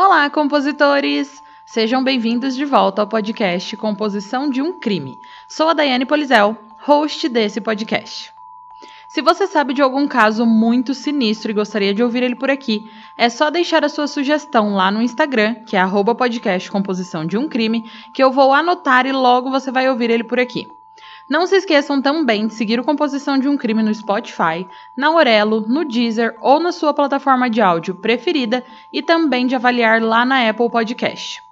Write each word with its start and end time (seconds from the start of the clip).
Olá, 0.00 0.30
compositores! 0.30 1.42
Sejam 1.66 2.04
bem-vindos 2.04 2.54
de 2.54 2.64
volta 2.64 3.02
ao 3.02 3.08
podcast 3.08 3.76
Composição 3.76 4.48
de 4.48 4.62
um 4.62 4.72
Crime. 4.72 5.18
Sou 5.48 5.70
a 5.70 5.72
Daiane 5.72 6.06
Polizel, 6.06 6.56
host 6.78 7.28
desse 7.28 7.60
podcast. 7.60 8.32
Se 9.08 9.20
você 9.20 9.48
sabe 9.48 9.74
de 9.74 9.82
algum 9.82 10.06
caso 10.06 10.46
muito 10.46 10.94
sinistro 10.94 11.50
e 11.50 11.54
gostaria 11.54 11.92
de 11.92 12.00
ouvir 12.00 12.22
ele 12.22 12.36
por 12.36 12.48
aqui, 12.48 12.88
é 13.16 13.28
só 13.28 13.50
deixar 13.50 13.84
a 13.84 13.88
sua 13.88 14.06
sugestão 14.06 14.72
lá 14.72 14.88
no 14.88 15.02
Instagram, 15.02 15.56
que 15.66 15.76
é 15.76 15.80
podcast 16.14 16.70
Composição 16.70 17.26
de 17.26 17.36
um 17.36 17.48
Crime, 17.48 17.90
que 18.14 18.22
eu 18.22 18.30
vou 18.30 18.52
anotar 18.52 19.04
e 19.04 19.10
logo 19.10 19.50
você 19.50 19.72
vai 19.72 19.90
ouvir 19.90 20.10
ele 20.10 20.22
por 20.22 20.38
aqui. 20.38 20.68
Não 21.28 21.46
se 21.46 21.56
esqueçam 21.56 22.00
também 22.00 22.46
de 22.46 22.54
seguir 22.54 22.80
o 22.80 22.84
Composição 22.84 23.36
de 23.36 23.48
um 23.48 23.56
Crime 23.56 23.82
no 23.82 23.94
Spotify, 23.94 24.66
na 24.96 25.10
Orelo, 25.10 25.60
no 25.60 25.84
Deezer 25.84 26.36
ou 26.40 26.58
na 26.58 26.72
sua 26.72 26.94
plataforma 26.94 27.50
de 27.50 27.60
áudio 27.60 27.94
preferida 27.94 28.64
e 28.90 29.02
também 29.02 29.46
de 29.46 29.54
avaliar 29.54 30.00
lá 30.00 30.24
na 30.24 30.48
Apple 30.48 30.70
Podcast. 30.70 31.42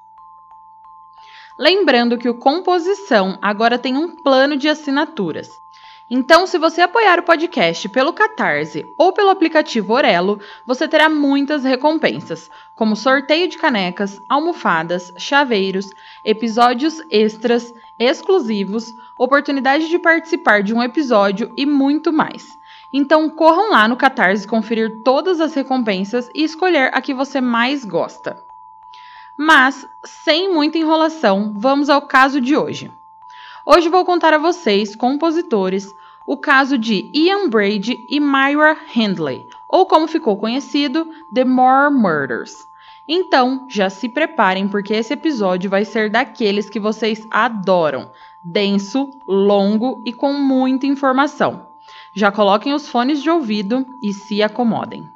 Lembrando 1.59 2.17
que 2.17 2.29
o 2.29 2.39
Composição 2.39 3.39
agora 3.43 3.79
tem 3.79 3.99
um 3.99 4.17
plano 4.17 4.57
de 4.57 4.69
assinaturas. 4.69 5.61
Então, 6.09 6.47
se 6.47 6.57
você 6.57 6.81
apoiar 6.83 7.19
o 7.19 7.25
podcast 7.25 7.89
pelo 7.89 8.13
Catarse 8.13 8.87
ou 8.97 9.13
pelo 9.13 9.29
aplicativo 9.29 9.93
Orelo, 9.93 10.39
você 10.65 10.87
terá 10.87 11.09
muitas 11.09 11.65
recompensas, 11.65 12.49
como 12.77 12.95
sorteio 12.95 13.49
de 13.49 13.59
canecas, 13.59 14.23
almofadas, 14.29 15.13
chaveiros, 15.19 15.91
episódios 16.25 17.03
extras, 17.11 17.75
exclusivos, 17.99 18.95
oportunidade 19.19 19.89
de 19.89 19.99
participar 19.99 20.63
de 20.63 20.75
um 20.75 20.83
episódio 20.83 21.53
e 21.57 21.65
muito 21.65 22.13
mais. 22.13 22.59
Então 22.93 23.29
corram 23.29 23.71
lá 23.71 23.89
no 23.89 23.97
Catarse 23.97 24.47
conferir 24.47 25.03
todas 25.03 25.41
as 25.41 25.55
recompensas 25.55 26.31
e 26.35 26.45
escolher 26.45 26.91
a 26.95 27.01
que 27.01 27.15
você 27.15 27.41
mais 27.41 27.85
gosta. 27.85 28.43
Mas, 29.37 29.87
sem 30.05 30.53
muita 30.53 30.79
enrolação, 30.79 31.53
vamos 31.55 31.91
ao 31.91 32.03
caso 32.03 32.41
de 32.41 32.57
hoje. 32.57 32.91
Hoje 33.67 33.89
vou 33.89 34.05
contar 34.05 34.33
a 34.33 34.39
vocês, 34.39 34.97
compositores, 34.97 35.95
o 36.27 36.37
caso 36.37 36.79
de 36.79 37.11
Ian 37.13 37.49
Brady 37.49 38.07
e 38.09 38.19
Myra 38.19 38.77
Hindley, 38.95 39.47
ou 39.69 39.87
como 39.87 40.09
ficou 40.09 40.37
conhecido, 40.37 41.09
The 41.35 41.45
Moore 41.45 41.93
Murders. 41.93 42.66
Então, 43.09 43.67
já 43.69 43.89
se 43.89 44.09
preparem 44.09 44.69
porque 44.69 44.95
esse 44.95 45.13
episódio 45.13 45.71
vai 45.71 45.85
ser 45.85 46.11
daqueles 46.11 46.69
que 46.69 46.81
vocês 46.81 47.27
adoram, 47.31 48.11
denso, 48.43 49.11
longo 49.27 50.03
e 50.05 50.13
com 50.13 50.33
muita 50.33 50.87
informação. 50.87 51.69
Já 52.13 52.33
coloquem 52.33 52.75
os 52.75 52.89
fones 52.89 53.23
de 53.23 53.31
ouvido 53.31 53.87
e 54.03 54.13
se 54.13 54.43
acomodem. 54.43 55.16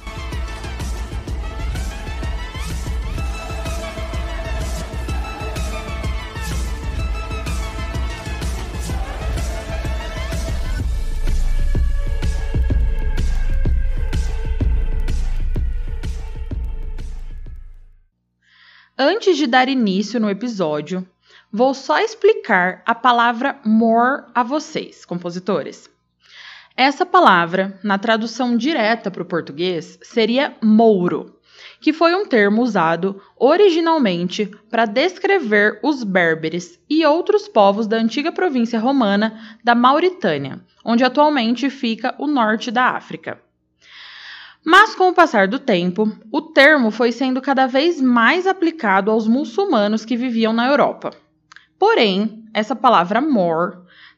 Antes 19.03 19.35
de 19.35 19.47
dar 19.47 19.67
início 19.67 20.19
no 20.19 20.29
episódio, 20.29 21.03
vou 21.51 21.73
só 21.73 21.97
explicar 21.97 22.83
a 22.85 22.93
palavra 22.93 23.59
more 23.65 24.25
a 24.35 24.43
vocês, 24.43 25.05
compositores. 25.05 25.89
Essa 26.77 27.03
palavra, 27.03 27.79
na 27.83 27.97
tradução 27.97 28.55
direta 28.55 29.09
para 29.09 29.23
o 29.23 29.25
português, 29.25 29.97
seria 30.03 30.55
mouro, 30.61 31.35
que 31.79 31.91
foi 31.91 32.13
um 32.13 32.27
termo 32.27 32.61
usado 32.61 33.19
originalmente 33.35 34.45
para 34.69 34.85
descrever 34.85 35.79
os 35.81 36.03
berberes 36.03 36.79
e 36.87 37.03
outros 37.03 37.47
povos 37.47 37.87
da 37.87 37.97
antiga 37.97 38.31
província 38.31 38.79
romana 38.79 39.57
da 39.63 39.73
Mauritânia, 39.73 40.63
onde 40.85 41.03
atualmente 41.03 41.71
fica 41.71 42.13
o 42.19 42.27
norte 42.27 42.69
da 42.69 42.89
África. 42.89 43.41
Mas 44.63 44.93
com 44.93 45.09
o 45.09 45.13
passar 45.13 45.47
do 45.47 45.57
tempo, 45.57 46.15
o 46.31 46.39
termo 46.39 46.91
foi 46.91 47.11
sendo 47.11 47.41
cada 47.41 47.65
vez 47.65 47.99
mais 47.99 48.45
aplicado 48.45 49.09
aos 49.09 49.27
muçulmanos 49.27 50.05
que 50.05 50.15
viviam 50.15 50.53
na 50.53 50.67
Europa. 50.67 51.09
Porém, 51.79 52.45
essa 52.53 52.75
palavra 52.75 53.19
more 53.19 53.77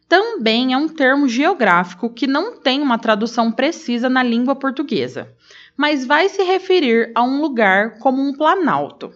também 0.09 0.73
é 0.73 0.77
um 0.77 0.89
termo 0.89 1.29
geográfico 1.29 2.09
que 2.09 2.27
não 2.27 2.57
tem 2.59 2.81
uma 2.81 2.99
tradução 2.99 3.53
precisa 3.53 4.09
na 4.09 4.21
língua 4.21 4.53
portuguesa, 4.53 5.31
mas 5.77 6.05
vai 6.05 6.27
se 6.27 6.43
referir 6.43 7.13
a 7.15 7.23
um 7.23 7.39
lugar 7.39 7.99
como 7.99 8.21
um 8.21 8.33
planalto. 8.33 9.13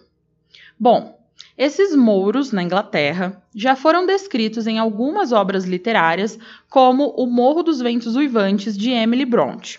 Bom, 0.80 1.20
esses 1.58 1.94
mouros 1.94 2.52
na 2.52 2.62
Inglaterra 2.62 3.42
já 3.54 3.76
foram 3.76 4.06
descritos 4.06 4.66
em 4.66 4.78
algumas 4.78 5.30
obras 5.30 5.64
literárias, 5.66 6.38
como 6.70 7.10
O 7.18 7.26
Morro 7.26 7.62
dos 7.62 7.80
Ventos 7.80 8.16
Uivantes 8.16 8.74
de 8.78 8.90
Emily 8.92 9.26
Bronte 9.26 9.78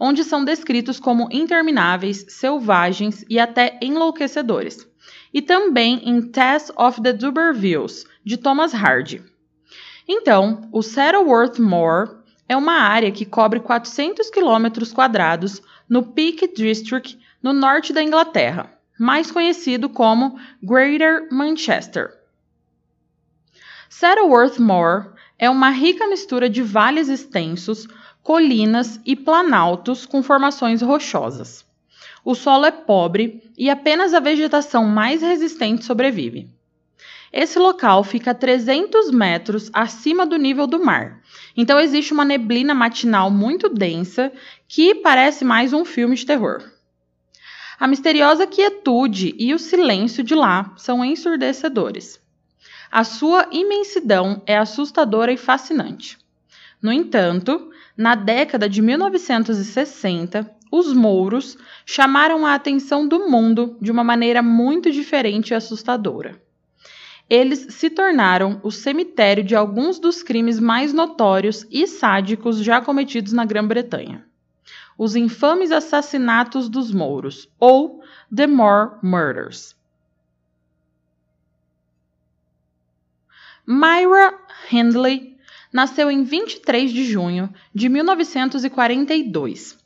onde 0.00 0.24
são 0.24 0.42
descritos 0.42 0.98
como 0.98 1.28
intermináveis, 1.30 2.24
selvagens 2.30 3.22
e 3.28 3.38
até 3.38 3.78
enlouquecedores. 3.82 4.88
E 5.32 5.42
também 5.42 6.00
em 6.08 6.22
Test 6.22 6.70
of 6.74 7.02
the 7.02 7.12
Dubervilles, 7.12 8.06
de 8.24 8.38
Thomas 8.38 8.74
Hardy. 8.74 9.22
Então, 10.08 10.68
o 10.72 10.82
Saddleworth 10.82 11.58
Moor 11.58 12.22
é 12.48 12.56
uma 12.56 12.72
área 12.72 13.12
que 13.12 13.24
cobre 13.24 13.60
400 13.60 14.30
km 14.30 14.92
quadrados 14.92 15.62
no 15.88 16.02
Peak 16.02 16.52
District, 16.54 17.18
no 17.42 17.52
norte 17.52 17.92
da 17.92 18.02
Inglaterra, 18.02 18.72
mais 18.98 19.30
conhecido 19.30 19.88
como 19.88 20.38
Greater 20.62 21.28
Manchester. 21.30 22.18
Saddleworth 23.88 24.58
Moor 24.58 25.14
é 25.38 25.48
uma 25.48 25.70
rica 25.70 26.06
mistura 26.06 26.50
de 26.50 26.62
vales 26.62 27.08
extensos, 27.08 27.86
colinas 28.22 29.00
e 29.04 29.16
planaltos 29.16 30.06
com 30.06 30.22
formações 30.22 30.82
rochosas. 30.82 31.64
O 32.24 32.34
solo 32.34 32.66
é 32.66 32.70
pobre 32.70 33.50
e 33.56 33.70
apenas 33.70 34.12
a 34.12 34.20
vegetação 34.20 34.84
mais 34.84 35.22
resistente 35.22 35.84
sobrevive. 35.84 36.50
Esse 37.32 37.58
local 37.58 38.02
fica 38.02 38.32
a 38.32 38.34
300 38.34 39.10
metros 39.10 39.70
acima 39.72 40.26
do 40.26 40.36
nível 40.36 40.66
do 40.66 40.84
mar, 40.84 41.20
então 41.56 41.78
existe 41.78 42.12
uma 42.12 42.24
neblina 42.24 42.74
matinal 42.74 43.30
muito 43.30 43.68
densa 43.68 44.32
que 44.66 44.96
parece 44.96 45.44
mais 45.44 45.72
um 45.72 45.84
filme 45.84 46.16
de 46.16 46.26
terror. 46.26 46.62
A 47.78 47.86
misteriosa 47.86 48.46
quietude 48.46 49.34
e 49.38 49.54
o 49.54 49.58
silêncio 49.58 50.22
de 50.22 50.34
lá 50.34 50.74
são 50.76 51.04
ensurdecedores. 51.04 52.20
A 52.90 53.04
sua 53.04 53.48
imensidão 53.52 54.42
é 54.44 54.58
assustadora 54.58 55.32
e 55.32 55.36
fascinante. 55.36 56.18
No 56.82 56.92
entanto, 56.92 57.69
na 58.00 58.14
década 58.14 58.66
de 58.66 58.80
1960, 58.80 60.50
os 60.72 60.90
mouros 60.94 61.58
chamaram 61.84 62.46
a 62.46 62.54
atenção 62.54 63.06
do 63.06 63.28
mundo 63.28 63.76
de 63.78 63.92
uma 63.92 64.02
maneira 64.02 64.42
muito 64.42 64.90
diferente 64.90 65.50
e 65.50 65.54
assustadora. 65.54 66.40
Eles 67.28 67.74
se 67.74 67.90
tornaram 67.90 68.58
o 68.62 68.70
cemitério 68.70 69.44
de 69.44 69.54
alguns 69.54 69.98
dos 69.98 70.22
crimes 70.22 70.58
mais 70.58 70.94
notórios 70.94 71.66
e 71.70 71.86
sádicos 71.86 72.64
já 72.64 72.80
cometidos 72.80 73.34
na 73.34 73.44
Grã-Bretanha. 73.44 74.24
Os 74.96 75.14
infames 75.14 75.70
assassinatos 75.70 76.70
dos 76.70 76.90
mouros, 76.90 77.50
ou 77.60 78.02
The 78.34 78.46
Moor 78.46 78.98
Murders. 79.02 79.76
Myra 83.66 84.38
Hindley 84.72 85.38
nasceu 85.72 86.10
em 86.10 86.22
23 86.22 86.92
de 86.92 87.04
junho 87.04 87.52
de 87.74 87.88
1942. 87.88 89.78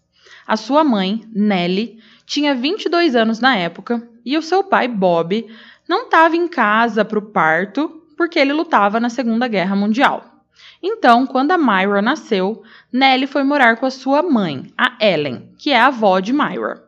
A 0.46 0.56
sua 0.56 0.84
mãe, 0.84 1.24
Nellie, 1.34 1.98
tinha 2.26 2.54
22 2.54 3.16
anos 3.16 3.40
na 3.40 3.56
época 3.56 4.06
e 4.24 4.36
o 4.36 4.42
seu 4.42 4.64
pai, 4.64 4.88
Bob, 4.88 5.46
não 5.88 6.04
estava 6.04 6.36
em 6.36 6.48
casa 6.48 7.04
para 7.04 7.18
o 7.18 7.22
parto 7.22 8.02
porque 8.16 8.38
ele 8.38 8.52
lutava 8.52 9.00
na 9.00 9.10
Segunda 9.10 9.48
Guerra 9.48 9.76
Mundial. 9.76 10.42
Então, 10.82 11.26
quando 11.26 11.52
a 11.52 11.58
Myra 11.58 12.02
nasceu, 12.02 12.62
Nellie 12.92 13.26
foi 13.26 13.42
morar 13.42 13.76
com 13.76 13.86
a 13.86 13.90
sua 13.90 14.22
mãe, 14.22 14.72
a 14.76 14.96
Ellen, 15.00 15.50
que 15.58 15.70
é 15.70 15.78
a 15.78 15.86
avó 15.86 16.20
de 16.20 16.32
Myra. 16.32 16.83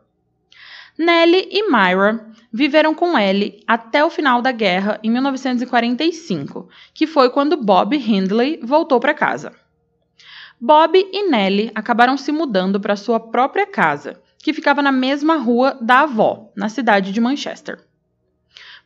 Nellie 0.97 1.47
e 1.51 1.69
Myra 1.69 2.25
viveram 2.51 2.95
com 2.95 3.17
Ellie 3.17 3.63
até 3.67 4.03
o 4.03 4.09
final 4.09 4.41
da 4.41 4.51
guerra 4.51 4.99
em 5.03 5.11
1945, 5.11 6.67
que 6.91 7.05
foi 7.05 7.29
quando 7.29 7.55
Bob 7.55 7.95
Hindley 7.95 8.59
voltou 8.63 8.99
para 8.99 9.13
casa. 9.13 9.53
Bob 10.59 10.97
e 10.97 11.29
Nellie 11.29 11.71
acabaram 11.75 12.17
se 12.17 12.31
mudando 12.31 12.79
para 12.79 12.95
sua 12.95 13.19
própria 13.19 13.67
casa, 13.67 14.19
que 14.39 14.53
ficava 14.53 14.81
na 14.81 14.91
mesma 14.91 15.35
rua 15.35 15.77
da 15.79 15.99
avó, 15.99 16.51
na 16.55 16.67
cidade 16.67 17.11
de 17.11 17.21
Manchester. 17.21 17.85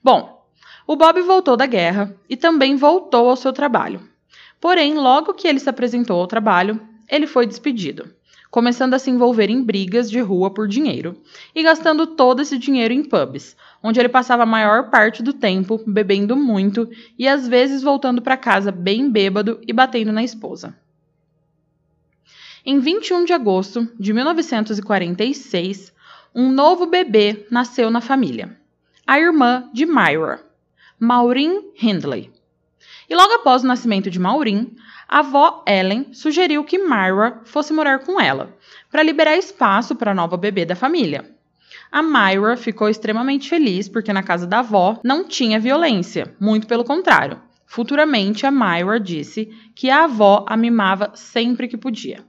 Bom, 0.03 0.45
o 0.85 0.97
Bob 0.97 1.21
voltou 1.21 1.55
da 1.55 1.65
guerra 1.65 2.13
e 2.29 2.35
também 2.35 2.75
voltou 2.75 3.29
ao 3.29 3.37
seu 3.37 3.53
trabalho. 3.53 4.01
Porém, 4.59 4.95
logo 4.95 5.33
que 5.33 5.47
ele 5.47 5.59
se 5.59 5.69
apresentou 5.69 6.19
ao 6.19 6.27
trabalho, 6.27 6.81
ele 7.09 7.25
foi 7.25 7.47
despedido, 7.47 8.13
começando 8.51 8.93
a 8.93 8.99
se 8.99 9.09
envolver 9.09 9.49
em 9.49 9.63
brigas 9.63 10.11
de 10.11 10.19
rua 10.19 10.51
por 10.51 10.67
dinheiro 10.67 11.15
e 11.55 11.63
gastando 11.63 12.05
todo 12.05 12.41
esse 12.41 12.57
dinheiro 12.57 12.93
em 12.93 13.01
pubs, 13.01 13.55
onde 13.81 13.97
ele 13.97 14.09
passava 14.09 14.43
a 14.43 14.45
maior 14.45 14.89
parte 14.89 15.23
do 15.23 15.31
tempo 15.31 15.81
bebendo 15.87 16.35
muito 16.35 16.89
e 17.17 17.29
às 17.29 17.47
vezes 17.47 17.81
voltando 17.81 18.21
para 18.21 18.35
casa 18.35 18.69
bem 18.69 19.09
bêbado 19.09 19.61
e 19.65 19.71
batendo 19.71 20.11
na 20.11 20.21
esposa. 20.21 20.75
Em 22.65 22.77
21 22.77 23.23
de 23.23 23.33
agosto 23.33 23.89
de 23.97 24.13
1946, 24.13 25.93
um 26.35 26.51
novo 26.51 26.85
bebê 26.85 27.47
nasceu 27.49 27.89
na 27.89 28.01
família, 28.01 28.55
a 29.07 29.17
irmã 29.17 29.67
de 29.73 29.85
Myra, 29.85 30.43
Maureen 30.99 31.71
Hindley. 31.81 32.29
E 33.09 33.15
logo 33.15 33.33
após 33.33 33.63
o 33.63 33.67
nascimento 33.67 34.11
de 34.11 34.19
Maureen, 34.19 34.75
a 35.11 35.19
avó 35.19 35.61
Ellen 35.67 36.13
sugeriu 36.13 36.63
que 36.63 36.77
Myra 36.77 37.41
fosse 37.43 37.73
morar 37.73 37.99
com 37.99 38.17
ela, 38.17 38.55
para 38.89 39.03
liberar 39.03 39.35
espaço 39.35 39.93
para 39.93 40.11
a 40.11 40.15
nova 40.15 40.37
bebê 40.37 40.63
da 40.63 40.73
família. 40.73 41.35
A 41.91 42.01
Myra 42.01 42.55
ficou 42.55 42.87
extremamente 42.87 43.49
feliz 43.49 43.89
porque 43.89 44.13
na 44.13 44.23
casa 44.23 44.47
da 44.47 44.59
avó 44.59 45.01
não 45.03 45.25
tinha 45.25 45.59
violência, 45.59 46.33
muito 46.39 46.65
pelo 46.65 46.85
contrário. 46.85 47.41
Futuramente, 47.65 48.45
a 48.45 48.51
Myra 48.51 49.01
disse 49.01 49.53
que 49.75 49.89
a 49.89 50.05
avó 50.05 50.45
a 50.47 50.55
mimava 50.55 51.11
sempre 51.13 51.67
que 51.67 51.75
podia. 51.75 52.23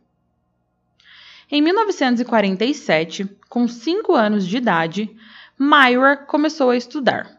Em 1.48 1.62
1947, 1.62 3.28
com 3.48 3.68
5 3.68 4.12
anos 4.12 4.44
de 4.44 4.56
idade, 4.56 5.08
Myra 5.56 6.16
começou 6.16 6.70
a 6.70 6.76
estudar, 6.76 7.30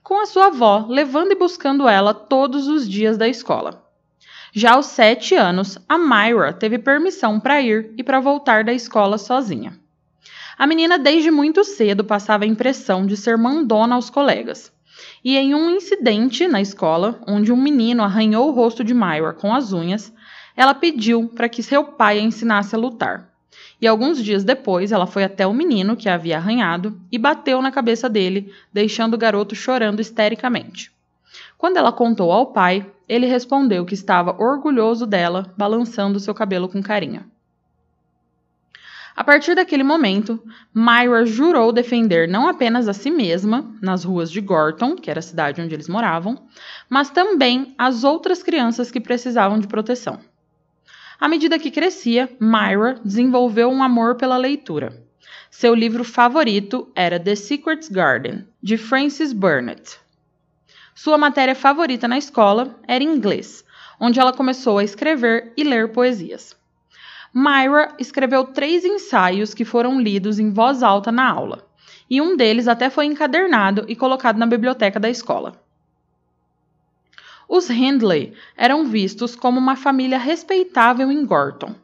com 0.00 0.20
a 0.20 0.26
sua 0.26 0.46
avó 0.46 0.86
levando 0.88 1.32
e 1.32 1.36
buscando 1.36 1.88
ela 1.88 2.14
todos 2.14 2.68
os 2.68 2.88
dias 2.88 3.18
da 3.18 3.26
escola. 3.26 3.85
Já 4.58 4.72
aos 4.72 4.86
7 4.86 5.34
anos, 5.34 5.76
a 5.86 5.98
Myra 5.98 6.50
teve 6.50 6.78
permissão 6.78 7.38
para 7.38 7.60
ir 7.60 7.92
e 7.98 8.02
para 8.02 8.20
voltar 8.20 8.64
da 8.64 8.72
escola 8.72 9.18
sozinha. 9.18 9.78
A 10.56 10.66
menina 10.66 10.98
desde 10.98 11.30
muito 11.30 11.62
cedo 11.62 12.02
passava 12.02 12.44
a 12.44 12.46
impressão 12.46 13.04
de 13.04 13.18
ser 13.18 13.36
mandona 13.36 13.96
aos 13.96 14.08
colegas. 14.08 14.72
E 15.22 15.36
em 15.36 15.54
um 15.54 15.68
incidente 15.68 16.48
na 16.48 16.62
escola, 16.62 17.20
onde 17.28 17.52
um 17.52 17.62
menino 17.62 18.02
arranhou 18.02 18.48
o 18.48 18.50
rosto 18.50 18.82
de 18.82 18.94
Myra 18.94 19.34
com 19.34 19.54
as 19.54 19.74
unhas, 19.74 20.10
ela 20.56 20.72
pediu 20.72 21.28
para 21.28 21.50
que 21.50 21.62
seu 21.62 21.84
pai 21.84 22.18
a 22.18 22.22
ensinasse 22.22 22.74
a 22.74 22.78
lutar 22.78 23.30
e 23.78 23.86
alguns 23.86 24.24
dias 24.24 24.42
depois 24.42 24.90
ela 24.90 25.06
foi 25.06 25.22
até 25.22 25.46
o 25.46 25.52
menino 25.52 25.96
que 25.96 26.08
a 26.08 26.14
havia 26.14 26.38
arranhado 26.38 26.98
e 27.12 27.18
bateu 27.18 27.60
na 27.60 27.70
cabeça 27.70 28.08
dele, 28.08 28.50
deixando 28.72 29.12
o 29.12 29.18
garoto 29.18 29.54
chorando 29.54 30.00
histericamente. 30.00 30.95
Quando 31.58 31.76
ela 31.76 31.92
contou 31.92 32.30
ao 32.30 32.52
pai, 32.52 32.90
ele 33.08 33.26
respondeu 33.26 33.84
que 33.84 33.94
estava 33.94 34.36
orgulhoso 34.42 35.06
dela, 35.06 35.54
balançando 35.56 36.20
seu 36.20 36.34
cabelo 36.34 36.68
com 36.68 36.82
carinho. 36.82 37.24
A 39.16 39.24
partir 39.24 39.54
daquele 39.54 39.82
momento, 39.82 40.38
Myra 40.74 41.24
jurou 41.24 41.72
defender 41.72 42.28
não 42.28 42.46
apenas 42.46 42.86
a 42.86 42.92
si 42.92 43.10
mesma, 43.10 43.74
nas 43.80 44.04
ruas 44.04 44.30
de 44.30 44.42
Gorton, 44.42 44.94
que 44.94 45.10
era 45.10 45.20
a 45.20 45.22
cidade 45.22 45.62
onde 45.62 45.74
eles 45.74 45.88
moravam, 45.88 46.46
mas 46.86 47.08
também 47.08 47.74
as 47.78 48.04
outras 48.04 48.42
crianças 48.42 48.90
que 48.90 49.00
precisavam 49.00 49.58
de 49.58 49.66
proteção. 49.66 50.20
À 51.18 51.28
medida 51.28 51.58
que 51.58 51.70
crescia, 51.70 52.30
Myra 52.38 53.00
desenvolveu 53.02 53.70
um 53.70 53.82
amor 53.82 54.16
pela 54.16 54.36
leitura. 54.36 55.02
Seu 55.50 55.74
livro 55.74 56.04
favorito 56.04 56.92
era 56.94 57.18
The 57.18 57.36
Secret 57.36 57.88
Garden, 57.90 58.46
de 58.62 58.76
Frances 58.76 59.32
Burnett. 59.32 59.98
Sua 60.98 61.18
matéria 61.18 61.54
favorita 61.54 62.08
na 62.08 62.16
escola 62.16 62.74
era 62.88 63.04
inglês, 63.04 63.62
onde 64.00 64.18
ela 64.18 64.32
começou 64.32 64.78
a 64.78 64.82
escrever 64.82 65.52
e 65.54 65.62
ler 65.62 65.92
poesias. 65.92 66.56
Myra 67.34 67.94
escreveu 67.98 68.44
três 68.44 68.82
ensaios 68.82 69.52
que 69.52 69.62
foram 69.62 70.00
lidos 70.00 70.38
em 70.38 70.50
voz 70.50 70.82
alta 70.82 71.12
na 71.12 71.30
aula, 71.30 71.68
e 72.08 72.18
um 72.18 72.34
deles 72.34 72.66
até 72.66 72.88
foi 72.88 73.04
encadernado 73.04 73.84
e 73.88 73.94
colocado 73.94 74.38
na 74.38 74.46
biblioteca 74.46 74.98
da 74.98 75.10
escola. 75.10 75.62
Os 77.46 77.68
Hindley 77.68 78.32
eram 78.56 78.86
vistos 78.86 79.36
como 79.36 79.58
uma 79.58 79.76
família 79.76 80.18
respeitável 80.18 81.12
em 81.12 81.26
Gorton, 81.26 81.74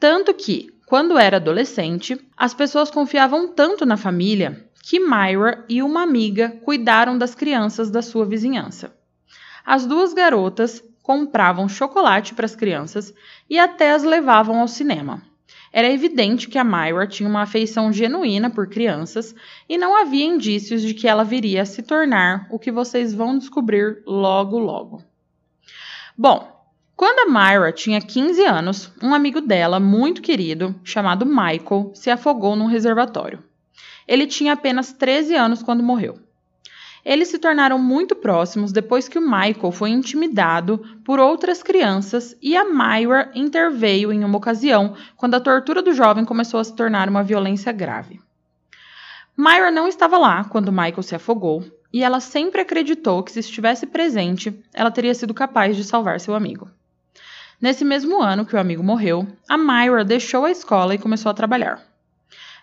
tanto 0.00 0.32
que, 0.32 0.72
quando 0.86 1.18
era 1.18 1.36
adolescente, 1.36 2.18
as 2.34 2.54
pessoas 2.54 2.90
confiavam 2.90 3.46
tanto 3.46 3.84
na 3.84 3.98
família 3.98 4.63
que 4.86 5.00
Myra 5.00 5.64
e 5.66 5.82
uma 5.82 6.02
amiga 6.02 6.60
cuidaram 6.62 7.16
das 7.16 7.34
crianças 7.34 7.90
da 7.90 8.02
sua 8.02 8.26
vizinhança. 8.26 8.94
As 9.64 9.86
duas 9.86 10.12
garotas 10.12 10.84
compravam 11.02 11.66
chocolate 11.70 12.34
para 12.34 12.44
as 12.44 12.54
crianças 12.54 13.14
e 13.48 13.58
até 13.58 13.92
as 13.92 14.04
levavam 14.04 14.60
ao 14.60 14.68
cinema. 14.68 15.22
Era 15.72 15.90
evidente 15.90 16.48
que 16.50 16.58
a 16.58 16.64
Myra 16.64 17.06
tinha 17.06 17.26
uma 17.26 17.42
afeição 17.42 17.90
genuína 17.90 18.50
por 18.50 18.68
crianças 18.68 19.34
e 19.66 19.78
não 19.78 19.96
havia 19.96 20.26
indícios 20.26 20.82
de 20.82 20.92
que 20.92 21.08
ela 21.08 21.24
viria 21.24 21.62
a 21.62 21.66
se 21.66 21.82
tornar 21.82 22.46
o 22.50 22.58
que 22.58 22.70
vocês 22.70 23.14
vão 23.14 23.38
descobrir 23.38 24.02
logo 24.06 24.58
logo. 24.58 25.02
Bom, 26.16 26.46
quando 26.94 27.20
a 27.20 27.32
Myra 27.32 27.72
tinha 27.72 28.02
15 28.02 28.44
anos, 28.44 28.92
um 29.02 29.14
amigo 29.14 29.40
dela, 29.40 29.80
muito 29.80 30.20
querido, 30.20 30.74
chamado 30.84 31.24
Michael, 31.24 31.90
se 31.94 32.10
afogou 32.10 32.54
num 32.54 32.66
reservatório. 32.66 33.42
Ele 34.06 34.26
tinha 34.26 34.52
apenas 34.52 34.92
13 34.92 35.34
anos 35.34 35.62
quando 35.62 35.82
morreu. 35.82 36.18
Eles 37.04 37.28
se 37.28 37.38
tornaram 37.38 37.78
muito 37.78 38.16
próximos 38.16 38.72
depois 38.72 39.08
que 39.08 39.18
o 39.18 39.22
Michael 39.22 39.70
foi 39.70 39.90
intimidado 39.90 40.78
por 41.04 41.20
outras 41.20 41.62
crianças 41.62 42.34
e 42.40 42.56
a 42.56 42.64
Myra 42.64 43.30
interveio 43.34 44.10
em 44.10 44.24
uma 44.24 44.38
ocasião 44.38 44.94
quando 45.16 45.34
a 45.34 45.40
tortura 45.40 45.82
do 45.82 45.92
jovem 45.92 46.24
começou 46.24 46.58
a 46.58 46.64
se 46.64 46.74
tornar 46.74 47.08
uma 47.08 47.22
violência 47.22 47.70
grave. 47.72 48.20
Myra 49.36 49.70
não 49.70 49.86
estava 49.86 50.16
lá 50.16 50.44
quando 50.44 50.72
Michael 50.72 51.02
se 51.02 51.14
afogou 51.14 51.62
e 51.92 52.02
ela 52.02 52.20
sempre 52.20 52.62
acreditou 52.62 53.22
que 53.22 53.32
se 53.32 53.40
estivesse 53.40 53.86
presente, 53.86 54.58
ela 54.72 54.90
teria 54.90 55.14
sido 55.14 55.34
capaz 55.34 55.76
de 55.76 55.84
salvar 55.84 56.18
seu 56.20 56.34
amigo. 56.34 56.70
Nesse 57.60 57.84
mesmo 57.84 58.20
ano 58.22 58.46
que 58.46 58.56
o 58.56 58.58
amigo 58.58 58.82
morreu, 58.82 59.26
a 59.48 59.58
Myra 59.58 60.04
deixou 60.04 60.44
a 60.44 60.50
escola 60.50 60.94
e 60.94 60.98
começou 60.98 61.30
a 61.30 61.34
trabalhar. 61.34 61.93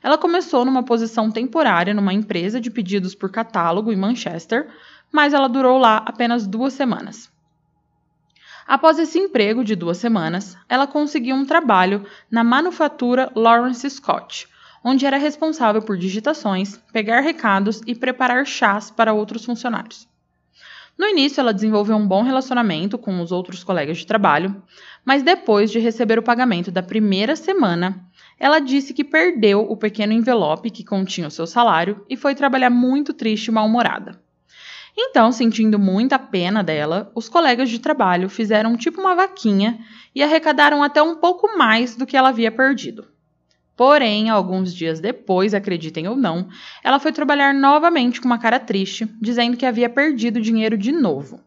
Ela 0.04 0.18
começou 0.18 0.66
numa 0.66 0.84
posição 0.84 1.30
temporária 1.30 1.94
numa 1.94 2.14
empresa 2.14 2.60
de 2.60 2.72
pedidos 2.72 3.14
por 3.14 3.30
catálogo 3.32 3.92
em 3.92 3.96
Manchester, 3.96 4.68
mas 5.12 5.34
ela 5.34 5.48
durou 5.48 5.78
lá 5.78 5.98
apenas 5.98 6.48
duas 6.48 6.74
semanas. 6.74 7.32
Após 8.68 8.98
esse 8.98 9.20
emprego 9.20 9.64
de 9.64 9.76
duas 9.76 9.98
semanas, 9.98 10.58
ela 10.70 10.88
conseguiu 10.88 11.36
um 11.36 11.46
trabalho 11.46 12.06
na 12.32 12.44
manufatura 12.44 13.32
Lawrence 13.36 13.90
Scott, 13.90 14.48
onde 14.84 15.06
era 15.06 15.18
responsável 15.18 15.82
por 15.82 15.98
digitações, 15.98 16.78
pegar 16.92 17.20
recados 17.22 17.82
e 17.86 17.94
preparar 17.94 18.46
chás 18.46 18.90
para 18.90 19.14
outros 19.14 19.46
funcionários. 19.46 20.08
No 20.98 21.08
início, 21.08 21.42
ela 21.42 21.54
desenvolveu 21.54 21.96
um 21.96 22.08
bom 22.08 22.22
relacionamento 22.22 22.98
com 22.98 23.22
os 23.22 23.32
outros 23.32 23.64
colegas 23.64 23.98
de 23.98 24.06
trabalho, 24.06 24.62
mas 25.04 25.24
depois 25.24 25.72
de 25.72 25.80
receber 25.80 26.20
o 26.20 26.24
pagamento 26.24 26.72
da 26.72 26.84
primeira 26.84 27.36
semana, 27.36 28.00
ela 28.42 28.58
disse 28.58 28.92
que 28.92 29.04
perdeu 29.04 29.62
o 29.70 29.78
pequeno 29.78 30.14
envelope 30.14 30.72
que 30.72 30.84
continha 30.84 31.28
o 31.28 31.32
seu 31.32 31.46
salário 31.46 32.04
e 32.10 32.18
foi 32.18 32.34
trabalhar 32.34 32.72
muito 32.72 33.14
triste 33.14 33.50
e 33.50 33.52
mal-humorada. 33.52 34.20
Então, 34.98 35.32
sentindo 35.32 35.78
muita 35.78 36.18
pena 36.18 36.64
dela, 36.64 37.12
os 37.14 37.30
colegas 37.30 37.70
de 37.70 37.78
trabalho 37.78 38.28
fizeram 38.30 38.76
tipo 38.76 39.00
uma 39.00 39.14
vaquinha 39.14 39.80
e 40.16 40.24
arrecadaram 40.24 40.82
até 40.82 41.04
um 41.04 41.18
pouco 41.18 41.56
mais 41.56 41.96
do 41.96 42.04
que 42.04 42.18
ela 42.18 42.30
havia 42.30 42.52
perdido. 42.52 43.06
Porém, 43.78 44.28
alguns 44.28 44.74
dias 44.74 45.00
depois, 45.00 45.54
acreditem 45.54 46.08
ou 46.08 46.16
não, 46.16 46.50
ela 46.84 47.00
foi 47.00 47.12
trabalhar 47.12 47.54
novamente 47.54 48.20
com 48.20 48.26
uma 48.26 48.40
cara 48.40 48.60
triste, 48.60 49.08
dizendo 49.22 49.56
que 49.56 49.68
havia 49.68 49.88
perdido 49.88 50.42
dinheiro 50.42 50.76
de 50.76 50.92
novo. 50.92 51.40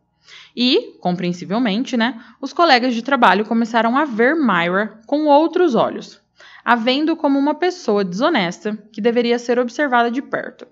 E, 0.55 0.97
compreensivelmente, 1.01 1.97
né, 1.97 2.23
os 2.41 2.53
colegas 2.53 2.95
de 2.95 3.03
trabalho 3.03 3.45
começaram 3.45 3.99
a 3.99 4.05
ver 4.05 4.37
Myra 4.37 5.01
com 5.07 5.27
outros 5.27 5.75
olhos, 5.75 6.23
a 6.65 6.75
vendo 6.75 7.15
como 7.15 7.39
uma 7.39 7.55
pessoa 7.55 8.03
desonesta 8.03 8.77
que 8.91 9.01
deveria 9.01 9.39
ser 9.39 9.59
observada 9.59 10.11
de 10.11 10.23
perto. 10.23 10.67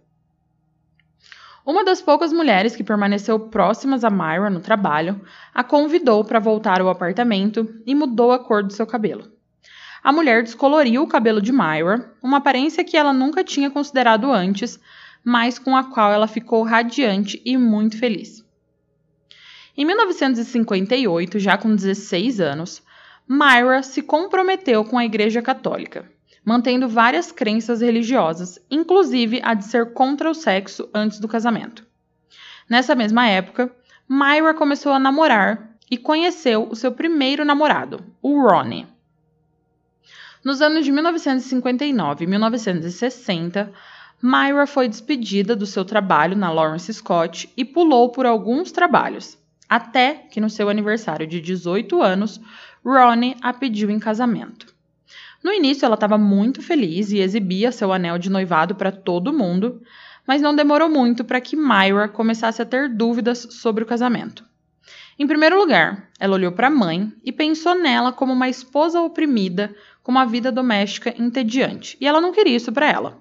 Uma 1.64 1.84
das 1.84 2.02
poucas 2.02 2.32
mulheres 2.32 2.74
que 2.74 2.82
permaneceu 2.82 3.38
próximas 3.38 4.02
a 4.02 4.10
Myra 4.10 4.50
no 4.50 4.60
trabalho 4.60 5.20
a 5.54 5.62
convidou 5.62 6.24
para 6.24 6.40
voltar 6.40 6.80
ao 6.80 6.88
apartamento 6.88 7.72
e 7.86 7.94
mudou 7.94 8.32
a 8.32 8.38
cor 8.38 8.64
do 8.64 8.72
seu 8.72 8.84
cabelo. 8.84 9.30
A 10.02 10.12
mulher 10.12 10.42
descoloriu 10.42 11.02
o 11.02 11.06
cabelo 11.06 11.40
de 11.40 11.52
Myra, 11.52 12.12
uma 12.20 12.38
aparência 12.38 12.82
que 12.82 12.96
ela 12.96 13.12
nunca 13.12 13.44
tinha 13.44 13.70
considerado 13.70 14.32
antes, 14.32 14.80
mas 15.22 15.58
com 15.58 15.76
a 15.76 15.84
qual 15.84 16.12
ela 16.12 16.26
ficou 16.26 16.64
radiante 16.64 17.40
e 17.44 17.56
muito 17.56 17.96
feliz. 17.96 18.44
Em 19.76 19.84
1958, 19.84 21.38
já 21.38 21.56
com 21.56 21.74
16 21.74 22.40
anos, 22.40 22.82
Myra 23.28 23.82
se 23.82 24.02
comprometeu 24.02 24.84
com 24.84 24.98
a 24.98 25.04
Igreja 25.04 25.40
Católica, 25.40 26.10
mantendo 26.44 26.88
várias 26.88 27.30
crenças 27.30 27.80
religiosas, 27.80 28.58
inclusive 28.70 29.40
a 29.42 29.54
de 29.54 29.64
ser 29.64 29.92
contra 29.92 30.30
o 30.30 30.34
sexo 30.34 30.88
antes 30.92 31.18
do 31.18 31.28
casamento. 31.28 31.86
Nessa 32.68 32.94
mesma 32.94 33.26
época, 33.26 33.74
Myra 34.08 34.54
começou 34.54 34.92
a 34.92 34.98
namorar 34.98 35.70
e 35.90 35.96
conheceu 35.96 36.68
o 36.70 36.74
seu 36.74 36.92
primeiro 36.92 37.44
namorado, 37.44 38.04
o 38.20 38.40
Ronnie. 38.40 38.86
Nos 40.44 40.60
anos 40.60 40.84
de 40.84 40.90
1959 40.90 42.24
e 42.24 42.26
1960, 42.26 43.72
Myra 44.20 44.66
foi 44.66 44.88
despedida 44.88 45.54
do 45.54 45.66
seu 45.66 45.84
trabalho 45.84 46.36
na 46.36 46.50
Lawrence 46.50 46.92
Scott 46.92 47.52
e 47.56 47.64
pulou 47.64 48.10
por 48.10 48.26
alguns 48.26 48.72
trabalhos, 48.72 49.38
até 49.68 50.14
que 50.14 50.40
no 50.40 50.50
seu 50.50 50.68
aniversário 50.68 51.26
de 51.26 51.40
18 51.40 52.02
anos, 52.02 52.40
Ronnie 52.84 53.36
a 53.40 53.52
pediu 53.52 53.90
em 53.90 53.98
casamento. 53.98 54.66
No 55.42 55.52
início, 55.52 55.84
ela 55.84 55.94
estava 55.94 56.16
muito 56.16 56.62
feliz 56.62 57.10
e 57.10 57.18
exibia 57.18 57.72
seu 57.72 57.92
anel 57.92 58.18
de 58.18 58.30
noivado 58.30 58.74
para 58.74 58.92
todo 58.92 59.32
mundo, 59.32 59.82
mas 60.26 60.40
não 60.40 60.54
demorou 60.54 60.88
muito 60.88 61.24
para 61.24 61.40
que 61.40 61.56
Myra 61.56 62.08
começasse 62.08 62.62
a 62.62 62.66
ter 62.66 62.88
dúvidas 62.88 63.48
sobre 63.50 63.82
o 63.82 63.86
casamento. 63.86 64.44
Em 65.18 65.26
primeiro 65.26 65.58
lugar, 65.58 66.08
ela 66.18 66.34
olhou 66.34 66.52
para 66.52 66.68
a 66.68 66.70
mãe 66.70 67.12
e 67.24 67.32
pensou 67.32 67.74
nela 67.74 68.12
como 68.12 68.32
uma 68.32 68.48
esposa 68.48 69.00
oprimida 69.00 69.74
com 70.02 70.10
uma 70.10 70.24
vida 70.24 70.50
doméstica 70.50 71.14
entediante, 71.20 71.96
e 72.00 72.06
ela 72.06 72.20
não 72.20 72.32
queria 72.32 72.56
isso 72.56 72.72
para 72.72 72.90
ela. 72.90 73.18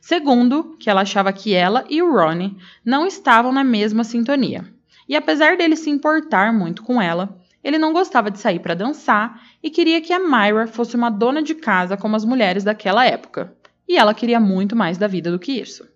Segundo, 0.00 0.76
que 0.78 0.88
ela 0.88 1.02
achava 1.02 1.32
que 1.32 1.52
ela 1.52 1.84
e 1.90 2.00
o 2.00 2.12
Ronnie 2.12 2.56
não 2.84 3.06
estavam 3.06 3.52
na 3.52 3.62
mesma 3.62 4.02
sintonia. 4.02 4.64
E 5.08 5.14
apesar 5.14 5.56
dele 5.56 5.76
se 5.76 5.90
importar 5.90 6.52
muito 6.52 6.82
com 6.82 7.02
ela, 7.02 7.39
ele 7.62 7.78
não 7.78 7.92
gostava 7.92 8.30
de 8.30 8.38
sair 8.38 8.58
para 8.58 8.74
dançar 8.74 9.42
e 9.62 9.70
queria 9.70 10.00
que 10.00 10.12
a 10.12 10.18
Myra 10.18 10.66
fosse 10.66 10.96
uma 10.96 11.10
dona 11.10 11.42
de 11.42 11.54
casa 11.54 11.96
como 11.96 12.16
as 12.16 12.24
mulheres 12.24 12.64
daquela 12.64 13.04
época. 13.04 13.54
E 13.88 13.96
ela 13.96 14.14
queria 14.14 14.40
muito 14.40 14.74
mais 14.76 14.96
da 14.98 15.06
vida 15.06 15.30
do 15.30 15.38
que 15.38 15.52
isso. 15.52 15.86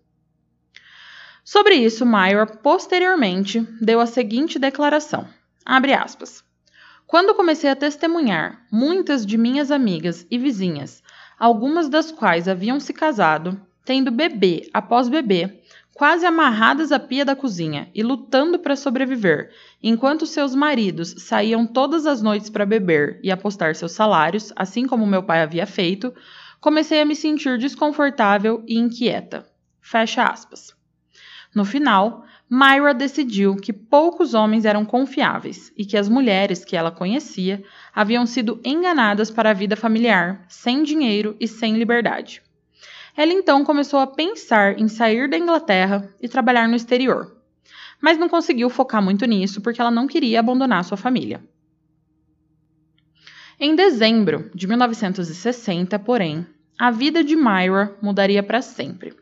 Sobre 1.45 1.75
isso, 1.75 2.07
Myra 2.07 2.47
posteriormente 2.47 3.61
deu 3.81 4.01
a 4.01 4.07
seguinte 4.07 4.59
declaração: 4.59 5.29
aspas. 5.65 6.43
Quando 7.07 7.35
comecei 7.35 7.69
a 7.69 7.77
testemunhar 7.77 8.65
muitas 8.73 9.27
de 9.27 9.37
minhas 9.37 9.71
amigas 9.71 10.27
e 10.31 10.39
vizinhas, 10.39 11.03
algumas 11.39 11.89
das 11.89 12.11
quais 12.11 12.49
haviam 12.49 12.81
se 12.81 12.93
casado, 12.93 13.61
tendo 13.85 14.11
bebê 14.11 14.71
após 14.73 15.09
bebê, 15.09 15.63
quase 15.95 16.27
amarradas 16.27 16.91
à 16.91 16.99
pia 16.99 17.25
da 17.25 17.37
cozinha 17.37 17.89
e 17.95 18.03
lutando 18.03 18.59
para 18.59 18.75
sobreviver, 18.75 19.53
enquanto 19.81 20.27
seus 20.27 20.53
maridos 20.55 21.15
saíam 21.19 21.65
todas 21.65 22.05
as 22.05 22.21
noites 22.21 22.51
para 22.51 22.67
beber 22.67 23.21
e 23.23 23.31
apostar 23.31 23.77
seus 23.77 23.93
salários, 23.93 24.53
assim 24.57 24.87
como 24.87 25.07
meu 25.07 25.23
pai 25.23 25.41
havia 25.41 25.67
feito, 25.67 26.13
comecei 26.61 27.01
a 27.01 27.05
me 27.05 27.15
sentir 27.15 27.59
desconfortável 27.59 28.65
e 28.67 28.77
inquieta. 28.77 29.47
Fecha 29.81 30.25
aspas. 30.25 30.75
No 31.55 31.65
final, 31.65 32.25
Myra 32.51 32.93
decidiu 32.93 33.55
que 33.55 33.73
poucos 33.73 34.35
homens 34.35 34.65
eram 34.65 34.85
confiáveis 34.85 35.73
e 35.77 35.85
que 35.85 35.97
as 35.97 36.09
mulheres 36.09 36.65
que 36.65 36.77
ela 36.77 36.91
conhecia 36.91 37.63
haviam 37.95 38.27
sido 38.27 38.61
enganadas 38.65 39.31
para 39.31 39.51
a 39.51 39.55
vida 39.55 39.77
familiar, 39.77 40.45
sem 40.49 40.83
dinheiro 40.83 41.37
e 41.39 41.47
sem 41.47 41.77
liberdade. 41.77 42.43
Ela 43.17 43.33
então 43.33 43.65
começou 43.65 44.01
a 44.01 44.07
pensar 44.07 44.79
em 44.79 44.89
sair 44.89 45.29
da 45.29 45.39
Inglaterra 45.39 46.09
e 46.21 46.29
trabalhar 46.29 46.69
no 46.69 46.75
exterior, 46.75 47.37
mas 48.01 48.19
não 48.19 48.29
conseguiu 48.29 48.69
focar 48.69 49.03
muito 49.03 49.25
nisso 49.25 49.61
porque 49.61 49.81
ela 49.81 49.91
não 49.91 50.07
queria 50.07 50.41
abandonar 50.41 50.85
sua 50.85 50.97
família. 50.97 51.43
Em 53.59 53.77
dezembro 53.77 54.51
de 54.53 54.67
1960, 54.67 55.97
porém, 56.01 56.45
a 56.77 56.91
vida 56.91 57.23
de 57.23 57.37
Myra 57.37 57.97
mudaria 58.03 58.43
para 58.43 58.61
sempre. 58.61 59.15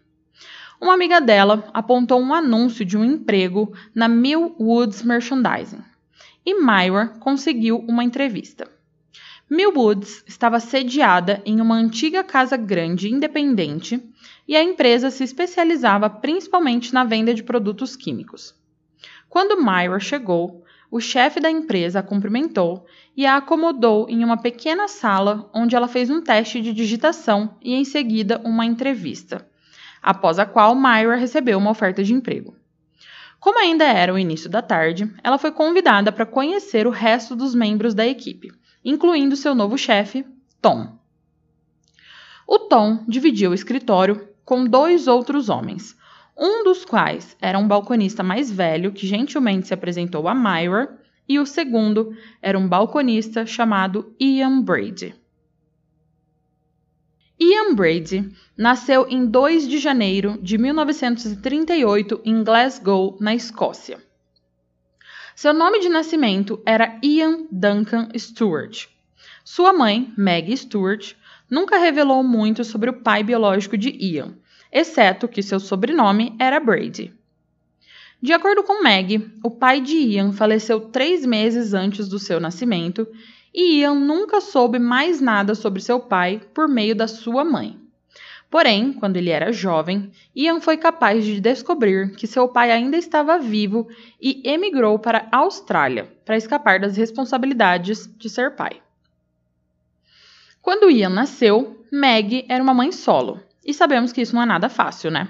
Uma 0.80 0.94
amiga 0.94 1.20
dela 1.20 1.68
apontou 1.75 2.18
um 2.18 2.32
anúncio 2.32 2.84
de 2.84 2.96
um 2.96 3.04
emprego 3.04 3.72
na 3.94 4.08
Mill 4.08 4.56
Woods 4.58 5.02
Merchandising 5.02 5.84
e 6.44 6.54
Myra 6.54 7.08
conseguiu 7.20 7.78
uma 7.87 8.02
entrevista. 8.02 8.68
Mill 9.54 9.71
Woods 9.76 10.25
estava 10.26 10.59
sediada 10.59 11.42
em 11.44 11.61
uma 11.61 11.75
antiga 11.75 12.25
casa 12.25 12.56
grande 12.56 13.12
independente 13.12 14.02
e 14.49 14.56
a 14.56 14.62
empresa 14.62 15.11
se 15.11 15.23
especializava 15.23 16.09
principalmente 16.09 16.94
na 16.94 17.04
venda 17.04 17.35
de 17.35 17.42
produtos 17.42 17.94
químicos. 17.94 18.54
Quando 19.28 19.62
Myra 19.62 20.00
chegou, 20.00 20.64
o 20.90 21.00
chefe 21.00 21.38
da 21.38 21.50
empresa 21.50 21.99
a 21.99 22.02
cumprimentou 22.02 22.87
e 23.14 23.26
a 23.26 23.37
acomodou 23.37 24.09
em 24.09 24.25
uma 24.25 24.38
pequena 24.38 24.88
sala 24.88 25.50
onde 25.52 25.76
ela 25.76 25.87
fez 25.87 26.09
um 26.09 26.23
teste 26.23 26.62
de 26.62 26.73
digitação 26.73 27.59
e 27.61 27.75
em 27.75 27.85
seguida 27.85 28.40
uma 28.47 28.64
entrevista 28.64 29.47
após 30.00 30.38
a 30.38 30.47
qual 30.47 30.75
Myra 30.75 31.16
recebeu 31.16 31.59
uma 31.59 31.73
oferta 31.73 32.02
de 32.02 32.14
emprego. 32.14 32.56
Como 33.38 33.59
ainda 33.59 33.85
era 33.85 34.14
o 34.14 34.18
início 34.18 34.49
da 34.49 34.62
tarde, 34.62 35.12
ela 35.23 35.37
foi 35.37 35.52
convidada 35.52 36.11
para 36.11 36.25
conhecer 36.25 36.87
o 36.87 36.90
resto 36.90 37.37
dos 37.37 37.54
membros 37.54 37.92
da 37.92 38.06
equipe, 38.06 38.50
incluindo 38.85 39.37
seu 39.37 39.55
novo 39.55 39.77
chefe, 39.77 40.25
Tom. 40.61 40.99
O 42.47 42.59
Tom 42.59 43.05
dividia 43.07 43.51
o 43.51 43.55
escritório 43.55 44.29
com 44.45 44.65
dois 44.65 45.07
outros 45.07 45.49
homens, 45.49 45.97
um 46.37 46.65
dos 46.65 46.85
quais 46.85 47.37
era 47.41 47.59
um 47.59 47.69
balconista 47.69 48.23
mais 48.23 48.51
velho 48.51 48.93
que 48.93 49.07
gentilmente 49.07 49.69
se 49.69 49.75
apresentou 49.75 50.29
a 50.29 50.35
Myra, 50.35 50.99
e 51.29 51.39
o 51.39 51.47
segundo 51.47 52.17
era 52.41 52.59
um 52.59 52.69
balconista 52.69 53.47
chamado 53.47 54.15
Ian 54.19 54.61
Brady. 54.61 55.15
Ian 57.41 57.75
Brady 57.75 58.33
nasceu 58.57 59.07
em 59.09 59.27
2 59.27 59.67
de 59.67 59.79
janeiro 59.79 60.39
de 60.43 60.59
1938 60.59 62.21
em 62.25 62.45
Glasgow, 62.45 63.17
na 63.21 63.35
Escócia. 63.35 63.99
Seu 65.35 65.55
nome 65.55 65.81
de 65.81 65.89
nascimento 65.89 66.62
era 66.67 66.99
Ian 67.03 67.47
Duncan 67.51 68.09
Stewart. 68.17 68.87
Sua 69.43 69.73
mãe, 69.73 70.12
Maggie 70.17 70.57
Stewart, 70.57 71.15
nunca 71.51 71.79
revelou 71.79 72.23
muito 72.23 72.62
sobre 72.65 72.91
o 72.91 73.01
pai 73.01 73.25
biológico 73.25 73.77
de 73.77 73.91
Ian, 73.91 74.35
exceto 74.71 75.27
que 75.27 75.43
seu 75.43 75.59
sobrenome 75.59 76.37
era 76.39 76.61
Brady. 76.61 77.15
De 78.21 78.33
acordo 78.33 78.62
com 78.62 78.83
Maggie, 78.83 79.33
o 79.43 79.51
pai 79.51 79.81
de 79.81 79.97
Ian 79.97 80.33
faleceu 80.33 80.81
três 80.81 81.25
meses 81.27 81.75
antes 81.75 82.09
do 82.09 82.19
seu 82.19 82.39
nascimento 82.39 83.09
e 83.55 83.81
Ian 83.81 83.95
nunca 83.95 84.41
soube 84.41 84.79
mais 84.79 85.21
nada 85.21 85.55
sobre 85.55 85.83
seu 85.83 85.99
pai 85.99 86.41
por 86.55 86.69
meio 86.69 86.95
da 86.95 87.09
sua 87.09 87.45
mãe. 87.45 87.82
Porém, 88.52 88.92
quando 88.92 89.16
ele 89.16 89.30
era 89.30 89.50
jovem, 89.50 90.12
Ian 90.37 90.61
foi 90.61 90.76
capaz 90.76 91.25
de 91.25 91.40
descobrir 91.40 92.14
que 92.14 92.26
seu 92.26 92.47
pai 92.47 92.71
ainda 92.71 92.99
estava 92.99 93.38
vivo 93.38 93.88
e 94.21 94.42
emigrou 94.44 94.99
para 94.99 95.26
a 95.32 95.38
Austrália 95.38 96.12
para 96.23 96.37
escapar 96.37 96.78
das 96.78 96.94
responsabilidades 96.94 98.14
de 98.18 98.28
ser 98.28 98.54
pai. 98.54 98.82
Quando 100.61 100.90
Ian 100.90 101.09
nasceu, 101.09 101.82
Meg 101.90 102.44
era 102.47 102.62
uma 102.62 102.75
mãe 102.75 102.92
solo, 102.92 103.40
e 103.64 103.73
sabemos 103.73 104.12
que 104.12 104.21
isso 104.21 104.35
não 104.35 104.42
é 104.42 104.47
nada 104.47 104.68
fácil, 104.68 105.11
né? 105.11 105.28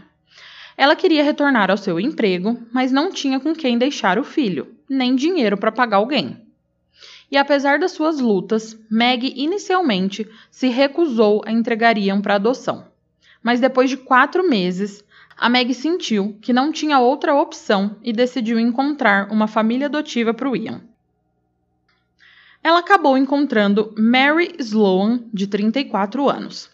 Ela 0.76 0.96
queria 0.96 1.22
retornar 1.22 1.70
ao 1.70 1.76
seu 1.76 2.00
emprego, 2.00 2.60
mas 2.72 2.90
não 2.90 3.12
tinha 3.12 3.38
com 3.38 3.54
quem 3.54 3.78
deixar 3.78 4.18
o 4.18 4.24
filho, 4.24 4.74
nem 4.90 5.14
dinheiro 5.14 5.56
para 5.56 5.70
pagar 5.70 5.98
alguém 5.98 6.42
e 7.30 7.36
apesar 7.38 7.78
das 7.78 7.92
suas 7.92 8.20
lutas, 8.20 8.78
Meg 8.90 9.32
inicialmente 9.34 10.28
se 10.50 10.68
recusou 10.68 11.40
a 11.46 11.50
entregar 11.50 11.96
Ian 11.96 12.20
para 12.20 12.34
adoção. 12.34 12.91
Mas 13.42 13.60
depois 13.60 13.90
de 13.90 13.96
quatro 13.96 14.48
meses, 14.48 15.04
a 15.36 15.48
Meg 15.48 15.74
sentiu 15.74 16.38
que 16.40 16.52
não 16.52 16.70
tinha 16.70 17.00
outra 17.00 17.34
opção 17.34 17.96
e 18.02 18.12
decidiu 18.12 18.60
encontrar 18.60 19.32
uma 19.32 19.48
família 19.48 19.86
adotiva 19.86 20.32
para 20.32 20.48
o 20.48 20.56
Ian. 20.56 20.80
Ela 22.62 22.78
acabou 22.78 23.18
encontrando 23.18 23.92
Mary 23.98 24.54
Sloan, 24.60 25.24
de 25.34 25.48
34 25.48 26.30
anos. 26.30 26.70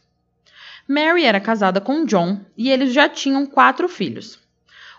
Mary 0.86 1.24
era 1.24 1.40
casada 1.40 1.80
com 1.80 2.04
John 2.04 2.40
e 2.56 2.70
eles 2.70 2.92
já 2.92 3.08
tinham 3.08 3.46
quatro 3.46 3.88
filhos. 3.88 4.38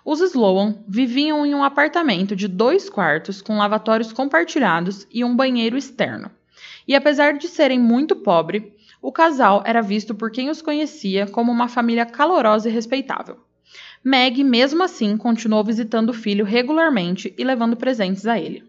Os 0.04 0.20
Sloan 0.22 0.76
viviam 0.88 1.46
em 1.46 1.54
um 1.54 1.64
apartamento 1.64 2.36
de 2.36 2.48
dois 2.48 2.90
quartos 2.90 3.42
com 3.42 3.58
lavatórios 3.58 4.12
compartilhados 4.12 5.06
e 5.12 5.24
um 5.24 5.36
banheiro 5.36 5.78
externo. 5.78 6.32
E 6.88 6.96
apesar 6.96 7.34
de 7.34 7.48
serem 7.48 7.80
muito 7.80 8.16
pobre, 8.16 8.74
o 9.01 9.12
casal 9.12 9.63
era 9.65 9.82
visto 9.82 10.13
por 10.13 10.32
quem 10.32 10.50
os 10.50 10.62
conhecia 10.62 11.25
como 11.25 11.51
uma 11.51 11.68
família 11.68 12.06
calorosa 12.06 12.70
e 12.70 12.72
respeitável. 12.72 13.38
Meg, 14.03 14.44
mesmo 14.44 14.84
assim, 14.84 15.18
continuou 15.18 15.63
visitando 15.63 16.10
o 16.10 16.13
filho 16.13 16.46
regularmente 16.46 17.34
e 17.38 17.44
levando 17.44 17.75
presentes 17.75 18.25
a 18.25 18.39
ele. 18.39 18.63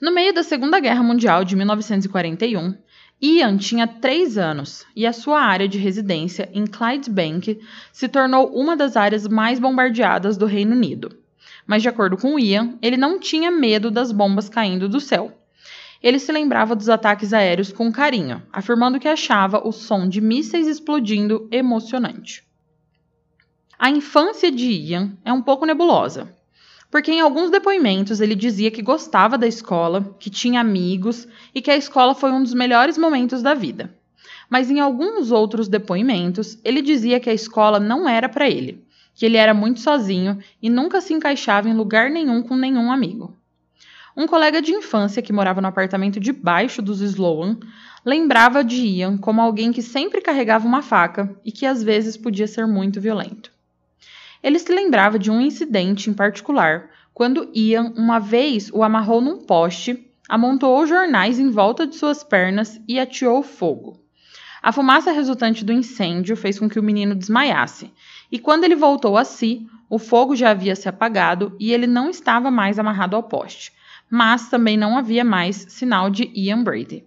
No 0.00 0.12
meio 0.12 0.34
da 0.34 0.42
Segunda 0.42 0.80
Guerra 0.80 1.02
Mundial 1.02 1.44
de 1.44 1.54
1941, 1.54 2.74
Ian 3.20 3.56
tinha 3.56 3.86
três 3.86 4.36
anos 4.36 4.84
e 4.96 5.06
a 5.06 5.12
sua 5.12 5.40
área 5.40 5.68
de 5.68 5.78
residência 5.78 6.50
em 6.52 6.66
Clydebank 6.66 7.60
se 7.92 8.08
tornou 8.08 8.52
uma 8.52 8.76
das 8.76 8.96
áreas 8.96 9.28
mais 9.28 9.60
bombardeadas 9.60 10.36
do 10.36 10.44
Reino 10.44 10.72
Unido. 10.72 11.16
Mas, 11.64 11.82
de 11.82 11.88
acordo 11.88 12.16
com 12.16 12.38
Ian, 12.38 12.76
ele 12.82 12.96
não 12.96 13.20
tinha 13.20 13.50
medo 13.50 13.90
das 13.92 14.10
bombas 14.10 14.48
caindo 14.48 14.88
do 14.88 14.98
céu. 14.98 15.38
Ele 16.02 16.18
se 16.18 16.32
lembrava 16.32 16.74
dos 16.74 16.88
ataques 16.88 17.32
aéreos 17.32 17.72
com 17.72 17.92
carinho, 17.92 18.42
afirmando 18.52 18.98
que 18.98 19.08
achava 19.08 19.66
o 19.66 19.72
som 19.72 20.08
de 20.08 20.20
mísseis 20.20 20.66
explodindo 20.66 21.48
emocionante. 21.50 22.42
A 23.78 23.90
infância 23.90 24.50
de 24.50 24.70
Ian 24.70 25.16
é 25.24 25.32
um 25.32 25.42
pouco 25.42 25.64
nebulosa 25.64 26.34
porque 26.92 27.10
em 27.10 27.22
alguns 27.22 27.50
depoimentos 27.50 28.20
ele 28.20 28.34
dizia 28.34 28.70
que 28.70 28.82
gostava 28.82 29.38
da 29.38 29.46
escola, 29.46 30.14
que 30.20 30.28
tinha 30.28 30.60
amigos 30.60 31.26
e 31.54 31.62
que 31.62 31.70
a 31.70 31.76
escola 31.76 32.14
foi 32.14 32.30
um 32.30 32.42
dos 32.42 32.52
melhores 32.52 32.98
momentos 32.98 33.40
da 33.40 33.54
vida. 33.54 33.96
Mas 34.50 34.70
em 34.70 34.78
alguns 34.78 35.32
outros 35.32 35.68
depoimentos, 35.68 36.58
ele 36.62 36.82
dizia 36.82 37.18
que 37.18 37.30
a 37.30 37.32
escola 37.32 37.80
não 37.80 38.06
era 38.06 38.28
para 38.28 38.46
ele, 38.46 38.84
que 39.14 39.24
ele 39.24 39.38
era 39.38 39.54
muito 39.54 39.80
sozinho 39.80 40.38
e 40.60 40.68
nunca 40.68 41.00
se 41.00 41.14
encaixava 41.14 41.66
em 41.66 41.74
lugar 41.74 42.10
nenhum 42.10 42.42
com 42.42 42.54
nenhum 42.54 42.92
amigo. 42.92 43.34
Um 44.14 44.26
colega 44.26 44.60
de 44.60 44.72
infância 44.72 45.22
que 45.22 45.32
morava 45.32 45.60
no 45.62 45.68
apartamento 45.68 46.20
de 46.20 46.32
baixo 46.32 46.82
dos 46.82 47.00
Sloan 47.00 47.56
lembrava 48.04 48.62
de 48.62 48.76
Ian 48.76 49.16
como 49.16 49.40
alguém 49.40 49.72
que 49.72 49.80
sempre 49.80 50.20
carregava 50.20 50.66
uma 50.66 50.82
faca 50.82 51.34
e 51.44 51.50
que 51.50 51.64
às 51.64 51.82
vezes 51.82 52.16
podia 52.16 52.46
ser 52.46 52.66
muito 52.66 53.00
violento. 53.00 53.50
Ele 54.42 54.58
se 54.58 54.74
lembrava 54.74 55.18
de 55.18 55.30
um 55.30 55.40
incidente 55.40 56.10
em 56.10 56.12
particular, 56.12 56.90
quando 57.14 57.48
Ian 57.54 57.92
uma 57.96 58.18
vez 58.18 58.70
o 58.72 58.82
amarrou 58.82 59.20
num 59.20 59.38
poste, 59.38 60.06
amontoou 60.28 60.86
jornais 60.86 61.38
em 61.38 61.48
volta 61.50 61.86
de 61.86 61.96
suas 61.96 62.22
pernas 62.22 62.80
e 62.86 63.00
ateou 63.00 63.42
fogo. 63.42 63.98
A 64.62 64.72
fumaça 64.72 65.10
resultante 65.10 65.64
do 65.64 65.72
incêndio 65.72 66.36
fez 66.36 66.58
com 66.58 66.68
que 66.68 66.78
o 66.78 66.82
menino 66.82 67.14
desmaiasse, 67.14 67.90
e 68.30 68.38
quando 68.38 68.64
ele 68.64 68.76
voltou 68.76 69.16
a 69.16 69.24
si, 69.24 69.66
o 69.88 69.98
fogo 69.98 70.36
já 70.36 70.50
havia 70.50 70.76
se 70.76 70.88
apagado 70.88 71.56
e 71.58 71.72
ele 71.72 71.86
não 71.86 72.08
estava 72.10 72.50
mais 72.50 72.78
amarrado 72.78 73.16
ao 73.16 73.22
poste, 73.22 73.72
mas 74.12 74.50
também 74.50 74.76
não 74.76 74.98
havia 74.98 75.24
mais 75.24 75.56
sinal 75.70 76.10
de 76.10 76.30
Ian 76.34 76.62
Brady. 76.62 77.02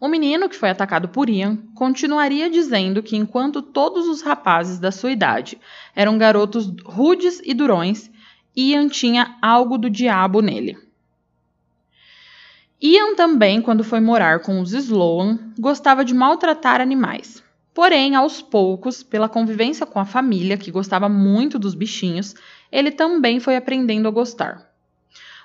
O 0.00 0.08
menino, 0.08 0.48
que 0.48 0.56
foi 0.56 0.70
atacado 0.70 1.08
por 1.08 1.30
Ian, 1.30 1.56
continuaria 1.76 2.50
dizendo 2.50 3.00
que 3.00 3.16
enquanto 3.16 3.62
todos 3.62 4.08
os 4.08 4.22
rapazes 4.22 4.80
da 4.80 4.90
sua 4.90 5.12
idade 5.12 5.56
eram 5.94 6.18
garotos 6.18 6.74
rudes 6.84 7.40
e 7.44 7.54
durões, 7.54 8.10
Ian 8.56 8.88
tinha 8.88 9.36
algo 9.40 9.78
do 9.78 9.88
diabo 9.88 10.40
nele. 10.40 10.76
Ian 12.82 13.14
também, 13.14 13.62
quando 13.62 13.84
foi 13.84 14.00
morar 14.00 14.40
com 14.40 14.60
os 14.60 14.72
Sloan, 14.72 15.38
gostava 15.56 16.04
de 16.04 16.12
maltratar 16.12 16.80
animais. 16.80 17.40
Porém, 17.72 18.16
aos 18.16 18.42
poucos, 18.42 19.04
pela 19.04 19.28
convivência 19.28 19.86
com 19.86 20.00
a 20.00 20.04
família, 20.04 20.58
que 20.58 20.72
gostava 20.72 21.08
muito 21.08 21.56
dos 21.56 21.76
bichinhos, 21.76 22.34
ele 22.72 22.90
também 22.90 23.38
foi 23.38 23.54
aprendendo 23.54 24.08
a 24.08 24.10
gostar. 24.10 24.69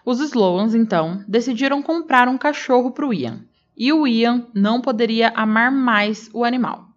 Os 0.06 0.20
Sloans, 0.20 0.76
então, 0.76 1.24
decidiram 1.28 1.82
comprar 1.82 2.28
um 2.28 2.38
cachorro 2.38 2.92
para 2.92 3.08
o 3.08 3.14
Ian 3.14 3.44
e 3.76 3.92
o 3.92 4.06
Ian 4.06 4.46
não 4.54 4.80
poderia 4.80 5.30
amar 5.30 5.72
mais 5.72 6.30
o 6.32 6.46
animal. 6.46 6.88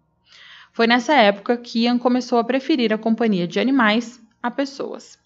Foi 0.71 0.85
nessa 0.85 1.13
época 1.13 1.57
que 1.57 1.85
Ian 1.85 1.97
começou 1.97 2.37
a 2.37 2.43
preferir 2.43 2.93
a 2.93 2.99
companhia 2.99 3.47
de 3.47 3.59
animais 3.59 4.21
a 4.41 4.51
pessoas. 4.51 5.17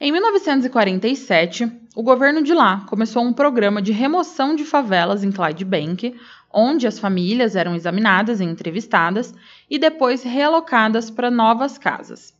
Em 0.00 0.12
1947, 0.12 1.68
o 1.96 2.02
governo 2.04 2.44
de 2.44 2.54
lá 2.54 2.86
começou 2.86 3.24
um 3.24 3.32
programa 3.32 3.82
de 3.82 3.90
remoção 3.90 4.54
de 4.54 4.64
favelas 4.64 5.24
em 5.24 5.32
Clydebank, 5.32 6.16
onde 6.52 6.86
as 6.86 7.00
famílias 7.00 7.56
eram 7.56 7.74
examinadas 7.74 8.40
e 8.40 8.44
entrevistadas 8.44 9.34
e 9.68 9.76
depois 9.80 10.22
realocadas 10.22 11.10
para 11.10 11.28
novas 11.28 11.76
casas. 11.76 12.37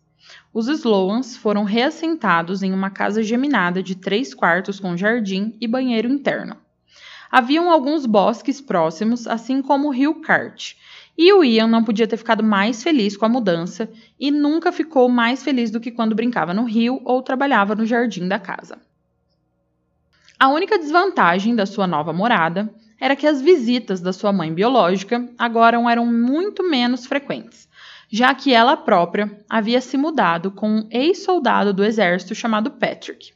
Os 0.52 0.66
Slowans 0.66 1.36
foram 1.36 1.64
reassentados 1.64 2.62
em 2.62 2.72
uma 2.72 2.90
casa 2.90 3.22
geminada 3.22 3.82
de 3.82 3.94
três 3.94 4.32
quartos 4.32 4.80
com 4.80 4.96
jardim 4.96 5.56
e 5.60 5.68
banheiro 5.68 6.08
interno. 6.08 6.56
Haviam 7.30 7.70
alguns 7.70 8.06
bosques 8.06 8.60
próximos, 8.60 9.26
assim 9.26 9.60
como 9.60 9.88
o 9.88 9.92
rio 9.92 10.22
Cart. 10.22 10.74
E 11.16 11.30
o 11.32 11.44
Ian 11.44 11.66
não 11.66 11.84
podia 11.84 12.06
ter 12.06 12.16
ficado 12.16 12.42
mais 12.42 12.82
feliz 12.82 13.16
com 13.16 13.26
a 13.26 13.28
mudança 13.28 13.90
e 14.18 14.30
nunca 14.30 14.72
ficou 14.72 15.08
mais 15.08 15.42
feliz 15.42 15.70
do 15.70 15.80
que 15.80 15.90
quando 15.90 16.14
brincava 16.14 16.54
no 16.54 16.64
rio 16.64 17.00
ou 17.04 17.20
trabalhava 17.22 17.74
no 17.74 17.84
jardim 17.84 18.26
da 18.26 18.38
casa. 18.38 18.78
A 20.38 20.48
única 20.48 20.78
desvantagem 20.78 21.54
da 21.54 21.66
sua 21.66 21.86
nova 21.86 22.12
morada 22.12 22.72
era 23.00 23.14
que 23.14 23.26
as 23.26 23.42
visitas 23.42 24.00
da 24.00 24.12
sua 24.12 24.32
mãe 24.32 24.54
biológica 24.54 25.28
agora 25.36 25.76
eram 25.90 26.06
muito 26.06 26.68
menos 26.68 27.04
frequentes, 27.04 27.67
já 28.10 28.34
que 28.34 28.52
ela 28.52 28.76
própria 28.76 29.38
havia 29.48 29.80
se 29.80 29.96
mudado 29.96 30.50
com 30.50 30.68
um 30.68 30.88
ex-soldado 30.90 31.72
do 31.72 31.84
exército 31.84 32.34
chamado 32.34 32.70
Patrick. 32.70 33.32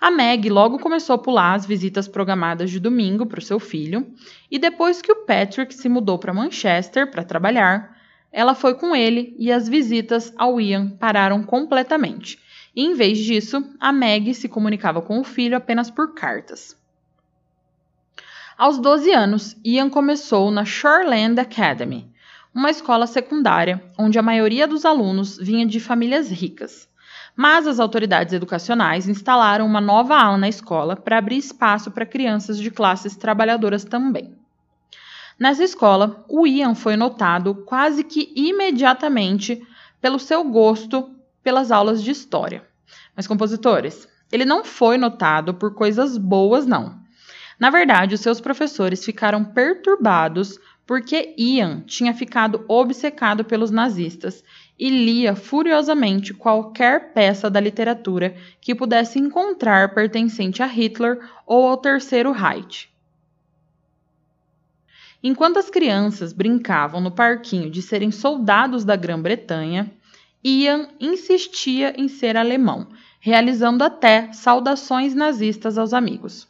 A 0.00 0.10
Meg 0.10 0.48
logo 0.48 0.78
começou 0.78 1.16
a 1.16 1.18
pular 1.18 1.54
as 1.54 1.66
visitas 1.66 2.06
programadas 2.06 2.70
de 2.70 2.78
domingo 2.78 3.26
para 3.26 3.40
o 3.40 3.42
seu 3.42 3.58
filho, 3.58 4.06
e 4.50 4.58
depois 4.58 5.02
que 5.02 5.10
o 5.10 5.26
Patrick 5.26 5.74
se 5.74 5.88
mudou 5.88 6.18
para 6.18 6.32
Manchester 6.32 7.10
para 7.10 7.24
trabalhar, 7.24 7.96
ela 8.30 8.54
foi 8.54 8.74
com 8.74 8.94
ele 8.94 9.34
e 9.38 9.50
as 9.50 9.68
visitas 9.68 10.32
ao 10.36 10.60
Ian 10.60 10.90
pararam 10.90 11.42
completamente. 11.42 12.38
E, 12.76 12.84
em 12.84 12.94
vez 12.94 13.18
disso, 13.18 13.64
a 13.80 13.92
Meg 13.92 14.32
se 14.34 14.48
comunicava 14.48 15.02
com 15.02 15.18
o 15.18 15.24
filho 15.24 15.56
apenas 15.56 15.90
por 15.90 16.14
cartas. 16.14 16.76
Aos 18.56 18.78
12 18.78 19.12
anos, 19.12 19.56
Ian 19.64 19.88
começou 19.88 20.50
na 20.50 20.64
Shoreland 20.64 21.40
Academy, 21.40 22.08
uma 22.58 22.70
escola 22.70 23.06
secundária 23.06 23.80
onde 23.96 24.18
a 24.18 24.22
maioria 24.22 24.66
dos 24.66 24.84
alunos 24.84 25.38
vinha 25.38 25.64
de 25.64 25.78
famílias 25.78 26.28
ricas 26.28 26.88
mas 27.36 27.68
as 27.68 27.78
autoridades 27.78 28.32
educacionais 28.32 29.08
instalaram 29.08 29.64
uma 29.64 29.80
nova 29.80 30.16
ala 30.16 30.36
na 30.36 30.48
escola 30.48 30.96
para 30.96 31.18
abrir 31.18 31.36
espaço 31.36 31.88
para 31.88 32.04
crianças 32.04 32.58
de 32.58 32.68
classes 32.68 33.14
trabalhadoras 33.14 33.84
também. 33.84 34.36
Nessa 35.38 35.62
escola, 35.62 36.24
o 36.28 36.48
Ian 36.48 36.74
foi 36.74 36.96
notado 36.96 37.54
quase 37.64 38.02
que 38.02 38.32
imediatamente 38.34 39.64
pelo 40.00 40.18
seu 40.18 40.42
gosto 40.42 41.14
pelas 41.40 41.70
aulas 41.70 42.02
de 42.02 42.10
história. 42.10 42.64
Mas, 43.14 43.28
compositores, 43.28 44.08
ele 44.32 44.44
não 44.44 44.64
foi 44.64 44.98
notado 44.98 45.54
por 45.54 45.74
coisas 45.74 46.18
boas, 46.18 46.66
não. 46.66 46.98
Na 47.56 47.70
verdade, 47.70 48.16
os 48.16 48.20
seus 48.20 48.40
professores 48.40 49.04
ficaram 49.04 49.44
perturbados 49.44 50.58
porque 50.88 51.34
Ian 51.36 51.82
tinha 51.82 52.14
ficado 52.14 52.64
obcecado 52.66 53.44
pelos 53.44 53.70
nazistas 53.70 54.42
e 54.78 54.88
lia 54.88 55.36
furiosamente 55.36 56.32
qualquer 56.32 57.12
peça 57.12 57.50
da 57.50 57.60
literatura 57.60 58.34
que 58.58 58.74
pudesse 58.74 59.18
encontrar 59.18 59.94
pertencente 59.94 60.62
a 60.62 60.66
Hitler 60.66 61.20
ou 61.46 61.68
ao 61.68 61.76
Terceiro 61.76 62.32
Reich. 62.32 62.88
Enquanto 65.22 65.58
as 65.58 65.68
crianças 65.68 66.32
brincavam 66.32 67.02
no 67.02 67.10
parquinho 67.10 67.68
de 67.68 67.82
serem 67.82 68.10
soldados 68.10 68.82
da 68.82 68.96
Grã-Bretanha, 68.96 69.92
Ian 70.42 70.88
insistia 70.98 71.92
em 72.00 72.08
ser 72.08 72.34
alemão, 72.34 72.88
realizando 73.20 73.84
até 73.84 74.32
saudações 74.32 75.14
nazistas 75.14 75.76
aos 75.76 75.92
amigos. 75.92 76.47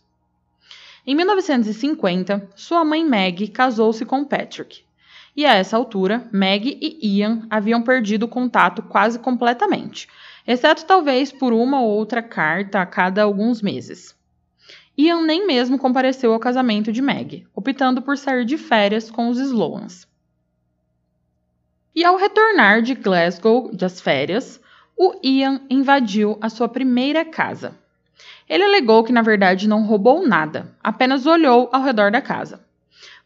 Em 1.10 1.14
1950, 1.14 2.50
sua 2.54 2.84
mãe 2.84 3.02
Meg 3.02 3.48
casou-se 3.48 4.04
com 4.04 4.26
Patrick, 4.26 4.84
e 5.34 5.46
a 5.46 5.54
essa 5.54 5.74
altura, 5.74 6.28
Meg 6.30 6.78
e 6.82 7.16
Ian 7.16 7.46
haviam 7.48 7.82
perdido 7.82 8.24
o 8.24 8.28
contato 8.28 8.82
quase 8.82 9.18
completamente, 9.18 10.06
exceto 10.46 10.84
talvez 10.84 11.32
por 11.32 11.54
uma 11.54 11.80
ou 11.80 11.88
outra 11.88 12.22
carta 12.22 12.82
a 12.82 12.84
cada 12.84 13.22
alguns 13.22 13.62
meses. 13.62 14.14
Ian 14.98 15.22
nem 15.22 15.46
mesmo 15.46 15.78
compareceu 15.78 16.34
ao 16.34 16.38
casamento 16.38 16.92
de 16.92 17.00
Meg, 17.00 17.46
optando 17.54 18.02
por 18.02 18.18
sair 18.18 18.44
de 18.44 18.58
férias 18.58 19.10
com 19.10 19.30
os 19.30 19.38
Slowans. 19.38 20.06
E 21.94 22.04
ao 22.04 22.18
retornar 22.18 22.82
de 22.82 22.94
Glasgow 22.94 23.74
das 23.74 23.98
férias, 23.98 24.60
o 24.94 25.14
Ian 25.24 25.62
invadiu 25.70 26.36
a 26.42 26.50
sua 26.50 26.68
primeira 26.68 27.24
casa. 27.24 27.74
Ele 28.48 28.64
alegou 28.64 29.04
que 29.04 29.12
na 29.12 29.22
verdade 29.22 29.68
não 29.68 29.84
roubou 29.84 30.26
nada, 30.26 30.74
apenas 30.82 31.26
olhou 31.26 31.68
ao 31.72 31.82
redor 31.82 32.10
da 32.10 32.22
casa. 32.22 32.66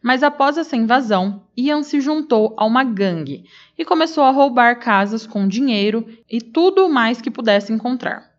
Mas 0.03 0.25
após 0.25 0.59
essa 0.59 0.77
invasão, 0.77 1.45
Ian 1.57 1.85
se 1.85 2.01
juntou 2.01 2.55
a 2.57 2.65
uma 2.65 2.83
gangue 2.83 3.45
e 3.79 3.85
começou 3.85 4.25
a 4.25 4.33
roubar 4.33 4.81
casas 4.81 5.27
com 5.27 5.47
dinheiro 5.47 6.05
e 6.29 6.41
tudo 6.41 6.89
mais 6.89 7.21
que 7.21 7.31
pudesse 7.31 7.73
encontrar. 7.73 8.33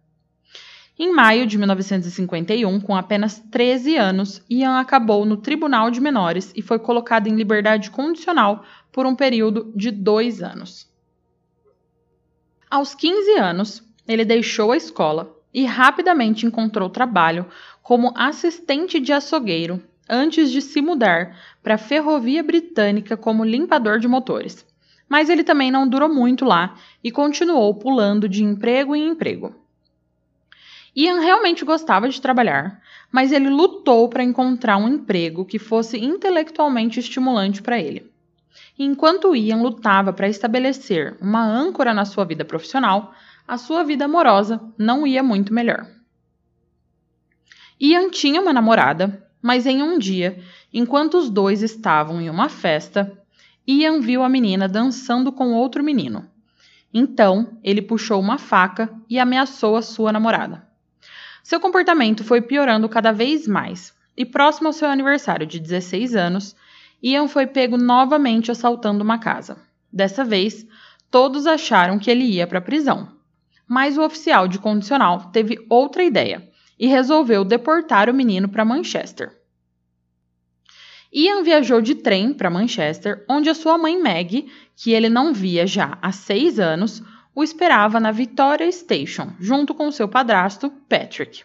Em 0.99 1.11
maio 1.11 1.47
de 1.47 1.57
1951, 1.57 2.79
com 2.81 2.95
apenas 2.95 3.39
13 3.39 3.95
anos, 3.95 4.43
Ian 4.49 4.77
acabou 4.77 5.25
no 5.25 5.37
Tribunal 5.37 5.89
de 5.89 6.01
Menores 6.01 6.51
e 6.55 6.61
foi 6.61 6.77
colocado 6.77 7.27
em 7.27 7.35
liberdade 7.35 7.89
condicional 7.89 8.63
por 8.91 9.05
um 9.05 9.15
período 9.15 9.71
de 9.75 9.89
dois 9.89 10.43
anos. 10.43 10.87
Aos 12.69 12.93
15 12.93 13.39
anos, 13.39 13.83
ele 14.07 14.25
deixou 14.25 14.71
a 14.71 14.77
escola 14.77 15.35
e 15.53 15.65
rapidamente 15.65 16.45
encontrou 16.45 16.89
trabalho 16.89 17.45
como 17.81 18.13
assistente 18.15 18.99
de 18.99 19.13
açougueiro 19.13 19.81
antes 20.09 20.51
de 20.51 20.61
se 20.61 20.81
mudar 20.81 21.37
para 21.61 21.75
a 21.75 21.77
Ferrovia 21.77 22.43
Britânica 22.43 23.15
como 23.15 23.45
limpador 23.45 23.99
de 23.99 24.07
motores. 24.07 24.65
Mas 25.07 25.29
ele 25.29 25.43
também 25.43 25.71
não 25.71 25.87
durou 25.87 26.09
muito 26.09 26.43
lá 26.43 26.75
e 27.03 27.11
continuou 27.11 27.75
pulando 27.75 28.27
de 28.27 28.43
emprego 28.43 28.95
em 28.95 29.09
emprego. 29.09 29.55
Ian 30.95 31.19
realmente 31.19 31.65
gostava 31.65 32.07
de 32.07 32.21
trabalhar, 32.21 32.79
mas 33.11 33.31
ele 33.31 33.49
lutou 33.49 34.07
para 34.07 34.23
encontrar 34.23 34.77
um 34.77 34.87
emprego 34.87 35.45
que 35.45 35.57
fosse 35.57 35.97
intelectualmente 35.97 36.99
estimulante 36.99 37.61
para 37.61 37.79
ele. 37.79 38.11
enquanto 38.77 39.35
Ian 39.35 39.61
lutava 39.61 40.11
para 40.11 40.27
estabelecer 40.27 41.15
uma 41.21 41.43
âncora 41.43 41.93
na 41.93 42.05
sua 42.05 42.25
vida 42.25 42.43
profissional, 42.43 43.13
a 43.47 43.57
sua 43.57 43.83
vida 43.83 44.05
amorosa 44.05 44.61
não 44.77 45.05
ia 45.05 45.21
muito 45.21 45.53
melhor. 45.53 45.87
Ian 47.79 48.09
tinha 48.09 48.41
uma 48.41 48.53
namorada, 48.53 49.27
mas 49.41 49.65
em 49.65 49.83
um 49.83 49.97
dia, 49.99 50.41
enquanto 50.73 51.17
os 51.17 51.29
dois 51.29 51.61
estavam 51.61 52.21
em 52.21 52.29
uma 52.29 52.47
festa, 52.47 53.11
Ian 53.67 53.99
viu 53.99 54.23
a 54.23 54.29
menina 54.29 54.67
dançando 54.67 55.31
com 55.31 55.53
outro 55.53 55.83
menino. 55.83 56.29
Então, 56.93 57.57
ele 57.63 57.81
puxou 57.81 58.19
uma 58.19 58.37
faca 58.37 58.89
e 59.09 59.19
ameaçou 59.19 59.75
a 59.75 59.81
sua 59.81 60.11
namorada. 60.11 60.65
Seu 61.43 61.59
comportamento 61.59 62.23
foi 62.23 62.41
piorando 62.41 62.87
cada 62.87 63.11
vez 63.11 63.47
mais, 63.47 63.93
e 64.15 64.25
próximo 64.25 64.67
ao 64.67 64.73
seu 64.73 64.87
aniversário 64.87 65.45
de 65.45 65.59
16 65.59 66.15
anos, 66.15 66.55
Ian 67.01 67.27
foi 67.27 67.47
pego 67.47 67.77
novamente 67.77 68.51
assaltando 68.51 69.03
uma 69.03 69.17
casa. 69.17 69.57
Dessa 69.91 70.23
vez, 70.23 70.65
todos 71.11 71.45
acharam 71.45 71.99
que 71.99 72.09
ele 72.09 72.23
ia 72.23 72.47
para 72.47 72.59
a 72.59 72.61
prisão. 72.61 73.11
Mas 73.67 73.97
o 73.97 74.03
oficial 74.03 74.47
de 74.47 74.59
condicional 74.59 75.31
teve 75.31 75.65
outra 75.69 76.03
ideia 76.03 76.49
e 76.77 76.87
resolveu 76.87 77.45
deportar 77.45 78.09
o 78.09 78.13
menino 78.13 78.49
para 78.49 78.65
Manchester. 78.65 79.31
Ian 81.13 81.43
viajou 81.43 81.79
de 81.79 81.93
trem 81.93 82.33
para 82.33 82.49
Manchester, 82.49 83.23
onde 83.29 83.47
a 83.47 83.53
sua 83.53 83.77
mãe 83.77 84.01
Maggie, 84.01 84.51
que 84.75 84.91
ele 84.91 85.09
não 85.09 85.31
via 85.31 85.67
já 85.67 85.97
há 86.01 86.11
seis 86.11 86.59
anos, 86.59 87.03
o 87.35 87.43
esperava 87.43 87.99
na 87.99 88.11
Victoria 88.11 88.71
Station, 88.71 89.31
junto 89.39 89.73
com 89.73 89.91
seu 89.91 90.07
padrasto, 90.07 90.71
Patrick. 90.89 91.43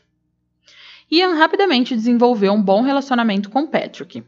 Ian 1.11 1.35
rapidamente 1.35 1.95
desenvolveu 1.95 2.53
um 2.53 2.63
bom 2.63 2.83
relacionamento 2.83 3.51
com 3.51 3.67
Patrick. 3.67 4.23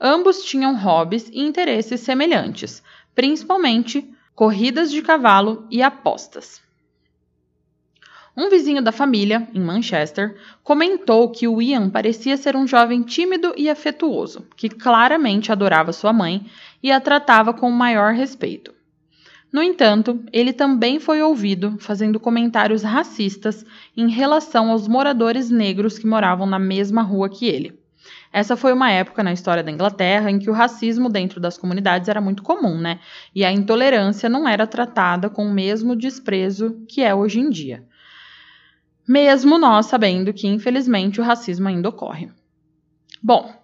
Ambos 0.00 0.42
tinham 0.44 0.76
hobbies 0.76 1.28
e 1.28 1.40
interesses 1.40 2.00
semelhantes, 2.00 2.82
principalmente 3.14 4.06
corridas 4.34 4.90
de 4.90 5.00
cavalo 5.00 5.66
e 5.70 5.82
apostas. 5.82 6.60
Um 8.38 8.50
vizinho 8.50 8.82
da 8.82 8.92
família, 8.92 9.48
em 9.54 9.60
Manchester, 9.60 10.36
comentou 10.62 11.30
que 11.30 11.48
o 11.48 11.62
Ian 11.62 11.88
parecia 11.88 12.36
ser 12.36 12.54
um 12.54 12.66
jovem 12.66 13.02
tímido 13.02 13.54
e 13.56 13.70
afetuoso, 13.70 14.46
que 14.54 14.68
claramente 14.68 15.50
adorava 15.50 15.90
sua 15.90 16.12
mãe 16.12 16.44
e 16.82 16.92
a 16.92 17.00
tratava 17.00 17.54
com 17.54 17.66
o 17.66 17.72
maior 17.72 18.12
respeito. 18.12 18.74
No 19.50 19.62
entanto, 19.62 20.22
ele 20.30 20.52
também 20.52 21.00
foi 21.00 21.22
ouvido 21.22 21.78
fazendo 21.78 22.20
comentários 22.20 22.82
racistas 22.82 23.64
em 23.96 24.10
relação 24.10 24.70
aos 24.70 24.86
moradores 24.86 25.48
negros 25.48 25.98
que 25.98 26.06
moravam 26.06 26.46
na 26.46 26.58
mesma 26.58 27.00
rua 27.00 27.30
que 27.30 27.46
ele. 27.46 27.72
Essa 28.30 28.54
foi 28.54 28.74
uma 28.74 28.90
época 28.90 29.22
na 29.22 29.32
história 29.32 29.62
da 29.62 29.70
Inglaterra 29.70 30.30
em 30.30 30.38
que 30.38 30.50
o 30.50 30.52
racismo 30.52 31.08
dentro 31.08 31.40
das 31.40 31.56
comunidades 31.56 32.06
era 32.06 32.20
muito 32.20 32.42
comum, 32.42 32.76
né? 32.76 33.00
E 33.34 33.46
a 33.46 33.50
intolerância 33.50 34.28
não 34.28 34.46
era 34.46 34.66
tratada 34.66 35.30
com 35.30 35.46
o 35.46 35.50
mesmo 35.50 35.96
desprezo 35.96 36.84
que 36.86 37.00
é 37.02 37.14
hoje 37.14 37.40
em 37.40 37.48
dia 37.48 37.82
mesmo 39.08 39.58
nós 39.58 39.86
sabendo 39.86 40.32
que, 40.32 40.46
infelizmente, 40.46 41.20
o 41.20 41.24
racismo 41.24 41.68
ainda 41.68 41.88
ocorre. 41.88 42.30
Bom, 43.22 43.54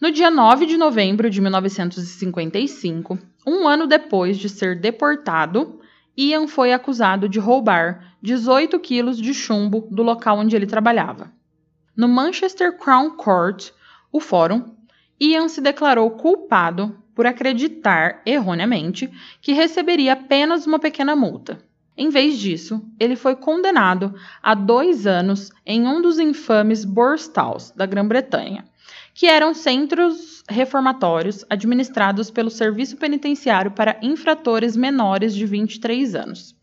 no 0.00 0.10
dia 0.10 0.30
9 0.30 0.66
de 0.66 0.76
novembro 0.76 1.28
de 1.28 1.40
1955, 1.40 3.18
um 3.46 3.68
ano 3.68 3.86
depois 3.86 4.38
de 4.38 4.48
ser 4.48 4.80
deportado, 4.80 5.80
Ian 6.16 6.46
foi 6.46 6.72
acusado 6.72 7.28
de 7.28 7.38
roubar 7.38 8.16
18 8.22 8.78
quilos 8.80 9.18
de 9.18 9.32
chumbo 9.32 9.86
do 9.90 10.02
local 10.02 10.38
onde 10.38 10.56
ele 10.56 10.66
trabalhava. 10.66 11.32
No 11.96 12.08
Manchester 12.08 12.76
Crown 12.78 13.10
Court, 13.10 13.70
o 14.12 14.20
fórum, 14.20 14.74
Ian 15.20 15.48
se 15.48 15.60
declarou 15.60 16.10
culpado 16.12 16.96
por 17.14 17.26
acreditar 17.26 18.22
erroneamente 18.24 19.10
que 19.42 19.52
receberia 19.52 20.14
apenas 20.14 20.66
uma 20.66 20.78
pequena 20.78 21.14
multa. 21.14 21.62
Em 22.00 22.08
vez 22.08 22.38
disso, 22.38 22.82
ele 22.98 23.14
foi 23.14 23.36
condenado 23.36 24.14
a 24.42 24.54
dois 24.54 25.06
anos 25.06 25.52
em 25.66 25.86
um 25.86 26.00
dos 26.00 26.18
infames 26.18 26.82
Borstalls 26.82 27.76
da 27.76 27.84
Grã-Bretanha, 27.84 28.64
que 29.12 29.26
eram 29.26 29.52
centros 29.52 30.42
reformatórios 30.48 31.44
administrados 31.50 32.30
pelo 32.30 32.48
Serviço 32.48 32.96
Penitenciário 32.96 33.72
para 33.72 33.98
infratores 34.00 34.74
menores 34.78 35.34
de 35.34 35.44
23 35.44 36.14
anos. 36.14 36.56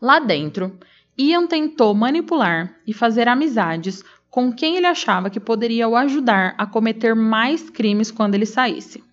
Lá 0.00 0.18
dentro, 0.18 0.76
Ian 1.16 1.46
tentou 1.46 1.94
manipular 1.94 2.74
e 2.84 2.92
fazer 2.92 3.28
amizades 3.28 4.02
com 4.28 4.52
quem 4.52 4.78
ele 4.78 4.86
achava 4.86 5.30
que 5.30 5.38
poderia 5.38 5.86
o 5.86 5.94
ajudar 5.94 6.56
a 6.58 6.66
cometer 6.66 7.14
mais 7.14 7.70
crimes 7.70 8.10
quando 8.10 8.34
ele 8.34 8.46
saísse. 8.46 9.04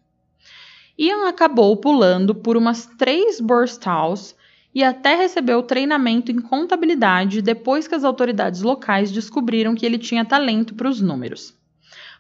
Ian 0.97 1.29
acabou 1.29 1.77
pulando 1.77 2.33
por 2.33 2.57
umas 2.57 2.87
três 2.97 3.39
Borstalls 3.39 4.38
e 4.73 4.83
até 4.83 5.15
recebeu 5.15 5.63
treinamento 5.63 6.31
em 6.31 6.39
contabilidade 6.39 7.41
depois 7.41 7.87
que 7.87 7.95
as 7.95 8.03
autoridades 8.03 8.61
locais 8.61 9.11
descobriram 9.11 9.73
que 9.73 9.85
ele 9.85 9.97
tinha 9.97 10.23
talento 10.23 10.75
para 10.75 10.89
os 10.89 11.01
números. 11.01 11.57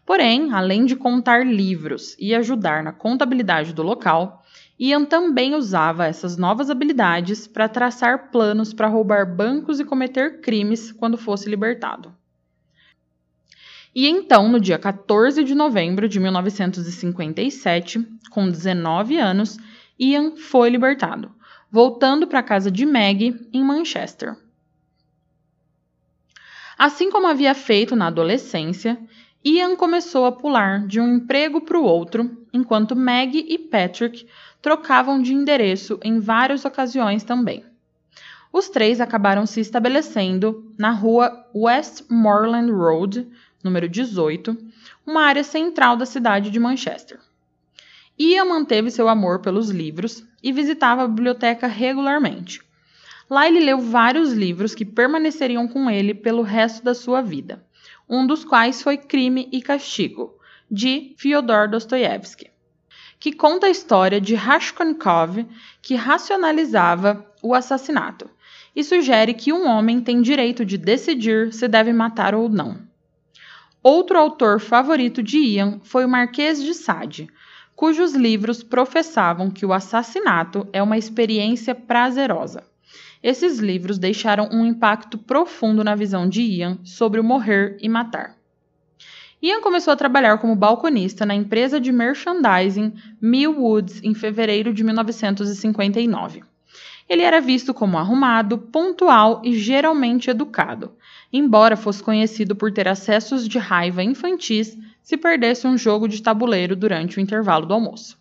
Porém, 0.05 0.51
além 0.51 0.85
de 0.85 0.95
contar 0.95 1.45
livros 1.45 2.15
e 2.17 2.33
ajudar 2.33 2.83
na 2.83 2.91
contabilidade 2.91 3.73
do 3.73 3.83
local, 3.83 4.43
Ian 4.79 5.05
também 5.05 5.53
usava 5.53 6.07
essas 6.07 6.37
novas 6.37 6.69
habilidades 6.69 7.45
para 7.45 7.69
traçar 7.69 8.31
planos 8.31 8.73
para 8.73 8.87
roubar 8.87 9.35
bancos 9.35 9.79
e 9.79 9.85
cometer 9.85 10.41
crimes 10.41 10.91
quando 10.91 11.17
fosse 11.17 11.47
libertado. 11.47 12.11
E 13.93 14.07
então, 14.07 14.49
no 14.49 14.59
dia 14.59 14.79
14 14.79 15.43
de 15.43 15.53
novembro 15.53 16.07
de 16.07 16.19
1957, 16.19 18.07
com 18.31 18.49
19 18.49 19.17
anos, 19.17 19.57
Ian 19.99 20.35
foi 20.35 20.69
libertado 20.69 21.31
voltando 21.71 22.27
para 22.27 22.39
a 22.39 22.43
casa 22.43 22.71
de 22.71 22.85
Meg 22.85 23.47
em 23.53 23.63
Manchester. 23.63 24.35
Assim 26.77 27.11
como 27.11 27.27
havia 27.27 27.53
feito 27.53 27.95
na 27.95 28.07
adolescência, 28.07 28.97
Ian 29.43 29.75
começou 29.75 30.25
a 30.25 30.31
pular 30.31 30.85
de 30.87 30.99
um 30.99 31.15
emprego 31.15 31.61
para 31.61 31.77
o 31.77 31.83
outro, 31.83 32.45
enquanto 32.53 32.95
Meg 32.95 33.45
e 33.47 33.57
Patrick 33.57 34.27
trocavam 34.61 35.21
de 35.21 35.33
endereço 35.33 35.99
em 36.03 36.19
várias 36.19 36.65
ocasiões 36.65 37.23
também. 37.23 37.63
Os 38.51 38.67
três 38.67 38.99
acabaram 38.99 39.45
se 39.45 39.61
estabelecendo 39.61 40.73
na 40.77 40.89
rua 40.89 41.45
Westmoreland 41.53 42.71
Road, 42.71 43.27
número 43.63 43.87
18, 43.87 44.57
uma 45.05 45.23
área 45.23 45.43
central 45.43 45.95
da 45.95 46.05
cidade 46.05 46.49
de 46.49 46.59
Manchester. 46.59 47.19
Ian 48.19 48.45
manteve 48.45 48.91
seu 48.91 49.07
amor 49.07 49.39
pelos 49.39 49.69
livros 49.69 50.25
e 50.43 50.51
visitava 50.51 51.03
a 51.03 51.07
biblioteca 51.07 51.67
regularmente. 51.67 52.61
Lá 53.29 53.47
ele 53.47 53.61
leu 53.61 53.79
vários 53.79 54.33
livros 54.33 54.75
que 54.75 54.83
permaneceriam 54.83 55.67
com 55.69 55.89
ele 55.89 56.13
pelo 56.13 56.41
resto 56.41 56.83
da 56.83 56.93
sua 56.93 57.21
vida, 57.21 57.63
um 58.09 58.27
dos 58.27 58.43
quais 58.43 58.81
foi 58.81 58.97
Crime 58.97 59.47
e 59.53 59.61
Castigo, 59.61 60.37
de 60.69 61.15
Fyodor 61.17 61.69
Dostoiévski, 61.69 62.51
que 63.19 63.31
conta 63.31 63.67
a 63.67 63.69
história 63.69 64.19
de 64.19 64.35
Raskolnikov 64.35 65.45
que 65.81 65.95
racionalizava 65.95 67.25
o 67.41 67.53
assassinato 67.53 68.29
e 68.75 68.83
sugere 68.83 69.33
que 69.33 69.53
um 69.53 69.65
homem 69.65 70.01
tem 70.01 70.21
direito 70.21 70.65
de 70.65 70.77
decidir 70.77 71.53
se 71.53 71.67
deve 71.67 71.93
matar 71.93 72.35
ou 72.35 72.49
não. 72.49 72.79
Outro 73.81 74.19
autor 74.19 74.59
favorito 74.59 75.23
de 75.23 75.37
Ian 75.37 75.79
foi 75.83 76.03
o 76.03 76.09
Marquês 76.09 76.61
de 76.61 76.73
Sade, 76.73 77.29
cujos 77.79 78.13
livros 78.13 78.61
professavam 78.61 79.49
que 79.49 79.65
o 79.65 79.71
assassinato 79.71 80.67
é 80.73 80.83
uma 80.83 80.97
experiência 80.97 81.73
prazerosa. 81.73 82.65
Esses 83.23 83.59
livros 83.59 83.97
deixaram 83.97 84.49
um 84.51 84.65
impacto 84.65 85.17
profundo 85.17 85.81
na 85.81 85.95
visão 85.95 86.27
de 86.27 86.41
Ian 86.41 86.77
sobre 86.83 87.21
o 87.21 87.23
morrer 87.23 87.77
e 87.79 87.87
matar. 87.87 88.35
Ian 89.41 89.61
começou 89.61 89.93
a 89.93 89.95
trabalhar 89.95 90.39
como 90.39 90.57
balconista 90.57 91.25
na 91.25 91.33
empresa 91.33 91.79
de 91.79 91.89
merchandising 91.89 92.95
Mill 93.21 93.57
Woods 93.57 94.03
em 94.03 94.13
fevereiro 94.13 94.73
de 94.73 94.83
1959. 94.83 96.43
Ele 97.07 97.21
era 97.21 97.39
visto 97.39 97.73
como 97.73 97.97
arrumado, 97.97 98.57
pontual 98.57 99.41
e 99.41 99.57
geralmente 99.57 100.29
educado, 100.29 100.91
embora 101.31 101.77
fosse 101.77 102.03
conhecido 102.03 102.55
por 102.55 102.71
ter 102.71 102.87
acessos 102.87 103.47
de 103.47 103.57
raiva 103.57 104.03
infantis 104.03 104.77
se 105.01 105.17
perdesse 105.17 105.67
um 105.67 105.77
jogo 105.77 106.07
de 106.07 106.21
tabuleiro 106.21 106.75
durante 106.75 107.17
o 107.17 107.21
intervalo 107.21 107.65
do 107.65 107.73
almoço. 107.73 108.17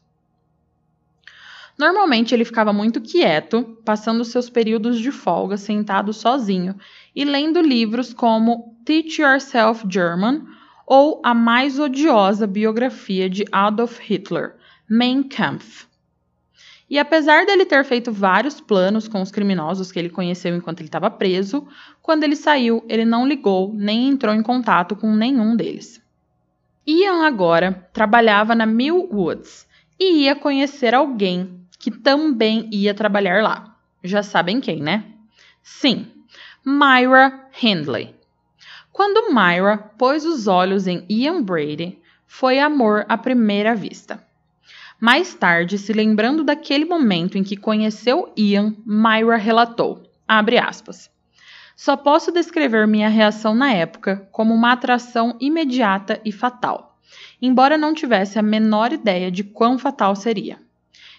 Normalmente 1.79 2.35
ele 2.35 2.45
ficava 2.45 2.73
muito 2.73 3.01
quieto, 3.01 3.79
passando 3.85 4.25
seus 4.25 4.51
períodos 4.51 4.99
de 4.99 5.13
folga 5.13 5.57
sentado 5.57 6.13
sozinho 6.13 6.75
e 7.15 7.25
lendo 7.25 7.61
livros 7.61 8.13
como 8.13 8.77
Teach 8.85 9.23
Yourself 9.23 9.87
German 9.89 10.45
ou 10.85 11.21
a 11.25 11.35
mais 11.35 11.79
odiosa 11.79 12.47
biografia 12.47 13.31
de 13.31 13.45
Adolf 13.53 14.01
Hitler, 14.01 14.57
Mein 14.89 15.23
Kampf. 15.23 15.87
E 16.91 16.99
apesar 16.99 17.45
dele 17.45 17.67
ter 17.67 17.85
feito 17.85 18.11
vários 18.11 18.61
planos 18.61 19.07
com 19.07 19.21
os 19.21 19.31
criminosos 19.31 19.93
que 19.93 19.99
ele 19.99 20.09
conheceu 20.09 20.57
enquanto 20.57 20.81
ele 20.81 20.89
estava 20.89 21.11
preso, 21.11 21.69
quando 22.09 22.25
ele 22.25 22.37
saiu, 22.37 22.83
ele 22.89 23.05
não 23.05 23.29
ligou 23.29 23.75
nem 23.75 24.09
entrou 24.09 24.35
em 24.35 24.43
contato 24.43 24.97
com 24.97 25.15
nenhum 25.15 25.55
deles. 25.55 26.03
Ian 26.87 27.27
agora 27.27 27.87
trabalhava 27.93 28.55
na 28.55 28.65
Mill 28.65 29.11
Woods 29.13 29.69
e 30.01 30.23
ia 30.23 30.35
conhecer 30.35 30.95
alguém 30.95 31.61
que 31.79 31.91
também 31.91 32.67
ia 32.73 32.95
trabalhar 32.95 33.43
lá. 33.43 33.77
Já 34.03 34.23
sabem 34.23 34.59
quem, 34.59 34.81
né? 34.81 35.05
Sim, 35.63 36.07
Myra 36.65 37.47
Hindley. 37.63 38.15
Quando 38.91 39.29
Myra 39.29 39.77
pôs 39.77 40.25
os 40.25 40.47
olhos 40.47 40.87
em 40.87 41.05
Ian 41.11 41.43
Brady, 41.43 41.99
foi 42.27 42.59
amor 42.59 43.05
à 43.07 43.19
primeira 43.19 43.75
vista. 43.75 44.27
Mais 44.99 45.35
tarde, 45.35 45.77
se 45.77 45.93
lembrando 45.93 46.43
daquele 46.43 46.87
momento 46.87 47.37
em 47.37 47.45
que 47.45 47.55
conheceu 47.55 48.33
Ian, 48.35 48.75
Myra 48.87 49.37
relatou, 49.37 50.05
aspas, 50.27 51.11
Só 51.79 51.97
posso 51.97 52.33
descrever 52.33 52.89
minha 52.89 53.09
reação 53.09 53.55
na 53.55 53.73
época 53.73 54.29
como 54.33 54.53
uma 54.53 54.73
atração 54.73 55.37
imediata 55.39 56.21
e 56.25 56.33
fatal, 56.33 56.99
embora 57.41 57.79
não 57.79 57.95
tivesse 57.95 58.37
a 58.37 58.43
menor 58.43 58.93
ideia 58.93 59.31
de 59.31 59.45
quão 59.45 59.79
fatal 59.79 60.17
seria. 60.17 60.59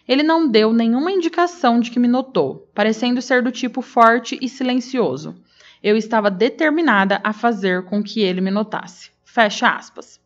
Ele 0.06 0.22
não 0.22 0.50
deu 0.50 0.74
nenhuma 0.74 1.14
indicação 1.14 1.80
de 1.80 1.90
que 1.90 1.98
me 1.98 2.10
notou, 2.10 2.70
parecendo 2.76 3.22
ser 3.22 3.42
do 3.42 3.54
tipo 3.54 3.82
forte 3.82 4.38
e 4.42 4.50
silencioso. 4.50 5.42
Eu 5.82 5.96
estava 5.96 6.30
determinada 6.30 7.22
a 7.24 7.32
fazer 7.32 7.86
com 7.86 8.04
que 8.04 8.20
ele 8.20 8.42
me 8.42 8.52
notasse. 8.52 9.12
Fecha 9.24 9.70
aspas. 9.70 10.20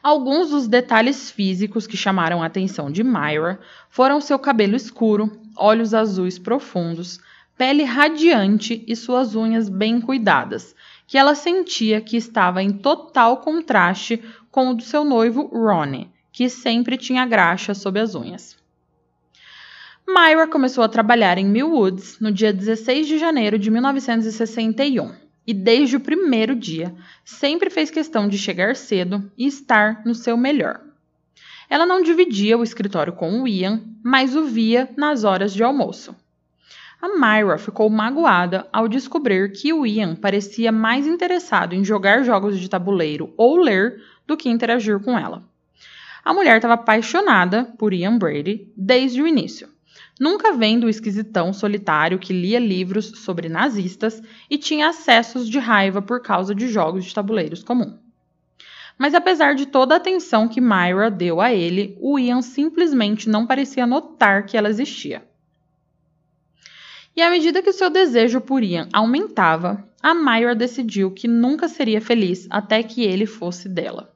Alguns 0.00 0.50
dos 0.50 0.68
detalhes 0.68 1.28
físicos 1.28 1.88
que 1.88 1.96
chamaram 1.96 2.40
a 2.40 2.46
atenção 2.46 2.88
de 2.88 3.02
Myra 3.02 3.58
foram 3.88 4.20
seu 4.20 4.38
cabelo 4.38 4.76
escuro, 4.76 5.42
olhos 5.56 5.92
azuis 5.92 6.38
profundos, 6.38 7.18
pele 7.60 7.84
radiante 7.84 8.82
e 8.88 8.96
suas 8.96 9.34
unhas 9.36 9.68
bem 9.68 10.00
cuidadas, 10.00 10.74
que 11.06 11.18
ela 11.18 11.34
sentia 11.34 12.00
que 12.00 12.16
estava 12.16 12.62
em 12.62 12.72
total 12.72 13.36
contraste 13.36 14.24
com 14.50 14.70
o 14.70 14.74
do 14.74 14.82
seu 14.82 15.04
noivo 15.04 15.42
Ronnie, 15.52 16.10
que 16.32 16.48
sempre 16.48 16.96
tinha 16.96 17.26
graxa 17.26 17.74
sob 17.74 18.00
as 18.00 18.14
unhas. 18.14 18.56
Myra 20.08 20.48
começou 20.48 20.82
a 20.82 20.88
trabalhar 20.88 21.36
em 21.36 21.44
Millwoods 21.44 22.18
no 22.18 22.32
dia 22.32 22.50
16 22.50 23.06
de 23.06 23.18
janeiro 23.18 23.58
de 23.58 23.70
1961 23.70 25.12
e 25.46 25.52
desde 25.52 25.96
o 25.96 26.00
primeiro 26.00 26.56
dia 26.56 26.94
sempre 27.26 27.68
fez 27.68 27.90
questão 27.90 28.26
de 28.26 28.38
chegar 28.38 28.74
cedo 28.74 29.30
e 29.36 29.46
estar 29.46 30.00
no 30.06 30.14
seu 30.14 30.34
melhor. 30.34 30.80
Ela 31.68 31.84
não 31.84 32.02
dividia 32.02 32.56
o 32.56 32.62
escritório 32.62 33.12
com 33.12 33.42
o 33.42 33.46
Ian, 33.46 33.82
mas 34.02 34.34
o 34.34 34.46
via 34.46 34.88
nas 34.96 35.24
horas 35.24 35.52
de 35.52 35.62
almoço. 35.62 36.16
A 37.00 37.08
Myra 37.08 37.58
ficou 37.58 37.88
magoada 37.88 38.68
ao 38.72 38.86
descobrir 38.86 39.52
que 39.52 39.72
o 39.72 39.86
Ian 39.86 40.14
parecia 40.14 40.70
mais 40.70 41.06
interessado 41.06 41.74
em 41.74 41.84
jogar 41.84 42.22
jogos 42.24 42.58
de 42.58 42.68
tabuleiro 42.68 43.32
ou 43.36 43.56
ler 43.56 44.02
do 44.26 44.36
que 44.36 44.48
interagir 44.48 45.00
com 45.00 45.18
ela. 45.18 45.42
A 46.24 46.34
mulher 46.34 46.56
estava 46.56 46.74
apaixonada 46.74 47.64
por 47.78 47.94
Ian 47.94 48.18
Brady 48.18 48.70
desde 48.76 49.22
o 49.22 49.26
início 49.26 49.68
nunca 50.20 50.52
vendo 50.52 50.84
o 50.84 50.90
esquisitão 50.90 51.50
solitário 51.50 52.18
que 52.18 52.34
lia 52.34 52.58
livros 52.58 53.06
sobre 53.06 53.48
nazistas 53.48 54.22
e 54.50 54.58
tinha 54.58 54.90
acessos 54.90 55.48
de 55.48 55.58
raiva 55.58 56.02
por 56.02 56.20
causa 56.20 56.54
de 56.54 56.68
jogos 56.68 57.06
de 57.06 57.14
tabuleiros 57.14 57.64
comum. 57.64 57.98
Mas 58.98 59.14
apesar 59.14 59.54
de 59.54 59.64
toda 59.64 59.94
a 59.94 59.96
atenção 59.96 60.46
que 60.46 60.60
Myra 60.60 61.10
deu 61.10 61.40
a 61.40 61.50
ele, 61.54 61.96
o 61.98 62.18
Ian 62.18 62.42
simplesmente 62.42 63.30
não 63.30 63.46
parecia 63.46 63.86
notar 63.86 64.44
que 64.44 64.58
ela 64.58 64.68
existia. 64.68 65.26
E 67.20 67.22
à 67.22 67.28
medida 67.28 67.60
que 67.60 67.70
seu 67.70 67.90
desejo 67.90 68.40
por 68.40 68.62
Ian 68.62 68.88
aumentava, 68.94 69.86
a 70.02 70.14
Myra 70.14 70.54
decidiu 70.54 71.10
que 71.10 71.28
nunca 71.28 71.68
seria 71.68 72.00
feliz 72.00 72.46
até 72.48 72.82
que 72.82 73.04
ele 73.04 73.26
fosse 73.26 73.68
dela 73.68 74.10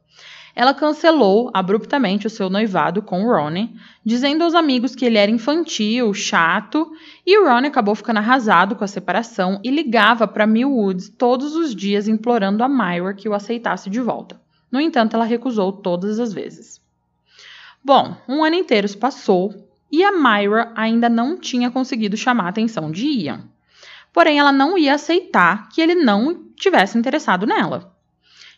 ela 0.54 0.72
cancelou 0.72 1.50
abruptamente 1.52 2.26
o 2.26 2.30
seu 2.30 2.48
noivado 2.48 3.02
com 3.02 3.24
Ronnie, 3.24 3.74
dizendo 4.04 4.44
aos 4.44 4.54
amigos 4.54 4.94
que 4.94 5.04
ele 5.04 5.18
era 5.18 5.30
infantil, 5.30 6.14
chato, 6.14 6.92
e 7.26 7.38
Ronnie 7.44 7.68
acabou 7.68 7.94
ficando 7.94 8.18
arrasado 8.18 8.76
com 8.76 8.84
a 8.84 8.88
separação 8.88 9.60
e 9.64 9.70
ligava 9.70 10.28
para 10.28 10.46
Millwoods 10.46 11.08
todos 11.08 11.56
os 11.56 11.74
dias 11.74 12.06
implorando 12.06 12.62
a 12.62 12.68
Myra 12.68 13.14
que 13.14 13.28
o 13.28 13.34
aceitasse 13.34 13.90
de 13.90 14.00
volta. 14.00 14.40
No 14.70 14.80
entanto, 14.80 15.14
ela 15.14 15.24
recusou 15.24 15.72
todas 15.72 16.20
as 16.20 16.32
vezes. 16.32 16.80
Bom, 17.84 18.16
um 18.28 18.44
ano 18.44 18.54
inteiro 18.54 18.86
se 18.88 18.96
passou 18.96 19.63
e 19.94 20.02
a 20.02 20.10
Myra 20.10 20.72
ainda 20.74 21.08
não 21.08 21.38
tinha 21.38 21.70
conseguido 21.70 22.16
chamar 22.16 22.46
a 22.46 22.48
atenção 22.48 22.90
de 22.90 23.06
Ian. 23.06 23.44
Porém, 24.12 24.40
ela 24.40 24.50
não 24.50 24.76
ia 24.76 24.94
aceitar 24.94 25.68
que 25.68 25.80
ele 25.80 25.94
não 25.94 26.48
tivesse 26.56 26.98
interessado 26.98 27.46
nela. 27.46 27.94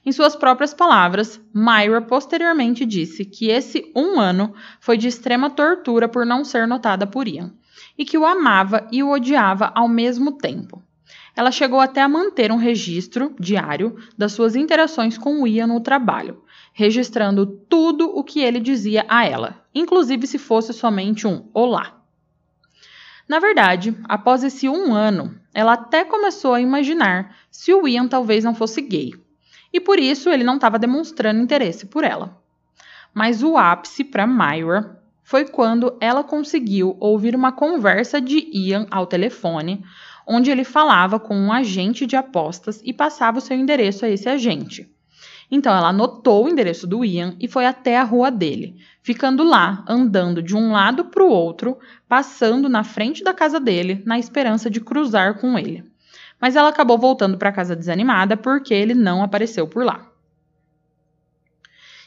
Em 0.05 0.13
suas 0.13 0.35
próprias 0.35 0.73
palavras, 0.73 1.39
Myra 1.53 2.01
posteriormente 2.01 2.87
disse 2.87 3.23
que 3.23 3.51
esse 3.51 3.93
um 3.95 4.19
ano 4.19 4.55
foi 4.81 4.97
de 4.97 5.09
extrema 5.09 5.51
tortura 5.51 6.09
por 6.09 6.25
não 6.25 6.43
ser 6.43 6.67
notada 6.67 7.07
por 7.07 7.29
Ian, 7.29 7.53
e 7.99 8.05
que 8.07 8.17
o 8.17 8.25
amava 8.25 8.87
e 8.91 9.03
o 9.03 9.11
odiava 9.11 9.73
ao 9.75 9.89
mesmo 9.89 10.33
tempo. 10.33 10.83
Ela 11.37 11.51
chegou 11.51 11.81
até 11.81 12.01
a 12.01 12.09
manter 12.09 12.51
um 12.51 12.57
registro 12.57 13.35
diário 13.39 13.97
das 14.17 14.33
suas 14.33 14.57
interações 14.57 15.19
com 15.19 15.47
Ian 15.47 15.67
no 15.67 15.81
trabalho, 15.81 16.43
registrando 16.73 17.47
tudo 17.47 18.09
o 18.09 18.25
que 18.25 18.41
ele 18.41 18.59
dizia 18.59 19.05
a 19.07 19.27
ela, 19.27 19.66
inclusive 19.79 20.27
se 20.27 20.39
fosse 20.39 20.73
somente 20.73 21.27
um 21.27 21.49
olá. 21.53 22.01
Na 23.29 23.39
verdade, 23.39 23.97
após 24.05 24.45
esse 24.45 24.69
um 24.69 24.95
ano, 24.95 25.39
ela 25.53 25.73
até 25.73 26.05
começou 26.05 26.55
a 26.55 26.61
imaginar 26.61 27.37
se 27.51 27.73
o 27.75 27.87
Ian 27.87 28.07
talvez 28.09 28.45
não 28.45 28.55
fosse 28.55 28.81
gay 28.81 29.13
e 29.73 29.81
por 29.81 29.99
isso 29.99 30.31
ele 30.31 30.45
não 30.45 30.55
estava 30.55 30.79
demonstrando 30.79 31.43
interesse 31.43 31.87
por 31.87 32.05
ela. 32.05 32.41
Mas 33.13 33.43
o 33.43 33.57
ápice 33.57 34.05
para 34.05 34.27
Myra 34.27 35.03
foi 35.23 35.45
quando 35.47 35.97
ela 36.01 36.23
conseguiu 36.23 36.97
ouvir 37.01 37.35
uma 37.35 37.53
conversa 37.53 38.21
de 38.21 38.49
Ian 38.53 38.87
ao 38.91 39.07
telefone, 39.07 39.85
onde 40.27 40.51
ele 40.51 40.65
falava 40.65 41.19
com 41.19 41.37
um 41.37 41.53
agente 41.53 42.07
de 42.07 42.17
apostas 42.17 42.81
e 42.85 42.93
passava 42.93 43.39
o 43.39 43.41
seu 43.41 43.57
endereço 43.57 44.05
a 44.05 44.09
esse 44.09 44.29
agente. 44.29 44.89
Então 45.51 45.75
ela 45.75 45.89
anotou 45.89 46.45
o 46.45 46.49
endereço 46.49 46.87
do 46.87 47.05
Ian 47.05 47.37
e 47.41 47.47
foi 47.47 47.67
até 47.67 47.99
a 47.99 48.05
rua 48.05 48.31
dele, 48.31 48.77
ficando 49.03 49.45
lá, 49.45 49.85
andando 49.89 50.43
de 50.43 50.57
um 50.57 50.73
lado 50.73 51.05
para 51.07 51.23
o 51.23 51.31
outro, 51.31 51.79
passando 52.09 52.69
na 52.69 52.83
frente 52.83 53.23
da 53.23 53.33
casa 53.33 53.61
dele, 53.61 54.03
na 54.05 54.19
esperança 54.19 54.69
de 54.69 54.81
cruzar 54.81 55.39
com 55.41 55.59
ele 55.59 55.85
mas 56.41 56.57
ela 56.57 56.69
acabou 56.69 56.99
voltando 56.99 57.39
para 57.39 57.53
casa 57.53 57.75
desanimada 57.75 58.37
porque 58.37 58.75
ele 58.75 58.95
não 58.95 59.23
apareceu 59.23 59.67
por 59.67 59.85
lá. 59.85 60.11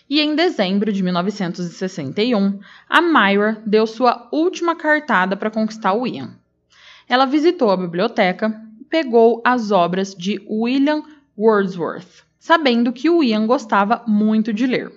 E 0.10 0.19
em 0.19 0.36
dezembro 0.36 0.91
de 0.91 1.04
1961, 1.04 2.60
a 2.88 3.02
Myra 3.02 3.62
deu 3.65 3.86
sua 3.86 4.28
última 4.32 4.75
cartada 4.75 5.38
para 5.38 5.52
conquistar 5.52 5.93
o 5.93 6.08
Ian. 6.08 6.36
Ela 7.08 7.25
visitou 7.25 7.69
a 7.69 7.78
biblioteca 7.78 8.60
e 8.80 8.84
pegou 8.84 9.41
as 9.45 9.71
obras 9.71 10.15
de 10.15 10.43
William 10.49 11.04
Wordsworth, 11.38 12.23
sabendo 12.39 12.93
que 12.93 13.10
o 13.10 13.21
Ian 13.21 13.45
gostava 13.45 14.04
muito 14.08 14.54
de 14.54 14.65
ler. 14.65 14.91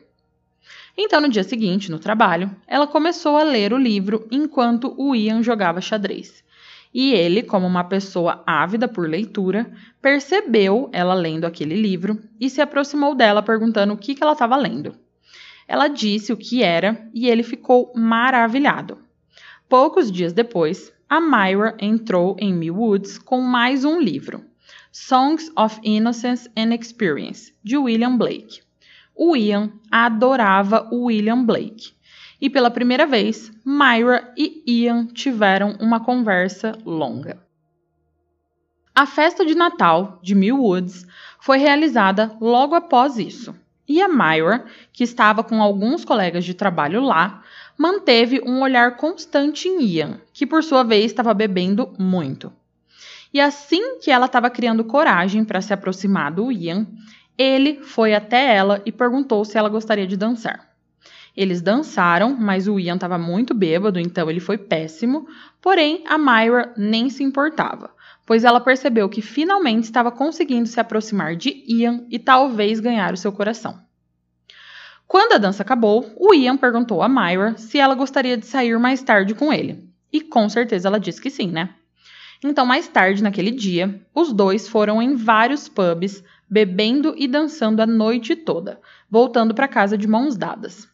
Então, 0.96 1.20
no 1.20 1.28
dia 1.28 1.42
seguinte, 1.42 1.90
no 1.90 1.98
trabalho, 1.98 2.50
ela 2.66 2.87
começou 2.87 3.37
a 3.37 3.42
ler 3.42 3.72
o 3.72 3.78
livro 3.78 4.26
enquanto 4.31 4.94
o 4.96 5.14
Ian 5.14 5.42
jogava 5.42 5.81
xadrez. 5.81 6.44
E 6.94 7.14
ele, 7.14 7.42
como 7.42 7.66
uma 7.66 7.85
pessoa 7.85 8.42
ávida 8.46 8.87
por 8.87 9.09
leitura, 9.09 9.70
percebeu 10.00 10.90
ela 10.92 11.14
lendo 11.14 11.46
aquele 11.46 11.74
livro 11.74 12.18
e 12.38 12.50
se 12.50 12.61
aproximou 12.61 13.14
dela 13.14 13.42
perguntando 13.42 13.94
o 13.94 13.96
que, 13.96 14.14
que 14.14 14.22
ela 14.22 14.33
estava 14.33 14.57
lendo. 14.57 14.94
Ela 15.66 15.88
disse 15.88 16.33
o 16.33 16.37
que 16.37 16.62
era 16.62 17.09
e 17.14 17.28
ele 17.28 17.42
ficou 17.42 17.90
maravilhado. 17.96 18.98
Poucos 19.68 20.12
dias 20.12 20.35
depois, 20.35 20.92
a 21.09 21.18
Myra 21.18 21.74
entrou 21.81 22.37
em 22.38 22.52
Millwoods 22.52 23.16
com 23.16 23.40
mais 23.40 23.85
um 23.85 23.98
livro, 23.98 24.44
Songs 24.92 25.50
of 25.57 25.81
Innocence 25.83 26.50
and 26.55 26.74
Experience, 26.74 27.50
de 27.64 27.78
William 27.78 28.14
Blake. 28.18 28.61
O 29.16 29.35
Ian 29.35 29.72
adorava 29.90 30.87
o 30.92 31.05
William 31.05 31.42
Blake 31.44 31.94
e 32.38 32.50
pela 32.50 32.70
primeira 32.70 33.07
vez, 33.07 33.50
Myra 33.64 34.35
e 34.37 34.62
Ian 34.66 35.07
tiveram 35.07 35.78
uma 35.81 36.00
conversa 36.00 36.76
longa. 36.85 37.40
A 38.94 39.07
festa 39.07 39.46
de 39.46 39.55
Natal 39.55 40.18
de 40.22 40.35
Millwoods 40.35 41.07
foi 41.40 41.57
realizada 41.57 42.37
logo 42.38 42.74
após 42.74 43.16
isso, 43.16 43.55
e 43.88 44.02
a 44.02 44.09
Myra, 44.09 44.66
que 44.92 45.05
estava 45.05 45.42
com 45.42 45.62
alguns 45.62 46.05
colegas 46.05 46.44
de 46.44 46.52
trabalho 46.52 47.00
lá, 47.00 47.42
manteve 47.78 48.42
um 48.44 48.61
olhar 48.61 48.96
constante 48.98 49.68
em 49.68 49.83
Ian, 49.85 50.20
que 50.35 50.46
por 50.46 50.62
sua 50.62 50.83
vez 50.83 51.07
estava 51.07 51.33
bebendo 51.33 51.94
muito. 51.98 52.52
E 53.33 53.40
assim 53.40 53.99
que 53.99 54.11
ela 54.11 54.27
estava 54.27 54.51
criando 54.51 54.85
coragem 54.85 55.45
para 55.45 55.61
se 55.61 55.73
aproximar 55.73 56.33
do 56.33 56.53
Ian, 56.53 56.87
ele 57.38 57.83
foi 57.83 58.14
até 58.14 58.55
ela 58.55 58.83
e 58.85 58.92
perguntou 58.92 59.45
se 59.45 59.57
ela 59.57 59.68
gostaria 59.68 60.07
de 60.07 60.16
dançar. 60.16 60.71
Eles 61.35 61.62
dançaram, 61.62 62.37
mas 62.38 62.68
o 62.68 62.79
Ian 62.79 62.97
estava 62.97 63.16
muito 63.16 63.55
bêbado, 63.55 63.99
então 63.99 64.29
ele 64.29 64.40
foi 64.40 64.59
péssimo. 64.59 65.27
Porém, 65.62 66.05
a 66.07 66.18
Myra 66.18 66.75
nem 66.77 67.09
se 67.09 67.23
importava, 67.23 67.90
pois 68.27 68.45
ela 68.45 68.61
percebeu 68.61 69.09
que 69.09 69.23
finalmente 69.23 69.85
estava 69.85 70.12
conseguindo 70.12 70.68
se 70.68 70.79
aproximar 70.79 71.35
de 71.35 71.64
Ian 71.66 72.05
e 72.11 72.18
talvez 72.18 72.81
ganhar 72.81 73.14
o 73.14 73.16
seu 73.16 73.33
coração. 73.33 73.81
Quando 75.09 75.33
a 75.33 75.38
dança 75.38 75.62
acabou, 75.62 76.12
o 76.16 76.35
Ian 76.35 76.57
perguntou 76.59 77.03
a 77.03 77.09
Myra 77.09 77.57
se 77.57 77.79
ela 77.79 77.95
gostaria 77.95 78.37
de 78.37 78.47
sair 78.47 78.79
mais 78.79 79.03
tarde 79.03 79.35
com 79.35 79.51
ele. 79.51 79.90
E 80.12 80.21
com 80.21 80.49
certeza 80.51 80.88
ela 80.88 81.01
disse 81.01 81.21
que 81.21 81.31
sim, 81.31 81.51
né? 81.51 81.71
Então, 82.44 82.66
mais 82.66 82.88
tarde 82.88 83.22
naquele 83.22 83.52
dia, 83.52 84.05
os 84.14 84.33
dois 84.33 84.68
foram 84.68 85.00
em 85.00 85.14
vários 85.14 85.68
pubs, 85.68 86.24
bebendo 86.50 87.14
e 87.16 87.28
dançando 87.28 87.81
a 87.81 87.87
noite 87.87 88.35
toda, 88.35 88.81
voltando 89.09 89.55
para 89.55 89.68
casa 89.68 89.96
de 89.96 90.09
mãos 90.09 90.37
dadas. 90.37 90.88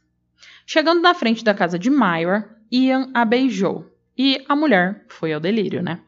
Chegando 0.66 1.00
na 1.00 1.14
frente 1.14 1.42
da 1.42 1.54
casa 1.54 1.78
de 1.78 1.88
Myra, 1.88 2.56
Ian 2.70 3.10
a 3.14 3.24
beijou 3.24 3.90
e 4.16 4.44
a 4.46 4.54
mulher 4.54 5.06
foi 5.08 5.32
ao 5.32 5.40
delírio, 5.40 5.82
né? 5.82 6.00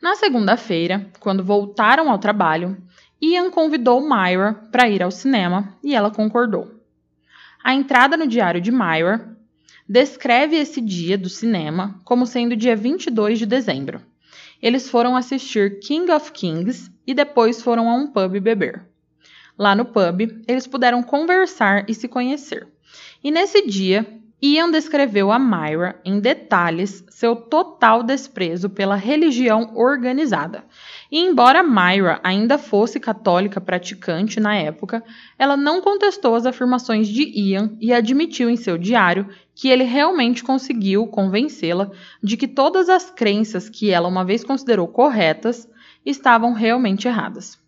Na 0.00 0.14
segunda-feira, 0.14 1.10
quando 1.18 1.44
voltaram 1.44 2.08
ao 2.08 2.18
trabalho, 2.18 2.80
Ian 3.20 3.50
convidou 3.50 4.00
Myra 4.00 4.54
para 4.70 4.88
ir 4.88 5.02
ao 5.02 5.10
cinema 5.10 5.76
e 5.82 5.94
ela 5.94 6.10
concordou. 6.10 6.80
A 7.62 7.74
entrada 7.74 8.16
no 8.16 8.26
diário 8.26 8.60
de 8.60 8.70
Myra 8.70 9.36
descreve 9.90 10.54
esse 10.54 10.80
dia 10.80 11.18
do 11.18 11.28
cinema 11.28 12.00
como 12.04 12.24
sendo 12.24 12.54
dia 12.54 12.76
22 12.76 13.40
de 13.40 13.44
dezembro. 13.44 14.00
Eles 14.62 14.88
foram 14.88 15.16
assistir 15.16 15.80
King 15.80 16.12
of 16.12 16.30
Kings 16.30 16.88
e 17.04 17.12
depois 17.12 17.60
foram 17.60 17.90
a 17.90 17.94
um 17.96 18.06
pub 18.06 18.38
beber. 18.38 18.86
Lá 19.58 19.74
no 19.74 19.84
pub, 19.84 20.44
eles 20.46 20.64
puderam 20.68 21.02
conversar 21.02 21.90
e 21.90 21.94
se 21.94 22.06
conhecer. 22.06 22.68
E 23.22 23.32
nesse 23.32 23.66
dia, 23.66 24.06
Ian 24.42 24.70
descreveu 24.70 25.30
a 25.30 25.38
Myra 25.38 26.00
em 26.02 26.18
detalhes 26.18 27.04
seu 27.10 27.36
total 27.36 28.02
desprezo 28.02 28.70
pela 28.70 28.96
religião 28.96 29.72
organizada. 29.76 30.64
E 31.12 31.18
embora 31.18 31.62
Myra 31.62 32.18
ainda 32.22 32.56
fosse 32.56 32.98
católica 32.98 33.60
praticante 33.60 34.40
na 34.40 34.56
época, 34.56 35.04
ela 35.38 35.58
não 35.58 35.82
contestou 35.82 36.34
as 36.34 36.46
afirmações 36.46 37.06
de 37.06 37.22
Ian 37.38 37.76
e 37.78 37.92
admitiu 37.92 38.48
em 38.48 38.56
seu 38.56 38.78
diário 38.78 39.28
que 39.54 39.68
ele 39.68 39.84
realmente 39.84 40.42
conseguiu 40.42 41.06
convencê-la 41.06 41.90
de 42.22 42.38
que 42.38 42.48
todas 42.48 42.88
as 42.88 43.10
crenças 43.10 43.68
que 43.68 43.90
ela 43.90 44.08
uma 44.08 44.24
vez 44.24 44.42
considerou 44.42 44.88
corretas 44.88 45.68
estavam 46.02 46.54
realmente 46.54 47.06
erradas. 47.06 47.60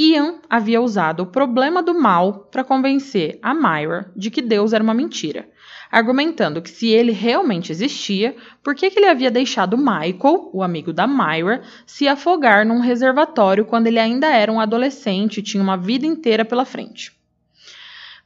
Ian 0.00 0.40
havia 0.48 0.80
usado 0.80 1.24
o 1.24 1.26
problema 1.26 1.82
do 1.82 1.92
mal 1.92 2.48
para 2.50 2.64
convencer 2.64 3.38
a 3.42 3.52
Myra 3.52 4.10
de 4.16 4.30
que 4.30 4.40
Deus 4.40 4.72
era 4.72 4.82
uma 4.82 4.94
mentira, 4.94 5.46
argumentando 5.90 6.62
que 6.62 6.70
se 6.70 6.88
ele 6.88 7.12
realmente 7.12 7.72
existia, 7.72 8.36
por 8.62 8.74
que, 8.74 8.90
que 8.90 8.98
ele 8.98 9.08
havia 9.08 9.30
deixado 9.30 9.76
Michael, 9.76 10.50
o 10.52 10.62
amigo 10.62 10.92
da 10.92 11.06
Myra, 11.06 11.62
se 11.84 12.06
afogar 12.06 12.64
num 12.64 12.80
reservatório 12.80 13.64
quando 13.64 13.88
ele 13.88 13.98
ainda 13.98 14.28
era 14.28 14.52
um 14.52 14.60
adolescente 14.60 15.38
e 15.38 15.42
tinha 15.42 15.62
uma 15.62 15.76
vida 15.76 16.06
inteira 16.06 16.44
pela 16.44 16.64
frente. 16.64 17.12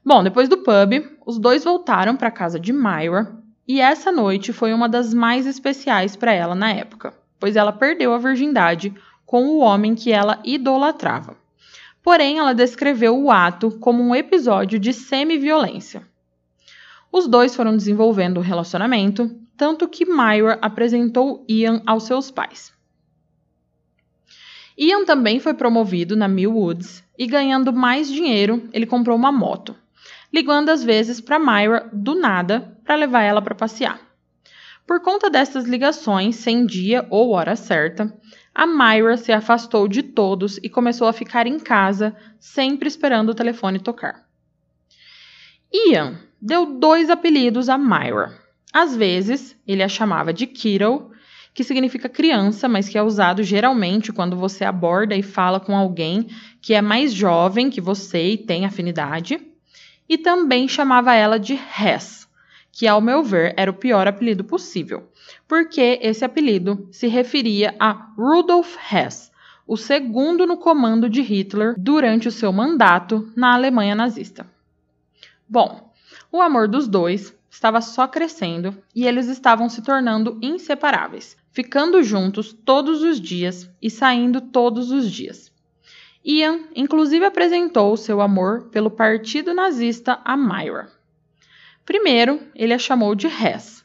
Bom, 0.05 0.23
depois 0.23 0.49
do 0.49 0.59
pub, 0.59 1.17
os 1.25 1.39
dois 1.39 1.65
voltaram 1.65 2.15
para 2.17 2.29
a 2.29 2.33
casa 2.33 2.61
de 2.61 2.73
Myra 2.73 3.35
e 3.67 3.81
essa 3.81 4.13
noite 4.13 4.53
foi 4.53 4.75
uma 4.75 4.89
das 4.89 5.15
mais 5.15 5.47
especiais 5.47 6.15
para 6.15 6.33
ela 6.33 6.55
na 6.55 6.71
época, 6.71 7.15
pois 7.41 7.57
ela 7.57 7.73
perdeu 7.73 8.13
a 8.13 8.19
virgindade 8.19 8.93
com 9.25 9.47
o 9.47 9.59
homem 9.61 9.95
que 9.95 10.13
ela 10.13 10.41
idolatrava. 10.45 11.37
Porém, 12.03 12.39
ela 12.39 12.53
descreveu 12.53 13.19
o 13.19 13.31
ato 13.31 13.71
como 13.81 14.03
um 14.03 14.15
episódio 14.15 14.79
de 14.79 14.93
semi-violência. 14.93 16.07
Os 17.17 17.29
dois 17.29 17.55
foram 17.55 17.77
desenvolvendo 17.77 18.39
um 18.39 18.43
relacionamento, 18.43 19.31
tanto 19.57 19.87
que 19.89 20.05
Myra 20.05 20.59
apresentou 20.61 21.45
Ian 21.49 21.81
aos 21.87 22.03
seus 22.03 22.29
pais. 22.29 22.73
Ian 24.77 25.05
também 25.05 25.39
foi 25.39 25.55
promovido 25.55 26.17
na 26.17 26.27
Millwoods 26.27 27.05
e, 27.17 27.25
ganhando 27.29 27.73
mais 27.73 28.11
dinheiro, 28.11 28.69
ele 28.73 28.85
comprou 28.85 29.17
uma 29.17 29.31
moto, 29.31 29.77
ligando 30.33 30.71
às 30.71 30.83
vezes 30.83 31.21
para 31.21 31.39
Myra 31.39 31.89
do 31.93 32.17
nada 32.17 32.77
para 32.85 32.97
levar 32.97 33.23
ela 33.23 33.41
para 33.41 33.55
passear. 33.55 34.01
Por 34.85 35.01
conta 35.01 35.31
dessas 35.31 35.67
ligações 35.67 36.35
sem 36.35 36.67
dia 36.67 37.07
ou 37.11 37.31
hora 37.31 37.55
certa, 37.55 38.13
a 38.53 38.67
Myra 38.67 39.17
se 39.17 39.31
afastou 39.31 39.87
de 39.87 40.03
todos 40.03 40.59
e 40.65 40.69
começou 40.69 41.07
a 41.07 41.13
ficar 41.13 41.47
em 41.47 41.61
casa, 41.61 42.13
sempre 42.41 42.89
esperando 42.89 43.29
o 43.29 43.35
telefone 43.37 43.79
tocar. 43.79 44.24
Ian 45.75 46.21
deu 46.41 46.79
dois 46.79 47.11
apelidos 47.11 47.69
a 47.69 47.77
Myra. 47.77 48.33
Às 48.73 48.95
vezes, 48.95 49.57
ele 49.67 49.83
a 49.83 49.89
chamava 49.89 50.33
de 50.33 50.47
Kiddo, 50.47 51.11
que 51.53 51.65
significa 51.65 52.09
criança, 52.09 52.69
mas 52.69 52.89
que 52.89 52.97
é 52.97 53.03
usado 53.03 53.43
geralmente 53.43 54.13
quando 54.13 54.37
você 54.37 54.65
aborda 54.65 55.17
e 55.17 55.23
fala 55.23 55.59
com 55.59 55.77
alguém 55.77 56.29
que 56.63 56.75
é 56.75 56.81
mais 56.81 57.13
jovem 57.13 57.71
que 57.71 57.81
você 57.81 58.31
e 58.31 58.39
tem 58.39 58.65
afinidade. 58.65 59.41
E 60.09 60.17
também 60.17 60.69
chamava 60.69 61.13
ela 61.13 61.41
de 61.41 61.55
Hess, 61.55 62.29
que, 62.71 62.87
ao 62.87 63.01
meu 63.01 63.25
ver, 63.25 63.53
era 63.57 63.71
o 63.71 63.75
pior 63.75 64.07
apelido 64.07 64.45
possível, 64.45 65.09
porque 65.49 65.99
esse 66.01 66.25
apelido 66.25 66.89
se 66.93 67.09
referia 67.09 67.75
a 67.81 67.91
Rudolf 68.17 68.77
Hess, 68.93 69.33
o 69.67 69.77
segundo 69.77 70.47
no 70.47 70.57
comando 70.57 71.11
de 71.11 71.21
Hitler 71.21 71.75
durante 71.77 72.29
o 72.29 72.33
seu 72.33 72.53
mandato 72.53 73.29
na 73.35 73.55
Alemanha 73.55 73.97
nazista. 73.97 74.54
Bom, 75.49 75.93
o 76.33 76.41
amor 76.41 76.69
dos 76.69 76.89
dois 76.89 77.37
estava 77.51 77.81
só 77.81 78.09
crescendo 78.09 78.77
e 78.95 79.07
eles 79.07 79.29
estavam 79.29 79.69
se 79.69 79.83
tornando 79.83 80.39
inseparáveis, 80.43 81.37
ficando 81.53 82.03
juntos 82.03 82.53
todos 82.53 83.03
os 83.03 83.21
dias 83.21 83.71
e 83.81 83.91
saindo 83.91 84.41
todos 84.41 84.91
os 84.91 85.11
dias. 85.11 85.53
Ian, 86.25 86.61
inclusive, 86.75 87.25
apresentou 87.25 87.97
seu 87.97 88.21
amor 88.21 88.69
pelo 88.71 88.91
partido 88.91 89.53
nazista 89.53 90.19
a 90.25 90.37
Myra. 90.37 90.91
Primeiro, 91.85 92.41
ele 92.55 92.73
a 92.73 92.79
chamou 92.79 93.15
de 93.15 93.27
Hess. 93.27 93.85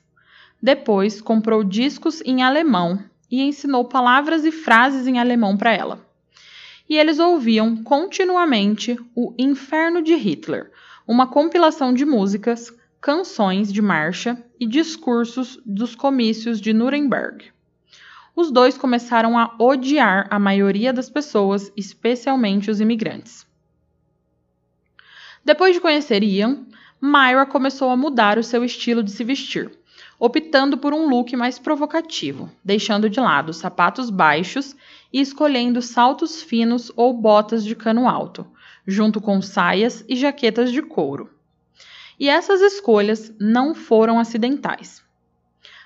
Depois, 0.62 1.22
comprou 1.22 1.64
discos 1.64 2.22
em 2.22 2.42
alemão 2.42 3.04
e 3.30 3.42
ensinou 3.42 3.86
palavras 3.86 4.46
e 4.46 4.52
frases 4.52 5.06
em 5.06 5.20
alemão 5.20 5.58
para 5.58 5.74
ela. 5.74 6.06
E 6.90 6.98
eles 6.98 7.20
ouviam 7.20 7.84
continuamente 7.84 8.98
o 9.14 9.34
Inferno 9.38 10.02
de 10.02 10.16
Hitler, 10.16 10.72
uma 11.10 11.26
compilação 11.26 11.92
de 11.92 12.06
músicas, 12.06 12.72
canções 13.02 13.74
de 13.74 13.82
marcha 13.82 14.38
e 14.60 14.68
discursos 14.68 15.60
dos 15.66 15.96
comícios 15.96 16.62
de 16.62 16.72
Nuremberg. 16.72 17.46
Os 18.36 18.52
dois 18.52 18.78
começaram 18.78 19.36
a 19.36 19.56
odiar 19.58 20.28
a 20.30 20.38
maioria 20.38 20.94
das 20.94 21.10
pessoas, 21.10 21.74
especialmente 21.76 22.70
os 22.70 22.80
imigrantes. 22.80 23.44
Depois 25.44 25.74
de 25.74 25.82
conhecer 25.82 26.22
Ian, 26.22 26.68
Myra 27.02 27.48
começou 27.48 27.90
a 27.90 27.98
mudar 27.98 28.38
o 28.38 28.44
seu 28.44 28.64
estilo 28.64 29.02
de 29.02 29.10
se 29.10 29.24
vestir, 29.24 29.72
optando 30.20 30.78
por 30.78 30.94
um 30.94 31.10
look 31.10 31.36
mais 31.36 31.58
provocativo, 31.58 32.52
deixando 32.64 33.10
de 33.10 33.20
lado 33.20 33.52
sapatos 33.52 34.12
baixos 34.12 34.76
e 35.12 35.20
escolhendo 35.20 35.82
saltos 35.82 36.44
finos 36.44 36.92
ou 36.96 37.12
botas 37.14 37.66
de 37.66 37.76
cano 37.76 38.08
alto, 38.08 38.46
junto 38.90 39.22
com 39.22 39.42
saias 39.42 40.04
e 40.10 40.16
jaquetas 40.16 40.72
de 40.72 40.82
couro. 40.82 41.30
E 42.20 42.28
essas 42.28 42.60
escolhas 42.60 43.32
não 43.40 43.76
foram 43.76 44.20
acidentais. 44.20 45.04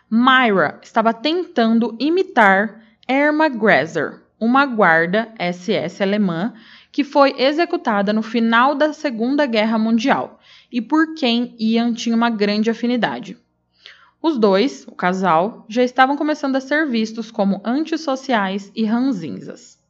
Myra 0.09 0.79
estava 0.81 1.13
tentando 1.13 1.95
imitar 1.99 2.81
Irma 3.07 3.49
Gresser, 3.49 4.21
uma 4.39 4.65
guarda 4.65 5.33
SS 5.37 6.01
alemã 6.01 6.53
que 6.91 7.03
foi 7.03 7.35
executada 7.37 8.13
no 8.13 8.21
final 8.21 8.75
da 8.75 8.93
Segunda 8.93 9.45
Guerra 9.45 9.77
Mundial 9.77 10.39
e 10.71 10.81
por 10.81 11.13
quem 11.15 11.55
Ian 11.59 11.93
tinha 11.93 12.15
uma 12.15 12.29
grande 12.29 12.69
afinidade. 12.69 13.37
Os 14.21 14.37
dois, 14.37 14.87
o 14.87 14.95
casal, 14.95 15.65
já 15.67 15.83
estavam 15.83 16.15
começando 16.15 16.55
a 16.55 16.61
ser 16.61 16.87
vistos 16.87 17.29
como 17.29 17.61
antissociais 17.65 18.71
e 18.73 18.85
ranzinzas. 18.85 19.82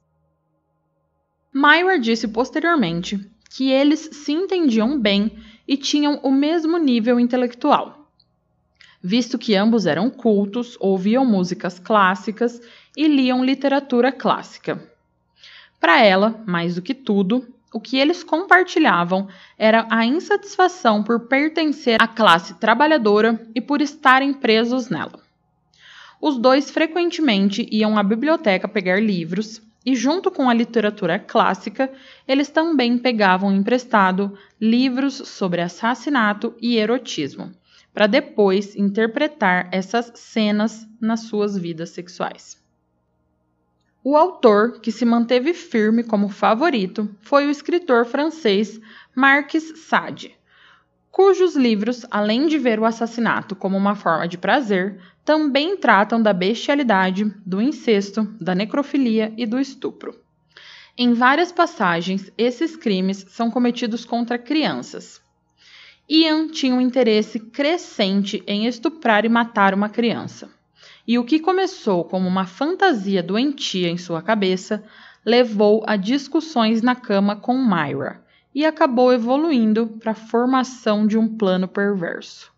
Myra 1.53 1.99
disse 1.99 2.27
posteriormente 2.27 3.29
que 3.51 3.69
eles 3.69 4.09
se 4.11 4.31
entendiam 4.31 4.99
bem 4.99 5.31
e 5.67 5.77
tinham 5.77 6.19
o 6.23 6.31
mesmo 6.31 6.79
nível 6.79 7.19
intelectual, 7.19 8.09
visto 9.01 9.37
que 9.37 9.55
ambos 9.55 9.85
eram 9.85 10.09
cultos, 10.09 10.75
ouviam 10.79 11.23
músicas 11.23 11.77
clássicas 11.77 12.59
e 12.97 13.07
liam 13.07 13.45
literatura 13.45 14.11
clássica. 14.11 14.81
Para 15.79 16.01
ela, 16.01 16.41
mais 16.47 16.73
do 16.73 16.81
que 16.81 16.95
tudo, 16.95 17.47
o 17.71 17.79
que 17.79 17.97
eles 17.97 18.23
compartilhavam 18.23 19.27
era 19.55 19.85
a 19.91 20.03
insatisfação 20.05 21.03
por 21.03 21.27
pertencer 21.27 22.01
à 22.01 22.07
classe 22.07 22.55
trabalhadora 22.55 23.45
e 23.53 23.61
por 23.61 23.79
estarem 23.79 24.33
presos 24.33 24.89
nela. 24.89 25.19
Os 26.19 26.37
dois 26.39 26.71
frequentemente 26.71 27.67
iam 27.71 27.95
à 27.97 28.01
biblioteca 28.01 28.67
pegar 28.67 28.99
livros 28.99 29.61
e, 29.85 29.95
junto 29.95 30.31
com 30.31 30.49
a 30.49 30.53
literatura 30.53 31.19
clássica, 31.19 31.91
eles 32.27 32.49
também 32.49 32.97
pegavam 32.97 33.51
emprestado 33.51 34.37
livros 34.59 35.15
sobre 35.15 35.61
assassinato 35.61 36.55
e 36.61 36.77
erotismo, 36.77 37.51
para 37.93 38.07
depois 38.07 38.75
interpretar 38.75 39.69
essas 39.71 40.11
cenas 40.15 40.87
nas 40.99 41.21
suas 41.21 41.57
vidas 41.57 41.89
sexuais. 41.89 42.61
O 44.03 44.17
autor 44.17 44.81
que 44.81 44.91
se 44.91 45.05
manteve 45.05 45.53
firme 45.53 46.03
como 46.03 46.27
favorito 46.27 47.09
foi 47.21 47.47
o 47.47 47.49
escritor 47.49 48.05
francês 48.05 48.79
Marquis 49.15 49.79
Sade, 49.87 50.37
cujos 51.13 51.55
livros, 51.55 52.05
além 52.09 52.47
de 52.47 52.57
ver 52.57 52.79
o 52.79 52.85
assassinato 52.85 53.55
como 53.55 53.77
uma 53.77 53.95
forma 53.95 54.27
de 54.27 54.37
prazer, 54.37 54.99
também 55.25 55.77
tratam 55.77 56.21
da 56.21 56.33
bestialidade, 56.33 57.25
do 57.45 57.61
incesto, 57.61 58.23
da 58.39 58.53
necrofilia 58.53 59.33
e 59.37 59.45
do 59.45 59.59
estupro. 59.59 60.19
Em 60.97 61.13
várias 61.13 61.51
passagens, 61.51 62.31
esses 62.37 62.75
crimes 62.75 63.25
são 63.29 63.49
cometidos 63.49 64.05
contra 64.05 64.37
crianças. 64.37 65.21
Ian 66.09 66.49
tinha 66.49 66.75
um 66.75 66.81
interesse 66.81 67.39
crescente 67.39 68.43
em 68.45 68.67
estuprar 68.67 69.25
e 69.25 69.29
matar 69.29 69.73
uma 69.73 69.89
criança. 69.89 70.51
E 71.07 71.17
o 71.17 71.23
que 71.23 71.39
começou 71.39 72.03
como 72.03 72.27
uma 72.27 72.45
fantasia 72.45 73.23
doentia 73.23 73.89
em 73.89 73.97
sua 73.97 74.21
cabeça 74.21 74.83
levou 75.25 75.83
a 75.87 75.95
discussões 75.95 76.81
na 76.81 76.95
cama 76.95 77.35
com 77.35 77.57
Myra, 77.57 78.23
e 78.53 78.65
acabou 78.65 79.11
evoluindo 79.11 79.87
para 79.87 80.11
a 80.11 80.15
formação 80.15 81.07
de 81.07 81.17
um 81.17 81.27
plano 81.27 81.67
perverso. 81.67 82.52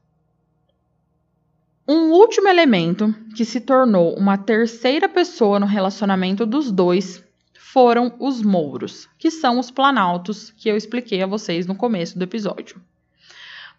Um 1.87 2.11
último 2.13 2.47
elemento 2.47 3.13
que 3.35 3.45
se 3.45 3.59
tornou 3.59 4.17
uma 4.17 4.39
terceira 4.39 5.07
pessoa 5.07 5.59
no 5.59 5.67
relacionamento 5.67 6.43
dos 6.43 6.71
dois 6.71 7.23
foram 7.53 8.15
os 8.19 8.41
mouros, 8.41 9.07
que 9.19 9.29
são 9.29 9.59
os 9.59 9.69
planaltos 9.69 10.49
que 10.57 10.67
eu 10.67 10.75
expliquei 10.75 11.21
a 11.21 11.27
vocês 11.27 11.67
no 11.67 11.75
começo 11.75 12.17
do 12.17 12.23
episódio. 12.23 12.81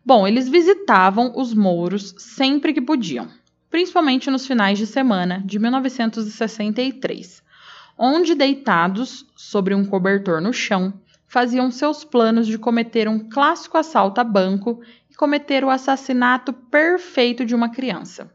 Bom, 0.05 0.25
eles 0.25 0.49
visitavam 0.49 1.33
os 1.35 1.53
mouros 1.53 2.15
sempre 2.17 2.73
que 2.73 2.81
podiam, 2.81 3.27
principalmente 3.69 4.31
nos 4.31 4.47
finais 4.47 4.79
de 4.79 4.87
semana 4.87 5.43
de 5.45 5.59
1963, 5.59 7.43
onde 7.99 8.37
deitados 8.37 9.27
sobre 9.35 9.75
um 9.75 9.85
cobertor 9.85 10.41
no 10.41 10.53
chão, 10.53 10.95
faziam 11.27 11.73
seus 11.73 12.05
planos 12.05 12.47
de 12.47 12.57
cometer 12.57 13.09
um 13.09 13.19
clássico 13.19 13.77
assalto 13.77 14.21
a 14.21 14.25
banco 14.25 14.81
cometer 15.17 15.65
o 15.65 15.71
assassinato 15.71 16.53
perfeito 16.53 17.45
de 17.45 17.55
uma 17.55 17.71
criança. 17.71 18.31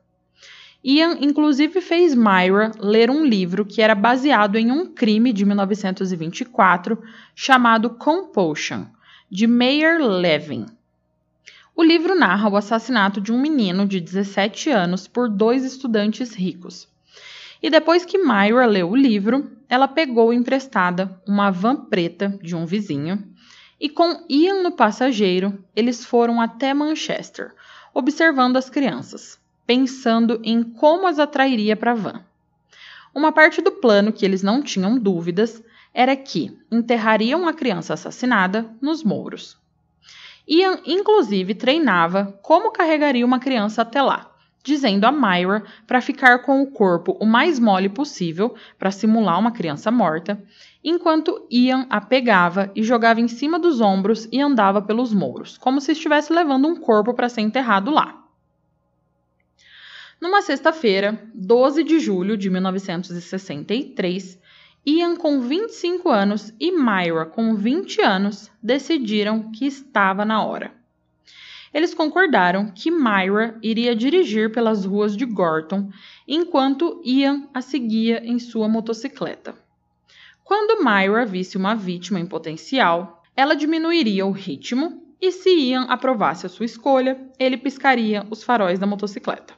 Ian 0.83 1.17
inclusive 1.21 1.79
fez 1.79 2.15
Myra 2.15 2.71
ler 2.79 3.11
um 3.11 3.23
livro 3.23 3.63
que 3.63 3.81
era 3.83 3.93
baseado 3.93 4.57
em 4.57 4.71
um 4.71 4.87
crime 4.87 5.31
de 5.31 5.45
1924 5.45 7.01
chamado 7.35 7.91
Compulsion, 7.91 8.85
de 9.29 9.45
Meyer 9.45 10.03
Levin. 10.03 10.65
O 11.75 11.83
livro 11.83 12.15
narra 12.15 12.49
o 12.49 12.57
assassinato 12.57 13.21
de 13.21 13.31
um 13.31 13.39
menino 13.39 13.87
de 13.87 14.01
17 14.01 14.71
anos 14.71 15.07
por 15.07 15.29
dois 15.29 15.63
estudantes 15.63 16.33
ricos. 16.33 16.87
E 17.61 17.69
depois 17.69 18.03
que 18.03 18.17
Myra 18.17 18.65
leu 18.65 18.89
o 18.89 18.95
livro, 18.95 19.51
ela 19.69 19.87
pegou 19.87 20.33
emprestada 20.33 21.21
uma 21.27 21.51
van 21.51 21.75
preta 21.75 22.39
de 22.41 22.55
um 22.55 22.65
vizinho 22.65 23.30
e, 23.81 23.89
com 23.89 24.23
Ian 24.29 24.61
no 24.61 24.71
passageiro, 24.71 25.57
eles 25.75 26.05
foram 26.05 26.39
até 26.39 26.71
Manchester, 26.71 27.51
observando 27.91 28.55
as 28.55 28.69
crianças, 28.69 29.39
pensando 29.65 30.39
em 30.43 30.61
como 30.61 31.07
as 31.07 31.17
atrairia 31.17 31.75
para 31.75 31.93
a 31.93 31.95
van. 31.95 32.23
Uma 33.13 33.31
parte 33.31 33.59
do 33.59 33.71
plano 33.71 34.13
que 34.13 34.23
eles 34.23 34.43
não 34.43 34.61
tinham 34.61 34.99
dúvidas 34.99 35.63
era 35.91 36.15
que 36.15 36.55
enterrariam 36.71 37.47
a 37.47 37.53
criança 37.53 37.95
assassinada 37.95 38.71
nos 38.79 39.03
mouros. 39.03 39.57
Ian, 40.47 40.79
inclusive, 40.85 41.55
treinava 41.55 42.39
como 42.43 42.71
carregaria 42.71 43.25
uma 43.25 43.39
criança 43.39 43.81
até 43.81 43.99
lá 43.99 44.31
dizendo 44.63 45.05
a 45.05 45.11
Myra 45.11 45.63
para 45.87 46.01
ficar 46.01 46.39
com 46.39 46.61
o 46.61 46.71
corpo 46.71 47.17
o 47.19 47.25
mais 47.25 47.59
mole 47.59 47.89
possível 47.89 48.55
para 48.77 48.91
simular 48.91 49.39
uma 49.39 49.51
criança 49.51 49.89
morta, 49.91 50.41
enquanto 50.83 51.45
Ian 51.49 51.85
a 51.89 52.01
pegava 52.01 52.71
e 52.75 52.83
jogava 52.83 53.21
em 53.21 53.27
cima 53.27 53.59
dos 53.59 53.81
ombros 53.81 54.27
e 54.31 54.39
andava 54.41 54.81
pelos 54.81 55.13
mouros, 55.13 55.57
como 55.57 55.79
se 55.79 55.91
estivesse 55.91 56.33
levando 56.33 56.67
um 56.67 56.75
corpo 56.75 57.13
para 57.13 57.29
ser 57.29 57.41
enterrado 57.41 57.91
lá. 57.91 58.23
Numa 60.19 60.41
sexta-feira, 60.41 61.19
12 61.33 61.83
de 61.83 61.99
julho 61.99 62.37
de 62.37 62.49
1963, 62.49 64.39
Ian, 64.85 65.15
com 65.15 65.41
25 65.41 66.09
anos, 66.09 66.53
e 66.59 66.71
Myra, 66.71 67.25
com 67.25 67.55
20 67.55 68.01
anos, 68.01 68.51
decidiram 68.61 69.51
que 69.51 69.65
estava 69.65 70.25
na 70.25 70.43
hora. 70.43 70.73
Eles 71.73 71.93
concordaram 71.93 72.71
que 72.71 72.91
Myra 72.91 73.57
iria 73.61 73.95
dirigir 73.95 74.51
pelas 74.51 74.85
ruas 74.85 75.15
de 75.15 75.25
Gorton, 75.25 75.89
enquanto 76.27 77.01
Ian 77.03 77.47
a 77.53 77.61
seguia 77.61 78.21
em 78.25 78.37
sua 78.39 78.67
motocicleta. 78.67 79.55
Quando 80.51 80.83
Myra 80.83 81.25
visse 81.25 81.55
uma 81.55 81.73
vítima 81.73 82.19
em 82.19 82.25
potencial, 82.25 83.23
ela 83.37 83.55
diminuiria 83.55 84.25
o 84.25 84.31
ritmo 84.31 85.01
e, 85.21 85.31
se 85.31 85.49
Ian 85.49 85.83
aprovasse 85.83 86.45
a 86.45 86.49
sua 86.49 86.65
escolha, 86.65 87.17
ele 87.39 87.55
piscaria 87.55 88.27
os 88.29 88.43
faróis 88.43 88.77
da 88.77 88.85
motocicleta. 88.85 89.53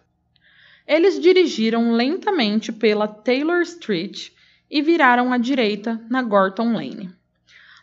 Eles 0.86 1.20
dirigiram 1.20 1.94
lentamente 1.94 2.72
pela 2.72 3.08
Taylor 3.08 3.62
Street 3.62 4.30
e 4.70 4.84
viraram 4.84 5.34
à 5.34 5.40
direita 5.40 6.00
na 6.12 6.22
Gorton 6.22 6.74
Lane. 6.74 7.10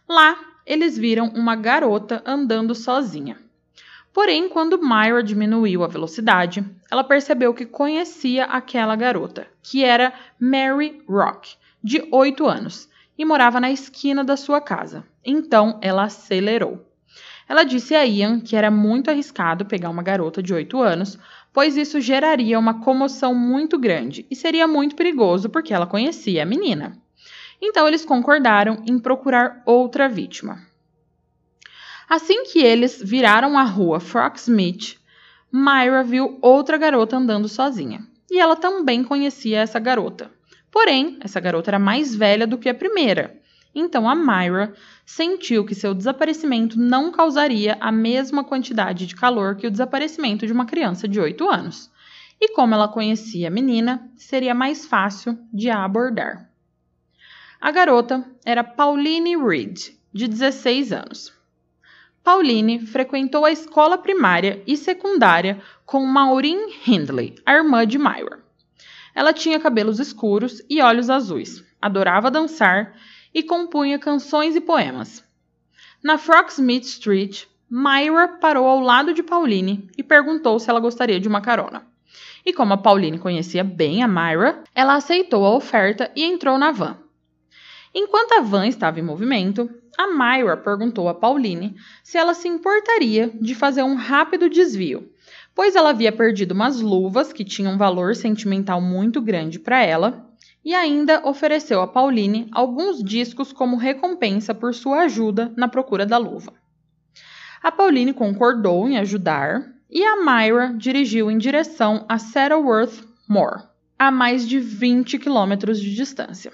Lá, 0.08 0.38
eles 0.64 0.96
viram 0.96 1.30
uma 1.34 1.56
garota 1.56 2.22
andando 2.24 2.76
sozinha. 2.76 3.36
Porém, 4.12 4.48
quando 4.48 4.80
Myra 4.80 5.20
diminuiu 5.20 5.82
a 5.82 5.88
velocidade, 5.88 6.64
ela 6.88 7.02
percebeu 7.02 7.52
que 7.54 7.66
conhecia 7.66 8.44
aquela 8.44 8.94
garota, 8.94 9.48
que 9.60 9.82
era 9.82 10.14
Mary 10.38 11.02
Rock, 11.08 11.56
de 11.82 12.06
8 12.12 12.46
anos, 12.46 12.89
e 13.20 13.24
morava 13.26 13.60
na 13.60 13.70
esquina 13.70 14.24
da 14.24 14.34
sua 14.34 14.62
casa. 14.62 15.04
Então, 15.22 15.78
ela 15.82 16.04
acelerou. 16.04 16.90
Ela 17.46 17.64
disse 17.64 17.94
a 17.94 18.02
Ian 18.02 18.40
que 18.40 18.56
era 18.56 18.70
muito 18.70 19.10
arriscado 19.10 19.66
pegar 19.66 19.90
uma 19.90 20.02
garota 20.02 20.42
de 20.42 20.54
8 20.54 20.80
anos, 20.80 21.18
pois 21.52 21.76
isso 21.76 22.00
geraria 22.00 22.58
uma 22.58 22.80
comoção 22.80 23.34
muito 23.34 23.78
grande 23.78 24.24
e 24.30 24.34
seria 24.34 24.66
muito 24.66 24.96
perigoso 24.96 25.50
porque 25.50 25.74
ela 25.74 25.86
conhecia 25.86 26.44
a 26.44 26.46
menina. 26.46 26.96
Então, 27.60 27.86
eles 27.86 28.06
concordaram 28.06 28.82
em 28.86 28.98
procurar 28.98 29.62
outra 29.66 30.08
vítima. 30.08 30.62
Assim 32.08 32.44
que 32.44 32.60
eles 32.60 33.02
viraram 33.04 33.58
a 33.58 33.64
rua 33.64 34.00
Frogsmith, 34.00 34.98
Myra 35.52 36.02
viu 36.02 36.38
outra 36.40 36.78
garota 36.78 37.18
andando 37.18 37.50
sozinha. 37.50 38.00
E 38.30 38.40
ela 38.40 38.56
também 38.56 39.04
conhecia 39.04 39.58
essa 39.58 39.78
garota. 39.78 40.30
Porém, 40.70 41.18
essa 41.20 41.40
garota 41.40 41.70
era 41.70 41.78
mais 41.78 42.14
velha 42.14 42.46
do 42.46 42.58
que 42.58 42.68
a 42.68 42.74
primeira. 42.74 43.38
Então 43.74 44.08
a 44.08 44.14
Myra 44.14 44.74
sentiu 45.04 45.64
que 45.64 45.74
seu 45.74 45.94
desaparecimento 45.94 46.78
não 46.78 47.12
causaria 47.12 47.76
a 47.80 47.92
mesma 47.92 48.42
quantidade 48.42 49.06
de 49.06 49.14
calor 49.14 49.56
que 49.56 49.66
o 49.66 49.70
desaparecimento 49.70 50.46
de 50.46 50.52
uma 50.52 50.66
criança 50.66 51.06
de 51.06 51.20
8 51.20 51.48
anos. 51.48 51.90
E 52.40 52.54
como 52.54 52.74
ela 52.74 52.88
conhecia 52.88 53.48
a 53.48 53.50
menina, 53.50 54.10
seria 54.16 54.54
mais 54.54 54.86
fácil 54.86 55.38
de 55.52 55.70
a 55.70 55.84
abordar. 55.84 56.48
A 57.60 57.70
garota 57.70 58.24
era 58.44 58.64
Pauline 58.64 59.36
Reed, 59.36 59.90
de 60.12 60.26
16 60.26 60.92
anos. 60.92 61.32
Pauline 62.24 62.86
frequentou 62.86 63.44
a 63.44 63.52
escola 63.52 63.98
primária 63.98 64.62
e 64.66 64.76
secundária 64.76 65.60
com 65.84 66.04
Maureen 66.06 66.72
Hindley, 66.86 67.34
a 67.44 67.54
irmã 67.54 67.86
de 67.86 67.98
Myra. 67.98 68.49
Ela 69.14 69.32
tinha 69.32 69.60
cabelos 69.60 69.98
escuros 69.98 70.62
e 70.68 70.80
olhos 70.80 71.10
azuis, 71.10 71.64
adorava 71.80 72.30
dançar 72.30 72.94
e 73.34 73.42
compunha 73.42 73.98
canções 73.98 74.56
e 74.56 74.60
poemas. 74.60 75.24
Na 76.02 76.16
Frogsmith 76.16 76.84
Street, 76.84 77.44
Myra 77.70 78.26
parou 78.40 78.66
ao 78.66 78.80
lado 78.80 79.14
de 79.14 79.22
Pauline 79.22 79.88
e 79.96 80.02
perguntou 80.02 80.58
se 80.58 80.68
ela 80.68 80.80
gostaria 80.80 81.20
de 81.20 81.28
uma 81.28 81.40
carona. 81.40 81.86
E 82.44 82.52
como 82.52 82.72
a 82.72 82.78
Pauline 82.78 83.18
conhecia 83.18 83.62
bem 83.62 84.02
a 84.02 84.08
Myra, 84.08 84.64
ela 84.74 84.94
aceitou 84.94 85.44
a 85.44 85.54
oferta 85.54 86.10
e 86.16 86.24
entrou 86.24 86.58
na 86.58 86.72
van. 86.72 86.96
Enquanto 87.94 88.32
a 88.32 88.40
van 88.40 88.66
estava 88.66 88.98
em 88.98 89.02
movimento, 89.02 89.68
a 89.98 90.06
Myra 90.06 90.56
perguntou 90.56 91.08
a 91.08 91.14
Pauline 91.14 91.76
se 92.02 92.16
ela 92.16 92.34
se 92.34 92.48
importaria 92.48 93.30
de 93.40 93.54
fazer 93.54 93.82
um 93.82 93.94
rápido 93.94 94.48
desvio, 94.48 95.12
pois 95.54 95.74
ela 95.74 95.90
havia 95.90 96.12
perdido 96.12 96.52
umas 96.52 96.80
luvas 96.80 97.32
que 97.32 97.44
tinham 97.44 97.74
um 97.74 97.78
valor 97.78 98.14
sentimental 98.14 98.80
muito 98.80 99.20
grande 99.20 99.58
para 99.58 99.82
ela 99.82 100.30
e 100.64 100.74
ainda 100.74 101.26
ofereceu 101.26 101.80
a 101.80 101.86
Pauline 101.86 102.48
alguns 102.52 103.02
discos 103.02 103.52
como 103.52 103.76
recompensa 103.76 104.54
por 104.54 104.74
sua 104.74 105.02
ajuda 105.02 105.52
na 105.56 105.68
procura 105.68 106.04
da 106.04 106.18
luva. 106.18 106.52
A 107.62 107.70
Pauline 107.70 108.12
concordou 108.12 108.88
em 108.88 108.98
ajudar 108.98 109.70
e 109.90 110.04
a 110.04 110.16
Myra 110.16 110.74
dirigiu 110.76 111.30
em 111.30 111.38
direção 111.38 112.04
a 112.08 112.18
Saddleworth 112.18 113.04
Moor, 113.28 113.68
a 113.98 114.10
mais 114.10 114.48
de 114.48 114.58
20 114.58 115.18
quilômetros 115.18 115.80
de 115.80 115.94
distância. 115.94 116.52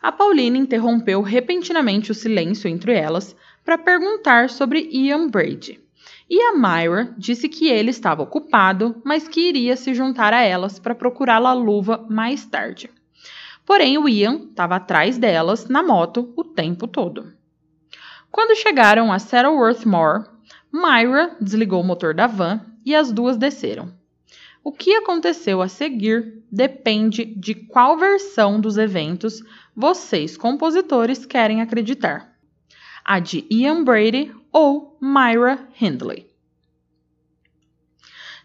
A 0.00 0.10
Pauline 0.10 0.58
interrompeu 0.58 1.22
repentinamente 1.22 2.10
o 2.10 2.14
silêncio 2.14 2.68
entre 2.68 2.92
elas 2.92 3.36
para 3.64 3.78
perguntar 3.78 4.50
sobre 4.50 4.88
Ian 4.90 5.28
Brady. 5.28 5.81
E 6.34 6.40
a 6.40 6.54
Myra 6.54 7.14
disse 7.18 7.46
que 7.46 7.68
ele 7.68 7.90
estava 7.90 8.22
ocupado, 8.22 9.02
mas 9.04 9.28
que 9.28 9.50
iria 9.50 9.76
se 9.76 9.92
juntar 9.92 10.32
a 10.32 10.40
elas 10.40 10.78
para 10.78 10.94
procurar 10.94 11.44
a 11.44 11.52
luva 11.52 12.06
mais 12.08 12.46
tarde. 12.46 12.88
Porém, 13.66 13.98
o 13.98 14.08
Ian 14.08 14.46
estava 14.48 14.76
atrás 14.76 15.18
delas 15.18 15.68
na 15.68 15.82
moto 15.82 16.32
o 16.34 16.42
tempo 16.42 16.88
todo. 16.88 17.34
Quando 18.30 18.56
chegaram 18.56 19.12
a 19.12 19.18
Saddleworth 19.18 19.84
Moor, 19.84 20.26
Myra 20.72 21.36
desligou 21.38 21.82
o 21.82 21.84
motor 21.84 22.14
da 22.14 22.26
van 22.26 22.62
e 22.82 22.94
as 22.94 23.12
duas 23.12 23.36
desceram. 23.36 23.92
O 24.64 24.72
que 24.72 24.94
aconteceu 24.94 25.60
a 25.60 25.68
seguir 25.68 26.42
depende 26.50 27.26
de 27.26 27.54
qual 27.54 27.98
versão 27.98 28.58
dos 28.58 28.78
eventos 28.78 29.42
vocês, 29.76 30.34
compositores, 30.38 31.26
querem 31.26 31.60
acreditar: 31.60 32.31
a 33.04 33.18
de 33.18 33.46
Ian 33.50 33.84
Brady 33.84 34.32
ou 34.52 34.96
Myra 35.00 35.68
Hindley. 35.80 36.26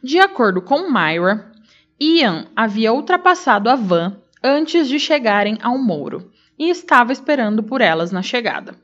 De 0.02 0.20
acordo 0.20 0.62
com 0.62 0.92
Myra, 0.92 1.52
Ian 2.00 2.48
havia 2.56 2.94
ultrapassado 2.94 3.70
a 3.70 3.76
van 3.76 4.18
antes 4.44 4.88
de 4.88 5.00
chegarem 5.00 5.58
ao 5.62 5.78
Mouro 5.78 6.32
e 6.58 6.70
estava 6.70 7.12
esperando 7.12 7.64
por 7.64 7.82
elas 7.82 8.12
na 8.12 8.22
chegada. 8.22 8.76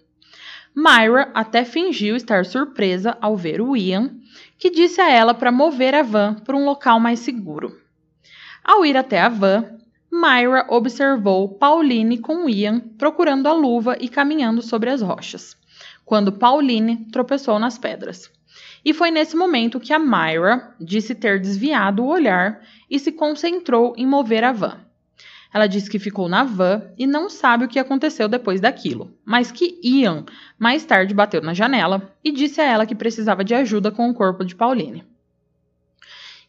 Myra 0.76 1.30
até 1.36 1.64
fingiu 1.64 2.16
estar 2.16 2.46
surpresa 2.46 3.16
ao 3.22 3.38
ver 3.38 3.62
o 3.62 3.78
Ian, 3.78 4.16
que 4.58 4.72
disse 4.72 5.00
a 5.00 5.10
ela 5.10 5.34
para 5.34 5.52
mover 5.52 5.94
a 5.94 6.02
van 6.02 6.34
para 6.36 6.58
um 6.58 6.66
local 6.66 7.00
mais 7.00 7.20
seguro. 7.20 7.80
Ao 8.64 8.84
ir 8.84 8.98
até 8.98 9.22
a 9.22 9.30
van, 9.30 9.78
Myra 10.12 10.66
observou 10.70 11.50
Pauline 11.50 12.18
com 12.18 12.50
Ian 12.50 12.80
procurando 12.98 13.48
a 13.48 13.54
luva 13.54 13.98
e 14.00 14.10
caminhando 14.10 14.62
sobre 14.62 14.90
as 14.90 15.02
rochas, 15.02 15.56
quando 16.14 16.32
Pauline 16.32 17.08
tropeçou 17.12 17.58
nas 17.58 17.80
pedras. 17.80 18.32
E 18.86 18.94
foi 18.94 19.10
nesse 19.10 19.36
momento 19.36 19.80
que 19.80 19.92
a 19.92 19.98
Myra 19.98 20.76
disse 20.80 21.16
ter 21.16 21.42
desviado 21.42 22.04
o 22.04 22.08
olhar 22.08 22.62
e 22.88 23.00
se 23.00 23.12
concentrou 23.12 23.96
em 23.98 24.06
mover 24.06 24.44
a 24.44 24.52
van. 24.52 24.78
Ela 25.52 25.66
disse 25.66 25.90
que 25.90 25.98
ficou 25.98 26.30
na 26.30 26.44
van 26.44 26.84
e 27.00 27.08
não 27.08 27.32
sabe 27.32 27.66
o 27.66 27.68
que 27.68 27.80
aconteceu 27.80 28.28
depois 28.28 28.62
daquilo, 28.62 29.12
mas 29.26 29.52
que 29.52 29.80
Ian 29.84 30.24
mais 30.60 30.86
tarde 30.86 31.16
bateu 31.16 31.42
na 31.42 31.56
janela 31.56 32.14
e 32.24 32.32
disse 32.32 32.62
a 32.62 32.66
ela 32.66 32.86
que 32.86 32.94
precisava 32.94 33.44
de 33.44 33.56
ajuda 33.56 33.90
com 33.90 34.08
o 34.08 34.14
corpo 34.14 34.46
de 34.46 34.54
Pauline. 34.54 35.04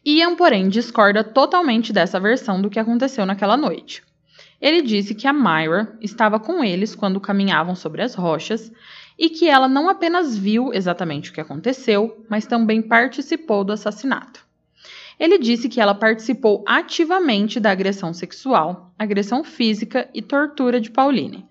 Ian, 0.05 0.35
porém, 0.35 0.69
discorda 0.69 1.23
totalmente 1.23 1.91
dessa 1.91 2.19
versão 2.19 2.61
do 2.61 2.69
que 2.69 2.77
aconteceu 2.77 3.25
naquela 3.25 3.57
noite. 3.57 4.03
Ele 4.61 4.83
disse 4.83 5.15
que 5.15 5.27
a 5.27 5.33
Myra 5.33 5.97
estava 6.01 6.39
com 6.39 6.63
eles 6.63 6.93
quando 6.93 7.19
caminhavam 7.19 7.73
sobre 7.73 8.03
as 8.03 8.13
rochas 8.13 8.71
e 9.17 9.29
que 9.29 9.47
ela 9.47 9.67
não 9.67 9.87
apenas 9.87 10.37
viu 10.37 10.73
exatamente 10.73 11.29
o 11.29 11.33
que 11.33 11.41
aconteceu, 11.41 12.25
mas 12.29 12.45
também 12.45 12.81
participou 12.81 13.63
do 13.63 13.73
assassinato. 13.73 14.45
Ele 15.19 15.37
disse 15.37 15.69
que 15.69 15.79
ela 15.79 15.95
participou 15.95 16.63
ativamente 16.67 17.59
da 17.59 17.71
agressão 17.71 18.13
sexual, 18.13 18.93
agressão 18.99 19.43
física 19.43 20.09
e 20.13 20.21
tortura 20.21 20.81
de 20.81 20.91
Pauline, 20.91 21.45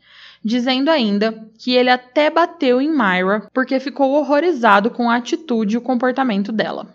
dizendo 0.45 0.91
ainda 0.91 1.49
que 1.59 1.73
ele 1.73 1.89
até 1.89 2.29
bateu 2.29 2.81
em 2.81 2.91
Myra 2.91 3.49
porque 3.55 3.81
ficou 3.81 4.13
horrorizado 4.13 4.91
com 4.91 5.09
a 5.09 5.17
atitude 5.17 5.75
e 5.75 5.79
o 5.79 5.83
comportamento 5.83 6.53
dela. 6.53 6.95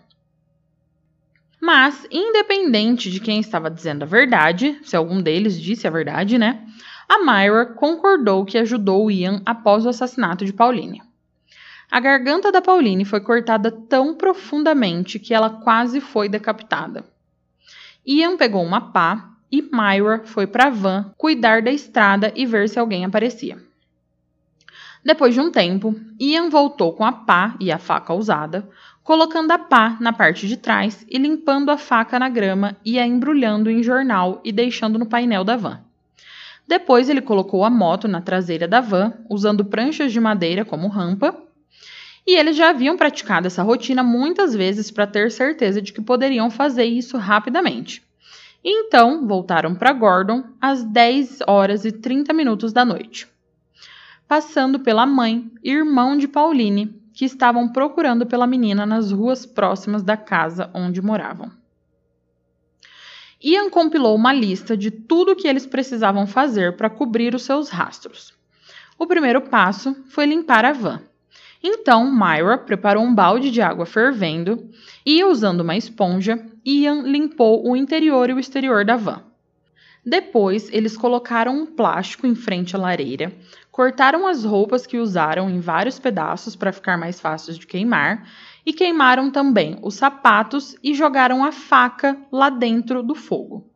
Mas, 1.60 2.06
independente 2.10 3.10
de 3.10 3.20
quem 3.20 3.38
estava 3.40 3.70
dizendo 3.70 4.04
a 4.04 4.06
verdade, 4.06 4.78
se 4.82 4.96
algum 4.96 5.20
deles 5.20 5.60
disse 5.60 5.86
a 5.86 5.90
verdade, 5.90 6.38
né? 6.38 6.64
A 7.12 7.18
Myra 7.18 7.66
concordou 7.66 8.44
que 8.44 8.56
ajudou 8.56 9.10
Ian 9.10 9.42
após 9.44 9.84
o 9.84 9.88
assassinato 9.88 10.44
de 10.44 10.52
Pauline. 10.52 11.02
A 11.90 11.98
garganta 11.98 12.52
da 12.52 12.62
Pauline 12.62 13.04
foi 13.04 13.20
cortada 13.20 13.68
tão 13.68 14.14
profundamente 14.14 15.18
que 15.18 15.34
ela 15.34 15.50
quase 15.50 16.00
foi 16.00 16.28
decapitada. 16.28 17.04
Ian 18.06 18.36
pegou 18.36 18.62
uma 18.62 18.92
pá 18.92 19.28
e 19.50 19.60
Myra 19.60 20.22
foi 20.24 20.46
para 20.46 20.66
a 20.66 20.70
van 20.70 21.12
cuidar 21.18 21.62
da 21.62 21.72
estrada 21.72 22.32
e 22.36 22.46
ver 22.46 22.68
se 22.68 22.78
alguém 22.78 23.04
aparecia. 23.04 23.60
Depois 25.04 25.34
de 25.34 25.40
um 25.40 25.50
tempo, 25.50 25.96
Ian 26.20 26.48
voltou 26.48 26.92
com 26.92 27.04
a 27.04 27.10
pá 27.10 27.56
e 27.58 27.72
a 27.72 27.78
faca 27.78 28.14
usada, 28.14 28.68
colocando 29.02 29.50
a 29.50 29.58
pá 29.58 29.96
na 29.98 30.12
parte 30.12 30.46
de 30.46 30.56
trás 30.56 31.04
e 31.10 31.18
limpando 31.18 31.70
a 31.70 31.76
faca 31.76 32.20
na 32.20 32.28
grama 32.28 32.76
e 32.84 33.00
a 33.00 33.04
embrulhando 33.04 33.68
em 33.68 33.82
jornal 33.82 34.40
e 34.44 34.52
deixando 34.52 34.96
no 34.96 35.06
painel 35.06 35.42
da 35.42 35.56
van. 35.56 35.89
Depois 36.70 37.10
ele 37.10 37.20
colocou 37.20 37.64
a 37.64 37.68
moto 37.68 38.06
na 38.06 38.20
traseira 38.20 38.68
da 38.68 38.80
van, 38.80 39.14
usando 39.28 39.64
pranchas 39.64 40.12
de 40.12 40.20
madeira 40.20 40.64
como 40.64 40.86
rampa, 40.86 41.36
e 42.24 42.36
eles 42.38 42.54
já 42.54 42.70
haviam 42.70 42.96
praticado 42.96 43.48
essa 43.48 43.64
rotina 43.64 44.04
muitas 44.04 44.54
vezes 44.54 44.88
para 44.88 45.04
ter 45.04 45.32
certeza 45.32 45.82
de 45.82 45.92
que 45.92 46.00
poderiam 46.00 46.48
fazer 46.48 46.84
isso 46.84 47.18
rapidamente. 47.18 48.04
Então, 48.62 49.26
voltaram 49.26 49.74
para 49.74 49.92
Gordon 49.92 50.44
às 50.60 50.84
10 50.84 51.40
horas 51.44 51.84
e 51.84 51.90
30 51.90 52.32
minutos 52.32 52.72
da 52.72 52.84
noite. 52.84 53.26
Passando 54.28 54.78
pela 54.78 55.04
mãe 55.04 55.50
e 55.64 55.72
irmão 55.72 56.16
de 56.16 56.28
Pauline, 56.28 57.02
que 57.12 57.24
estavam 57.24 57.72
procurando 57.72 58.26
pela 58.26 58.46
menina 58.46 58.86
nas 58.86 59.10
ruas 59.10 59.44
próximas 59.44 60.04
da 60.04 60.16
casa 60.16 60.70
onde 60.72 61.02
moravam. 61.02 61.50
Ian 63.42 63.70
compilou 63.70 64.14
uma 64.14 64.32
lista 64.32 64.76
de 64.76 64.90
tudo 64.90 65.32
o 65.32 65.36
que 65.36 65.48
eles 65.48 65.66
precisavam 65.66 66.26
fazer 66.26 66.76
para 66.76 66.90
cobrir 66.90 67.34
os 67.34 67.42
seus 67.42 67.70
rastros. 67.70 68.34
O 68.98 69.06
primeiro 69.06 69.40
passo 69.40 69.96
foi 70.10 70.26
limpar 70.26 70.64
a 70.66 70.72
van. 70.72 71.00
Então, 71.62 72.10
Myra 72.10 72.58
preparou 72.58 73.02
um 73.02 73.14
balde 73.14 73.50
de 73.50 73.62
água 73.62 73.86
fervendo 73.86 74.68
e, 75.04 75.24
usando 75.24 75.60
uma 75.60 75.76
esponja, 75.76 76.38
Ian 76.64 77.02
limpou 77.02 77.66
o 77.66 77.74
interior 77.74 78.28
e 78.28 78.34
o 78.34 78.38
exterior 78.38 78.84
da 78.84 78.96
van. 78.96 79.22
Depois, 80.04 80.70
eles 80.72 80.96
colocaram 80.96 81.54
um 81.54 81.66
plástico 81.66 82.26
em 82.26 82.34
frente 82.34 82.74
à 82.74 82.78
lareira, 82.78 83.32
cortaram 83.70 84.26
as 84.26 84.44
roupas 84.44 84.86
que 84.86 84.98
usaram 84.98 85.50
em 85.50 85.60
vários 85.60 85.98
pedaços 85.98 86.56
para 86.56 86.72
ficar 86.72 86.96
mais 86.96 87.20
fáceis 87.20 87.58
de 87.58 87.66
queimar 87.66 88.26
e 88.70 88.72
queimaram 88.72 89.32
também 89.32 89.76
os 89.82 89.96
sapatos 89.96 90.76
e 90.80 90.94
jogaram 90.94 91.44
a 91.44 91.50
faca 91.50 92.16
lá 92.30 92.48
dentro 92.48 93.02
do 93.02 93.16
fogo. 93.16 93.68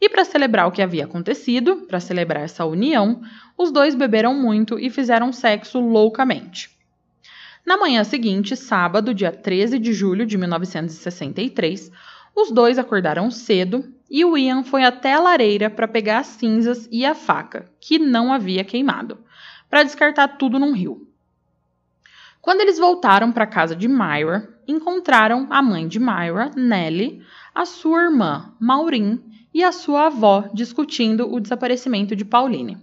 E 0.00 0.08
para 0.08 0.24
celebrar 0.24 0.66
o 0.66 0.72
que 0.72 0.82
havia 0.82 1.04
acontecido, 1.04 1.86
para 1.86 2.00
celebrar 2.00 2.42
essa 2.42 2.64
união, 2.64 3.22
os 3.56 3.70
dois 3.70 3.94
beberam 3.94 4.34
muito 4.34 4.76
e 4.76 4.90
fizeram 4.90 5.32
sexo 5.32 5.78
loucamente. 5.78 6.68
Na 7.64 7.76
manhã 7.76 8.02
seguinte, 8.02 8.56
sábado, 8.56 9.14
dia 9.14 9.30
13 9.30 9.78
de 9.78 9.92
julho 9.92 10.26
de 10.26 10.36
1963, 10.36 11.92
os 12.34 12.50
dois 12.50 12.76
acordaram 12.76 13.30
cedo 13.30 13.84
e 14.10 14.24
o 14.24 14.36
Ian 14.36 14.64
foi 14.64 14.82
até 14.82 15.12
a 15.12 15.20
lareira 15.20 15.70
para 15.70 15.86
pegar 15.86 16.18
as 16.18 16.26
cinzas 16.26 16.88
e 16.90 17.04
a 17.06 17.14
faca, 17.14 17.70
que 17.80 18.00
não 18.00 18.32
havia 18.32 18.64
queimado, 18.64 19.18
para 19.68 19.84
descartar 19.84 20.26
tudo 20.26 20.58
num 20.58 20.72
rio. 20.72 21.06
Quando 22.40 22.62
eles 22.62 22.78
voltaram 22.78 23.30
para 23.30 23.44
a 23.44 23.46
casa 23.46 23.76
de 23.76 23.86
Myra, 23.86 24.48
encontraram 24.66 25.46
a 25.50 25.60
mãe 25.60 25.86
de 25.86 25.98
Myra, 25.98 26.50
Nellie, 26.56 27.22
a 27.54 27.66
sua 27.66 28.04
irmã, 28.04 28.54
Maureen, 28.58 29.22
e 29.52 29.62
a 29.62 29.72
sua 29.72 30.06
avó 30.06 30.48
discutindo 30.54 31.30
o 31.30 31.40
desaparecimento 31.40 32.16
de 32.16 32.24
Pauline. 32.24 32.78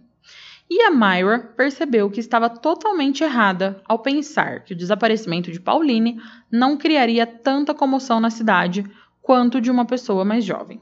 E 0.70 0.82
a 0.82 0.92
Myra 0.92 1.40
percebeu 1.56 2.12
que 2.12 2.20
estava 2.20 2.50
totalmente 2.50 3.24
errada 3.24 3.82
ao 3.88 4.00
pensar 4.00 4.64
que 4.66 4.74
o 4.74 4.76
desaparecimento 4.76 5.50
de 5.52 5.62
Pauline 5.62 6.22
não 6.52 6.78
criaria 6.78 7.26
tanta 7.26 7.74
comoção 7.74 8.20
na 8.20 8.30
cidade 8.30 8.86
quanto 9.22 9.62
de 9.62 9.72
uma 9.72 9.86
pessoa 9.86 10.26
mais 10.26 10.44
jovem. 10.44 10.82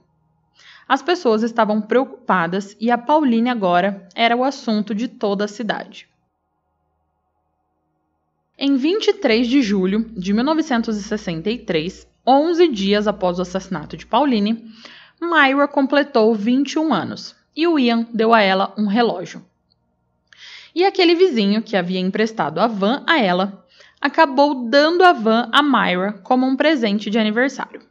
As 0.87 1.01
pessoas 1.01 1.43
estavam 1.43 1.81
preocupadas 1.81 2.75
e 2.79 2.91
a 2.91 2.97
Pauline 2.97 3.49
agora 3.49 4.07
era 4.15 4.35
o 4.35 4.43
assunto 4.43 4.93
de 4.93 5.07
toda 5.07 5.45
a 5.45 5.47
cidade. 5.47 6.07
Em 8.57 8.77
23 8.77 9.47
de 9.47 9.61
julho 9.61 10.05
de 10.15 10.31
1963, 10.31 12.07
11 12.25 12.67
dias 12.69 13.05
após 13.05 13.37
o 13.37 13.41
assassinato 13.41 13.97
de 13.97 14.05
Pauline, 14.05 14.71
Myra 15.21 15.67
completou 15.67 16.33
21 16.33 16.93
anos 16.93 17.35
e 17.53 17.67
o 17.67 17.77
Ian 17.77 18.07
deu 18.13 18.33
a 18.33 18.41
ela 18.41 18.73
um 18.77 18.87
relógio. 18.87 19.45
E 20.73 20.85
aquele 20.85 21.15
vizinho 21.15 21.61
que 21.61 21.75
havia 21.75 21.99
emprestado 21.99 22.59
a 22.59 22.67
van 22.67 23.03
a 23.05 23.19
ela 23.19 23.65
acabou 23.99 24.69
dando 24.69 25.03
a 25.03 25.11
van 25.11 25.49
a 25.51 25.61
Myra 25.61 26.13
como 26.23 26.45
um 26.45 26.55
presente 26.55 27.09
de 27.09 27.19
aniversário. 27.19 27.81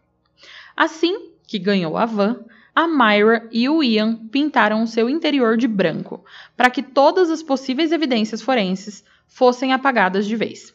Assim 0.75 1.29
que 1.47 1.59
ganhou 1.59 1.99
a 1.99 2.07
van, 2.07 2.41
a 2.75 2.89
Myra 2.89 3.47
e 3.53 3.69
o 3.69 3.83
Ian 3.83 4.17
pintaram 4.29 4.83
o 4.83 4.87
seu 4.87 5.11
interior 5.11 5.59
de 5.59 5.69
branco, 5.69 6.25
para 6.57 6.71
que 6.71 6.83
todas 6.83 7.31
as 7.31 7.43
possíveis 7.43 7.93
evidências 7.93 8.41
forenses 8.41 9.05
fossem 9.35 9.73
apagadas 9.73 10.27
de 10.27 10.37
vez. 10.37 10.73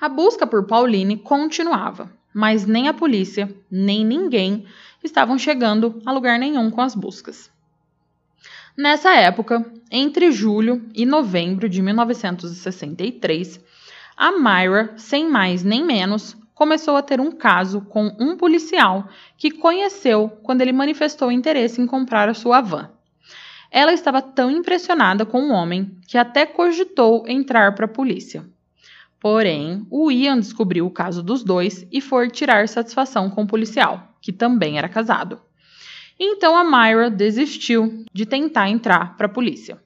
A 0.00 0.08
busca 0.08 0.44
por 0.44 0.66
Pauline 0.66 1.16
continuava, 1.16 2.12
mas 2.34 2.66
nem 2.66 2.88
a 2.88 2.92
polícia, 2.94 3.54
nem 3.70 4.04
ninguém 4.04 4.66
estavam 5.02 5.38
chegando 5.38 6.02
a 6.04 6.10
lugar 6.10 6.36
nenhum 6.36 6.68
com 6.68 6.80
as 6.80 6.96
buscas. 6.96 7.48
Nessa 8.76 9.14
época, 9.14 9.64
entre 9.88 10.32
julho 10.32 10.84
e 10.92 11.06
novembro 11.06 11.68
de 11.68 11.80
1963, 11.80 13.60
a 14.16 14.32
Myra, 14.32 14.94
sem 14.96 15.30
mais 15.30 15.62
nem 15.62 15.84
menos, 15.84 16.36
começou 16.56 16.96
a 16.96 17.02
ter 17.02 17.20
um 17.20 17.30
caso 17.30 17.82
com 17.82 18.16
um 18.18 18.36
policial 18.36 19.08
que 19.36 19.52
conheceu 19.52 20.28
quando 20.42 20.62
ele 20.62 20.72
manifestou 20.72 21.30
interesse 21.30 21.80
em 21.80 21.86
comprar 21.86 22.28
a 22.28 22.34
sua 22.34 22.60
van. 22.60 22.97
Ela 23.70 23.92
estava 23.92 24.22
tão 24.22 24.50
impressionada 24.50 25.26
com 25.26 25.42
o 25.42 25.52
homem 25.52 25.98
que 26.06 26.16
até 26.16 26.46
cogitou 26.46 27.26
entrar 27.28 27.74
para 27.74 27.84
a 27.84 27.88
polícia. 27.88 28.46
Porém, 29.20 29.86
o 29.90 30.10
Ian 30.10 30.38
descobriu 30.38 30.86
o 30.86 30.90
caso 30.90 31.22
dos 31.22 31.42
dois 31.42 31.86
e 31.90 32.00
foi 32.00 32.30
tirar 32.30 32.68
satisfação 32.68 33.28
com 33.28 33.42
o 33.42 33.46
policial, 33.46 34.14
que 34.20 34.32
também 34.32 34.78
era 34.78 34.88
casado. 34.88 35.40
Então 36.18 36.56
a 36.56 36.64
Myra 36.64 37.10
desistiu 37.10 38.04
de 38.12 38.26
tentar 38.26 38.68
entrar 38.68 39.16
para 39.16 39.26
a 39.26 39.30
polícia. 39.30 39.80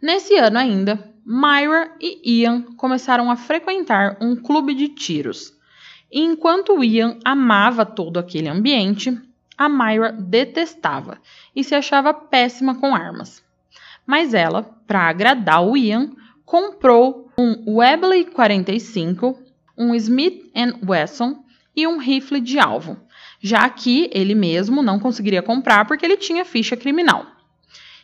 Nesse 0.00 0.36
ano 0.36 0.58
ainda, 0.58 1.12
Myra 1.24 1.92
e 2.00 2.40
Ian 2.40 2.62
começaram 2.76 3.30
a 3.30 3.36
frequentar 3.36 4.16
um 4.20 4.34
clube 4.34 4.74
de 4.74 4.88
tiros. 4.88 5.52
E 6.10 6.20
enquanto 6.20 6.82
Ian 6.82 7.18
amava 7.24 7.84
todo 7.84 8.18
aquele 8.18 8.48
ambiente, 8.48 9.20
a 9.58 9.68
Myra 9.68 10.12
detestava 10.12 11.18
e 11.54 11.64
se 11.64 11.74
achava 11.74 12.14
péssima 12.14 12.76
com 12.76 12.94
armas. 12.94 13.42
Mas 14.06 14.32
ela, 14.32 14.62
para 14.86 15.08
agradar 15.08 15.66
o 15.66 15.76
Ian, 15.76 16.12
comprou 16.44 17.30
um 17.36 17.74
Webley 17.76 18.26
45, 18.26 19.36
um 19.76 19.94
Smith 19.96 20.50
Wesson 20.88 21.44
e 21.76 21.86
um 21.86 21.98
rifle 21.98 22.40
de 22.40 22.58
alvo, 22.58 22.96
já 23.40 23.68
que 23.68 24.08
ele 24.12 24.34
mesmo 24.34 24.82
não 24.82 24.98
conseguiria 24.98 25.42
comprar 25.42 25.84
porque 25.86 26.06
ele 26.06 26.16
tinha 26.16 26.44
ficha 26.44 26.76
criminal 26.76 27.26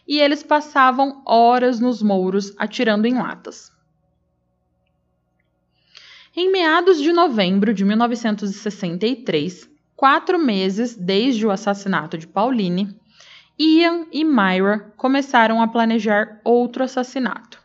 e 0.07 0.18
eles 0.18 0.42
passavam 0.42 1.22
horas 1.26 1.80
nos 1.80 2.02
mouros 2.02 2.52
atirando 2.59 3.07
em 3.07 3.14
latas. 3.14 3.72
Em 6.36 6.50
meados 6.50 7.00
de 7.00 7.12
novembro 7.12 7.72
de 7.72 7.84
1963, 7.84 9.70
quatro 9.97 10.38
meses 10.38 10.95
desde 10.97 11.47
o 11.47 11.51
assassinato 11.51 12.18
de 12.18 12.26
Pauline, 12.26 12.95
Ian 13.59 14.07
e 14.12 14.24
Myra 14.24 14.92
começaram 14.97 15.62
a 15.62 15.68
planejar 15.68 16.40
outro 16.45 16.82
assassinato. 16.82 17.62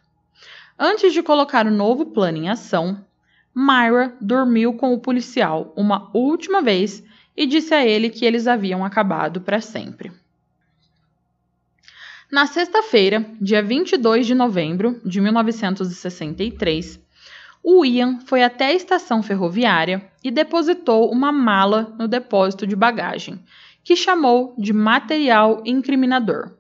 Antes 0.78 1.12
de 1.12 1.24
colocar 1.24 1.66
o 1.66 1.72
novo 1.72 2.06
plano 2.08 2.38
em 2.38 2.50
ação, 2.50 3.04
Myra 3.54 4.16
dormiu 4.22 4.74
com 4.74 4.94
o 4.94 5.00
policial 5.00 5.74
uma 5.76 6.10
última 6.14 6.62
vez 6.62 7.04
e 7.36 7.46
disse 7.46 7.74
a 7.74 7.86
ele 7.86 8.10
que 8.10 8.26
eles 8.26 8.48
haviam 8.48 8.86
acabado 8.86 9.42
para 9.42 9.60
sempre. 9.60 10.12
Na 12.32 12.46
sexta-feira, 12.46 13.26
dia 13.42 13.64
22 13.64 14.28
de 14.28 14.36
novembro 14.36 15.02
de 15.04 15.20
1963, 15.20 17.00
o 17.64 17.86
Ian 17.86 18.20
foi 18.22 18.44
até 18.44 18.68
a 18.68 18.74
estação 18.74 19.22
ferroviária 19.22 20.10
e 20.24 20.32
depositou 20.32 21.12
uma 21.12 21.32
mala 21.32 21.94
no 22.00 22.08
depósito 22.08 22.66
de 22.66 22.76
bagagem, 22.76 23.40
que 23.84 23.96
chamou 23.96 24.54
de 24.58 24.74
material 24.74 25.62
incriminador. 25.66 26.54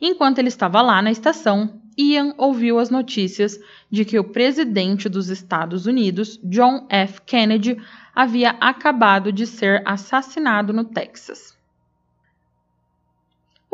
Enquanto 0.00 0.38
ele 0.38 0.48
estava 0.48 0.82
lá 0.82 1.00
na 1.00 1.10
estação, 1.10 1.80
Ian 1.96 2.34
ouviu 2.36 2.78
as 2.78 2.90
notícias 2.90 3.58
de 3.90 4.04
que 4.04 4.18
o 4.18 4.24
presidente 4.24 5.08
dos 5.08 5.28
Estados 5.28 5.86
Unidos, 5.86 6.38
John 6.44 6.86
F. 6.90 7.22
Kennedy, 7.22 7.78
havia 8.14 8.50
acabado 8.60 9.32
de 9.32 9.46
ser 9.46 9.82
assassinado 9.86 10.72
no 10.72 10.84
Texas. 10.84 11.55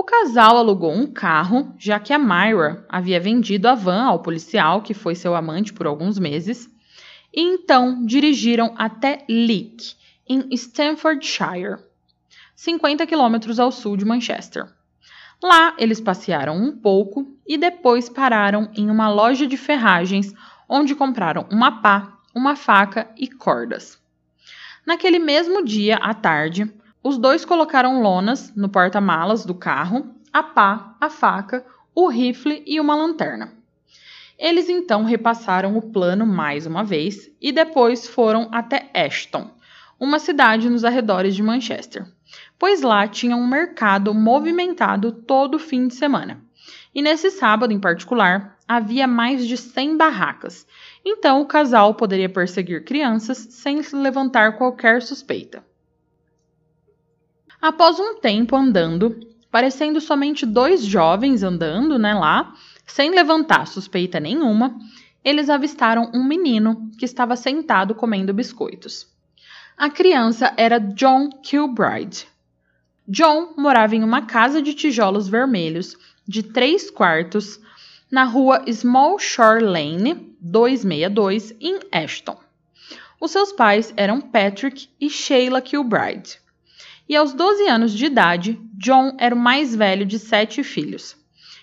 O 0.02 0.04
casal 0.04 0.56
alugou 0.56 0.90
um 0.90 1.06
carro, 1.06 1.72
já 1.78 2.00
que 2.00 2.12
a 2.12 2.18
Myra 2.18 2.84
havia 2.88 3.20
vendido 3.20 3.68
a 3.68 3.74
van 3.76 4.02
ao 4.02 4.18
policial, 4.18 4.82
que 4.82 4.94
foi 4.94 5.14
seu 5.14 5.32
amante 5.32 5.72
por 5.72 5.86
alguns 5.86 6.18
meses, 6.18 6.68
e 7.32 7.40
então 7.40 8.04
dirigiram 8.04 8.74
até 8.76 9.24
Leek, 9.28 9.94
em 10.28 10.52
Staffordshire, 10.54 11.76
50 12.56 13.06
quilômetros 13.06 13.60
ao 13.60 13.70
sul 13.70 13.96
de 13.96 14.04
Manchester. 14.04 14.66
Lá, 15.40 15.72
eles 15.78 16.00
passearam 16.00 16.56
um 16.56 16.76
pouco 16.76 17.36
e 17.46 17.56
depois 17.56 18.08
pararam 18.08 18.72
em 18.74 18.90
uma 18.90 19.08
loja 19.08 19.46
de 19.46 19.56
ferragens, 19.56 20.34
onde 20.68 20.96
compraram 20.96 21.46
uma 21.48 21.80
pá, 21.80 22.18
uma 22.34 22.56
faca 22.56 23.08
e 23.16 23.28
cordas. 23.28 24.02
Naquele 24.84 25.20
mesmo 25.20 25.64
dia, 25.64 25.94
à 25.98 26.12
tarde, 26.12 26.68
os 27.02 27.18
dois 27.18 27.44
colocaram 27.44 28.00
lonas 28.00 28.54
no 28.54 28.68
porta-malas 28.68 29.44
do 29.44 29.54
carro, 29.54 30.14
a 30.32 30.42
pá, 30.42 30.96
a 31.00 31.10
faca, 31.10 31.66
o 31.94 32.08
rifle 32.08 32.62
e 32.64 32.78
uma 32.78 32.94
lanterna. 32.94 33.52
Eles 34.38 34.68
então 34.68 35.04
repassaram 35.04 35.76
o 35.76 35.82
plano 35.82 36.24
mais 36.24 36.64
uma 36.64 36.84
vez 36.84 37.30
e 37.40 37.50
depois 37.50 38.06
foram 38.06 38.48
até 38.52 38.90
Ashton, 38.94 39.50
uma 39.98 40.18
cidade 40.18 40.70
nos 40.70 40.84
arredores 40.84 41.34
de 41.34 41.42
Manchester, 41.42 42.06
pois 42.58 42.82
lá 42.82 43.06
tinha 43.06 43.36
um 43.36 43.46
mercado 43.46 44.14
movimentado 44.14 45.12
todo 45.12 45.58
fim 45.58 45.88
de 45.88 45.94
semana. 45.94 46.40
E 46.94 47.02
nesse 47.02 47.30
sábado 47.30 47.72
em 47.72 47.80
particular, 47.80 48.56
havia 48.66 49.06
mais 49.06 49.46
de 49.46 49.56
100 49.56 49.96
barracas, 49.96 50.66
então 51.04 51.40
o 51.40 51.46
casal 51.46 51.94
poderia 51.94 52.28
perseguir 52.28 52.84
crianças 52.84 53.38
sem 53.50 53.80
levantar 53.92 54.56
qualquer 54.56 55.02
suspeita. 55.02 55.64
Após 57.62 58.00
um 58.00 58.16
tempo 58.16 58.56
andando, 58.56 59.24
parecendo 59.48 60.00
somente 60.00 60.44
dois 60.44 60.84
jovens 60.84 61.44
andando, 61.44 61.96
né, 61.96 62.12
lá, 62.12 62.52
sem 62.84 63.12
levantar 63.12 63.68
suspeita 63.68 64.18
nenhuma, 64.18 64.76
eles 65.24 65.48
avistaram 65.48 66.10
um 66.12 66.24
menino 66.24 66.90
que 66.98 67.04
estava 67.04 67.36
sentado 67.36 67.94
comendo 67.94 68.34
biscoitos. 68.34 69.06
A 69.78 69.88
criança 69.88 70.52
era 70.56 70.80
John 70.80 71.30
Kilbride. 71.40 72.26
John 73.06 73.54
morava 73.56 73.94
em 73.94 74.02
uma 74.02 74.22
casa 74.22 74.60
de 74.60 74.74
tijolos 74.74 75.28
vermelhos 75.28 75.96
de 76.26 76.42
três 76.42 76.90
quartos 76.90 77.60
na 78.10 78.24
rua 78.24 78.64
Small 78.72 79.20
Shore 79.20 79.62
Lane 79.62 80.34
262 80.40 81.54
em 81.60 81.78
Ashton. 81.92 82.36
Os 83.20 83.30
seus 83.30 83.52
pais 83.52 83.94
eram 83.96 84.20
Patrick 84.20 84.88
e 85.00 85.08
Sheila 85.08 85.60
Kilbride 85.62 86.41
e 87.08 87.16
aos 87.16 87.32
12 87.32 87.68
anos 87.68 87.92
de 87.92 88.06
idade, 88.06 88.60
John 88.74 89.16
era 89.18 89.34
o 89.34 89.38
mais 89.38 89.74
velho 89.74 90.06
de 90.06 90.18
sete 90.18 90.62
filhos. 90.62 91.16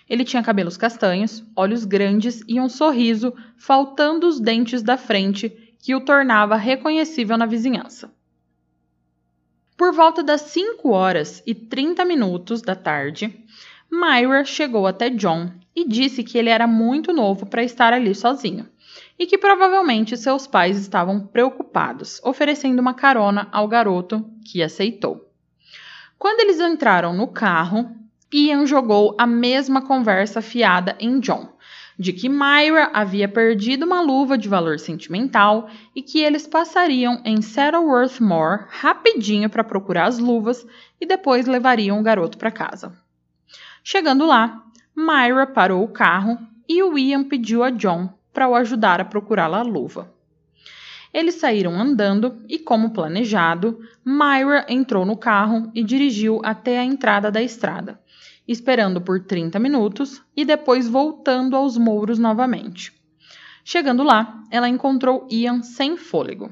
Ele 0.09 0.23
tinha 0.23 0.43
cabelos 0.43 0.77
castanhos, 0.77 1.43
olhos 1.55 1.85
grandes 1.85 2.41
e 2.47 2.59
um 2.59 2.67
sorriso, 2.67 3.33
faltando 3.57 4.27
os 4.27 4.39
dentes 4.39 4.81
da 4.81 4.97
frente, 4.97 5.49
que 5.81 5.95
o 5.95 6.01
tornava 6.01 6.55
reconhecível 6.55 7.37
na 7.37 7.45
vizinhança. 7.45 8.11
Por 9.77 9.93
volta 9.93 10.21
das 10.21 10.41
5 10.41 10.89
horas 10.89 11.41
e 11.45 11.55
30 11.55 12.03
minutos 12.03 12.61
da 12.61 12.75
tarde, 12.75 13.45
Myra 13.89 14.43
chegou 14.43 14.85
até 14.85 15.09
John 15.09 15.51
e 15.75 15.87
disse 15.87 16.23
que 16.23 16.37
ele 16.37 16.49
era 16.49 16.67
muito 16.67 17.13
novo 17.13 17.45
para 17.45 17.63
estar 17.63 17.93
ali 17.93 18.13
sozinho 18.13 18.67
e 19.17 19.25
que 19.25 19.37
provavelmente 19.37 20.17
seus 20.17 20.47
pais 20.47 20.77
estavam 20.77 21.27
preocupados, 21.27 22.21
oferecendo 22.23 22.79
uma 22.79 22.93
carona 22.93 23.47
ao 23.51 23.67
garoto, 23.67 24.25
que 24.45 24.63
aceitou. 24.63 25.28
Quando 26.19 26.41
eles 26.41 26.59
entraram 26.59 27.13
no 27.13 27.29
carro, 27.29 27.95
Ian 28.31 28.65
jogou 28.65 29.15
a 29.17 29.25
mesma 29.25 29.81
conversa 29.81 30.41
fiada 30.41 30.97
em 30.99 31.17
John, 31.21 31.47
de 31.97 32.11
que 32.11 32.27
Myra 32.27 32.89
havia 32.93 33.25
perdido 33.25 33.85
uma 33.85 34.01
luva 34.01 34.37
de 34.37 34.49
valor 34.49 34.79
sentimental 34.79 35.69
e 35.95 36.01
que 36.01 36.19
eles 36.19 36.45
passariam 36.45 37.21
em 37.23 37.41
Saddleworth 37.41 38.19
Moor 38.19 38.67
rapidinho 38.69 39.49
para 39.49 39.63
procurar 39.63 40.07
as 40.07 40.19
luvas 40.19 40.67
e 40.99 41.05
depois 41.05 41.47
levariam 41.47 41.97
o 41.97 42.03
garoto 42.03 42.37
para 42.37 42.51
casa. 42.51 42.91
Chegando 43.81 44.25
lá, 44.25 44.61
Myra 44.93 45.47
parou 45.47 45.85
o 45.85 45.87
carro 45.87 46.37
e 46.67 46.83
o 46.83 46.97
Ian 46.97 47.23
pediu 47.23 47.63
a 47.63 47.69
John 47.69 48.13
para 48.33 48.49
o 48.49 48.55
ajudar 48.55 48.99
a 48.99 49.05
procurar 49.05 49.53
a 49.53 49.61
luva. 49.61 50.13
Eles 51.13 51.35
saíram 51.35 51.79
andando 51.79 52.37
e, 52.47 52.59
como 52.59 52.91
planejado, 52.91 53.79
Myra 54.05 54.65
entrou 54.69 55.05
no 55.05 55.17
carro 55.17 55.71
e 55.73 55.83
dirigiu 55.83 56.39
até 56.43 56.79
a 56.79 56.83
entrada 56.83 57.31
da 57.31 57.41
estrada. 57.41 57.99
esperando 58.47 58.99
por 58.99 59.19
30 59.19 59.59
minutos 59.59 60.23
e 60.35 60.43
depois 60.43 60.87
voltando 60.87 61.55
aos 61.55 61.77
mouros 61.77 62.17
novamente. 62.17 62.91
Chegando 63.63 64.01
lá, 64.01 64.43
ela 64.49 64.67
encontrou 64.67 65.27
Ian 65.29 65.61
sem 65.61 65.95
fôlego. 65.95 66.51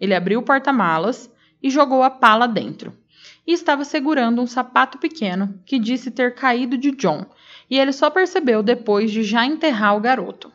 Ele 0.00 0.14
abriu 0.14 0.38
o 0.38 0.44
porta-malas 0.44 1.28
e 1.60 1.68
jogou 1.68 2.04
a 2.04 2.10
pala 2.10 2.46
dentro. 2.46 2.96
E 3.44 3.52
estava 3.52 3.84
segurando 3.84 4.40
um 4.40 4.46
sapato 4.46 4.98
pequeno 4.98 5.60
que 5.66 5.80
disse 5.80 6.12
ter 6.12 6.36
caído 6.36 6.78
de 6.78 6.92
John, 6.92 7.26
e 7.68 7.76
ele 7.76 7.92
só 7.92 8.08
percebeu 8.08 8.62
depois 8.62 9.10
de 9.10 9.24
já 9.24 9.44
enterrar 9.44 9.96
o 9.96 10.00
garoto. 10.00 10.52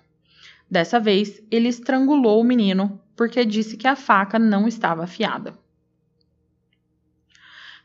Dessa 0.71 1.01
vez, 1.01 1.41
ele 1.51 1.67
estrangulou 1.67 2.39
o 2.39 2.45
menino 2.45 2.97
porque 3.17 3.43
disse 3.43 3.75
que 3.75 3.87
a 3.87 3.95
faca 3.95 4.37
não 4.37 4.67
estava 4.67 5.03
afiada. 5.03 5.57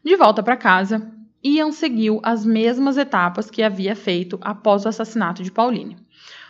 De 0.05 0.15
volta 0.15 0.43
para 0.43 0.57
casa, 0.57 1.11
Ian 1.43 1.73
seguiu 1.73 2.21
as 2.23 2.45
mesmas 2.45 2.97
etapas 2.99 3.51
que 3.51 3.63
havia 3.63 3.97
feito 3.97 4.39
após 4.43 4.85
o 4.85 4.89
assassinato 4.89 5.43
de 5.43 5.51
Pauline. 5.51 5.97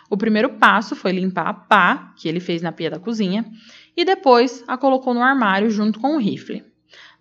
O 0.09 0.17
primeiro 0.17 0.49
passo 0.49 0.95
foi 0.95 1.13
limpar 1.13 1.47
a 1.47 1.53
pá 1.53 2.13
que 2.17 2.27
ele 2.27 2.39
fez 2.39 2.61
na 2.61 2.71
pia 2.71 2.91
da 2.91 2.99
cozinha 2.99 3.45
e 3.95 4.03
depois 4.03 4.63
a 4.67 4.77
colocou 4.77 5.13
no 5.13 5.21
armário 5.21 5.69
junto 5.69 5.99
com 5.99 6.15
o 6.15 6.19
rifle. 6.19 6.63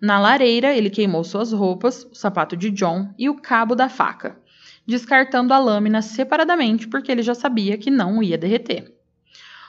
Na 0.00 0.18
lareira, 0.18 0.74
ele 0.74 0.90
queimou 0.90 1.22
suas 1.22 1.52
roupas, 1.52 2.04
o 2.04 2.14
sapato 2.14 2.56
de 2.56 2.70
John 2.70 3.14
e 3.16 3.30
o 3.30 3.40
cabo 3.40 3.76
da 3.76 3.88
faca, 3.88 4.36
descartando 4.86 5.54
a 5.54 5.58
lâmina 5.58 6.02
separadamente 6.02 6.88
porque 6.88 7.12
ele 7.12 7.22
já 7.22 7.34
sabia 7.34 7.78
que 7.78 7.90
não 7.90 8.22
ia 8.22 8.36
derreter. 8.36 8.92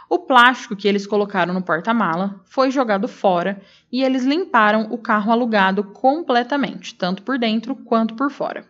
O 0.09 0.19
plástico 0.19 0.75
que 0.75 0.87
eles 0.87 1.07
colocaram 1.07 1.53
no 1.53 1.61
porta-mala 1.61 2.41
foi 2.45 2.69
jogado 2.69 3.07
fora 3.07 3.61
e 3.91 4.03
eles 4.03 4.23
limparam 4.23 4.87
o 4.91 4.97
carro 4.97 5.31
alugado 5.31 5.83
completamente, 5.83 6.93
tanto 6.95 7.23
por 7.23 7.39
dentro 7.39 7.75
quanto 7.75 8.13
por 8.13 8.29
fora. 8.29 8.65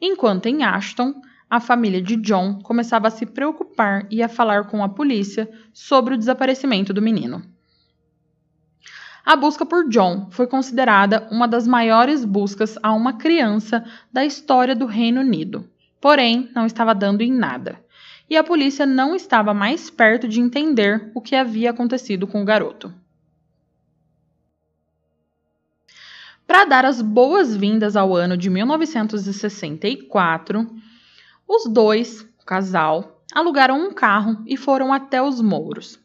Enquanto 0.00 0.46
em 0.46 0.62
Ashton, 0.62 1.14
a 1.48 1.60
família 1.60 2.00
de 2.00 2.16
John 2.16 2.60
começava 2.60 3.08
a 3.08 3.10
se 3.10 3.26
preocupar 3.26 4.06
e 4.10 4.22
a 4.22 4.28
falar 4.28 4.68
com 4.68 4.82
a 4.82 4.88
polícia 4.88 5.50
sobre 5.72 6.14
o 6.14 6.18
desaparecimento 6.18 6.92
do 6.92 7.02
menino. 7.02 7.42
A 9.24 9.36
busca 9.36 9.64
por 9.64 9.88
John 9.88 10.28
foi 10.30 10.46
considerada 10.46 11.28
uma 11.30 11.46
das 11.46 11.66
maiores 11.66 12.24
buscas 12.24 12.76
a 12.82 12.92
uma 12.92 13.12
criança 13.12 13.84
da 14.12 14.24
história 14.24 14.74
do 14.74 14.86
Reino 14.86 15.20
Unido, 15.20 15.68
porém 16.00 16.50
não 16.54 16.66
estava 16.66 16.94
dando 16.94 17.22
em 17.22 17.32
nada 17.32 17.78
e 18.32 18.36
a 18.36 18.42
polícia 18.42 18.84
não 18.86 19.14
estava 19.14 19.52
mais 19.52 19.90
perto 19.90 20.26
de 20.26 20.40
entender 20.40 21.10
o 21.14 21.20
que 21.20 21.36
havia 21.36 21.68
acontecido 21.68 22.26
com 22.26 22.40
o 22.40 22.46
garoto. 22.46 22.90
Para 26.46 26.64
dar 26.64 26.86
as 26.86 27.02
boas-vindas 27.02 27.94
ao 27.94 28.16
ano 28.16 28.34
de 28.34 28.48
1964, 28.48 30.66
os 31.46 31.70
dois, 31.70 32.22
o 32.40 32.44
casal, 32.46 33.22
alugaram 33.34 33.78
um 33.78 33.92
carro 33.92 34.42
e 34.46 34.56
foram 34.56 34.94
até 34.94 35.22
os 35.22 35.42
Mouros. 35.42 36.00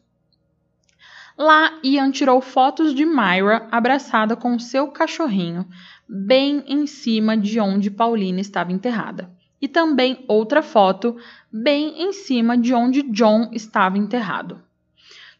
Lá, 1.34 1.78
Ian 1.82 2.10
tirou 2.10 2.42
fotos 2.42 2.94
de 2.94 3.06
Myra 3.06 3.66
abraçada 3.70 4.36
com 4.36 4.58
seu 4.58 4.88
cachorrinho, 4.88 5.66
bem 6.06 6.62
em 6.66 6.86
cima 6.86 7.38
de 7.38 7.58
onde 7.58 7.90
Paulina 7.90 8.38
estava 8.38 8.70
enterrada 8.70 9.37
e 9.60 9.68
também 9.68 10.24
outra 10.28 10.62
foto 10.62 11.16
bem 11.52 12.02
em 12.02 12.12
cima 12.12 12.56
de 12.56 12.72
onde 12.72 13.02
John 13.02 13.50
estava 13.52 13.98
enterrado. 13.98 14.62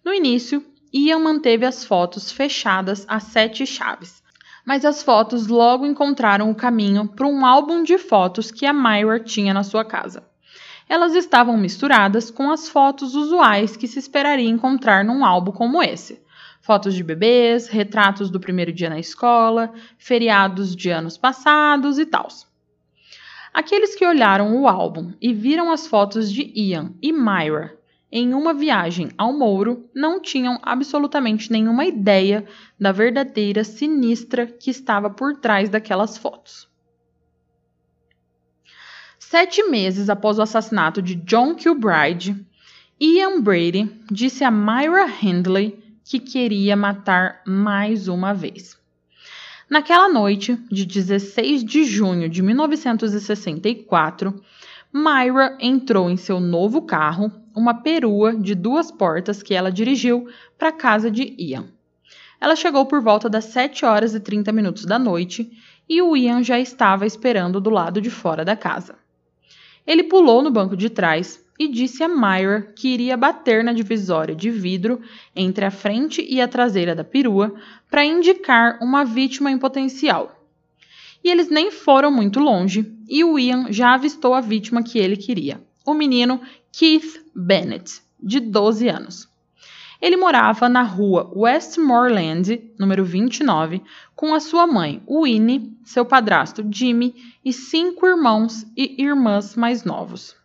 No 0.05 0.12
início, 0.12 0.64
Ian 0.93 1.19
manteve 1.19 1.66
as 1.66 1.85
fotos 1.85 2.33
fechadas 2.33 3.05
a 3.09 3.21
sete 3.21 3.66
chaves, 3.66 4.23
mas 4.64 4.85
as 4.85 5.03
fotos 5.03 5.47
logo 5.47 5.87
encontraram 5.87 6.51
o 6.51 6.55
caminho 6.55 7.07
para 7.09 7.27
um 7.27 7.45
álbum 7.45 7.83
de 7.83 7.99
fotos 7.99 8.51
que 8.51 8.66
a 8.66 8.73
Myra 8.73 9.21
tinha 9.21 9.53
na 9.53 9.62
sua 9.62 9.85
casa. 9.85 10.27
Elas 10.89 11.14
estavam 11.14 11.59
misturadas 11.59 12.31
com 12.31 12.51
as 12.51 12.69
fotos 12.69 13.14
usuais 13.14 13.77
que 13.77 13.87
se 13.87 13.99
esperaria 13.99 14.49
encontrar 14.49 15.05
num 15.05 15.25
álbum 15.25 15.53
como 15.53 15.83
esse. 15.83 16.23
Fotos 16.62 16.95
de 16.95 17.05
bebês, 17.05 17.69
retratos 17.69 18.31
do 18.31 18.41
primeiro 18.41 18.73
dia 18.73 18.89
na 18.89 18.99
escola, 18.99 19.73
feriados 19.99 20.75
de 20.75 20.91
anos 20.91 21.19
passados 21.19 21.99
e 21.99 22.07
tal. 22.07 22.29
Aqueles 23.59 23.97
que 23.97 24.07
olharam 24.07 24.57
o 24.57 24.69
álbum 24.69 25.13
e 25.21 25.35
viram 25.35 25.73
as 25.73 25.85
fotos 25.85 26.31
de 26.31 26.53
Ian 26.55 26.95
e 27.03 27.13
Myra 27.13 27.77
em 28.09 28.33
uma 28.33 28.55
viagem 28.55 29.11
ao 29.19 29.37
Mouro 29.37 29.91
não 29.93 30.23
tinham 30.23 30.61
absolutamente 30.63 31.51
nenhuma 31.51 31.85
ideia 31.85 32.47
da 32.79 32.93
verdadeira 32.93 33.65
sinistra 33.65 34.47
que 34.47 34.71
estava 34.71 35.11
por 35.11 35.41
trás 35.41 35.69
daquelas 35.69 36.17
fotos. 36.17 36.69
Sete 39.19 39.65
meses 39.65 40.09
após 40.09 40.39
o 40.39 40.43
assassinato 40.43 41.03
de 41.03 41.17
John 41.17 41.57
Kilbride, 41.57 42.47
Ian 43.01 43.41
Brady 43.41 43.93
disse 44.09 44.45
a 44.45 44.53
Myra 44.53 45.09
Hindley 45.21 45.99
que 46.05 46.21
queria 46.21 46.77
matar 46.77 47.43
mais 47.45 48.07
uma 48.07 48.33
vez. 48.33 48.78
Naquela 49.69 50.09
noite, 50.09 50.57
de 50.71 50.87
16 50.87 51.62
de 51.62 51.85
junho 51.85 52.27
de 52.27 52.43
1964, 52.43 54.43
Myra 54.91 55.59
entrou 55.61 56.09
em 56.09 56.16
seu 56.16 56.41
novo 56.41 56.81
carro, 56.81 57.31
uma 57.55 57.75
perua 57.75 58.35
de 58.35 58.55
duas 58.55 58.91
portas 58.91 59.43
que 59.43 59.53
ela 59.53 59.71
dirigiu 59.71 60.27
para 60.57 60.71
a 60.71 60.73
casa 60.73 61.11
de 61.11 61.35
Ian. 61.39 61.66
Ela 62.41 62.57
chegou 62.57 62.87
por 62.87 63.03
volta 63.03 63.29
das 63.29 63.45
7 63.47 63.85
horas 63.85 64.14
e 64.14 64.21
30 64.21 64.51
minutos 64.53 64.87
da 64.87 64.99
noite 64.99 65.53
e 65.87 66.01
o 66.01 66.16
Ian 66.16 66.43
já 66.43 66.59
estava 66.59 67.05
esperando 67.05 67.61
do 67.61 67.69
lado 67.69 68.01
de 68.01 68.09
fora 68.09 68.47
da 68.47 68.57
casa. 68.57 68.95
Ele 69.87 70.05
pulou 70.05 70.41
no 70.41 70.51
banco 70.51 70.79
de 70.79 70.89
trás 70.89 71.45
e 71.59 71.67
disse 71.69 72.03
a 72.03 72.09
Myra 72.09 72.73
que 72.77 72.89
iria 72.89 73.17
bater 73.17 73.65
na 73.65 73.73
divisória 73.73 74.35
de 74.35 74.51
vidro 74.51 75.01
entre 75.35 75.65
a 75.65 75.71
frente 75.71 76.25
e 76.29 76.41
a 76.41 76.47
traseira 76.47 76.95
da 76.95 77.03
perua 77.03 77.55
para 77.91 78.05
indicar 78.05 78.79
uma 78.81 79.05
vítima 79.05 79.51
em 79.51 79.59
potencial. 79.59 80.39
E 81.25 81.31
eles 81.31 81.51
nem 81.51 81.71
foram 81.71 82.11
muito 82.11 82.39
longe 82.39 82.95
e 83.09 83.25
o 83.25 83.39
Ian 83.39 83.73
já 83.73 83.95
avistou 83.95 84.35
a 84.35 84.41
vítima 84.41 84.83
que 84.83 84.99
ele 84.99 85.17
queria, 85.17 85.61
o 85.85 85.93
menino 85.95 86.41
Keith 86.71 87.25
Bennett, 87.35 88.01
de 88.23 88.39
12 88.39 88.89
anos. 88.89 89.29
Ele 90.01 90.17
morava 90.17 90.69
na 90.69 90.83
rua 90.83 91.29
Westmoreland, 91.35 92.71
número 92.79 93.05
29, 93.05 93.83
com 94.15 94.33
a 94.33 94.39
sua 94.39 94.65
mãe, 94.65 95.03
Winnie, 95.09 95.77
seu 95.85 96.05
padrasto 96.05 96.65
Jimmy 96.71 97.17
e 97.45 97.53
cinco 97.53 98.07
irmãos 98.07 98.65
e 98.77 99.03
irmãs 99.03 99.57
mais 99.57 99.83
novos. 99.83 100.37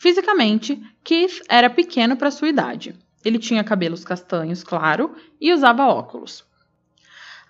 Fisicamente, 0.00 0.82
Keith 1.04 1.42
era 1.46 1.68
pequeno 1.68 2.16
para 2.16 2.30
sua 2.30 2.48
idade. 2.48 2.94
Ele 3.22 3.38
tinha 3.38 3.62
cabelos 3.62 4.02
castanhos, 4.02 4.64
claro, 4.64 5.14
e 5.38 5.52
usava 5.52 5.84
óculos. 5.84 6.42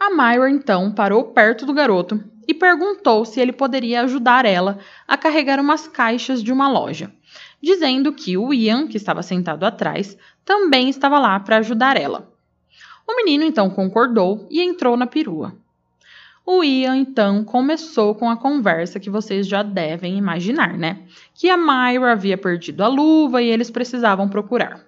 A 0.01 0.11
Myra 0.11 0.51
então 0.51 0.91
parou 0.91 1.27
perto 1.27 1.65
do 1.65 1.73
garoto 1.73 2.21
e 2.49 2.53
perguntou 2.53 3.25
se 3.25 3.39
ele 3.39 3.53
poderia 3.53 4.03
ajudar 4.03 4.45
ela 4.45 4.81
a 5.07 5.17
carregar 5.17 5.61
umas 5.61 5.87
caixas 5.87 6.43
de 6.43 6.53
uma 6.53 6.69
loja, 6.69 7.15
dizendo 7.63 8.13
que 8.13 8.37
o 8.37 8.53
Ian, 8.53 8.89
que 8.89 8.97
estava 8.97 9.23
sentado 9.23 9.63
atrás, 9.63 10.19
também 10.45 10.89
estava 10.89 11.21
lá 11.21 11.39
para 11.39 11.59
ajudar 11.59 11.97
ela. 11.97 12.33
O 13.09 13.15
menino 13.15 13.45
então 13.45 13.71
concordou 13.71 14.49
e 14.51 14.61
entrou 14.61 14.97
na 14.97 15.07
perua. 15.07 15.55
O 16.53 16.65
Ian 16.65 16.97
então 16.97 17.45
começou 17.45 18.13
com 18.13 18.29
a 18.29 18.37
conversa 18.37 18.99
que 18.99 19.09
vocês 19.09 19.47
já 19.47 19.63
devem 19.63 20.19
imaginar, 20.19 20.77
né? 20.77 21.05
Que 21.33 21.49
a 21.49 21.57
Myra 21.57 22.11
havia 22.11 22.37
perdido 22.37 22.83
a 22.83 22.89
luva 22.89 23.41
e 23.41 23.49
eles 23.49 23.71
precisavam 23.71 24.29
procurar. 24.29 24.85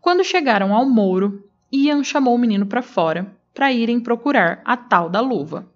Quando 0.00 0.24
chegaram 0.24 0.74
ao 0.74 0.84
Mouro, 0.84 1.48
Ian 1.72 2.02
chamou 2.02 2.34
o 2.34 2.38
menino 2.38 2.66
para 2.66 2.82
fora 2.82 3.32
para 3.54 3.70
irem 3.72 4.00
procurar 4.00 4.60
a 4.64 4.76
tal 4.76 5.08
da 5.08 5.20
luva. 5.20 5.70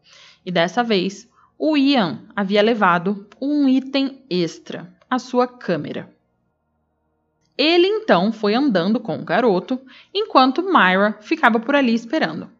E 0.44 0.50
dessa 0.50 0.82
vez, 0.82 1.30
o 1.56 1.76
Ian 1.76 2.22
havia 2.34 2.60
levado 2.60 3.28
um 3.40 3.68
item 3.68 4.24
extra, 4.28 4.92
a 5.08 5.20
sua 5.20 5.46
câmera. 5.46 6.12
Ele 7.56 7.86
então 7.86 8.32
foi 8.32 8.56
andando 8.56 8.98
com 8.98 9.20
o 9.20 9.24
garoto, 9.24 9.80
enquanto 10.12 10.64
Myra 10.64 11.16
ficava 11.20 11.60
por 11.60 11.76
ali 11.76 11.94
esperando. 11.94 12.55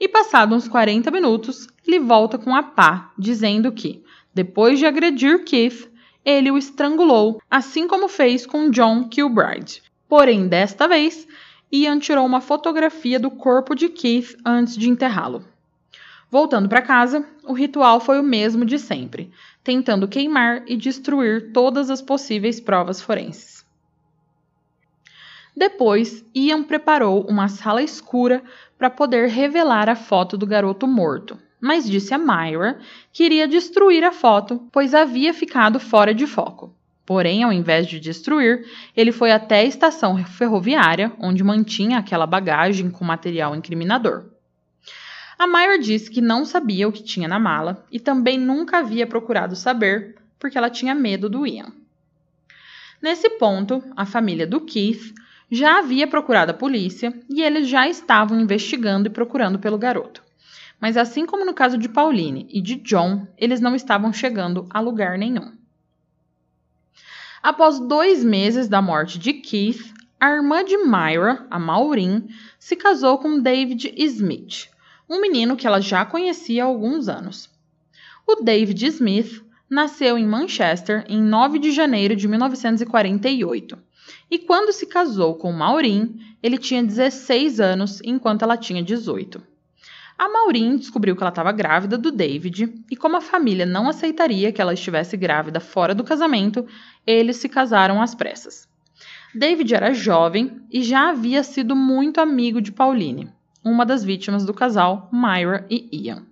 E 0.00 0.08
passados 0.08 0.56
uns 0.56 0.68
40 0.68 1.10
minutos, 1.10 1.66
ele 1.86 1.98
volta 1.98 2.38
com 2.38 2.54
a 2.54 2.62
pá, 2.62 3.12
dizendo 3.18 3.72
que, 3.72 4.04
depois 4.32 4.78
de 4.78 4.86
agredir 4.86 5.44
Keith, 5.44 5.90
ele 6.24 6.50
o 6.50 6.58
estrangulou, 6.58 7.40
assim 7.50 7.88
como 7.88 8.06
fez 8.06 8.46
com 8.46 8.70
John 8.70 9.08
Kilbride. 9.08 9.82
Porém, 10.08 10.46
desta 10.46 10.86
vez, 10.86 11.26
Ian 11.72 11.98
tirou 11.98 12.24
uma 12.24 12.40
fotografia 12.40 13.18
do 13.18 13.30
corpo 13.30 13.74
de 13.74 13.88
Keith 13.88 14.36
antes 14.44 14.76
de 14.76 14.88
enterrá-lo. 14.88 15.44
Voltando 16.30 16.68
para 16.68 16.82
casa, 16.82 17.26
o 17.42 17.52
ritual 17.52 18.00
foi 18.00 18.20
o 18.20 18.22
mesmo 18.22 18.64
de 18.64 18.78
sempre, 18.78 19.30
tentando 19.64 20.06
queimar 20.06 20.62
e 20.66 20.76
destruir 20.76 21.52
todas 21.52 21.90
as 21.90 22.02
possíveis 22.02 22.60
provas 22.60 23.00
forenses. 23.00 23.66
Depois, 25.56 26.24
Ian 26.34 26.62
preparou 26.62 27.26
uma 27.28 27.48
sala 27.48 27.82
escura 27.82 28.44
para 28.78 28.88
poder 28.88 29.28
revelar 29.28 29.88
a 29.88 29.96
foto 29.96 30.38
do 30.38 30.46
garoto 30.46 30.86
morto, 30.86 31.36
mas 31.60 31.88
disse 31.88 32.14
a 32.14 32.18
Myra 32.18 32.78
que 33.12 33.24
iria 33.24 33.48
destruir 33.48 34.04
a 34.04 34.12
foto, 34.12 34.68
pois 34.70 34.94
havia 34.94 35.34
ficado 35.34 35.80
fora 35.80 36.14
de 36.14 36.26
foco. 36.26 36.72
Porém, 37.04 37.42
ao 37.42 37.52
invés 37.52 37.86
de 37.86 37.98
destruir, 37.98 38.64
ele 38.94 39.10
foi 39.10 39.32
até 39.32 39.60
a 39.60 39.64
estação 39.64 40.22
ferroviária, 40.24 41.12
onde 41.18 41.42
mantinha 41.42 41.98
aquela 41.98 42.26
bagagem 42.26 42.90
com 42.90 43.04
material 43.04 43.56
incriminador. 43.56 44.26
A 45.38 45.46
Myra 45.46 45.78
disse 45.78 46.10
que 46.10 46.20
não 46.20 46.44
sabia 46.44 46.86
o 46.86 46.92
que 46.92 47.02
tinha 47.02 47.26
na 47.26 47.38
mala 47.38 47.84
e 47.90 47.98
também 47.98 48.38
nunca 48.38 48.78
havia 48.78 49.06
procurado 49.06 49.56
saber, 49.56 50.16
porque 50.38 50.58
ela 50.58 50.68
tinha 50.68 50.94
medo 50.94 51.28
do 51.28 51.46
Ian. 51.46 51.72
Nesse 53.00 53.30
ponto, 53.30 53.82
a 53.96 54.04
família 54.04 54.46
do 54.46 54.60
Keith 54.60 55.14
já 55.50 55.78
havia 55.78 56.06
procurado 56.06 56.50
a 56.50 56.54
polícia 56.54 57.12
e 57.28 57.42
eles 57.42 57.68
já 57.68 57.88
estavam 57.88 58.40
investigando 58.40 59.08
e 59.08 59.12
procurando 59.12 59.58
pelo 59.58 59.78
garoto. 59.78 60.22
Mas 60.80 60.96
assim 60.96 61.26
como 61.26 61.44
no 61.44 61.54
caso 61.54 61.78
de 61.78 61.88
Pauline 61.88 62.46
e 62.50 62.60
de 62.60 62.76
John, 62.76 63.26
eles 63.36 63.60
não 63.60 63.74
estavam 63.74 64.12
chegando 64.12 64.66
a 64.70 64.80
lugar 64.80 65.18
nenhum. 65.18 65.52
Após 67.42 67.78
dois 67.80 68.22
meses 68.22 68.68
da 68.68 68.82
morte 68.82 69.18
de 69.18 69.32
Keith, 69.32 69.92
a 70.20 70.30
irmã 70.30 70.64
de 70.64 70.76
Myra, 70.76 71.46
a 71.50 71.58
Maureen, 71.58 72.28
se 72.58 72.76
casou 72.76 73.18
com 73.18 73.40
David 73.40 73.94
Smith, 73.96 74.68
um 75.08 75.20
menino 75.20 75.56
que 75.56 75.66
ela 75.66 75.80
já 75.80 76.04
conhecia 76.04 76.64
há 76.64 76.66
alguns 76.66 77.08
anos. 77.08 77.48
O 78.26 78.42
David 78.42 78.84
Smith 78.86 79.42
nasceu 79.70 80.18
em 80.18 80.26
Manchester 80.26 81.04
em 81.08 81.22
9 81.22 81.58
de 81.58 81.70
janeiro 81.70 82.14
de 82.14 82.28
1948 82.28 83.87
e 84.30 84.38
quando 84.38 84.72
se 84.72 84.86
casou 84.86 85.34
com 85.34 85.52
Maureen, 85.52 86.16
ele 86.42 86.58
tinha 86.58 86.82
16 86.82 87.60
anos 87.60 88.00
enquanto 88.04 88.42
ela 88.42 88.56
tinha 88.56 88.82
18. 88.82 89.42
A 90.18 90.28
Maureen 90.28 90.76
descobriu 90.76 91.14
que 91.14 91.22
ela 91.22 91.30
estava 91.30 91.52
grávida 91.52 91.96
do 91.96 92.10
David 92.10 92.84
e, 92.90 92.96
como 92.96 93.16
a 93.16 93.20
família 93.20 93.64
não 93.64 93.88
aceitaria 93.88 94.52
que 94.52 94.60
ela 94.60 94.74
estivesse 94.74 95.16
grávida 95.16 95.60
fora 95.60 95.94
do 95.94 96.02
casamento, 96.02 96.66
eles 97.06 97.36
se 97.36 97.48
casaram 97.48 98.02
às 98.02 98.14
pressas. 98.16 98.68
David 99.32 99.74
era 99.74 99.94
jovem 99.94 100.60
e 100.72 100.82
já 100.82 101.10
havia 101.10 101.44
sido 101.44 101.76
muito 101.76 102.20
amigo 102.20 102.60
de 102.60 102.72
Pauline, 102.72 103.30
uma 103.64 103.86
das 103.86 104.02
vítimas 104.02 104.44
do 104.44 104.52
casal, 104.52 105.08
Myra 105.12 105.64
e 105.70 105.88
Ian. 105.92 106.26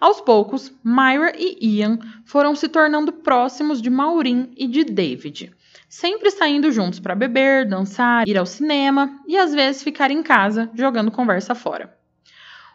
Aos 0.00 0.20
poucos, 0.20 0.72
Myra 0.84 1.32
e 1.36 1.78
Ian 1.78 1.98
foram 2.24 2.54
se 2.54 2.68
tornando 2.68 3.12
próximos 3.12 3.82
de 3.82 3.90
Maureen 3.90 4.52
e 4.56 4.68
de 4.68 4.84
David, 4.84 5.52
sempre 5.90 6.30
saindo 6.30 6.70
juntos 6.70 7.00
para 7.00 7.16
beber, 7.16 7.68
dançar, 7.68 8.26
ir 8.28 8.38
ao 8.38 8.46
cinema 8.46 9.20
e 9.26 9.36
às 9.36 9.52
vezes 9.52 9.82
ficar 9.82 10.08
em 10.12 10.22
casa 10.22 10.70
jogando 10.72 11.10
conversa 11.10 11.52
fora. 11.52 11.98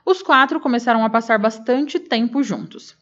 Os 0.05 0.21
quatro 0.21 0.59
começaram 0.59 1.03
a 1.05 1.09
passar 1.09 1.39
bastante 1.39 1.97
tempo 1.97 2.43
juntos. 2.43 2.95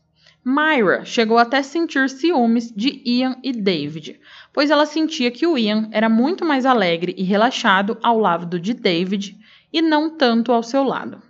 Myra 0.45 1.03
chegou 1.03 1.39
até 1.39 1.63
sentir 1.63 2.09
ciúmes 2.09 2.71
de 2.71 3.01
Ian 3.03 3.37
e 3.41 3.51
David, 3.51 4.19
pois 4.53 4.69
ela 4.69 4.85
sentia 4.85 5.31
que 5.31 5.47
o 5.47 5.57
Ian 5.57 5.89
era 5.91 6.07
muito 6.07 6.45
mais 6.45 6.65
alegre 6.65 7.15
e 7.17 7.23
relaxado 7.23 7.97
ao 8.03 8.19
lado 8.19 8.59
de 8.59 8.73
David 8.73 9.35
e 9.71 9.81
não 9.81 10.15
tanto 10.15 10.51
ao 10.51 10.61
seu 10.61 10.83
lado. 10.83 11.21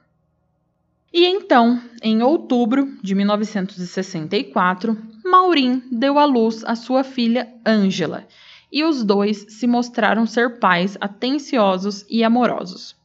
E 1.13 1.25
então, 1.25 1.79
em 2.01 2.21
outubro 2.21 2.97
de 3.01 3.15
1964, 3.15 4.97
Maureen 5.23 5.81
deu 5.91 6.19
à 6.19 6.25
luz 6.25 6.65
a 6.65 6.75
sua 6.75 7.03
filha 7.03 7.53
Angela, 7.65 8.27
e 8.73 8.83
os 8.83 9.03
dois 9.03 9.45
se 9.49 9.67
mostraram 9.67 10.25
ser 10.25 10.57
pais 10.57 10.97
atenciosos 10.99 12.03
e 12.09 12.23
amorosos. 12.23 12.95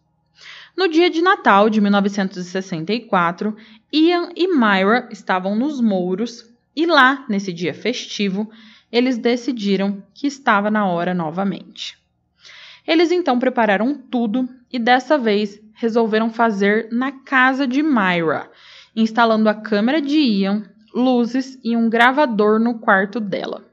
No 0.75 0.89
dia 0.89 1.11
de 1.11 1.21
Natal 1.21 1.69
de 1.69 1.79
1964, 1.79 3.55
Ian 3.93 4.31
e 4.35 4.49
Myra 4.49 5.07
estavam 5.12 5.55
nos 5.55 5.79
Mouros 5.79 6.51
e 6.75 6.87
lá, 6.87 7.27
nesse 7.29 7.53
dia 7.53 7.75
festivo, 7.75 8.51
eles 8.91 9.19
decidiram 9.19 10.03
que 10.14 10.27
estava 10.27 10.71
na 10.71 10.87
hora 10.87 11.12
novamente. 11.12 11.99
Eles 12.87 13.12
então 13.12 13.39
prepararam 13.39 13.95
tudo 13.95 14.49
e 14.73 14.79
dessa 14.79 15.19
vez 15.19 15.61
resolveram 15.75 16.31
fazer 16.31 16.89
na 16.91 17.12
casa 17.12 17.66
de 17.66 17.83
Myra, 17.83 18.51
instalando 18.97 19.51
a 19.51 19.55
câmera 19.55 20.01
de 20.01 20.16
Ian, 20.16 20.64
luzes 20.95 21.59
e 21.62 21.77
um 21.77 21.91
gravador 21.91 22.59
no 22.59 22.79
quarto 22.79 23.21
dela. 23.21 23.68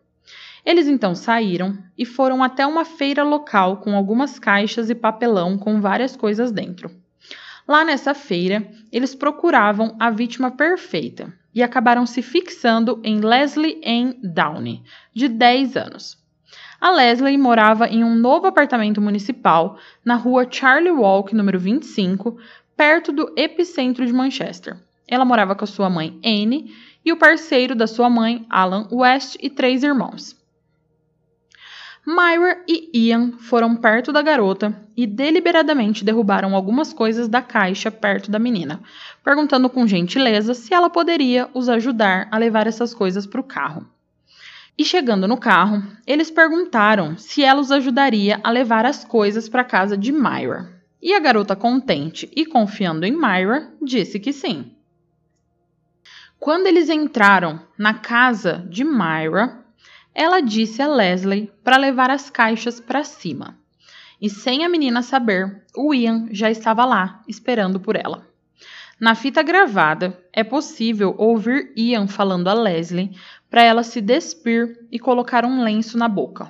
Eles 0.66 0.88
então 0.88 1.14
saíram 1.14 1.78
e 1.96 2.06
foram 2.06 2.44
até 2.44 2.66
uma 2.66 2.84
feira 2.84 3.24
local 3.24 3.78
com 3.78 3.96
algumas 3.96 4.40
caixas 4.40 4.90
e 4.90 4.96
papelão 4.96 5.60
com 5.60 5.80
várias 5.80 6.16
coisas 6.16 6.52
dentro. 6.52 6.90
Lá 7.68 7.86
nessa 7.86 8.14
feira, 8.14 8.68
eles 8.92 9.14
procuravam 9.14 9.96
a 10.00 10.10
vítima 10.10 10.50
perfeita 10.50 11.32
e 11.54 11.62
acabaram 11.62 12.06
se 12.06 12.22
fixando 12.22 13.00
em 13.04 13.20
Leslie 13.20 13.80
Ann 13.86 14.14
Downey, 14.24 14.82
de 15.14 15.28
10 15.28 15.78
anos. 15.78 16.18
A 16.82 16.92
Leslie 16.92 17.38
morava 17.38 17.88
em 17.88 18.04
um 18.04 18.16
novo 18.16 18.48
apartamento 18.48 19.02
municipal 19.02 19.78
na 20.04 20.16
rua 20.16 20.48
Charlie 20.50 20.92
Walk, 20.92 21.34
número 21.34 21.60
25, 21.60 22.38
perto 22.76 23.12
do 23.12 23.34
epicentro 23.38 24.06
de 24.06 24.12
Manchester. 24.12 24.78
Ela 25.08 25.26
morava 25.26 25.56
com 25.56 25.64
a 25.64 25.68
sua 25.68 25.90
mãe 25.90 26.20
Anne 26.24 26.74
e 27.04 27.12
o 27.14 27.18
parceiro 27.18 27.76
da 27.76 27.88
sua 27.88 28.10
mãe, 28.10 28.46
Alan 28.50 28.88
West, 28.92 29.38
e 29.42 29.50
três 29.50 29.84
irmãos. 29.84 30.36
Myra 32.08 32.64
e 32.68 32.92
Ian 32.94 33.32
foram 33.40 33.76
perto 33.76 34.14
da 34.14 34.22
garota 34.22 34.80
e 34.96 35.08
deliberadamente 35.08 36.06
derrubaram 36.06 36.56
algumas 36.56 36.94
coisas 36.94 37.28
da 37.28 37.42
caixa 37.42 37.90
perto 37.90 38.30
da 38.30 38.38
menina, 38.38 38.80
perguntando 39.24 39.68
com 39.68 39.88
gentileza 39.88 40.54
se 40.54 40.72
ela 40.72 40.88
poderia 40.88 41.50
os 41.52 41.68
ajudar 41.68 42.28
a 42.30 42.38
levar 42.38 42.68
essas 42.68 42.94
coisas 42.94 43.26
para 43.26 43.42
o 43.42 43.44
carro. 43.44 43.88
E 44.78 44.86
chegando 44.86 45.28
no 45.28 45.38
carro, 45.38 45.82
eles 46.06 46.30
perguntaram 46.30 47.18
se 47.18 47.44
ela 47.44 47.60
os 47.60 47.72
ajudaria 47.72 48.40
a 48.44 48.52
levar 48.52 48.86
as 48.86 49.04
coisas 49.04 49.50
para 49.50 49.62
a 49.62 49.66
casa 49.66 49.98
de 49.98 50.12
Myra. 50.12 50.70
E 51.02 51.12
a 51.12 51.20
garota, 51.20 51.56
contente 51.56 52.30
e 52.36 52.46
confiando 52.46 53.04
em 53.06 53.12
Myra, 53.12 53.72
disse 53.82 54.20
que 54.20 54.32
sim. 54.32 54.72
Quando 56.40 56.68
eles 56.68 56.88
entraram 56.88 57.62
na 57.76 57.96
casa 57.96 58.64
de 58.70 58.84
Myra, 58.84 59.65
ela 60.16 60.40
disse 60.40 60.82
a 60.82 60.88
Leslie 60.88 61.52
para 61.62 61.76
levar 61.76 62.10
as 62.10 62.30
caixas 62.30 62.80
para 62.80 63.04
cima. 63.04 63.60
E 64.22 64.30
sem 64.30 64.64
a 64.64 64.70
menina 64.70 65.02
saber, 65.02 65.64
o 65.76 65.94
Ian 65.94 66.30
já 66.32 66.50
estava 66.50 66.86
lá, 66.86 67.22
esperando 67.28 67.82
por 67.82 67.98
ela. 67.98 68.26
Na 68.98 69.14
fita 69.14 69.44
gravada, 69.44 70.18
é 70.32 70.42
possível 70.42 71.14
ouvir 71.18 71.74
Ian 71.76 72.08
falando 72.08 72.48
a 72.48 72.54
Leslie 72.54 73.12
para 73.50 73.62
ela 73.62 73.84
se 73.84 74.00
despir 74.00 74.88
e 74.90 74.98
colocar 74.98 75.44
um 75.44 75.62
lenço 75.62 75.98
na 75.98 76.08
boca. 76.08 76.50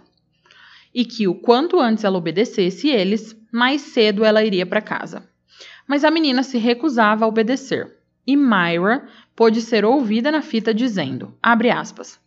E 0.94 1.04
que 1.04 1.28
o 1.28 1.34
quanto 1.34 1.80
antes 1.80 2.04
ela 2.04 2.20
obedecesse 2.20 2.90
eles, 2.90 3.36
mais 3.52 3.82
cedo 3.82 4.24
ela 4.24 4.44
iria 4.44 4.66
para 4.68 4.80
casa. 4.80 5.28
Mas 5.88 6.04
a 6.04 6.12
menina 6.12 6.44
se 6.44 6.60
recusava 6.60 7.26
a 7.26 7.28
obedecer. 7.28 7.98
E 8.28 8.38
Myra 8.38 9.08
pôde 9.36 9.60
ser 9.60 9.84
ouvida 9.84 10.32
na 10.32 10.44
fita 10.44 10.72
dizendo, 10.74 11.36
abre 11.42 11.72
aspas, 11.72 12.20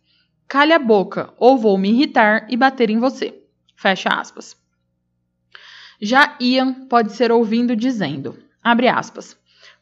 Cale 0.49 0.73
a 0.73 0.79
boca, 0.79 1.31
ou 1.37 1.59
vou 1.59 1.77
me 1.77 1.91
irritar 1.91 2.47
e 2.49 2.57
bater 2.57 2.89
em 2.89 2.97
você. 2.97 3.39
Fecha 3.75 4.09
aspas. 4.09 4.57
Já 6.01 6.35
Ian 6.41 6.87
pode 6.87 7.11
ser 7.11 7.31
ouvindo 7.31 7.75
dizendo, 7.75 8.35
abre 8.63 8.87
aspas, 8.87 9.37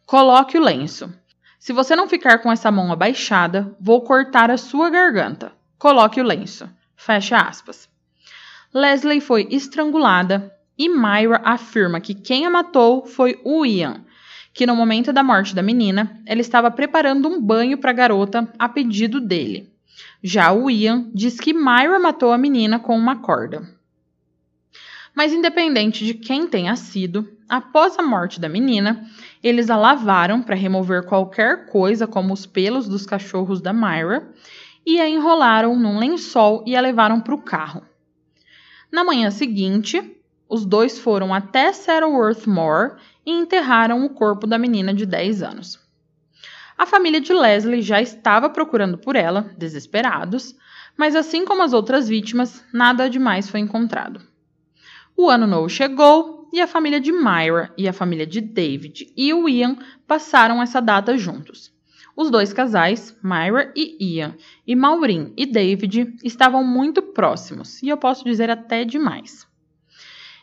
coloque 0.06 0.58
o 0.58 0.62
lenço. 0.62 1.10
Se 1.58 1.72
você 1.72 1.96
não 1.96 2.10
ficar 2.10 2.40
com 2.40 2.52
essa 2.52 2.70
mão 2.70 2.92
abaixada, 2.92 3.74
vou 3.80 4.02
cortar 4.02 4.52
a 4.52 4.58
sua 4.58 4.90
garganta. 4.90 5.54
Coloque 5.80 6.20
o 6.20 6.24
lenço. 6.26 6.70
Fecha 6.98 7.38
aspas. 7.38 7.88
Leslie 8.74 9.22
foi 9.22 9.48
estrangulada 9.50 10.54
e 10.78 10.90
Myra 10.90 11.40
afirma 11.46 12.02
que 12.02 12.14
quem 12.14 12.46
a 12.46 12.50
matou 12.50 13.06
foi 13.06 13.40
o 13.46 13.66
Ian, 13.66 14.04
que 14.54 14.66
no 14.66 14.76
momento 14.76 15.14
da 15.14 15.24
morte 15.24 15.56
da 15.56 15.64
menina, 15.64 16.22
ele 16.28 16.42
estava 16.42 16.70
preparando 16.70 17.30
um 17.30 17.42
banho 17.42 17.78
para 17.78 17.92
a 17.92 17.94
garota 17.94 18.52
a 18.60 18.68
pedido 18.68 19.22
dele. 19.22 19.77
Já 20.24 20.52
o 20.52 20.70
Ian 20.70 21.10
diz 21.14 21.40
que 21.40 21.54
Myra 21.54 22.00
matou 22.00 22.32
a 22.32 22.38
menina 22.38 22.80
com 22.80 22.98
uma 22.98 23.18
corda. 23.18 23.68
Mas, 25.16 25.34
independente 25.34 26.06
de 26.06 26.14
quem 26.14 26.48
tenha 26.48 26.76
sido, 26.76 27.28
após 27.50 27.98
a 27.98 28.04
morte 28.04 28.40
da 28.40 28.48
menina, 28.48 29.04
eles 29.44 29.70
a 29.70 29.76
lavaram 29.76 30.42
para 30.42 30.56
remover 30.56 31.06
qualquer 31.06 31.68
coisa, 31.68 32.06
como 32.06 32.34
os 32.34 32.46
pelos 32.46 32.88
dos 32.88 33.06
cachorros 33.06 33.62
da 33.62 33.74
Myra, 33.74 34.32
e 34.86 35.00
a 35.02 35.10
enrolaram 35.10 35.76
num 35.76 35.98
lençol 35.98 36.64
e 36.66 36.76
a 36.76 36.82
levaram 36.82 37.20
para 37.20 37.34
o 37.36 37.42
carro. 37.42 37.84
Na 38.92 39.04
manhã 39.04 39.32
seguinte, 39.32 40.18
os 40.50 40.66
dois 40.66 40.98
foram 40.98 41.34
até 41.34 41.74
Saddleworth 41.74 42.48
Moor 42.48 42.98
e 43.26 43.32
enterraram 43.32 44.06
o 44.06 44.10
corpo 44.10 44.48
da 44.48 44.58
menina 44.58 44.94
de 44.94 45.06
10 45.06 45.44
anos. 45.44 45.87
A 46.78 46.86
família 46.86 47.20
de 47.20 47.34
Leslie 47.34 47.82
já 47.82 48.00
estava 48.00 48.52
procurando 48.52 49.00
por 49.00 49.16
ela, 49.16 49.52
desesperados, 49.58 50.56
mas 50.96 51.16
assim 51.16 51.44
como 51.44 51.64
as 51.64 51.74
outras 51.74 52.08
vítimas, 52.08 52.64
nada 52.72 53.10
demais 53.10 53.50
foi 53.50 53.60
encontrado. 53.60 54.22
O 55.16 55.28
ano 55.28 55.48
novo 55.48 55.68
chegou 55.68 56.48
e 56.54 56.62
a 56.62 56.68
família 56.68 57.00
de 57.00 57.12
Myra 57.12 57.74
e 57.76 57.88
a 57.88 57.94
família 57.94 58.28
de 58.28 58.40
David 58.40 59.12
e 59.18 59.34
o 59.34 59.50
Ian 59.50 59.78
passaram 60.06 60.62
essa 60.62 60.80
data 60.80 61.18
juntos. 61.18 61.76
Os 62.16 62.30
dois 62.30 62.54
casais, 62.54 63.18
Myra 63.24 63.74
e 63.76 64.16
Ian, 64.18 64.36
e 64.66 64.76
Maureen 64.76 65.34
e 65.36 65.46
David, 65.48 66.16
estavam 66.24 66.64
muito 66.64 67.02
próximos, 67.02 67.82
e 67.82 67.90
eu 67.90 67.98
posso 67.98 68.24
dizer 68.24 68.50
até 68.50 68.84
demais. 68.86 69.48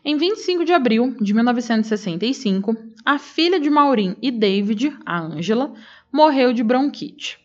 Em 0.04 0.16
25 0.16 0.64
de 0.64 0.72
abril 0.72 1.16
de 1.20 1.32
1965, 1.32 2.76
a 3.04 3.18
filha 3.18 3.58
de 3.58 3.70
Maureen 3.70 4.16
e 4.20 4.30
David, 4.30 4.96
a 5.04 5.18
Angela, 5.18 5.72
morreu 6.14 6.52
de 6.52 6.62
bronquite. 6.62 7.40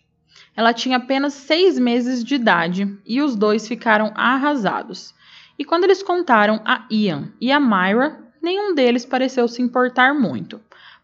Ela 0.55 0.76
tinha 0.76 0.97
apenas 0.97 1.34
seis 1.34 1.80
meses 1.80 2.24
de 2.24 2.36
idade 2.36 2.95
e 3.03 3.20
os 3.20 3.36
dois 3.36 3.67
ficaram 3.67 4.13
arrasados. 4.13 5.11
E 5.57 5.65
quando 5.65 5.86
eles 5.86 6.03
contaram 6.03 6.61
a 6.63 6.86
Ian 6.91 7.34
e 7.41 7.51
a 7.51 7.59
Myra, 7.59 8.24
nenhum 8.39 8.76
deles 8.76 9.07
pareceu 9.07 9.47
se 9.47 9.59
importar 9.59 10.13
muito. 10.13 10.61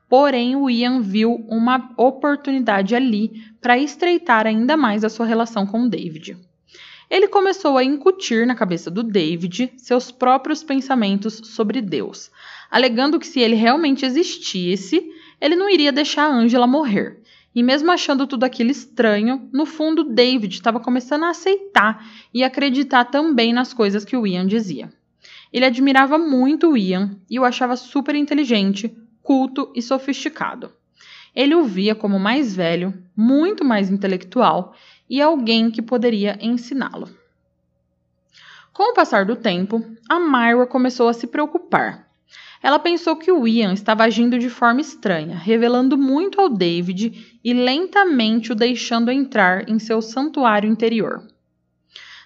Porém, 0.07 0.55
o 0.55 0.69
Ian 0.69 1.01
viu 1.01 1.43
uma 1.49 1.91
oportunidade 1.97 2.93
ali 2.93 3.43
para 3.59 3.79
estreitar 3.79 4.45
ainda 4.45 4.77
mais 4.77 5.03
a 5.03 5.09
sua 5.09 5.25
relação 5.25 5.65
com 5.65 5.89
David. 5.89 6.37
Ele 7.09 7.27
começou 7.27 7.79
a 7.79 7.83
incutir 7.83 8.45
na 8.45 8.53
cabeça 8.53 8.91
do 8.91 9.01
David 9.01 9.73
seus 9.77 10.11
próprios 10.11 10.63
pensamentos 10.63 11.41
sobre 11.43 11.81
Deus, 11.81 12.29
alegando 12.69 13.19
que 13.19 13.25
se 13.25 13.39
ele 13.39 13.55
realmente 13.55 14.05
existisse, 14.05 15.03
ele 15.41 15.55
não 15.55 15.67
iria 15.67 15.91
deixar 15.91 16.29
Angela 16.29 16.67
morrer. 16.67 17.24
E 17.55 17.63
mesmo 17.63 17.89
achando 17.89 18.27
tudo 18.27 18.43
aquilo 18.43 18.69
estranho, 18.69 19.49
no 19.53 19.65
fundo 19.65 20.03
David 20.03 20.53
estava 20.53 20.77
começando 20.77 21.23
a 21.23 21.29
aceitar 21.29 22.05
e 22.33 22.43
acreditar 22.43 23.05
também 23.05 23.53
nas 23.53 23.73
coisas 23.73 24.03
que 24.03 24.17
o 24.17 24.27
Ian 24.27 24.45
dizia. 24.45 24.91
Ele 25.53 25.63
admirava 25.63 26.17
muito 26.17 26.71
o 26.71 26.77
Ian 26.77 27.17
e 27.29 27.39
o 27.39 27.45
achava 27.45 27.77
super 27.77 28.13
inteligente, 28.13 28.93
culto 29.23 29.71
e 29.73 29.81
sofisticado. 29.81 30.69
Ele 31.33 31.55
o 31.55 31.63
via 31.63 31.95
como 31.95 32.19
mais 32.19 32.53
velho, 32.53 32.93
muito 33.15 33.63
mais 33.63 33.89
intelectual 33.89 34.75
e 35.09 35.21
alguém 35.21 35.71
que 35.71 35.81
poderia 35.81 36.37
ensiná-lo. 36.41 37.07
Com 38.73 38.91
o 38.91 38.93
passar 38.93 39.23
do 39.23 39.37
tempo, 39.37 39.81
a 40.09 40.19
Myra 40.19 40.67
começou 40.67 41.07
a 41.07 41.13
se 41.13 41.25
preocupar 41.25 42.04
ela 42.65 42.79
pensou 42.79 43.15
que 43.15 43.31
o 43.31 43.47
Ian 43.47 43.73
estava 43.73 44.03
agindo 44.03 44.39
de 44.39 44.49
forma 44.49 44.81
estranha, 44.81 45.37
revelando 45.37 45.95
muito 45.95 46.41
ao 46.41 46.49
David 46.49 47.37
e 47.43 47.53
lentamente 47.53 48.51
o 48.51 48.55
deixando 48.55 49.11
entrar 49.11 49.69
em 49.69 49.77
seu 49.77 50.01
santuário 50.01 50.67
interior. 50.67 51.21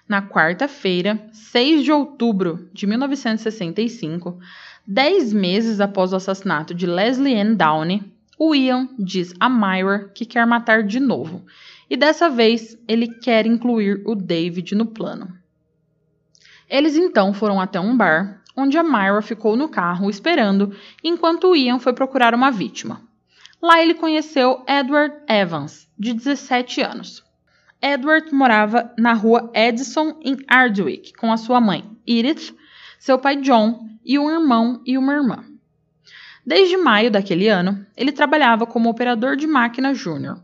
Na 0.08 0.22
quarta-feira, 0.22 1.22
6 1.34 1.84
de 1.84 1.92
outubro 1.92 2.70
de 2.72 2.88
1965, 2.88 4.40
dez 4.88 5.34
meses 5.34 5.82
após 5.82 6.14
o 6.14 6.16
assassinato 6.16 6.74
de 6.74 6.86
Leslie 6.86 7.36
Ann 7.38 7.56
Downey, 7.56 8.02
o 8.40 8.56
Ian 8.56 8.88
diz 8.98 9.34
a 9.42 9.50
Myra 9.50 10.10
que 10.16 10.24
quer 10.26 10.48
matar 10.48 10.84
de 10.84 11.02
novo, 11.02 11.46
e 11.90 11.98
dessa 11.98 12.30
vez 12.30 12.78
ele 12.88 13.08
quer 13.08 13.46
incluir 13.46 14.04
o 14.06 14.16
David 14.16 14.74
no 14.74 14.86
plano. 14.86 15.38
Eles 16.70 16.96
então 16.96 17.34
foram 17.34 17.60
até 17.60 17.78
um 17.78 17.98
bar 17.98 18.39
onde 18.60 18.78
a 18.78 18.84
Myra 18.84 19.22
ficou 19.22 19.55
no 19.55 19.70
carro 19.70 20.10
esperando 20.10 20.76
enquanto 21.01 21.55
Ian 21.55 21.80
foi 21.80 21.93
procurar 21.93 22.36
uma 22.36 22.51
vítima. 22.51 23.01
Lá 23.62 23.82
ele 23.82 23.93
conheceu 23.93 24.64
Edward 24.68 25.16
Evans, 25.28 25.88
de 25.97 26.14
17 26.14 26.82
anos. 26.82 27.24
Edward 27.82 28.34
morava 28.34 28.93
na 28.97 29.14
rua 29.14 29.49
Edison, 29.53 30.20
em 30.22 30.38
Ardwick, 30.47 31.14
com 31.14 31.32
a 31.32 31.38
sua 31.38 31.62
mãe, 31.62 31.86
Edith, 32.05 32.53
seu 32.97 33.18
pai 33.18 33.38
John 33.38 33.88
e 34.03 34.20
um 34.20 34.30
irmão 34.30 34.82
e 34.86 34.97
uma 34.97 35.14
irmã. 35.14 35.45
Desde 36.45 36.76
maio 36.76 37.10
daquele 37.10 37.47
ano, 37.47 37.86
ele 37.95 38.12
trabalhava 38.12 38.66
como 38.66 38.89
operador 38.89 39.38
de 39.38 39.47
máquina 39.47 39.93
júnior. 39.93 40.41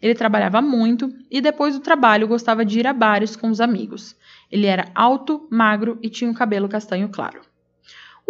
Ele 0.00 0.14
trabalhava 0.14 0.62
muito 0.62 1.12
e 1.30 1.40
depois 1.40 1.74
do 1.74 1.80
trabalho 1.80 2.28
gostava 2.28 2.64
de 2.64 2.78
ir 2.78 2.86
a 2.86 2.92
bares 2.92 3.34
com 3.34 3.50
os 3.50 3.60
amigos. 3.60 4.16
Ele 4.50 4.66
era 4.66 4.86
alto, 4.94 5.46
magro 5.50 5.98
e 6.00 6.08
tinha 6.08 6.30
o 6.30 6.34
cabelo 6.34 6.68
castanho 6.68 7.08
claro 7.08 7.48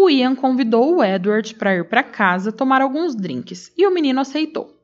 o 0.01 0.09
Ian 0.09 0.37
convidou 0.37 0.97
o 0.97 1.05
Edward 1.05 1.57
para 1.57 1.75
ir 1.75 1.85
para 1.85 2.05
casa 2.05 2.53
tomar 2.53 2.81
alguns 2.81 3.17
drinks 3.17 3.73
e 3.77 3.85
o 3.85 3.93
menino 3.93 4.21
aceitou. 4.21 4.79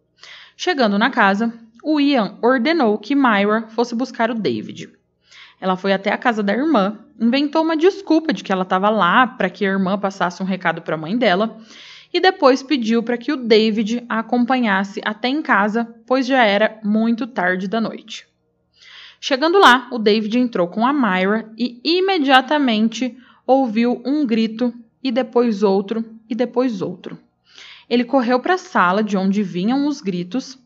Chegando 0.56 0.98
na 0.98 1.08
casa, 1.08 1.54
o 1.84 2.00
Ian 2.00 2.36
ordenou 2.42 2.98
que 2.98 3.14
Myra 3.14 3.68
fosse 3.68 3.94
buscar 3.94 4.28
o 4.28 4.34
David. 4.34 4.90
Ela 5.60 5.76
foi 5.76 5.92
até 5.92 6.12
a 6.12 6.18
casa 6.18 6.42
da 6.42 6.52
irmã, 6.52 6.98
inventou 7.18 7.62
uma 7.62 7.76
desculpa 7.76 8.32
de 8.32 8.42
que 8.42 8.50
ela 8.50 8.64
estava 8.64 8.90
lá 8.90 9.24
para 9.24 9.48
que 9.48 9.64
a 9.64 9.68
irmã 9.68 9.96
passasse 9.96 10.42
um 10.42 10.46
recado 10.46 10.82
para 10.82 10.96
a 10.96 10.98
mãe 10.98 11.16
dela 11.16 11.58
e 12.12 12.18
depois 12.18 12.60
pediu 12.60 13.00
para 13.00 13.16
que 13.16 13.30
o 13.30 13.36
David 13.36 14.04
a 14.08 14.18
acompanhasse 14.18 15.00
até 15.04 15.28
em 15.28 15.42
casa, 15.42 15.94
pois 16.08 16.26
já 16.26 16.44
era 16.44 16.80
muito 16.82 17.24
tarde 17.28 17.68
da 17.68 17.80
noite. 17.80 18.26
Chegando 19.20 19.60
lá, 19.60 19.88
o 19.92 19.98
David 19.98 20.40
entrou 20.40 20.66
com 20.66 20.84
a 20.84 20.92
Myra 20.92 21.48
e 21.56 21.80
imediatamente 21.84 23.16
ouviu 23.46 24.02
um 24.04 24.26
grito 24.26 24.74
e 25.04 25.12
depois 25.12 25.62
outro, 25.62 26.02
e 26.28 26.34
depois 26.34 26.80
outro. 26.80 27.18
Ele 27.88 28.02
correu 28.02 28.40
para 28.40 28.54
a 28.54 28.58
sala 28.58 29.04
de 29.04 29.16
onde 29.16 29.42
vinham 29.42 29.86
os 29.86 30.00
gritos, 30.00 30.58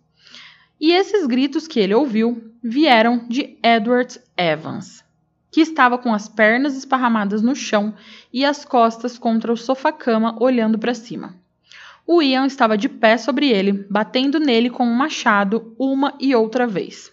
e 0.81 0.93
esses 0.93 1.27
gritos 1.27 1.67
que 1.67 1.81
ele 1.81 1.93
ouviu 1.93 2.53
vieram 2.63 3.27
de 3.29 3.59
Edward 3.61 4.21
Evans, 4.37 5.05
que 5.51 5.61
estava 5.61 5.99
com 5.99 6.15
as 6.15 6.29
pernas 6.29 6.77
esparramadas 6.77 7.43
no 7.43 7.57
chão 7.57 7.93
e 8.33 8.45
as 8.45 8.65
costas 8.65 9.19
contra 9.19 9.53
o 9.53 9.57
sofá-cama 9.57 10.37
olhando 10.41 10.79
para 10.79 10.95
cima. 10.95 11.35
O 12.07 12.23
Ian 12.23 12.47
estava 12.47 12.79
de 12.79 12.89
pé 12.89 13.19
sobre 13.19 13.51
ele, 13.51 13.85
batendo 13.91 14.39
nele 14.39 14.71
com 14.71 14.85
um 14.85 14.95
machado 14.95 15.75
uma 15.79 16.15
e 16.21 16.35
outra 16.35 16.67
vez. 16.67 17.13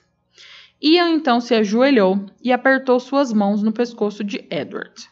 Ian 0.81 1.09
então 1.09 1.41
se 1.41 1.55
ajoelhou 1.55 2.25
e 2.41 2.53
apertou 2.53 2.99
suas 2.99 3.33
mãos 3.33 3.63
no 3.63 3.71
pescoço 3.71 4.23
de 4.23 4.45
Edward. 4.49 5.09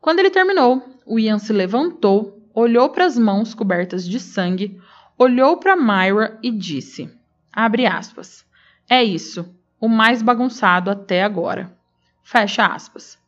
Quando 0.00 0.20
ele 0.20 0.30
terminou, 0.30 0.82
o 1.04 1.18
Ian 1.18 1.38
se 1.38 1.52
levantou, 1.52 2.40
olhou 2.54 2.88
para 2.90 3.04
as 3.04 3.18
mãos 3.18 3.52
cobertas 3.52 4.06
de 4.06 4.20
sangue, 4.20 4.80
olhou 5.18 5.56
para 5.56 5.76
Myra 5.76 6.38
e 6.42 6.50
disse: 6.50 7.10
Abre 7.52 7.86
aspas. 7.86 8.46
É 8.88 9.02
isso, 9.02 9.54
o 9.80 9.88
mais 9.88 10.22
bagunçado 10.22 10.90
até 10.90 11.22
agora. 11.22 11.76
Fecha 12.22 12.66
aspas. 12.66 13.18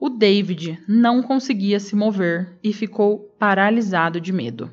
O 0.00 0.08
David 0.08 0.82
não 0.88 1.22
conseguia 1.22 1.78
se 1.78 1.94
mover 1.94 2.56
e 2.62 2.72
ficou 2.72 3.34
paralisado 3.38 4.20
de 4.20 4.32
medo. 4.32 4.70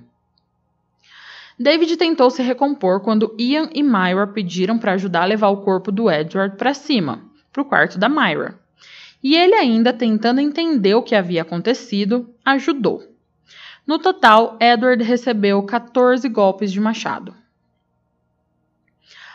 David 1.59 1.97
tentou 1.97 2.29
se 2.29 2.43
recompor 2.43 3.01
quando 3.01 3.35
Ian 3.39 3.69
e 3.73 3.81
Myra 3.81 4.27
pediram 4.27 4.77
para 4.77 4.93
ajudar 4.93 5.23
a 5.23 5.25
levar 5.25 5.49
o 5.49 5.61
corpo 5.61 5.91
do 5.91 6.09
Edward 6.11 6.57
para 6.57 6.73
cima, 6.73 7.23
para 7.51 7.61
o 7.61 7.65
quarto 7.65 7.97
da 7.97 8.09
Myra 8.09 8.59
e 9.25 9.35
ele, 9.35 9.55
ainda 9.55 9.91
tentando 9.91 10.39
entender 10.39 10.93
o 10.93 11.01
que 11.01 11.15
havia 11.15 11.41
acontecido, 11.41 12.29
ajudou. 12.45 13.01
No 13.83 13.97
total, 13.97 14.55
Edward 14.61 15.03
recebeu 15.03 15.63
14 15.63 16.29
golpes 16.29 16.71
de 16.71 16.79
machado. 16.79 17.33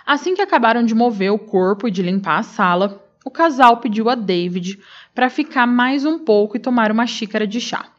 Assim 0.06 0.32
que 0.32 0.42
acabaram 0.42 0.84
de 0.84 0.94
mover 0.94 1.32
o 1.32 1.40
corpo 1.40 1.88
e 1.88 1.90
de 1.90 2.04
limpar 2.04 2.38
a 2.38 2.44
sala, 2.44 3.04
o 3.24 3.32
casal 3.32 3.78
pediu 3.78 4.08
a 4.08 4.14
David 4.14 4.78
para 5.12 5.28
ficar 5.28 5.66
mais 5.66 6.04
um 6.04 6.20
pouco 6.20 6.56
e 6.56 6.60
tomar 6.60 6.92
uma 6.92 7.08
xícara 7.08 7.44
de 7.44 7.60
chá. 7.60 7.90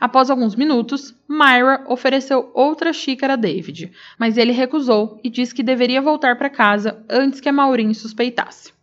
Após 0.00 0.30
alguns 0.30 0.56
minutos, 0.56 1.14
Myra 1.28 1.84
ofereceu 1.86 2.50
outra 2.54 2.94
xícara 2.94 3.34
a 3.34 3.36
David, 3.36 3.92
mas 4.18 4.38
ele 4.38 4.52
recusou 4.52 5.20
e 5.22 5.28
disse 5.28 5.54
que 5.54 5.62
deveria 5.62 6.00
voltar 6.00 6.38
para 6.38 6.48
casa 6.48 7.04
antes 7.10 7.42
que 7.42 7.48
a 7.50 7.52
Maureen 7.52 7.92
suspeitasse. 7.92 8.79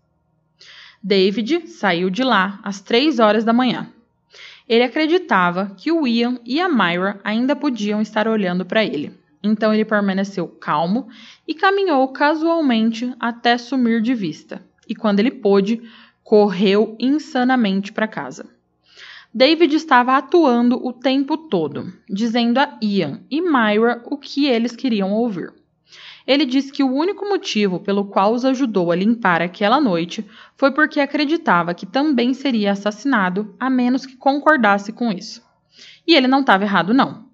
David 1.01 1.67
saiu 1.67 2.09
de 2.09 2.23
lá 2.23 2.59
às 2.63 2.81
três 2.81 3.19
horas 3.19 3.43
da 3.43 3.53
manhã. 3.53 3.87
Ele 4.67 4.83
acreditava 4.83 5.73
que 5.77 5.91
o 5.91 6.05
Ian 6.05 6.39
e 6.45 6.59
a 6.59 6.67
Myra 6.67 7.19
ainda 7.23 7.55
podiam 7.55 8.01
estar 8.01 8.27
olhando 8.27 8.65
para 8.65 8.83
ele. 8.83 9.13
Então 9.41 9.73
ele 9.73 9.85
permaneceu 9.85 10.47
calmo 10.47 11.07
e 11.47 11.53
caminhou 11.53 12.07
casualmente 12.09 13.13
até 13.19 13.57
sumir 13.57 14.01
de 14.01 14.13
vista. 14.13 14.61
E 14.89 14.95
quando 14.95 15.19
ele 15.19 15.31
pôde, 15.31 15.81
correu 16.23 16.95
insanamente 16.99 17.93
para 17.93 18.07
casa. 18.07 18.45
David 19.33 19.75
estava 19.75 20.17
atuando 20.17 20.83
o 20.85 20.91
tempo 20.91 21.37
todo, 21.37 21.93
dizendo 22.09 22.57
a 22.57 22.77
Ian 22.81 23.21
e 23.29 23.41
Myra 23.41 24.01
o 24.05 24.17
que 24.17 24.47
eles 24.47 24.75
queriam 24.75 25.13
ouvir. 25.13 25.53
Ele 26.27 26.45
disse 26.45 26.73
que 26.73 26.83
o 26.83 26.93
único 26.93 27.25
motivo 27.25 27.79
pelo 27.79 28.03
qual 28.03 28.33
os 28.33 28.43
ajudou 28.43 28.91
a 28.91 28.95
limpar 28.95 29.41
aquela 29.41 29.79
noite 29.79 30.27
foi 30.57 30.71
porque 30.71 30.99
acreditava 30.99 31.73
que 31.73 31.85
também 31.85 32.33
seria 32.33 32.73
assassinado, 32.73 33.55
a 33.57 33.69
menos 33.69 34.05
que 34.05 34.17
concordasse 34.17 34.91
com 34.91 35.09
isso. 35.09 35.41
E 36.05 36.13
ele 36.13 36.27
não 36.27 36.41
estava 36.41 36.65
errado, 36.65 36.93
não. 36.93 37.25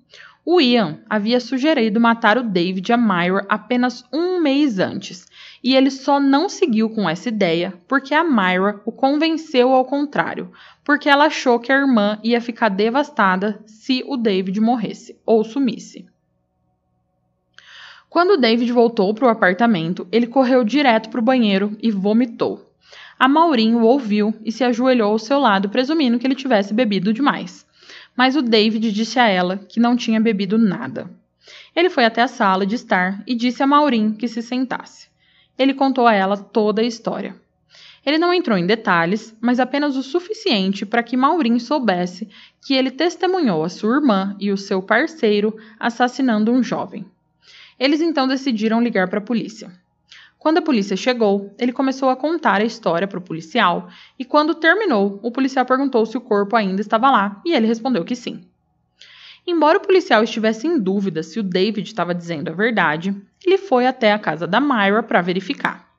O 0.45 0.59
Ian 0.59 0.99
havia 1.09 1.39
sugerido 1.39 1.99
matar 2.01 2.37
o 2.37 2.43
David 2.43 2.91
a 2.91 2.97
Myra 2.97 3.45
apenas 3.47 4.03
um 4.13 4.41
mês 4.41 4.77
antes, 4.77 5.25
E 5.63 5.73
ele 5.73 5.89
só 5.89 6.19
não 6.19 6.49
seguiu 6.49 6.89
com 6.89 7.09
essa 7.09 7.29
ideia 7.29 7.73
porque 7.87 8.13
a 8.13 8.23
Myra 8.23 8.81
o 8.85 8.91
convenceu 8.91 9.71
ao 9.71 9.85
contrário, 9.85 10.51
porque 10.83 11.07
ela 11.07 11.27
achou 11.27 11.57
que 11.57 11.71
a 11.71 11.77
irmã 11.77 12.19
ia 12.21 12.41
ficar 12.41 12.67
devastada 12.67 13.63
se 13.65 14.03
o 14.05 14.17
David 14.17 14.59
morresse 14.59 15.17
ou 15.25 15.45
sumisse. 15.45 16.05
Quando 18.13 18.37
David 18.37 18.71
voltou 18.71 19.11
para 19.11 19.25
o 19.25 19.29
apartamento, 19.31 20.07
ele 20.11 20.27
correu 20.27 20.63
direto 20.63 21.09
para 21.09 21.19
o 21.19 21.23
banheiro 21.23 21.75
e 21.81 21.89
vomitou. 21.89 22.63
A 23.17 23.27
Maureen 23.27 23.73
o 23.73 23.81
ouviu 23.81 24.31
e 24.45 24.51
se 24.51 24.63
ajoelhou 24.63 25.13
ao 25.13 25.17
seu 25.17 25.39
lado, 25.39 25.67
presumindo 25.67 26.19
que 26.19 26.27
ele 26.27 26.35
tivesse 26.35 26.75
bebido 26.75 27.11
demais. 27.11 27.65
Mas 28.15 28.35
o 28.35 28.43
David 28.43 28.91
disse 28.91 29.17
a 29.17 29.27
ela 29.27 29.57
que 29.57 29.79
não 29.79 29.95
tinha 29.95 30.21
bebido 30.21 30.59
nada. 30.59 31.09
Ele 31.75 31.89
foi 31.89 32.05
até 32.05 32.21
a 32.21 32.27
sala 32.27 32.67
de 32.67 32.75
estar 32.75 33.23
e 33.25 33.33
disse 33.33 33.63
a 33.63 33.67
Maureen 33.67 34.11
que 34.11 34.27
se 34.27 34.43
sentasse. 34.43 35.07
Ele 35.57 35.73
contou 35.73 36.05
a 36.05 36.13
ela 36.13 36.37
toda 36.37 36.83
a 36.83 36.85
história. 36.85 37.35
Ele 38.05 38.19
não 38.19 38.31
entrou 38.31 38.59
em 38.59 38.67
detalhes, 38.67 39.35
mas 39.41 39.59
apenas 39.59 39.97
o 39.97 40.03
suficiente 40.03 40.85
para 40.85 41.01
que 41.01 41.17
Maureen 41.17 41.57
soubesse 41.57 42.29
que 42.63 42.75
ele 42.75 42.91
testemunhou 42.91 43.63
a 43.63 43.69
sua 43.69 43.95
irmã 43.95 44.35
e 44.39 44.51
o 44.51 44.57
seu 44.57 44.83
parceiro 44.83 45.57
assassinando 45.79 46.51
um 46.51 46.61
jovem. 46.61 47.07
Eles 47.79 48.01
então 48.01 48.27
decidiram 48.27 48.81
ligar 48.81 49.07
para 49.07 49.19
a 49.19 49.23
polícia. 49.23 49.71
Quando 50.37 50.57
a 50.57 50.61
polícia 50.61 50.97
chegou, 50.97 51.53
ele 51.57 51.71
começou 51.71 52.09
a 52.09 52.17
contar 52.17 52.59
a 52.59 52.65
história 52.65 53.07
para 53.07 53.17
o 53.17 53.21
policial 53.21 53.87
e, 54.19 54.25
quando 54.25 54.53
terminou, 54.53 55.19
o 55.23 55.31
policial 55.31 55.65
perguntou 55.65 56.05
se 56.05 56.17
o 56.17 56.21
corpo 56.21 56.55
ainda 56.55 56.81
estava 56.81 57.09
lá 57.09 57.41
e 57.45 57.53
ele 57.53 57.65
respondeu 57.65 58.03
que 58.03 58.15
sim. 58.15 58.43
Embora 59.47 59.77
o 59.77 59.81
policial 59.81 60.23
estivesse 60.23 60.67
em 60.67 60.79
dúvida 60.79 61.23
se 61.23 61.39
o 61.39 61.43
David 61.43 61.87
estava 61.87 62.13
dizendo 62.13 62.49
a 62.49 62.53
verdade, 62.53 63.15
ele 63.45 63.57
foi 63.57 63.85
até 63.85 64.11
a 64.11 64.19
casa 64.19 64.45
da 64.45 64.59
Myra 64.59 65.01
para 65.01 65.21
verificar. 65.21 65.93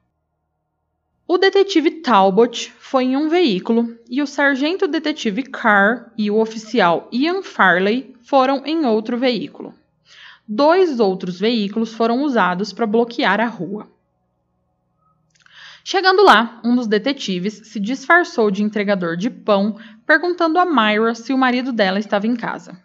O 1.27 1.39
detetive 1.39 1.91
Talbot 2.03 2.70
foi 2.79 3.05
em 3.05 3.16
um 3.16 3.31
veículo 3.31 3.99
e 4.11 4.20
o 4.20 4.27
sargento 4.27 4.87
detetive 4.87 5.43
Carr 5.45 6.12
e 6.18 6.31
o 6.31 6.39
oficial 6.39 7.09
Ian 7.11 7.43
Farley 7.43 8.14
foram 8.22 8.62
em 8.66 8.85
outro 8.85 9.16
veículo. 9.16 9.75
Dois 10.47 11.01
outros 11.01 11.40
veículos 11.40 11.95
foram 11.95 12.22
usados 12.22 12.72
para 12.72 12.86
bloquear 12.86 13.40
a 13.40 13.47
rua. 13.47 13.88
Chegando 15.82 16.22
lá, 16.22 16.61
um 16.64 16.76
dos 16.76 16.86
detetives 16.86 17.62
se 17.64 17.80
disfarçou 17.80 18.51
de 18.51 18.62
entregador 18.62 19.16
de 19.16 19.30
pão, 19.30 19.76
perguntando 20.07 20.59
a 20.59 20.64
Myra 20.64 21.14
se 21.14 21.32
o 21.32 21.38
marido 21.38 21.72
dela 21.72 21.99
estava 21.99 22.26
em 22.26 22.36
casa. 22.36 22.78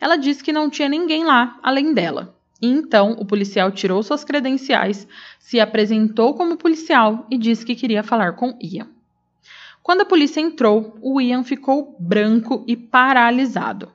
Ela 0.00 0.16
disse 0.16 0.42
que 0.42 0.52
não 0.52 0.70
tinha 0.70 0.88
ninguém 0.88 1.24
lá 1.24 1.58
além 1.62 1.92
dela. 1.92 2.34
E 2.60 2.66
então 2.66 3.12
o 3.12 3.24
policial 3.24 3.70
tirou 3.70 4.02
suas 4.02 4.24
credenciais, 4.24 5.06
se 5.38 5.58
apresentou 5.58 6.34
como 6.34 6.56
policial 6.56 7.26
e 7.30 7.38
disse 7.38 7.64
que 7.64 7.74
queria 7.74 8.02
falar 8.02 8.32
com 8.32 8.56
Ian. 8.60 8.88
Quando 9.82 10.02
a 10.02 10.06
polícia 10.06 10.40
entrou, 10.40 10.96
o 11.00 11.20
Ian 11.20 11.42
ficou 11.42 11.96
branco 11.98 12.64
e 12.66 12.76
paralisado. 12.76 13.90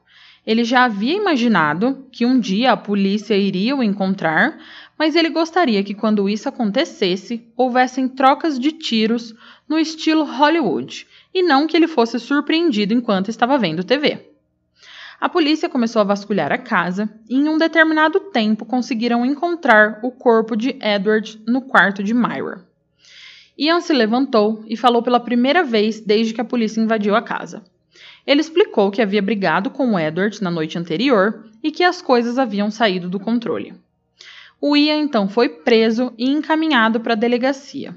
Ele 0.46 0.64
já 0.64 0.86
havia 0.86 1.18
imaginado 1.18 2.06
que 2.12 2.26
um 2.26 2.40
dia 2.40 2.72
a 2.72 2.78
polícia 2.78 3.36
iria 3.36 3.76
o 3.76 3.82
encontrar, 3.82 4.58
mas 4.98 5.16
ele 5.16 5.30
gostaria 5.30 5.84
que 5.84 5.94
quando 5.94 6.30
isso 6.30 6.48
acontecesse, 6.48 7.46
houvessem 7.58 8.08
trocas 8.08 8.60
de 8.60 8.72
tiros 8.72 9.34
no 9.68 9.80
estilo 9.80 10.24
Hollywood, 10.24 11.08
e 11.34 11.42
não 11.42 11.66
que 11.66 11.76
ele 11.76 11.88
fosse 11.88 12.20
surpreendido 12.20 12.94
enquanto 12.94 13.30
estava 13.30 13.58
vendo 13.58 13.84
TV. 13.84 14.36
A 15.20 15.28
polícia 15.28 15.70
começou 15.70 16.02
a 16.02 16.06
vasculhar 16.06 16.52
a 16.52 16.58
casa 16.58 17.10
e, 17.28 17.36
em 17.36 17.50
um 17.50 17.58
determinado 17.58 18.20
tempo, 18.20 18.66
conseguiram 18.66 19.26
encontrar 19.26 20.00
o 20.04 20.12
corpo 20.12 20.56
de 20.56 20.78
Edward 20.82 21.42
no 21.48 21.62
quarto 21.62 22.04
de 22.04 22.14
Myra. 22.14 22.64
Ian 23.58 23.80
se 23.80 23.94
levantou 23.94 24.64
e 24.68 24.76
falou 24.76 25.02
pela 25.02 25.20
primeira 25.20 25.64
vez 25.64 26.02
desde 26.02 26.34
que 26.34 26.42
a 26.42 26.46
polícia 26.46 26.82
invadiu 26.82 27.16
a 27.16 27.22
casa. 27.22 27.64
Ele 28.26 28.42
explicou 28.42 28.90
que 28.90 29.02
havia 29.02 29.22
brigado 29.22 29.70
com 29.70 30.00
Edward 30.00 30.42
na 30.42 30.50
noite 30.50 30.78
anterior 30.78 31.48
e 31.62 31.72
que 31.72 31.84
as 31.84 32.02
coisas 32.02 32.38
haviam 32.38 32.72
saído 32.72 33.10
do 33.10 33.20
controle. 33.20 33.74
O 34.60 34.76
Ian 34.76 34.98
então 34.98 35.28
foi 35.28 35.50
preso 35.50 36.14
e 36.18 36.30
encaminhado 36.30 37.00
para 37.00 37.14
a 37.14 37.18
delegacia. 37.18 37.96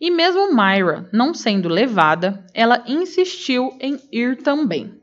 E 0.00 0.10
mesmo 0.10 0.54
Myra 0.54 1.08
não 1.12 1.32
sendo 1.32 1.68
levada, 1.68 2.44
ela 2.52 2.84
insistiu 2.86 3.74
em 3.80 3.98
ir 4.10 4.36
também. 4.42 5.00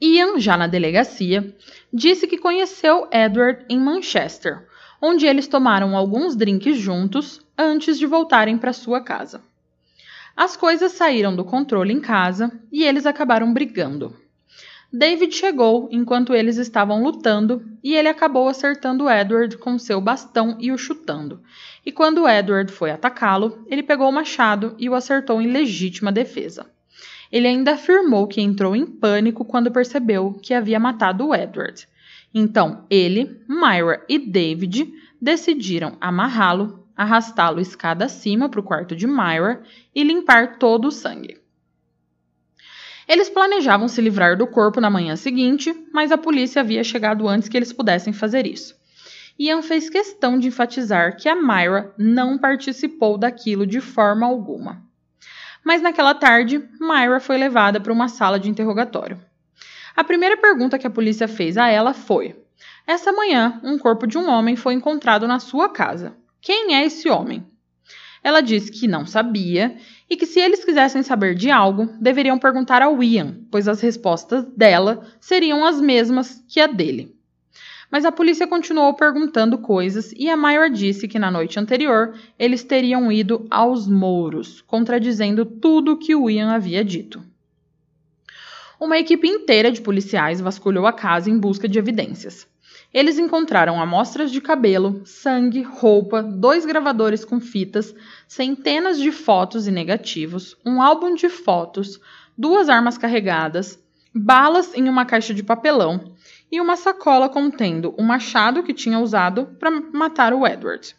Ian, 0.00 0.38
já 0.38 0.58
na 0.58 0.66
delegacia, 0.66 1.56
disse 1.90 2.26
que 2.26 2.36
conheceu 2.36 3.08
Edward 3.10 3.64
em 3.68 3.80
Manchester, 3.80 4.66
onde 5.00 5.26
eles 5.26 5.46
tomaram 5.46 5.96
alguns 5.96 6.36
drinks 6.36 6.76
juntos 6.76 7.40
antes 7.56 7.98
de 7.98 8.04
voltarem 8.04 8.58
para 8.58 8.74
sua 8.74 9.00
casa. 9.00 9.40
As 10.36 10.54
coisas 10.54 10.92
saíram 10.92 11.34
do 11.34 11.44
controle 11.44 11.94
em 11.94 12.00
casa 12.00 12.52
e 12.70 12.84
eles 12.84 13.06
acabaram 13.06 13.54
brigando. 13.54 14.14
David 14.92 15.34
chegou 15.34 15.88
enquanto 15.90 16.34
eles 16.34 16.58
estavam 16.58 17.02
lutando 17.02 17.64
e 17.82 17.94
ele 17.94 18.08
acabou 18.08 18.46
acertando 18.46 19.10
Edward 19.10 19.56
com 19.56 19.78
seu 19.78 20.00
bastão 20.00 20.56
e 20.60 20.70
o 20.70 20.76
chutando. 20.76 21.40
E 21.84 21.90
quando 21.90 22.28
Edward 22.28 22.70
foi 22.70 22.90
atacá-lo, 22.90 23.64
ele 23.66 23.82
pegou 23.82 24.08
o 24.08 24.12
machado 24.12 24.74
e 24.78 24.88
o 24.88 24.94
acertou 24.94 25.40
em 25.40 25.50
legítima 25.50 26.12
defesa. 26.12 26.66
Ele 27.32 27.48
ainda 27.48 27.72
afirmou 27.72 28.26
que 28.26 28.40
entrou 28.40 28.76
em 28.76 28.86
pânico 28.86 29.44
quando 29.44 29.70
percebeu 29.70 30.38
que 30.42 30.54
havia 30.54 30.78
matado 30.78 31.34
Edward. 31.34 31.88
Então 32.32 32.84
ele, 32.90 33.40
Myra 33.48 34.04
e 34.08 34.18
David 34.18 34.92
decidiram 35.20 35.96
amarrá-lo, 36.00 36.85
arrastá-lo 36.96 37.60
escada 37.60 38.06
acima 38.06 38.48
para 38.48 38.60
o 38.60 38.62
quarto 38.62 38.96
de 38.96 39.06
Myra 39.06 39.62
e 39.94 40.02
limpar 40.02 40.58
todo 40.58 40.88
o 40.88 40.92
sangue. 40.92 41.38
Eles 43.08 43.28
planejavam 43.28 43.86
se 43.86 44.00
livrar 44.00 44.36
do 44.36 44.46
corpo 44.46 44.80
na 44.80 44.90
manhã 44.90 45.14
seguinte, 45.14 45.72
mas 45.92 46.10
a 46.10 46.18
polícia 46.18 46.60
havia 46.60 46.82
chegado 46.82 47.28
antes 47.28 47.48
que 47.48 47.56
eles 47.56 47.72
pudessem 47.72 48.12
fazer 48.12 48.46
isso. 48.46 48.74
Ian 49.38 49.62
fez 49.62 49.90
questão 49.90 50.38
de 50.38 50.48
enfatizar 50.48 51.16
que 51.16 51.28
a 51.28 51.36
Myra 51.36 51.94
não 51.98 52.38
participou 52.38 53.18
daquilo 53.18 53.66
de 53.66 53.80
forma 53.80 54.26
alguma. 54.26 54.82
Mas 55.62 55.82
naquela 55.82 56.14
tarde, 56.14 56.58
Myra 56.80 57.20
foi 57.20 57.36
levada 57.36 57.80
para 57.80 57.92
uma 57.92 58.08
sala 58.08 58.40
de 58.40 58.48
interrogatório. 58.48 59.20
A 59.94 60.02
primeira 60.02 60.36
pergunta 60.36 60.78
que 60.78 60.86
a 60.86 60.90
polícia 60.90 61.28
fez 61.28 61.56
a 61.56 61.68
ela 61.68 61.92
foi: 61.92 62.34
Essa 62.86 63.12
manhã, 63.12 63.60
um 63.62 63.78
corpo 63.78 64.06
de 64.06 64.16
um 64.16 64.28
homem 64.28 64.56
foi 64.56 64.74
encontrado 64.74 65.28
na 65.28 65.38
sua 65.38 65.68
casa. 65.68 66.16
Quem 66.46 66.76
é 66.76 66.86
esse 66.86 67.08
homem? 67.08 67.44
Ela 68.22 68.40
disse 68.40 68.70
que 68.70 68.86
não 68.86 69.04
sabia 69.04 69.76
e 70.08 70.16
que 70.16 70.24
se 70.24 70.38
eles 70.38 70.64
quisessem 70.64 71.02
saber 71.02 71.34
de 71.34 71.50
algo, 71.50 71.88
deveriam 72.00 72.38
perguntar 72.38 72.82
ao 72.82 73.02
Ian, 73.02 73.40
pois 73.50 73.66
as 73.66 73.80
respostas 73.80 74.44
dela 74.56 75.04
seriam 75.18 75.64
as 75.64 75.80
mesmas 75.80 76.44
que 76.46 76.60
a 76.60 76.68
dele. 76.68 77.16
Mas 77.90 78.04
a 78.04 78.12
polícia 78.12 78.46
continuou 78.46 78.94
perguntando 78.94 79.58
coisas 79.58 80.12
e 80.16 80.30
a 80.30 80.36
Myra 80.36 80.70
disse 80.70 81.08
que 81.08 81.18
na 81.18 81.32
noite 81.32 81.58
anterior 81.58 82.14
eles 82.38 82.62
teriam 82.62 83.10
ido 83.10 83.44
aos 83.50 83.88
mouros, 83.88 84.60
contradizendo 84.60 85.44
tudo 85.44 85.98
que 85.98 86.14
o 86.14 86.30
Ian 86.30 86.52
havia 86.52 86.84
dito. 86.84 87.24
Uma 88.78 88.98
equipe 88.98 89.26
inteira 89.26 89.72
de 89.72 89.80
policiais 89.80 90.40
vasculhou 90.40 90.86
a 90.86 90.92
casa 90.92 91.28
em 91.28 91.36
busca 91.36 91.68
de 91.68 91.76
evidências. 91.76 92.46
Eles 92.96 93.18
encontraram 93.18 93.78
amostras 93.78 94.32
de 94.32 94.40
cabelo, 94.40 95.02
sangue, 95.04 95.60
roupa, 95.60 96.22
dois 96.22 96.64
gravadores 96.64 97.26
com 97.26 97.38
fitas, 97.38 97.94
centenas 98.26 98.98
de 98.98 99.12
fotos 99.12 99.66
e 99.66 99.70
negativos, 99.70 100.56
um 100.64 100.80
álbum 100.80 101.14
de 101.14 101.28
fotos, 101.28 102.00
duas 102.38 102.70
armas 102.70 102.96
carregadas, 102.96 103.78
balas 104.14 104.74
em 104.74 104.88
uma 104.88 105.04
caixa 105.04 105.34
de 105.34 105.42
papelão 105.42 106.14
e 106.50 106.58
uma 106.58 106.74
sacola 106.74 107.28
contendo 107.28 107.94
o 107.98 108.02
machado 108.02 108.62
que 108.62 108.72
tinha 108.72 108.98
usado 108.98 109.44
para 109.58 109.70
matar 109.70 110.32
o 110.32 110.46
Edward. 110.46 110.96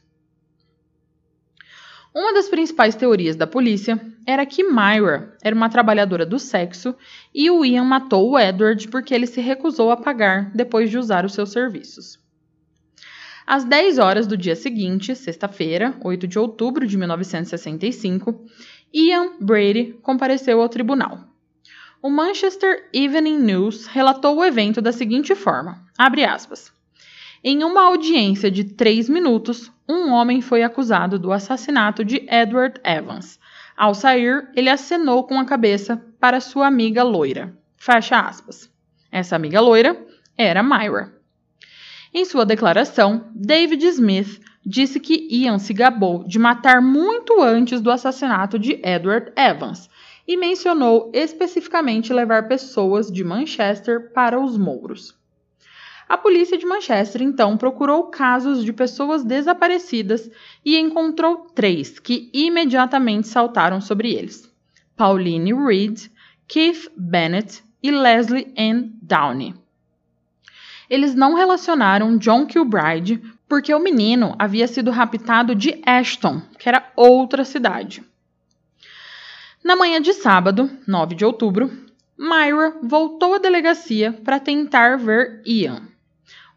Uma 2.18 2.34
das 2.34 2.50
principais 2.50 2.96
teorias 2.96 3.36
da 3.36 3.46
polícia 3.46 4.02
era 4.26 4.44
que 4.44 4.64
Myra 4.64 5.38
era 5.40 5.56
uma 5.56 5.70
trabalhadora 5.70 6.26
do 6.26 6.40
sexo 6.40 6.96
e 7.32 7.52
o 7.52 7.64
Ian 7.64 7.84
matou 7.84 8.32
o 8.32 8.40
Edward 8.40 8.88
porque 8.88 9.14
ele 9.14 9.28
se 9.28 9.40
recusou 9.40 9.92
a 9.92 9.98
pagar 9.98 10.50
depois 10.56 10.90
de 10.90 10.98
usar 10.98 11.26
os 11.26 11.34
seus 11.34 11.52
serviços. 11.52 12.20
Às 13.46 13.64
10 13.66 14.00
horas 14.00 14.26
do 14.26 14.36
dia 14.36 14.56
seguinte, 14.56 15.14
sexta-feira, 15.16 15.96
8 16.04 16.28
de 16.28 16.40
outubro 16.40 16.88
de 16.88 16.98
1965, 16.98 18.44
Ian 18.92 19.34
Brady 19.40 20.00
compareceu 20.02 20.60
ao 20.60 20.70
tribunal. 20.70 21.20
O 22.02 22.10
Manchester 22.10 22.90
Evening 22.92 23.38
News 23.38 23.86
relatou 23.86 24.38
o 24.38 24.44
evento 24.44 24.82
da 24.82 24.92
seguinte 24.92 25.36
forma: 25.36 25.86
aspas. 26.28 26.74
Em 27.44 27.64
uma 27.64 27.84
audiência 27.84 28.50
de 28.50 28.64
três 28.64 29.08
minutos, 29.08 29.72
um 29.88 30.12
homem 30.12 30.42
foi 30.42 30.64
acusado 30.64 31.18
do 31.18 31.32
assassinato 31.32 32.04
de 32.04 32.28
Edward 32.30 32.80
Evans. 32.84 33.40
Ao 33.76 33.94
sair, 33.94 34.50
ele 34.56 34.70
acenou 34.70 35.24
com 35.24 35.40
a 35.40 35.46
cabeça 35.46 36.04
para 36.20 36.42
sua 36.42 36.68
amiga 36.68 37.04
loira. 37.04 37.56
Fecha 37.78 38.20
aspas. 38.20 38.70
Essa 39.12 39.36
amiga 39.36 39.62
loira 39.62 39.98
era 40.38 40.62
Myra. 40.62 41.14
Em 42.14 42.26
sua 42.26 42.46
declaração, 42.46 43.30
David 43.34 43.86
Smith 43.86 44.42
disse 44.66 45.00
que 45.00 45.28
Ian 45.32 45.60
se 45.60 45.74
gabou 45.74 46.26
de 46.26 46.38
matar 46.38 46.82
muito 46.82 47.42
antes 47.42 47.80
do 47.80 47.90
assassinato 47.90 48.60
de 48.60 48.82
Edward 48.84 49.32
Evans 49.36 49.90
e 50.28 50.36
mencionou 50.36 51.10
especificamente 51.14 52.12
levar 52.12 52.50
pessoas 52.50 53.10
de 53.10 53.24
Manchester 53.24 54.12
para 54.12 54.38
os 54.38 54.58
mouros. 54.58 55.17
A 56.10 56.18
polícia 56.18 56.58
de 56.58 56.66
Manchester 56.66 57.22
então 57.22 57.58
procurou 57.58 58.06
casos 58.06 58.64
de 58.64 58.72
pessoas 58.72 59.26
desaparecidas 59.26 60.32
e 60.64 60.78
encontrou 60.78 61.50
três 61.54 62.00
que 62.00 62.30
imediatamente 62.34 63.28
saltaram 63.28 63.82
sobre 63.82 64.14
eles: 64.14 64.50
Pauline 64.96 65.54
Reed, 65.54 66.10
Keith 66.48 66.90
Bennett 66.96 67.62
e 67.84 67.92
Leslie 67.92 68.54
Ann 68.58 68.90
Downey. 69.02 69.54
Eles 70.90 71.14
não 71.14 71.36
relacionaram 71.36 72.18
John 72.18 72.46
Kilbride 72.46 73.22
porque 73.48 73.74
o 73.74 73.80
menino 73.80 74.34
havia 74.40 74.68
sido 74.68 74.92
raptado 74.92 75.54
de 75.54 75.82
Ashton, 75.86 76.42
que 76.58 76.70
era 76.70 76.90
outra 76.96 77.44
cidade. 77.44 78.02
Na 79.62 79.76
manhã 79.76 80.02
de 80.02 80.14
sábado, 80.14 80.70
9 80.88 81.16
de 81.16 81.26
outubro, 81.26 81.70
Myra 82.18 82.78
voltou 82.82 83.34
à 83.34 83.38
delegacia 83.38 84.14
para 84.24 84.40
tentar 84.40 84.98
ver 84.98 85.42
Ian. 85.46 85.97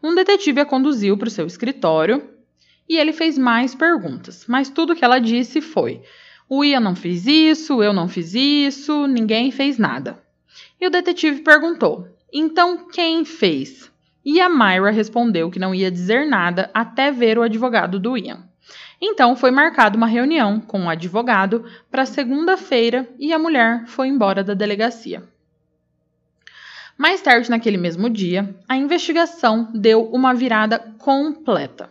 Um 0.03 0.15
detetive 0.15 0.61
a 0.61 0.65
conduziu 0.65 1.17
para 1.17 1.27
o 1.27 1.31
seu 1.31 1.45
escritório 1.45 2.27
e 2.89 2.97
ele 2.97 3.13
fez 3.13 3.37
mais 3.37 3.75
perguntas, 3.75 4.45
mas 4.47 4.69
tudo 4.69 4.95
que 4.95 5.05
ela 5.05 5.19
disse 5.19 5.61
foi: 5.61 6.01
o 6.49 6.63
Ian 6.63 6.79
não 6.79 6.95
fez 6.95 7.27
isso, 7.27 7.81
eu 7.81 7.93
não 7.93 8.07
fiz 8.07 8.33
isso, 8.33 9.07
ninguém 9.07 9.51
fez 9.51 9.77
nada. 9.77 10.21
E 10.79 10.87
o 10.87 10.89
detetive 10.89 11.41
perguntou: 11.41 12.07
então 12.33 12.89
quem 12.89 13.23
fez? 13.23 13.91
E 14.25 14.41
a 14.41 14.49
Myra 14.49 14.91
respondeu 14.91 15.49
que 15.49 15.59
não 15.59 15.73
ia 15.73 15.91
dizer 15.91 16.27
nada 16.27 16.69
até 16.73 17.11
ver 17.11 17.37
o 17.37 17.43
advogado 17.43 17.99
do 17.99 18.17
Ian. 18.17 18.43
Então 19.01 19.35
foi 19.35 19.49
marcada 19.49 19.97
uma 19.97 20.07
reunião 20.07 20.59
com 20.59 20.85
o 20.85 20.89
advogado 20.89 21.65
para 21.89 22.05
segunda-feira 22.05 23.07
e 23.17 23.33
a 23.33 23.39
mulher 23.39 23.85
foi 23.87 24.07
embora 24.07 24.43
da 24.43 24.53
delegacia. 24.53 25.23
Mais 26.97 27.21
tarde 27.21 27.49
naquele 27.49 27.77
mesmo 27.77 28.09
dia, 28.09 28.55
a 28.67 28.75
investigação 28.75 29.69
deu 29.73 30.05
uma 30.11 30.33
virada 30.33 30.77
completa. 30.97 31.89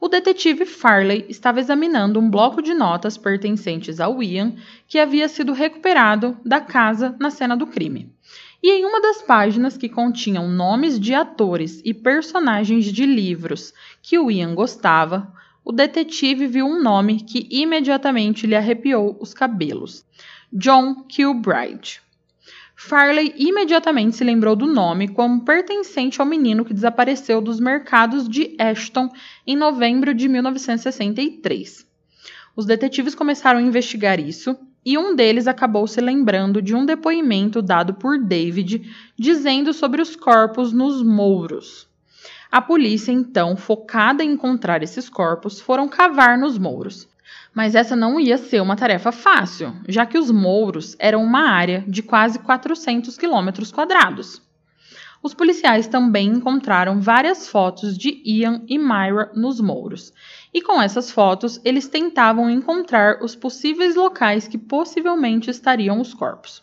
O 0.00 0.08
detetive 0.08 0.66
Farley 0.66 1.24
estava 1.30 1.60
examinando 1.60 2.20
um 2.20 2.28
bloco 2.28 2.60
de 2.60 2.74
notas 2.74 3.16
pertencentes 3.16 4.00
ao 4.00 4.22
Ian 4.22 4.54
que 4.86 4.98
havia 4.98 5.28
sido 5.28 5.52
recuperado 5.52 6.36
da 6.44 6.60
casa 6.60 7.16
na 7.18 7.30
cena 7.30 7.56
do 7.56 7.66
crime. 7.66 8.12
E 8.62 8.70
em 8.70 8.84
uma 8.84 9.00
das 9.00 9.22
páginas 9.22 9.76
que 9.76 9.88
continham 9.88 10.48
nomes 10.48 10.98
de 10.98 11.14
atores 11.14 11.80
e 11.84 11.94
personagens 11.94 12.86
de 12.86 13.06
livros 13.06 13.72
que 14.02 14.18
o 14.18 14.30
Ian 14.30 14.54
gostava, 14.54 15.32
o 15.64 15.72
detetive 15.72 16.46
viu 16.46 16.66
um 16.66 16.82
nome 16.82 17.20
que 17.20 17.48
imediatamente 17.50 18.46
lhe 18.46 18.54
arrepiou 18.54 19.16
os 19.18 19.32
cabelos: 19.32 20.04
John 20.52 21.04
Kilbride. 21.04 22.02
Farley 22.76 23.34
imediatamente 23.36 24.16
se 24.16 24.24
lembrou 24.24 24.56
do 24.56 24.66
nome 24.66 25.08
como 25.08 25.44
pertencente 25.44 26.20
ao 26.20 26.26
menino 26.26 26.64
que 26.64 26.74
desapareceu 26.74 27.40
dos 27.40 27.60
mercados 27.60 28.28
de 28.28 28.56
Ashton 28.58 29.08
em 29.46 29.56
novembro 29.56 30.12
de 30.12 30.28
1963. 30.28 31.86
Os 32.56 32.66
detetives 32.66 33.14
começaram 33.14 33.58
a 33.58 33.62
investigar 33.62 34.20
isso 34.20 34.56
e 34.84 34.98
um 34.98 35.14
deles 35.14 35.46
acabou 35.46 35.86
se 35.86 36.00
lembrando 36.00 36.60
de 36.60 36.74
um 36.74 36.84
depoimento 36.84 37.62
dado 37.62 37.94
por 37.94 38.18
David 38.18 38.82
dizendo 39.18 39.72
sobre 39.72 40.02
os 40.02 40.14
corpos 40.14 40.72
nos 40.72 41.02
mouros. 41.02 41.88
A 42.52 42.60
polícia, 42.60 43.10
então, 43.10 43.56
focada 43.56 44.22
em 44.22 44.32
encontrar 44.32 44.82
esses 44.82 45.08
corpos, 45.08 45.60
foram 45.60 45.88
cavar 45.88 46.38
nos 46.38 46.56
mouros. 46.56 47.08
Mas 47.54 47.76
essa 47.76 47.94
não 47.94 48.18
ia 48.18 48.36
ser 48.36 48.60
uma 48.60 48.74
tarefa 48.74 49.12
fácil, 49.12 49.76
já 49.88 50.04
que 50.04 50.18
os 50.18 50.30
mouros 50.30 50.96
eram 50.98 51.22
uma 51.22 51.48
área 51.48 51.84
de 51.86 52.02
quase 52.02 52.40
400 52.40 53.16
quilômetros 53.16 53.70
quadrados. 53.70 54.42
Os 55.22 55.32
policiais 55.32 55.86
também 55.86 56.28
encontraram 56.28 57.00
várias 57.00 57.48
fotos 57.48 57.96
de 57.96 58.20
Ian 58.26 58.62
e 58.68 58.76
Myra 58.76 59.30
nos 59.34 59.60
mouros, 59.60 60.12
e 60.52 60.60
com 60.60 60.82
essas 60.82 61.10
fotos 61.10 61.60
eles 61.64 61.88
tentavam 61.88 62.50
encontrar 62.50 63.22
os 63.22 63.34
possíveis 63.34 63.94
locais 63.94 64.48
que 64.48 64.58
possivelmente 64.58 65.48
estariam 65.48 66.00
os 66.00 66.12
corpos. 66.12 66.62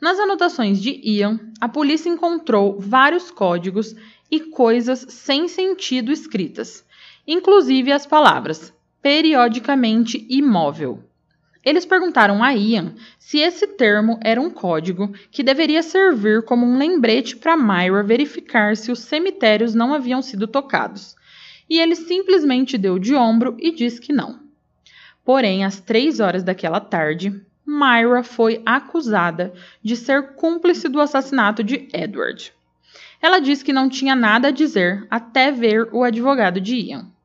Nas 0.00 0.18
anotações 0.18 0.82
de 0.82 1.00
Ian, 1.02 1.40
a 1.58 1.68
polícia 1.68 2.10
encontrou 2.10 2.78
vários 2.78 3.30
códigos 3.30 3.94
e 4.30 4.40
coisas 4.40 5.06
sem 5.08 5.48
sentido 5.48 6.12
escritas, 6.12 6.84
inclusive 7.26 7.90
as 7.90 8.04
palavras 8.04 8.75
periodicamente 9.02 10.26
imóvel. 10.28 11.02
Eles 11.66 11.84
perguntaram 11.84 12.44
a 12.44 12.54
Ian 12.54 12.94
se 13.18 13.38
esse 13.38 13.66
termo 13.66 14.20
era 14.22 14.40
um 14.40 14.48
código 14.48 15.12
que 15.32 15.42
deveria 15.42 15.82
servir 15.82 16.44
como 16.44 16.64
um 16.64 16.78
lembrete 16.78 17.36
para 17.36 17.56
Myra 17.56 18.04
verificar 18.04 18.76
se 18.76 18.92
os 18.92 19.00
cemitérios 19.00 19.74
não 19.74 19.92
haviam 19.92 20.22
sido 20.22 20.46
tocados. 20.46 21.16
E 21.68 21.80
ele 21.80 21.96
simplesmente 21.96 22.78
deu 22.78 23.00
de 23.00 23.16
ombro 23.16 23.56
e 23.58 23.72
disse 23.72 24.00
que 24.00 24.12
não. 24.12 24.38
Porém, 25.24 25.64
às 25.64 25.80
três 25.80 26.20
horas 26.20 26.44
daquela 26.44 26.78
tarde, 26.78 27.34
Myra 27.66 28.22
foi 28.22 28.62
acusada 28.64 29.52
de 29.82 29.96
ser 29.96 30.34
cúmplice 30.34 30.88
do 30.88 31.00
assassinato 31.00 31.64
de 31.64 31.88
Edward. 31.92 32.52
Ela 33.20 33.40
disse 33.40 33.64
que 33.64 33.72
não 33.72 33.88
tinha 33.88 34.14
nada 34.14 34.48
a 34.48 34.52
dizer 34.52 35.04
até 35.10 35.50
ver 35.50 35.88
o 35.92 36.04
advogado 36.04 36.60
de 36.60 36.76
Ian 36.76 37.15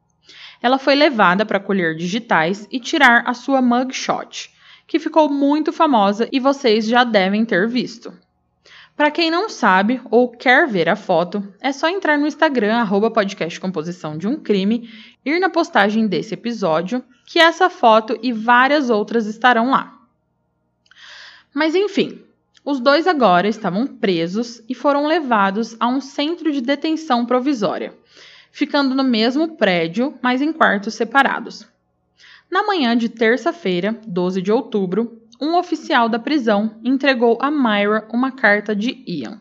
ela 0.61 0.77
foi 0.77 0.95
levada 0.95 1.45
para 1.45 1.59
colher 1.59 1.95
digitais 1.95 2.67
e 2.71 2.79
tirar 2.79 3.23
a 3.25 3.33
sua 3.33 3.61
mugshot, 3.61 4.51
que 4.85 4.99
ficou 4.99 5.29
muito 5.29 5.73
famosa 5.73 6.27
e 6.31 6.39
vocês 6.39 6.85
já 6.85 7.03
devem 7.03 7.43
ter 7.43 7.67
visto. 7.67 8.13
Para 8.95 9.09
quem 9.09 9.31
não 9.31 9.49
sabe 9.49 9.99
ou 10.11 10.29
quer 10.29 10.67
ver 10.67 10.87
a 10.87 10.95
foto, 10.95 11.43
é 11.59 11.71
só 11.71 11.89
entrar 11.89 12.17
no 12.19 12.27
Instagram, 12.27 12.75
arroba 12.75 13.09
podcast 13.09 13.59
Composição 13.59 14.17
de 14.17 14.27
um 14.27 14.35
Crime, 14.35 14.89
ir 15.25 15.39
na 15.39 15.49
postagem 15.49 16.07
desse 16.07 16.33
episódio, 16.35 17.03
que 17.25 17.39
essa 17.39 17.69
foto 17.69 18.19
e 18.21 18.31
várias 18.31 18.89
outras 18.89 19.25
estarão 19.25 19.71
lá. 19.71 19.97
Mas 21.53 21.73
enfim, 21.73 22.21
os 22.63 22.79
dois 22.79 23.07
agora 23.07 23.47
estavam 23.47 23.87
presos 23.87 24.61
e 24.69 24.75
foram 24.75 25.07
levados 25.07 25.75
a 25.79 25.87
um 25.87 25.99
centro 25.99 26.51
de 26.51 26.61
detenção 26.61 27.25
provisória, 27.25 27.97
ficando 28.51 28.93
no 28.93 29.03
mesmo 29.03 29.55
prédio, 29.55 30.13
mas 30.21 30.41
em 30.41 30.51
quartos 30.51 30.93
separados. 30.93 31.65
Na 32.49 32.63
manhã 32.63 32.97
de 32.97 33.07
terça-feira, 33.07 33.99
12 34.05 34.41
de 34.41 34.51
outubro, 34.51 35.21
um 35.39 35.55
oficial 35.55 36.09
da 36.09 36.19
prisão 36.19 36.75
entregou 36.83 37.37
a 37.41 37.49
Myra 37.49 38.07
uma 38.11 38.31
carta 38.31 38.75
de 38.75 39.03
Ian. 39.07 39.39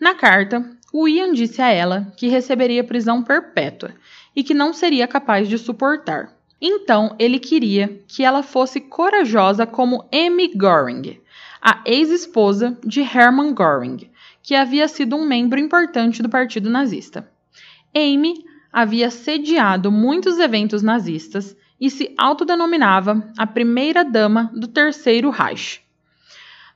Na 0.00 0.14
carta, 0.14 0.68
o 0.92 1.06
Ian 1.06 1.32
disse 1.32 1.60
a 1.60 1.68
ela 1.68 2.12
que 2.16 2.28
receberia 2.28 2.82
prisão 2.82 3.22
perpétua 3.22 3.92
e 4.34 4.42
que 4.42 4.54
não 4.54 4.72
seria 4.72 5.06
capaz 5.06 5.48
de 5.48 5.58
suportar. 5.58 6.32
Então, 6.60 7.14
ele 7.18 7.38
queria 7.38 8.02
que 8.08 8.24
ela 8.24 8.42
fosse 8.42 8.80
corajosa 8.80 9.66
como 9.66 10.08
Amy 10.12 10.52
Goring, 10.54 11.20
a 11.60 11.82
ex-esposa 11.84 12.78
de 12.84 13.00
Hermann 13.00 13.54
Göring, 13.54 14.10
que 14.42 14.54
havia 14.54 14.88
sido 14.88 15.16
um 15.16 15.26
membro 15.26 15.60
importante 15.60 16.22
do 16.22 16.28
Partido 16.28 16.70
Nazista. 16.70 17.30
Amy 17.94 18.44
havia 18.72 19.10
sediado 19.10 19.90
muitos 19.92 20.38
eventos 20.38 20.82
nazistas 20.82 21.56
e 21.80 21.88
se 21.90 22.14
autodenominava 22.18 23.32
a 23.38 23.46
primeira 23.46 24.04
dama 24.04 24.50
do 24.54 24.66
Terceiro 24.66 25.30
Reich. 25.30 25.82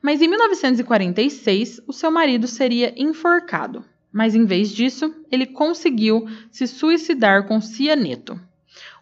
Mas 0.01 0.23
em 0.23 0.29
1946, 0.29 1.81
o 1.87 1.93
seu 1.93 2.11
marido 2.11 2.47
seria 2.47 2.95
enforcado, 2.97 3.85
mas 4.13 4.35
em 4.35 4.45
vez 4.45 4.73
disso, 4.73 5.13
ele 5.31 5.47
conseguiu 5.47 6.27
se 6.51 6.67
suicidar 6.67 7.47
com 7.47 7.61
cianeto. 7.61 8.41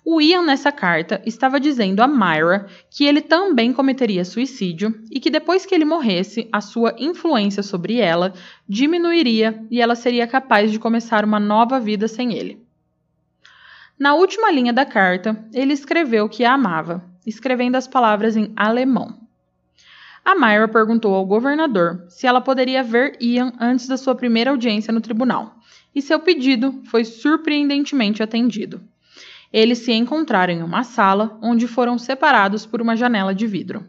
O 0.09 0.21
Ian, 0.21 0.43
nessa 0.43 0.71
carta, 0.71 1.21
estava 1.27 1.59
dizendo 1.59 2.01
a 2.01 2.07
Myra 2.07 2.69
que 2.89 3.05
ele 3.05 3.21
também 3.21 3.73
cometeria 3.73 4.25
suicídio 4.25 4.95
e 5.11 5.19
que 5.19 5.29
depois 5.29 5.67
que 5.67 5.75
ele 5.75 5.85
morresse, 5.85 6.49
a 6.53 6.61
sua 6.61 6.95
influência 6.97 7.61
sobre 7.61 7.99
ela 7.99 8.33
diminuiria 8.69 9.61
e 9.69 9.81
ela 9.81 9.97
seria 9.97 10.25
capaz 10.25 10.71
de 10.71 10.79
começar 10.79 11.25
uma 11.25 11.41
nova 11.41 11.81
vida 11.81 12.07
sem 12.07 12.35
ele. 12.35 12.65
Na 13.99 14.15
última 14.15 14.49
linha 14.49 14.73
da 14.73 14.87
carta, 14.87 15.45
ele 15.53 15.73
escreveu 15.73 16.29
que 16.29 16.45
a 16.45 16.55
amava, 16.55 17.05
escrevendo 17.27 17.75
as 17.75 17.89
palavras 17.89 18.37
em 18.37 18.53
alemão. 18.55 19.19
A 20.25 20.37
Myra 20.37 20.69
perguntou 20.69 21.17
ao 21.17 21.27
governador 21.27 22.05
se 22.09 22.29
ela 22.29 22.41
poderia 22.41 22.85
ver 22.85 23.19
Ian 23.21 23.53
antes 23.59 23.89
da 23.89 23.97
sua 23.97 24.15
primeira 24.15 24.53
audiência 24.53 24.93
no 24.93 25.01
tribunal, 25.01 25.57
e 25.93 26.01
seu 26.01 26.21
pedido 26.21 26.81
foi 26.85 27.05
surpreendentemente 27.05 28.23
atendido. 28.23 28.81
Eles 29.53 29.79
se 29.79 29.93
encontraram 29.93 30.53
em 30.53 30.63
uma 30.63 30.83
sala 30.83 31.39
onde 31.43 31.67
foram 31.67 31.99
separados 31.99 32.67
por 32.67 32.83
uma 32.83 32.97
janela 32.97 33.35
de 33.35 33.47
vidro. 33.47 33.87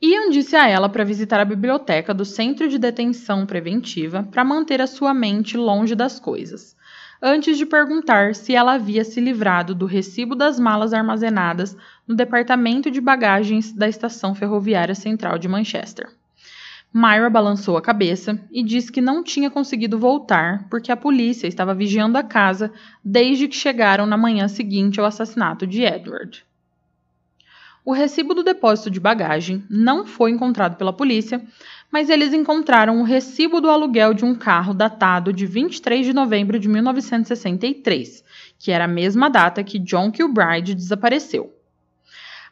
Ian 0.00 0.30
disse 0.30 0.54
a 0.54 0.68
ela 0.68 0.88
para 0.88 1.04
visitar 1.04 1.40
a 1.40 1.44
biblioteca 1.44 2.14
do 2.14 2.24
Centro 2.24 2.68
de 2.68 2.78
Detenção 2.78 3.44
Preventiva 3.44 4.22
para 4.30 4.44
manter 4.44 4.80
a 4.80 4.86
sua 4.86 5.12
mente 5.12 5.56
longe 5.56 5.94
das 5.94 6.20
coisas. 6.20 6.76
antes 7.20 7.58
de 7.58 7.66
perguntar 7.66 8.34
se 8.34 8.54
ela 8.54 8.74
havia 8.74 9.04
se 9.04 9.20
livrado 9.20 9.74
do 9.74 9.86
recibo 9.86 10.36
das 10.36 10.58
malas 10.58 10.92
armazenadas 10.92 11.76
no 12.06 12.14
departamento 12.14 12.90
de 12.90 13.00
bagagens 13.00 13.72
da 13.72 13.88
estação 13.88 14.34
ferroviária 14.34 14.94
central 14.94 15.36
de 15.36 15.48
Manchester. 15.48 16.08
Myra 16.92 17.28
balançou 17.28 17.76
a 17.76 17.82
cabeça 17.82 18.40
e 18.50 18.62
disse 18.62 18.90
que 18.90 19.00
não 19.00 19.22
tinha 19.22 19.50
conseguido 19.50 19.98
voltar 19.98 20.66
porque 20.70 20.90
a 20.90 20.96
polícia 20.96 21.46
estava 21.46 21.74
vigiando 21.74 22.16
a 22.16 22.22
casa 22.22 22.72
desde 23.04 23.46
que 23.46 23.56
chegaram 23.56 24.06
na 24.06 24.16
manhã 24.16 24.48
seguinte 24.48 24.98
ao 24.98 25.06
assassinato 25.06 25.66
de 25.66 25.82
Edward. 25.82 26.46
O 27.84 27.92
recibo 27.92 28.34
do 28.34 28.42
depósito 28.42 28.90
de 28.90 29.00
bagagem 29.00 29.64
não 29.68 30.04
foi 30.04 30.30
encontrado 30.30 30.76
pela 30.76 30.92
polícia, 30.92 31.42
mas 31.90 32.10
eles 32.10 32.34
encontraram 32.34 33.00
o 33.00 33.04
recibo 33.04 33.60
do 33.60 33.70
aluguel 33.70 34.12
de 34.12 34.24
um 34.24 34.34
carro 34.34 34.74
datado 34.74 35.32
de 35.32 35.46
23 35.46 36.04
de 36.04 36.12
novembro 36.12 36.58
de 36.58 36.68
1963, 36.68 38.24
que 38.58 38.70
era 38.70 38.84
a 38.84 38.88
mesma 38.88 39.30
data 39.30 39.64
que 39.64 39.78
John 39.78 40.10
Kilbride 40.10 40.74
desapareceu. 40.74 41.57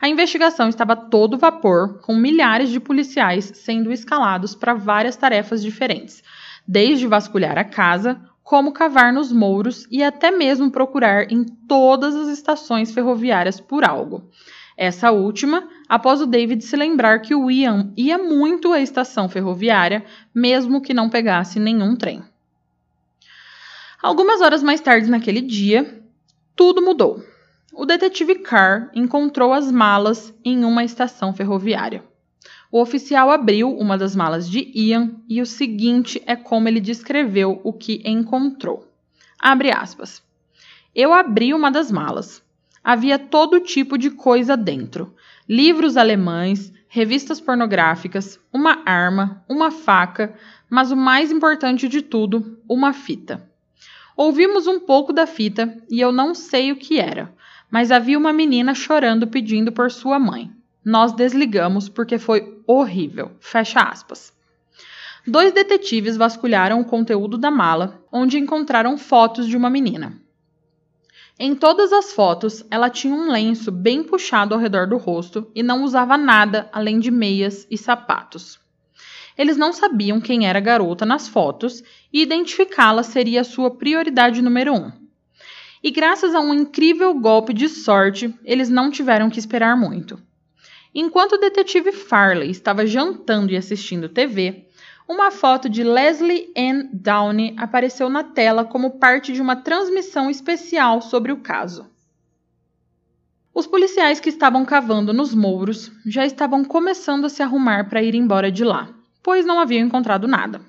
A 0.01 0.09
investigação 0.09 0.69
estava 0.69 0.95
todo 0.95 1.39
vapor, 1.39 2.01
com 2.01 2.15
milhares 2.15 2.69
de 2.69 2.79
policiais 2.79 3.51
sendo 3.55 3.91
escalados 3.91 4.55
para 4.55 4.75
várias 4.75 5.17
tarefas 5.17 5.63
diferentes, 5.63 6.23
desde 6.69 7.07
vasculhar 7.07 7.57
a 7.57 7.65
casa, 7.65 8.21
como 8.43 8.73
cavar 8.73 9.13
nos 9.13 9.33
mouros 9.33 9.87
e 9.91 10.03
até 10.03 10.31
mesmo 10.31 10.71
procurar 10.71 11.33
em 11.33 11.45
todas 11.45 12.15
as 12.15 12.29
estações 12.29 12.93
ferroviárias 12.93 13.59
por 13.59 13.85
algo. 13.85 14.31
Essa 14.77 15.11
última, 15.11 15.67
após 15.89 16.21
o 16.21 16.27
David 16.27 16.63
se 16.63 16.77
lembrar 16.77 17.21
que 17.21 17.35
o 17.35 17.51
Ian 17.51 17.93
ia 17.97 18.19
muito 18.19 18.75
à 18.75 18.81
estação 18.81 19.29
ferroviária, 19.29 20.05
mesmo 20.35 20.83
que 20.83 20.93
não 20.93 21.09
pegasse 21.09 21.59
nenhum 21.59 21.97
trem. 21.97 22.23
Algumas 24.03 24.43
horas 24.43 24.63
mais 24.63 24.81
tarde 24.81 25.11
naquele 25.11 25.41
dia, 25.41 26.03
tudo 26.55 26.83
mudou 26.83 27.25
o 27.77 27.85
detetive 27.85 28.37
Carr 28.37 28.91
encontrou 28.95 29.53
as 29.53 29.71
malas 29.71 30.33
em 30.43 30.65
uma 30.65 30.83
estação 30.83 31.35
ferroviária. 31.35 32.03
O 32.73 32.81
oficial 32.81 33.31
abriu 33.31 33.71
uma 33.71 33.99
das 33.99 34.17
malas 34.17 34.49
de 34.49 34.73
Ian 34.75 35.17
e 35.29 35.43
o 35.43 35.47
seguinte 35.47 36.23
é 36.27 36.35
como 36.35 36.69
ele 36.69 36.81
descreveu 36.81 37.61
o 37.63 37.75
que 37.75 38.01
encontrou. 38.03 38.91
Abre 39.39 39.71
aspas. 39.71 40.23
Eu 40.95 41.13
abri 41.13 41.53
uma 41.53 41.71
das 41.71 41.93
malas. 41.93 42.43
Havia 42.83 43.19
todo 43.19 43.61
tipo 43.61 43.99
de 43.99 44.11
coisa 44.11 44.57
dentro: 44.57 45.15
livros 45.47 45.99
alemães, 45.99 46.73
revistas 46.89 47.43
pornográficas, 47.43 48.41
uma 48.51 48.83
arma, 48.87 49.45
uma 49.47 49.71
faca, 49.71 50.35
mas 50.71 50.91
o 50.91 50.97
mais 50.97 51.31
importante 51.31 51.89
de 51.89 52.01
tudo, 52.01 52.59
uma 52.67 52.95
fita. 52.95 53.47
Ouvimos 54.17 54.67
um 54.67 54.81
pouco 54.81 55.13
da 55.13 55.27
fita 55.27 55.77
e 55.91 56.01
eu 56.01 56.11
não 56.11 56.35
sei 56.35 56.73
o 56.73 56.77
que 56.77 56.99
era 56.99 57.37
mas 57.71 57.91
havia 57.91 58.19
uma 58.19 58.33
menina 58.33 58.75
chorando 58.75 59.27
pedindo 59.27 59.73
por 59.73 59.91
sua 59.91 60.19
mãe. 60.19 60.51
Nós 60.85 61.13
desligamos 61.13 61.89
porque 61.89 62.19
foi 62.19 62.63
horrível. 62.67 63.33
Fecha 63.41 63.81
aspas. 63.81 64.33
Dois 65.27 65.53
detetives 65.53 66.17
vasculharam 66.17 66.81
o 66.81 66.85
conteúdo 66.85 67.37
da 67.37 67.51
mala, 67.51 68.01
onde 68.13 68.39
encontraram 68.39 68.97
fotos 68.97 69.49
de 69.49 69.57
uma 69.57 69.69
menina. 69.69 70.21
Em 71.39 71.55
todas 71.55 71.93
as 71.93 72.13
fotos, 72.13 72.65
ela 72.71 72.89
tinha 72.89 73.13
um 73.13 73.31
lenço 73.31 73.71
bem 73.71 74.03
puxado 74.03 74.55
ao 74.55 74.61
redor 74.61 74.87
do 74.87 74.97
rosto 74.97 75.51
e 75.55 75.63
não 75.63 75.83
usava 75.83 76.17
nada 76.17 76.71
além 76.73 76.99
de 76.99 77.11
meias 77.11 77.67
e 77.71 77.77
sapatos. 77.77 78.59
Eles 79.37 79.57
não 79.57 79.73
sabiam 79.73 80.21
quem 80.21 80.47
era 80.47 80.59
a 80.59 80.63
garota 80.63 81.05
nas 81.05 81.29
fotos 81.29 81.83
e 82.11 82.23
identificá-la 82.23 83.03
seria 83.03 83.45
sua 83.45 83.71
prioridade 83.71 84.41
número 84.41 84.73
um. 84.73 85.06
E 85.87 85.91
graças 85.93 86.35
a 86.35 86.41
um 86.41 86.53
incrível 86.53 87.15
golpe 87.15 87.55
de 87.55 87.69
sorte, 87.69 88.35
eles 88.45 88.69
não 88.69 88.91
tiveram 88.91 89.31
que 89.31 89.39
esperar 89.39 89.77
muito. 89.77 90.21
Enquanto 90.93 91.35
o 91.35 91.39
detetive 91.39 91.93
Farley 91.93 92.51
estava 92.51 92.85
jantando 92.85 93.53
e 93.53 93.57
assistindo 93.57 94.09
TV, 94.09 94.67
uma 95.09 95.31
foto 95.31 95.69
de 95.69 95.85
Leslie 95.85 96.53
Ann 96.59 96.89
Downey 96.93 97.55
apareceu 97.57 98.09
na 98.09 98.25
tela 98.25 98.65
como 98.65 98.99
parte 98.99 99.33
de 99.33 99.41
uma 99.41 99.55
transmissão 99.55 100.29
especial 100.29 101.01
sobre 101.01 101.31
o 101.31 101.37
caso. 101.37 101.89
Os 103.55 103.69
policiais 103.69 104.19
que 104.19 104.31
estavam 104.31 104.65
cavando 104.65 105.13
nos 105.13 105.33
mouros 105.37 105.93
já 106.05 106.27
estavam 106.27 106.65
começando 106.65 107.27
a 107.27 107.29
se 107.29 107.45
arrumar 107.45 107.89
para 107.89 108.03
ir 108.03 108.17
embora 108.17 108.51
de 108.51 108.65
lá, 108.65 108.89
pois 109.23 109.47
não 109.47 109.61
haviam 109.61 109.87
encontrado 109.87 110.27
nada. 110.27 110.61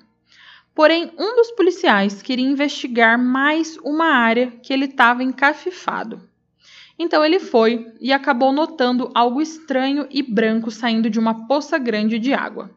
Porém, 0.78 1.10
um 1.18 1.34
dos 1.34 1.50
policiais 1.50 2.22
queria 2.22 2.46
investigar 2.46 3.18
mais 3.18 3.76
uma 3.78 4.04
área 4.04 4.52
que 4.62 4.72
ele 4.72 4.84
estava 4.84 5.24
encafifado. 5.24 6.22
Então 6.96 7.24
ele 7.24 7.40
foi 7.40 7.92
e 8.00 8.12
acabou 8.12 8.52
notando 8.52 9.10
algo 9.12 9.42
estranho 9.42 10.06
e 10.08 10.22
branco 10.22 10.70
saindo 10.70 11.10
de 11.10 11.18
uma 11.18 11.48
poça 11.48 11.78
grande 11.78 12.16
de 12.20 12.32
água. 12.32 12.70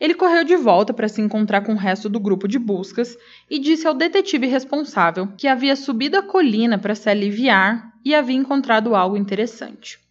Ele 0.00 0.14
correu 0.14 0.42
de 0.42 0.56
volta 0.56 0.92
para 0.92 1.06
se 1.06 1.22
encontrar 1.22 1.60
com 1.60 1.74
o 1.74 1.78
resto 1.78 2.08
do 2.08 2.18
grupo 2.18 2.48
de 2.48 2.58
buscas 2.58 3.16
e 3.48 3.60
disse 3.60 3.86
ao 3.86 3.94
detetive 3.94 4.48
responsável 4.48 5.28
que 5.38 5.46
havia 5.46 5.76
subido 5.76 6.18
a 6.18 6.22
colina 6.24 6.76
para 6.76 6.96
se 6.96 7.08
aliviar 7.08 7.92
e 8.04 8.16
havia 8.16 8.34
encontrado 8.34 8.96
algo 8.96 9.16
interessante. 9.16 10.04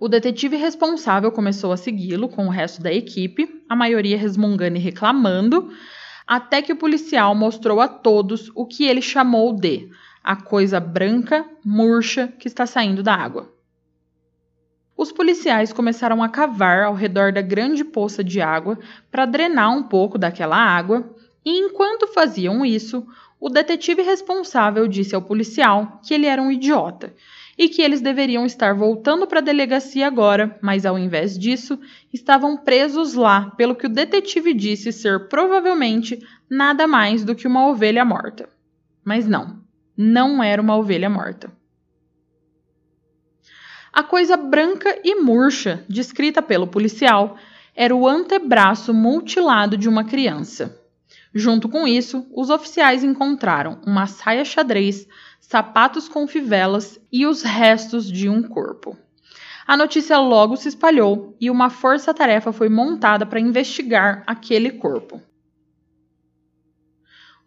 O 0.00 0.08
detetive 0.08 0.56
responsável 0.56 1.30
começou 1.30 1.72
a 1.72 1.76
segui-lo 1.76 2.26
com 2.26 2.46
o 2.46 2.50
resto 2.50 2.80
da 2.80 2.90
equipe, 2.90 3.62
a 3.68 3.76
maioria 3.76 4.16
resmungando 4.16 4.78
e 4.78 4.80
reclamando, 4.80 5.70
até 6.26 6.62
que 6.62 6.72
o 6.72 6.76
policial 6.76 7.34
mostrou 7.34 7.82
a 7.82 7.86
todos 7.86 8.50
o 8.54 8.64
que 8.64 8.86
ele 8.86 9.02
chamou 9.02 9.52
de 9.52 9.90
a 10.24 10.34
coisa 10.34 10.80
branca, 10.80 11.44
murcha 11.62 12.28
que 12.38 12.48
está 12.48 12.64
saindo 12.64 13.02
da 13.02 13.14
água. 13.14 13.52
Os 14.96 15.12
policiais 15.12 15.70
começaram 15.70 16.22
a 16.22 16.30
cavar 16.30 16.84
ao 16.84 16.94
redor 16.94 17.30
da 17.30 17.42
grande 17.42 17.84
poça 17.84 18.24
de 18.24 18.40
água 18.40 18.78
para 19.10 19.26
drenar 19.26 19.70
um 19.70 19.82
pouco 19.82 20.16
daquela 20.16 20.56
água, 20.56 21.14
e 21.44 21.58
enquanto 21.58 22.06
faziam 22.06 22.64
isso, 22.64 23.06
o 23.38 23.50
detetive 23.50 24.00
responsável 24.00 24.88
disse 24.88 25.14
ao 25.14 25.20
policial 25.20 26.00
que 26.02 26.14
ele 26.14 26.24
era 26.24 26.40
um 26.40 26.50
idiota 26.50 27.14
e 27.60 27.68
que 27.68 27.82
eles 27.82 28.00
deveriam 28.00 28.46
estar 28.46 28.74
voltando 28.74 29.26
para 29.26 29.40
a 29.40 29.42
delegacia 29.42 30.06
agora, 30.06 30.58
mas 30.62 30.86
ao 30.86 30.98
invés 30.98 31.38
disso, 31.38 31.78
estavam 32.10 32.56
presos 32.56 33.12
lá, 33.12 33.50
pelo 33.50 33.74
que 33.74 33.84
o 33.84 33.90
detetive 33.90 34.54
disse 34.54 34.90
ser 34.90 35.28
provavelmente 35.28 36.26
nada 36.48 36.86
mais 36.86 37.22
do 37.22 37.34
que 37.34 37.46
uma 37.46 37.68
ovelha 37.68 38.02
morta. 38.02 38.48
Mas 39.04 39.26
não, 39.28 39.60
não 39.94 40.42
era 40.42 40.62
uma 40.62 40.74
ovelha 40.74 41.10
morta. 41.10 41.52
A 43.92 44.02
coisa 44.02 44.38
branca 44.38 44.98
e 45.04 45.16
murcha, 45.16 45.84
descrita 45.86 46.40
pelo 46.40 46.66
policial, 46.66 47.36
era 47.76 47.94
o 47.94 48.08
antebraço 48.08 48.94
mutilado 48.94 49.76
de 49.76 49.86
uma 49.86 50.04
criança. 50.04 50.80
Junto 51.34 51.68
com 51.68 51.86
isso, 51.86 52.26
os 52.34 52.48
oficiais 52.48 53.04
encontraram 53.04 53.82
uma 53.86 54.06
saia 54.06 54.46
xadrez 54.46 55.06
sapatos 55.50 56.08
com 56.08 56.28
fivelas 56.28 57.00
e 57.10 57.26
os 57.26 57.42
restos 57.42 58.08
de 58.08 58.28
um 58.28 58.40
corpo. 58.40 58.96
A 59.66 59.76
notícia 59.76 60.16
logo 60.16 60.56
se 60.56 60.68
espalhou 60.68 61.36
e 61.40 61.50
uma 61.50 61.68
força-tarefa 61.68 62.52
foi 62.52 62.68
montada 62.68 63.26
para 63.26 63.40
investigar 63.40 64.22
aquele 64.28 64.70
corpo. 64.70 65.20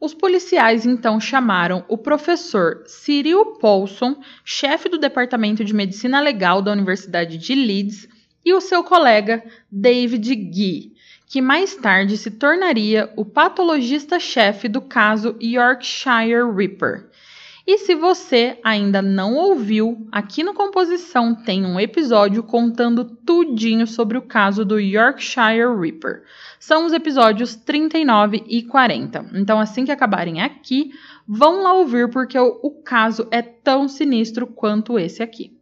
Os 0.02 0.14
policiais 0.14 0.86
então 0.86 1.18
chamaram 1.18 1.86
o 1.88 1.98
professor 1.98 2.84
Cyril 2.86 3.58
Paulson, 3.58 4.18
chefe 4.44 4.90
do 4.90 4.98
Departamento 4.98 5.64
de 5.64 5.74
Medicina 5.74 6.20
Legal 6.20 6.62
da 6.62 6.74
Universidade 6.74 7.38
de 7.38 7.56
Leeds, 7.56 8.10
e 8.44 8.54
o 8.54 8.60
seu 8.60 8.84
colega 8.84 9.42
David 9.72 10.52
Gee, 10.54 10.92
que 11.26 11.42
mais 11.42 11.74
tarde 11.78 12.18
se 12.18 12.32
tornaria 12.32 13.14
o 13.16 13.24
patologista-chefe 13.24 14.68
do 14.68 14.82
caso 14.82 15.38
Yorkshire 15.42 16.54
Ripper, 16.54 17.10
e 17.66 17.78
se 17.78 17.96
você 17.96 18.60
ainda 18.62 19.02
não 19.02 19.36
ouviu, 19.36 20.06
aqui 20.12 20.44
no 20.44 20.54
Composição 20.54 21.34
tem 21.34 21.66
um 21.66 21.80
episódio 21.80 22.44
contando 22.44 23.06
tudinho 23.06 23.88
sobre 23.88 24.18
o 24.18 24.22
caso 24.22 24.66
do 24.66 24.78
Yorkshire 24.78 25.74
Ripper. 25.80 26.24
São 26.60 26.86
os 26.86 26.92
episódios 26.92 27.56
39 27.56 28.44
e 28.48 28.64
40. 28.64 29.30
Então, 29.36 29.62
assim 29.62 29.86
que 29.86 29.94
acabarem 29.94 30.42
aqui, 30.42 30.92
vão 31.26 31.64
lá 31.64 31.74
ouvir 31.74 32.10
porque 32.10 32.38
o, 32.38 32.60
o 32.62 32.72
caso 32.84 33.30
é 33.32 33.42
tão 33.42 33.88
sinistro 33.88 34.46
quanto 34.46 35.00
esse 35.00 35.24
aqui. 35.24 35.58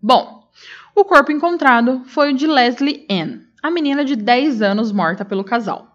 Bom, 0.00 0.48
o 0.94 1.04
corpo 1.04 1.32
encontrado 1.32 2.04
foi 2.04 2.32
o 2.32 2.36
de 2.36 2.46
Leslie 2.46 3.06
Ann, 3.10 3.40
a 3.60 3.72
menina 3.72 4.04
de 4.04 4.14
10 4.14 4.62
anos 4.62 4.92
morta 4.92 5.24
pelo 5.24 5.42
casal 5.42 5.89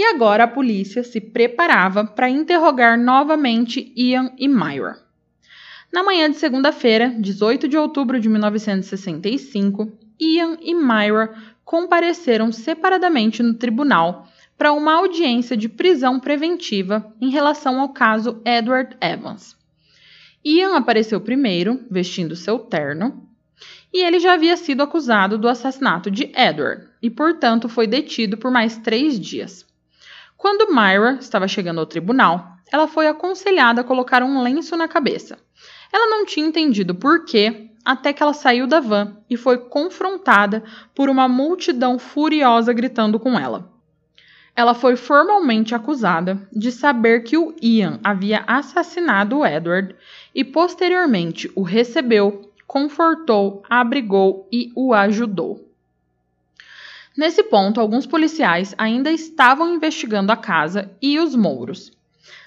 e 0.00 0.04
agora 0.06 0.44
a 0.44 0.48
polícia 0.48 1.04
se 1.04 1.20
preparava 1.20 2.06
para 2.06 2.30
interrogar 2.30 2.98
novamente 2.98 3.92
Ian 3.94 4.32
e 4.38 4.48
Myra. 4.48 4.96
Na 5.92 6.02
manhã 6.02 6.30
de 6.30 6.38
segunda-feira, 6.38 7.14
18 7.18 7.68
de 7.68 7.76
outubro 7.76 8.18
de 8.18 8.26
1965, 8.26 9.92
Ian 10.18 10.56
e 10.62 10.74
Myra 10.74 11.34
compareceram 11.62 12.50
separadamente 12.50 13.42
no 13.42 13.52
tribunal 13.52 14.26
para 14.56 14.72
uma 14.72 14.94
audiência 14.94 15.54
de 15.54 15.68
prisão 15.68 16.18
preventiva 16.18 17.14
em 17.20 17.28
relação 17.28 17.78
ao 17.78 17.90
caso 17.90 18.40
Edward 18.42 18.96
Evans. 19.02 19.54
Ian 20.42 20.78
apareceu 20.78 21.20
primeiro, 21.20 21.78
vestindo 21.90 22.34
seu 22.34 22.58
terno, 22.58 23.28
e 23.92 24.02
ele 24.02 24.18
já 24.18 24.32
havia 24.32 24.56
sido 24.56 24.82
acusado 24.82 25.36
do 25.36 25.46
assassinato 25.46 26.10
de 26.10 26.32
Edward 26.34 26.88
e, 27.02 27.10
portanto, 27.10 27.68
foi 27.68 27.86
detido 27.86 28.38
por 28.38 28.50
mais 28.50 28.78
três 28.78 29.20
dias. 29.20 29.68
Quando 30.40 30.72
Myra 30.72 31.18
estava 31.20 31.46
chegando 31.46 31.80
ao 31.80 31.86
tribunal, 31.86 32.56
ela 32.72 32.88
foi 32.88 33.06
aconselhada 33.06 33.82
a 33.82 33.84
colocar 33.84 34.22
um 34.22 34.40
lenço 34.42 34.74
na 34.74 34.88
cabeça. 34.88 35.38
Ela 35.92 36.08
não 36.08 36.24
tinha 36.24 36.46
entendido 36.46 36.94
por 36.94 37.26
quê, 37.26 37.68
até 37.84 38.10
que 38.10 38.22
ela 38.22 38.32
saiu 38.32 38.66
da 38.66 38.80
van 38.80 39.18
e 39.28 39.36
foi 39.36 39.58
confrontada 39.58 40.64
por 40.94 41.10
uma 41.10 41.28
multidão 41.28 41.98
furiosa 41.98 42.72
gritando 42.72 43.20
com 43.20 43.38
ela. 43.38 43.70
Ela 44.56 44.72
foi 44.72 44.96
formalmente 44.96 45.74
acusada 45.74 46.48
de 46.50 46.72
saber 46.72 47.22
que 47.22 47.36
o 47.36 47.54
Ian 47.60 48.00
havia 48.02 48.42
assassinado 48.46 49.40
o 49.40 49.46
Edward 49.46 49.94
e 50.34 50.42
posteriormente 50.42 51.52
o 51.54 51.60
recebeu 51.60 52.50
confortou, 52.66 53.62
abrigou 53.68 54.48
e 54.50 54.72
o 54.74 54.94
ajudou. 54.94 55.69
Nesse 57.16 57.42
ponto, 57.42 57.80
alguns 57.80 58.06
policiais 58.06 58.74
ainda 58.78 59.10
estavam 59.10 59.74
investigando 59.74 60.30
a 60.30 60.36
casa 60.36 60.90
e 61.02 61.18
os 61.18 61.34
mouros. 61.34 61.92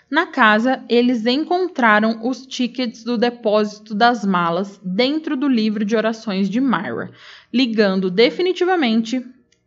Na 0.09 0.27
casa, 0.27 0.83
eles 0.87 1.25
encontraram 1.25 2.19
os 2.23 2.45
tickets 2.45 3.03
do 3.03 3.17
depósito 3.17 3.95
das 3.95 4.23
malas 4.23 4.79
dentro 4.83 5.35
do 5.35 5.47
livro 5.47 5.83
de 5.83 5.95
orações 5.95 6.49
de 6.49 6.61
Myra, 6.61 7.11
ligando 7.51 8.11
definitivamente 8.11 9.25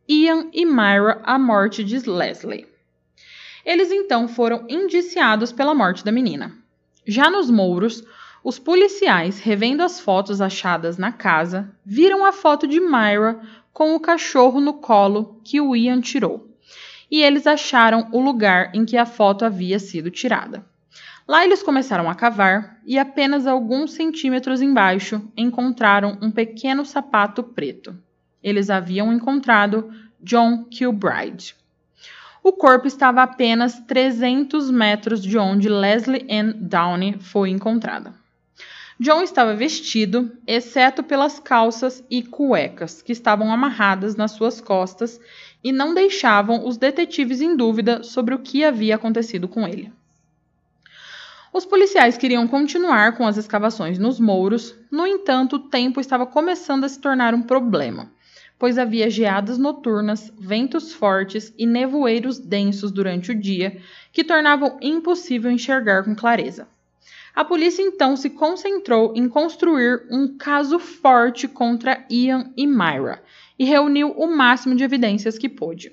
Ian 0.08 0.48
e 0.52 0.64
Myra 0.64 1.20
à 1.24 1.38
morte 1.38 1.82
de 1.82 1.98
Leslie. 2.08 2.66
Eles 3.64 3.90
então 3.90 4.28
foram 4.28 4.64
indiciados 4.68 5.50
pela 5.50 5.74
morte 5.74 6.04
da 6.04 6.12
menina. 6.12 6.56
Já 7.04 7.28
nos 7.28 7.50
mouros, 7.50 8.04
os 8.44 8.60
policiais, 8.60 9.40
revendo 9.40 9.82
as 9.82 9.98
fotos 9.98 10.40
achadas 10.40 10.96
na 10.96 11.10
casa, 11.10 11.68
viram 11.84 12.24
a 12.24 12.30
foto 12.30 12.68
de 12.68 12.78
Myra 12.78 13.40
com 13.76 13.94
o 13.94 14.00
cachorro 14.00 14.58
no 14.58 14.72
colo 14.72 15.38
que 15.44 15.60
o 15.60 15.76
Ian 15.76 16.00
tirou. 16.00 16.50
E 17.10 17.20
eles 17.20 17.46
acharam 17.46 18.08
o 18.10 18.18
lugar 18.18 18.74
em 18.74 18.86
que 18.86 18.96
a 18.96 19.04
foto 19.04 19.44
havia 19.44 19.78
sido 19.78 20.10
tirada. 20.10 20.64
Lá 21.28 21.44
eles 21.44 21.62
começaram 21.62 22.08
a 22.08 22.14
cavar 22.14 22.80
e 22.86 22.98
apenas 22.98 23.46
alguns 23.46 23.92
centímetros 23.92 24.62
embaixo 24.62 25.30
encontraram 25.36 26.16
um 26.22 26.30
pequeno 26.30 26.86
sapato 26.86 27.42
preto. 27.42 27.94
Eles 28.42 28.70
haviam 28.70 29.12
encontrado 29.12 29.92
John 30.22 30.64
Kilbride. 30.64 31.54
O 32.42 32.54
corpo 32.54 32.86
estava 32.86 33.20
a 33.20 33.24
apenas 33.24 33.78
300 33.80 34.70
metros 34.70 35.22
de 35.22 35.36
onde 35.36 35.68
Leslie 35.68 36.26
Ann 36.30 36.54
Downey 36.66 37.18
foi 37.20 37.50
encontrada. 37.50 38.14
John 38.98 39.22
estava 39.22 39.54
vestido, 39.54 40.32
exceto 40.46 41.02
pelas 41.02 41.38
calças 41.38 42.02
e 42.10 42.22
cuecas, 42.22 43.02
que 43.02 43.12
estavam 43.12 43.52
amarradas 43.52 44.16
nas 44.16 44.30
suas 44.30 44.58
costas 44.58 45.20
e 45.62 45.70
não 45.70 45.92
deixavam 45.92 46.66
os 46.66 46.78
detetives 46.78 47.42
em 47.42 47.54
dúvida 47.54 48.02
sobre 48.02 48.34
o 48.34 48.38
que 48.38 48.64
havia 48.64 48.94
acontecido 48.94 49.48
com 49.48 49.68
ele. 49.68 49.92
Os 51.52 51.66
policiais 51.66 52.16
queriam 52.16 52.48
continuar 52.48 53.16
com 53.18 53.26
as 53.26 53.36
escavações 53.36 53.98
nos 53.98 54.18
mouros, 54.18 54.74
no 54.90 55.06
entanto, 55.06 55.56
o 55.56 55.68
tempo 55.68 56.00
estava 56.00 56.24
começando 56.24 56.84
a 56.84 56.88
se 56.88 56.98
tornar 56.98 57.34
um 57.34 57.42
problema, 57.42 58.10
pois 58.58 58.78
havia 58.78 59.10
geadas 59.10 59.58
noturnas, 59.58 60.32
ventos 60.38 60.94
fortes 60.94 61.52
e 61.58 61.66
nevoeiros 61.66 62.38
densos 62.38 62.90
durante 62.90 63.30
o 63.30 63.38
dia 63.38 63.78
que 64.10 64.24
tornavam 64.24 64.78
impossível 64.80 65.50
enxergar 65.50 66.02
com 66.02 66.14
clareza. 66.14 66.66
A 67.36 67.44
polícia 67.44 67.82
então 67.82 68.16
se 68.16 68.30
concentrou 68.30 69.12
em 69.14 69.28
construir 69.28 70.06
um 70.10 70.38
caso 70.38 70.78
forte 70.78 71.46
contra 71.46 72.02
Ian 72.10 72.50
e 72.56 72.66
Myra 72.66 73.22
e 73.58 73.64
reuniu 73.66 74.12
o 74.12 74.26
máximo 74.26 74.74
de 74.74 74.82
evidências 74.82 75.36
que 75.36 75.46
pôde. 75.46 75.92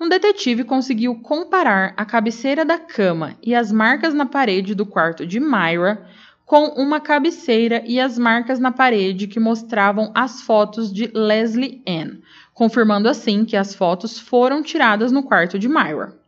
Um 0.00 0.08
detetive 0.08 0.64
conseguiu 0.64 1.14
comparar 1.20 1.94
a 1.96 2.04
cabeceira 2.04 2.64
da 2.64 2.76
cama 2.76 3.36
e 3.40 3.54
as 3.54 3.70
marcas 3.70 4.12
na 4.12 4.26
parede 4.26 4.74
do 4.74 4.84
quarto 4.84 5.24
de 5.24 5.38
Myra 5.38 6.04
com 6.44 6.70
uma 6.70 6.98
cabeceira 6.98 7.84
e 7.86 8.00
as 8.00 8.18
marcas 8.18 8.58
na 8.58 8.72
parede 8.72 9.28
que 9.28 9.38
mostravam 9.38 10.10
as 10.12 10.42
fotos 10.42 10.92
de 10.92 11.06
Leslie 11.14 11.84
Ann, 11.86 12.18
confirmando 12.52 13.08
assim 13.08 13.44
que 13.44 13.56
as 13.56 13.76
fotos 13.76 14.18
foram 14.18 14.60
tiradas 14.60 15.12
no 15.12 15.22
quarto 15.22 15.56
de 15.56 15.68
Myra. 15.68 16.25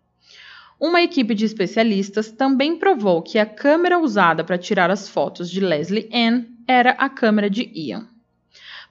Uma 0.80 1.02
equipe 1.02 1.34
de 1.34 1.44
especialistas 1.44 2.30
também 2.30 2.76
provou 2.76 3.20
que 3.20 3.36
a 3.38 3.44
câmera 3.44 3.98
usada 3.98 4.44
para 4.44 4.56
tirar 4.56 4.90
as 4.90 5.08
fotos 5.08 5.50
de 5.50 5.58
Leslie 5.58 6.08
Ann 6.14 6.44
era 6.68 6.90
a 6.92 7.08
câmera 7.08 7.50
de 7.50 7.68
Ian. 7.74 8.06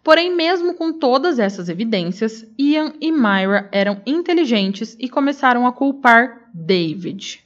Porém, 0.03 0.35
mesmo 0.35 0.73
com 0.73 0.91
todas 0.91 1.39
essas 1.39 1.69
evidências, 1.69 2.45
Ian 2.57 2.93
e 2.99 3.11
Myra 3.11 3.69
eram 3.71 4.01
inteligentes 4.05 4.97
e 4.99 5.07
começaram 5.07 5.65
a 5.65 5.71
culpar 5.71 6.49
David. 6.53 7.41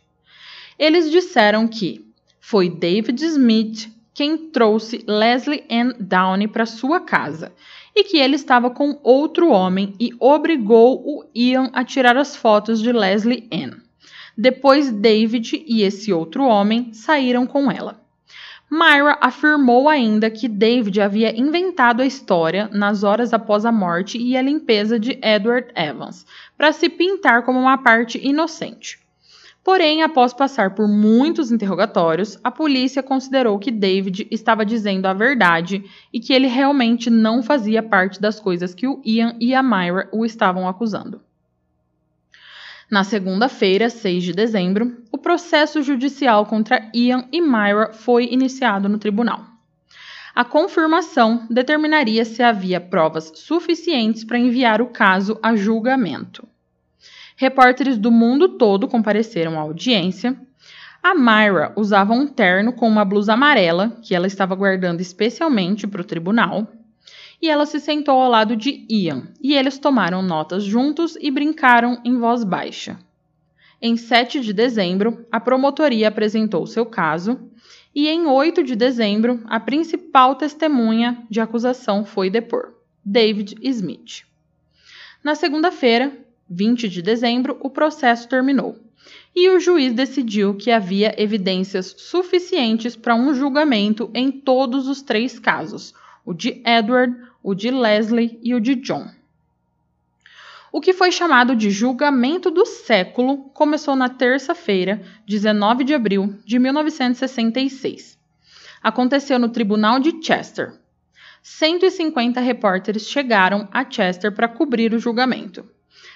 Eles 0.77 1.11
disseram 1.11 1.67
que 1.67 2.03
foi 2.39 2.67
David 2.67 3.23
Smith 3.23 3.91
quem 4.13 4.37
trouxe 4.37 5.03
Leslie 5.07 5.63
Ann 5.69 5.93
Downey 5.99 6.47
para 6.47 6.65
sua 6.65 6.99
casa 6.99 7.51
e 7.95 8.03
que 8.03 8.17
ele 8.17 8.35
estava 8.35 8.69
com 8.69 8.99
outro 9.03 9.49
homem 9.49 9.93
e 9.99 10.11
obrigou 10.19 11.01
o 11.05 11.25
Ian 11.35 11.69
a 11.73 11.83
tirar 11.83 12.17
as 12.17 12.35
fotos 12.35 12.81
de 12.81 12.91
Leslie 12.91 13.47
Ann. 13.51 13.90
Depois, 14.37 14.91
David 14.91 15.63
e 15.67 15.81
esse 15.83 16.11
outro 16.13 16.43
homem 16.43 16.93
saíram 16.93 17.45
com 17.45 17.71
ela. 17.71 18.01
Myra 18.73 19.17
afirmou 19.19 19.89
ainda 19.89 20.31
que 20.31 20.47
David 20.47 21.01
havia 21.01 21.37
inventado 21.37 22.01
a 22.01 22.05
história 22.05 22.69
nas 22.71 23.03
horas 23.03 23.33
após 23.33 23.65
a 23.65 23.71
morte 23.71 24.17
e 24.17 24.37
a 24.37 24.41
limpeza 24.41 24.97
de 24.97 25.19
Edward 25.21 25.67
Evans, 25.75 26.25
para 26.57 26.71
se 26.71 26.87
pintar 26.87 27.43
como 27.43 27.59
uma 27.59 27.77
parte 27.77 28.17
inocente. 28.25 28.97
Porém, 29.61 30.01
após 30.01 30.33
passar 30.33 30.73
por 30.73 30.87
muitos 30.87 31.51
interrogatórios, 31.51 32.39
a 32.43 32.49
polícia 32.49 33.03
considerou 33.03 33.59
que 33.59 33.69
David 33.69 34.27
estava 34.31 34.65
dizendo 34.65 35.05
a 35.05 35.13
verdade 35.13 35.83
e 36.11 36.19
que 36.19 36.31
ele 36.31 36.47
realmente 36.47 37.09
não 37.09 37.43
fazia 37.43 37.83
parte 37.83 38.21
das 38.21 38.39
coisas 38.39 38.73
que 38.73 38.87
o 38.87 39.01
Ian 39.05 39.35
e 39.39 39.53
a 39.53 39.61
Myra 39.61 40.07
o 40.13 40.25
estavam 40.25 40.67
acusando. 40.67 41.21
Na 42.91 43.05
segunda-feira, 43.05 43.89
6 43.89 44.21
de 44.21 44.33
dezembro, 44.33 44.97
o 45.13 45.17
processo 45.17 45.81
judicial 45.81 46.45
contra 46.45 46.89
Ian 46.93 47.23
e 47.31 47.39
Myra 47.39 47.93
foi 47.93 48.25
iniciado 48.25 48.89
no 48.89 48.97
tribunal. 48.97 49.45
A 50.35 50.43
confirmação 50.43 51.47
determinaria 51.49 52.25
se 52.25 52.43
havia 52.43 52.81
provas 52.81 53.31
suficientes 53.35 54.25
para 54.25 54.37
enviar 54.37 54.81
o 54.81 54.87
caso 54.87 55.39
a 55.41 55.55
julgamento. 55.55 56.45
Repórteres 57.37 57.97
do 57.97 58.11
mundo 58.11 58.57
todo 58.57 58.89
compareceram 58.89 59.57
à 59.57 59.61
audiência. 59.61 60.35
A 61.01 61.15
Myra 61.15 61.71
usava 61.77 62.11
um 62.11 62.27
terno 62.27 62.73
com 62.73 62.89
uma 62.89 63.05
blusa 63.05 63.35
amarela, 63.35 63.97
que 64.01 64.13
ela 64.13 64.27
estava 64.27 64.53
guardando 64.53 64.99
especialmente 64.99 65.87
para 65.87 66.01
o 66.01 66.05
tribunal 66.05 66.67
e 67.41 67.49
ela 67.49 67.65
se 67.65 67.79
sentou 67.79 68.21
ao 68.21 68.29
lado 68.29 68.55
de 68.55 68.85
Ian, 68.89 69.29
e 69.41 69.53
eles 69.53 69.77
tomaram 69.77 70.21
notas 70.21 70.63
juntos 70.63 71.17
e 71.19 71.31
brincaram 71.31 71.99
em 72.05 72.17
voz 72.17 72.43
baixa. 72.43 72.99
Em 73.81 73.97
7 73.97 74.41
de 74.41 74.53
dezembro, 74.53 75.25
a 75.31 75.39
promotoria 75.39 76.07
apresentou 76.07 76.67
seu 76.67 76.85
caso, 76.85 77.39
e 77.95 78.07
em 78.07 78.27
8 78.27 78.63
de 78.63 78.75
dezembro, 78.75 79.41
a 79.45 79.59
principal 79.59 80.35
testemunha 80.35 81.25
de 81.29 81.41
acusação 81.41 82.05
foi 82.05 82.29
depor, 82.29 82.73
David 83.03 83.57
Smith. 83.61 84.23
Na 85.23 85.35
segunda-feira, 85.35 86.15
20 86.49 86.87
de 86.87 87.01
dezembro, 87.01 87.57
o 87.61 87.69
processo 87.69 88.27
terminou 88.27 88.77
e 89.35 89.49
o 89.49 89.59
juiz 89.59 89.93
decidiu 89.93 90.55
que 90.55 90.71
havia 90.71 91.15
evidências 91.21 91.95
suficientes 91.97 92.95
para 92.95 93.15
um 93.15 93.33
julgamento 93.33 94.11
em 94.13 94.31
todos 94.31 94.87
os 94.87 95.01
três 95.01 95.39
casos: 95.39 95.93
o 96.25 96.33
de 96.33 96.61
Edward, 96.65 97.15
o 97.43 97.55
de 97.55 97.71
Leslie 97.71 98.39
e 98.43 98.53
o 98.53 98.59
de 98.59 98.75
John. 98.75 99.07
O 100.71 100.79
que 100.79 100.93
foi 100.93 101.11
chamado 101.11 101.55
de 101.55 101.69
julgamento 101.69 102.49
do 102.49 102.65
século 102.65 103.49
começou 103.53 103.95
na 103.95 104.07
terça-feira, 104.07 105.01
19 105.27 105.83
de 105.83 105.93
abril 105.93 106.35
de 106.45 106.57
1966. 106.59 108.17
Aconteceu 108.81 109.37
no 109.37 109.49
Tribunal 109.49 109.99
de 109.99 110.23
Chester. 110.23 110.73
150 111.43 112.39
repórteres 112.39 113.07
chegaram 113.07 113.67
a 113.71 113.89
Chester 113.89 114.31
para 114.31 114.47
cobrir 114.47 114.93
o 114.93 114.99
julgamento. 114.99 115.65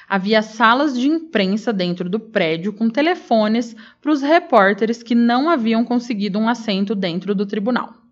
Havia 0.08 0.42
salas 0.42 0.98
de 0.98 1.08
imprensa 1.08 1.74
dentro 1.74 2.08
do 2.08 2.20
prédio 2.20 2.72
com 2.72 2.90
telefones 2.90 3.76
para 4.00 4.12
os 4.12 4.22
repórteres 4.22 5.02
que 5.02 5.16
não 5.16 5.50
haviam 5.50 5.84
conseguido 5.84 6.38
um 6.38 6.48
assento 6.48 6.94
dentro 6.94 7.34
do 7.34 7.46
tribunal. 7.46 8.05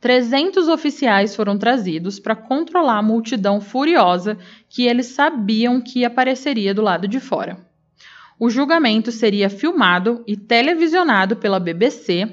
300 0.00 0.68
oficiais 0.68 1.34
foram 1.34 1.56
trazidos 1.56 2.20
para 2.20 2.36
controlar 2.36 2.98
a 2.98 3.02
multidão 3.02 3.60
furiosa 3.60 4.38
que 4.68 4.86
eles 4.86 5.06
sabiam 5.06 5.80
que 5.80 6.04
apareceria 6.04 6.74
do 6.74 6.82
lado 6.82 7.08
de 7.08 7.18
fora. 7.18 7.58
O 8.38 8.50
julgamento 8.50 9.10
seria 9.10 9.48
filmado 9.48 10.22
e 10.26 10.36
televisionado 10.36 11.36
pela 11.36 11.58
BBC, 11.58 12.28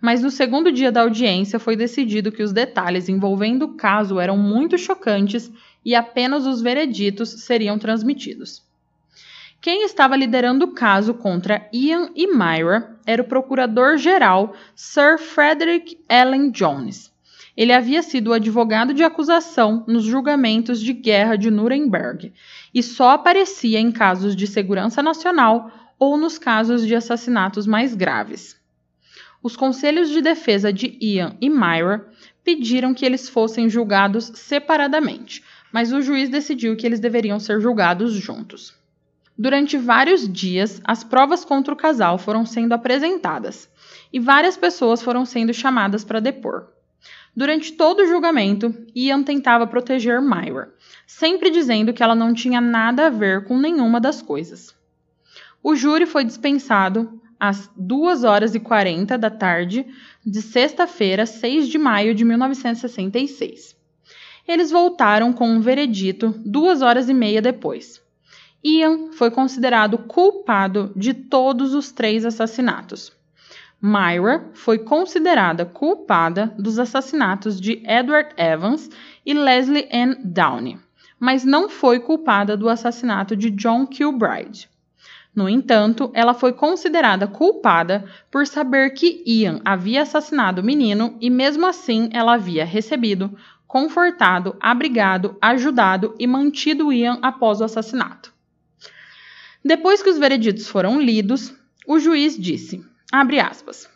mas 0.00 0.22
no 0.22 0.30
segundo 0.30 0.70
dia 0.70 0.92
da 0.92 1.00
audiência 1.00 1.58
foi 1.58 1.74
decidido 1.74 2.30
que 2.30 2.42
os 2.42 2.52
detalhes 2.52 3.08
envolvendo 3.08 3.64
o 3.64 3.74
caso 3.76 4.20
eram 4.20 4.36
muito 4.36 4.78
chocantes 4.78 5.50
e 5.84 5.96
apenas 5.96 6.46
os 6.46 6.62
vereditos 6.62 7.30
seriam 7.30 7.78
transmitidos. 7.78 8.67
Quem 9.60 9.82
estava 9.82 10.16
liderando 10.16 10.66
o 10.66 10.72
caso 10.72 11.12
contra 11.14 11.68
Ian 11.72 12.10
e 12.14 12.28
Myra 12.28 12.96
era 13.04 13.20
o 13.20 13.26
procurador-geral 13.26 14.54
Sir 14.72 15.18
Frederick 15.18 15.98
Allen 16.08 16.52
Jones. 16.52 17.12
Ele 17.56 17.72
havia 17.72 18.00
sido 18.04 18.28
o 18.28 18.32
advogado 18.32 18.94
de 18.94 19.02
acusação 19.02 19.84
nos 19.88 20.04
julgamentos 20.04 20.80
de 20.80 20.92
guerra 20.92 21.34
de 21.34 21.50
Nuremberg 21.50 22.32
e 22.72 22.82
só 22.84 23.10
aparecia 23.10 23.80
em 23.80 23.90
casos 23.90 24.36
de 24.36 24.46
segurança 24.46 25.02
nacional 25.02 25.72
ou 25.98 26.16
nos 26.16 26.38
casos 26.38 26.86
de 26.86 26.94
assassinatos 26.94 27.66
mais 27.66 27.96
graves. 27.96 28.56
Os 29.42 29.56
conselhos 29.56 30.08
de 30.08 30.20
defesa 30.20 30.72
de 30.72 30.96
Ian 31.00 31.36
e 31.40 31.50
Myra 31.50 32.08
pediram 32.44 32.94
que 32.94 33.04
eles 33.04 33.28
fossem 33.28 33.68
julgados 33.68 34.30
separadamente, 34.36 35.42
mas 35.72 35.92
o 35.92 36.00
juiz 36.00 36.28
decidiu 36.28 36.76
que 36.76 36.86
eles 36.86 37.00
deveriam 37.00 37.40
ser 37.40 37.60
julgados 37.60 38.12
juntos. 38.12 38.78
Durante 39.40 39.78
vários 39.78 40.28
dias, 40.28 40.80
as 40.84 41.04
provas 41.04 41.44
contra 41.44 41.72
o 41.72 41.76
casal 41.76 42.18
foram 42.18 42.44
sendo 42.44 42.72
apresentadas 42.72 43.70
e 44.12 44.18
várias 44.18 44.56
pessoas 44.56 45.00
foram 45.00 45.24
sendo 45.24 45.54
chamadas 45.54 46.02
para 46.02 46.18
depor. 46.18 46.66
Durante 47.36 47.74
todo 47.74 48.00
o 48.00 48.06
julgamento, 48.06 48.74
Ian 48.96 49.22
tentava 49.22 49.64
proteger 49.64 50.20
Myra, 50.20 50.74
sempre 51.06 51.50
dizendo 51.50 51.92
que 51.92 52.02
ela 52.02 52.16
não 52.16 52.34
tinha 52.34 52.60
nada 52.60 53.06
a 53.06 53.10
ver 53.10 53.44
com 53.44 53.56
nenhuma 53.56 54.00
das 54.00 54.20
coisas. 54.20 54.74
O 55.62 55.76
júri 55.76 56.04
foi 56.04 56.24
dispensado 56.24 57.20
às 57.38 57.70
2 57.76 58.24
horas 58.24 58.56
e 58.56 58.60
40 58.60 59.16
da 59.16 59.30
tarde 59.30 59.86
de 60.26 60.42
sexta-feira, 60.42 61.26
6 61.26 61.68
de 61.68 61.78
maio 61.78 62.12
de 62.12 62.24
1966. 62.24 63.76
Eles 64.48 64.72
voltaram 64.72 65.32
com 65.32 65.48
um 65.48 65.60
veredito 65.60 66.34
duas 66.44 66.82
horas 66.82 67.08
e 67.08 67.14
meia 67.14 67.40
depois. 67.40 68.02
Ian 68.64 69.12
foi 69.12 69.30
considerado 69.30 69.98
culpado 69.98 70.92
de 70.96 71.14
todos 71.14 71.74
os 71.74 71.92
três 71.92 72.24
assassinatos. 72.24 73.12
Myra 73.80 74.50
foi 74.52 74.78
considerada 74.78 75.64
culpada 75.64 76.52
dos 76.58 76.76
assassinatos 76.80 77.60
de 77.60 77.80
Edward 77.86 78.34
Evans 78.36 78.90
e 79.24 79.32
Leslie 79.32 79.88
Ann 79.92 80.16
Downey, 80.24 80.76
mas 81.20 81.44
não 81.44 81.68
foi 81.68 82.00
culpada 82.00 82.56
do 82.56 82.68
assassinato 82.68 83.36
de 83.36 83.48
John 83.50 83.86
Kilbride. 83.86 84.68
No 85.32 85.48
entanto, 85.48 86.10
ela 86.12 86.34
foi 86.34 86.52
considerada 86.52 87.28
culpada 87.28 88.04
por 88.28 88.44
saber 88.44 88.90
que 88.90 89.22
Ian 89.24 89.60
havia 89.64 90.02
assassinado 90.02 90.60
o 90.60 90.64
menino 90.64 91.16
e, 91.20 91.30
mesmo 91.30 91.64
assim, 91.64 92.10
ela 92.12 92.34
havia 92.34 92.64
recebido, 92.64 93.30
confortado, 93.68 94.56
abrigado, 94.60 95.36
ajudado 95.40 96.16
e 96.18 96.26
mantido 96.26 96.92
Ian 96.92 97.20
após 97.22 97.60
o 97.60 97.64
assassinato. 97.64 98.36
Depois 99.68 100.02
que 100.02 100.08
os 100.08 100.16
vereditos 100.16 100.66
foram 100.66 100.98
lidos, 100.98 101.54
o 101.86 101.98
juiz 101.98 102.38
disse: 102.38 102.82
Abre 103.12 103.38
aspas. 103.38 103.86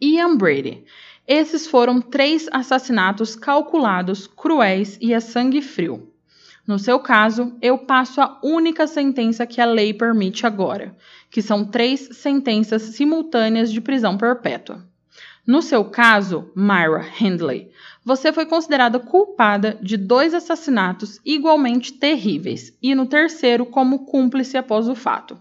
Ian 0.00 0.34
Brady. 0.34 0.82
Esses 1.28 1.66
foram 1.66 2.00
três 2.00 2.48
assassinatos 2.50 3.36
calculados, 3.36 4.26
cruéis 4.26 4.96
e 4.98 5.12
a 5.12 5.20
sangue 5.20 5.60
frio. 5.60 6.10
No 6.66 6.78
seu 6.78 6.98
caso, 6.98 7.54
eu 7.60 7.76
passo 7.76 8.22
a 8.22 8.40
única 8.42 8.86
sentença 8.86 9.44
que 9.44 9.60
a 9.60 9.66
lei 9.66 9.92
permite 9.92 10.46
agora, 10.46 10.96
que 11.30 11.42
são 11.42 11.66
três 11.66 12.08
sentenças 12.12 12.80
simultâneas 12.80 13.70
de 13.70 13.78
prisão 13.78 14.16
perpétua. 14.16 14.82
No 15.46 15.60
seu 15.60 15.84
caso, 15.84 16.50
Myra 16.56 17.04
Hindley, 17.20 17.70
você 18.04 18.32
foi 18.32 18.46
considerada 18.46 18.98
culpada 18.98 19.78
de 19.80 19.96
dois 19.96 20.34
assassinatos 20.34 21.20
igualmente 21.24 21.92
terríveis 21.92 22.76
e 22.82 22.94
no 22.94 23.06
terceiro 23.06 23.64
como 23.64 24.06
cúmplice 24.06 24.56
após 24.56 24.88
o 24.88 24.94
fato. 24.94 25.40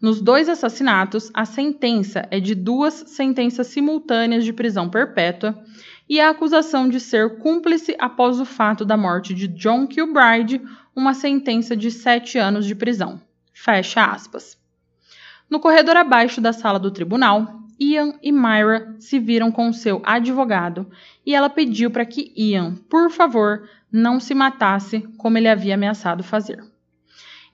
Nos 0.00 0.20
dois 0.20 0.48
assassinatos, 0.48 1.28
a 1.34 1.44
sentença 1.44 2.26
é 2.30 2.38
de 2.38 2.54
duas 2.54 2.94
sentenças 3.08 3.66
simultâneas 3.66 4.44
de 4.44 4.52
prisão 4.52 4.88
perpétua 4.88 5.60
e 6.08 6.20
a 6.20 6.30
acusação 6.30 6.88
de 6.88 7.00
ser 7.00 7.38
cúmplice 7.38 7.96
após 7.98 8.38
o 8.38 8.44
fato 8.44 8.84
da 8.84 8.96
morte 8.96 9.34
de 9.34 9.48
John 9.48 9.88
Kilbride, 9.88 10.62
uma 10.94 11.14
sentença 11.14 11.76
de 11.76 11.90
sete 11.90 12.38
anos 12.38 12.64
de 12.64 12.76
prisão. 12.76 13.20
Fecha 13.52 14.04
aspas. 14.04 14.56
No 15.50 15.58
corredor 15.58 15.96
abaixo 15.96 16.40
da 16.40 16.52
sala 16.52 16.78
do 16.78 16.92
tribunal, 16.92 17.57
Ian 17.80 18.14
e 18.22 18.32
Myra 18.32 18.96
se 18.98 19.18
viram 19.18 19.52
com 19.52 19.72
seu 19.72 20.02
advogado 20.04 20.90
e 21.24 21.34
ela 21.34 21.48
pediu 21.48 21.90
para 21.90 22.04
que 22.04 22.32
Ian, 22.36 22.74
por 22.88 23.10
favor, 23.10 23.68
não 23.90 24.18
se 24.18 24.34
matasse 24.34 25.00
como 25.16 25.38
ele 25.38 25.48
havia 25.48 25.74
ameaçado 25.74 26.24
fazer. 26.24 26.62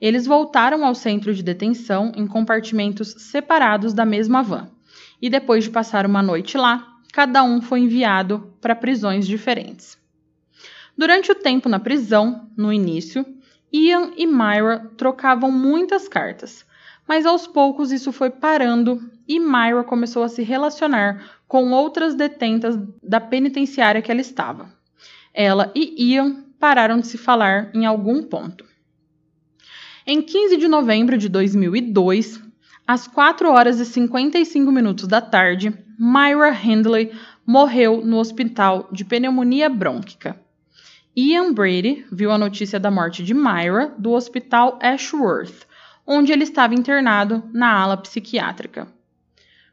Eles 0.01 0.25
voltaram 0.25 0.85
ao 0.85 0.95
centro 0.95 1.33
de 1.33 1.41
detenção 1.41 2.11
em 2.15 2.27
compartimentos 2.27 3.15
separados 3.17 3.93
da 3.93 4.05
mesma 4.05 4.41
van. 4.41 4.69
E 5.21 5.29
depois 5.29 5.63
de 5.63 5.69
passar 5.69 6.05
uma 6.05 6.21
noite 6.21 6.57
lá, 6.57 6.85
cada 7.13 7.43
um 7.43 7.61
foi 7.61 7.79
enviado 7.79 8.53
para 8.59 8.75
prisões 8.75 9.25
diferentes. 9.25 9.97
Durante 10.97 11.31
o 11.31 11.35
tempo 11.35 11.69
na 11.69 11.79
prisão, 11.79 12.49
no 12.57 12.71
início, 12.71 13.25
Ian 13.71 14.11
e 14.17 14.25
Myra 14.25 14.91
trocavam 14.97 15.51
muitas 15.51 16.07
cartas, 16.07 16.65
mas 17.07 17.25
aos 17.25 17.47
poucos 17.47 17.91
isso 17.91 18.11
foi 18.11 18.29
parando 18.29 19.01
e 19.27 19.39
Myra 19.39 19.83
começou 19.83 20.23
a 20.23 20.29
se 20.29 20.43
relacionar 20.43 21.39
com 21.47 21.71
outras 21.71 22.15
detentas 22.15 22.77
da 23.01 23.19
penitenciária 23.19 24.01
que 24.01 24.11
ela 24.11 24.21
estava. 24.21 24.69
Ela 25.33 25.71
e 25.75 26.13
Ian 26.13 26.43
pararam 26.59 26.99
de 26.99 27.07
se 27.07 27.17
falar 27.17 27.69
em 27.73 27.85
algum 27.85 28.23
ponto. 28.23 28.65
Em 30.07 30.21
15 30.21 30.57
de 30.57 30.67
novembro 30.67 31.17
de 31.17 31.27
2002, 31.27 32.41
às 32.87 33.07
4 33.07 33.49
horas 33.49 33.79
e 33.79 33.85
55 33.85 34.71
minutos 34.71 35.07
da 35.07 35.19
tarde, 35.19 35.73
Myra 35.97 36.53
Hindley 36.53 37.11
morreu 37.45 38.05
no 38.05 38.17
hospital 38.17 38.87
de 38.91 39.03
pneumonia 39.03 39.69
brônquica. 39.69 40.39
Ian 41.15 41.53
Brady 41.53 42.05
viu 42.11 42.31
a 42.31 42.37
notícia 42.37 42.79
da 42.79 42.91
morte 42.91 43.23
de 43.23 43.33
Myra 43.33 43.93
do 43.97 44.11
hospital 44.11 44.77
Ashworth, 44.81 45.65
onde 46.05 46.31
ele 46.31 46.43
estava 46.43 46.75
internado 46.75 47.43
na 47.53 47.71
ala 47.71 47.97
psiquiátrica. 47.97 48.87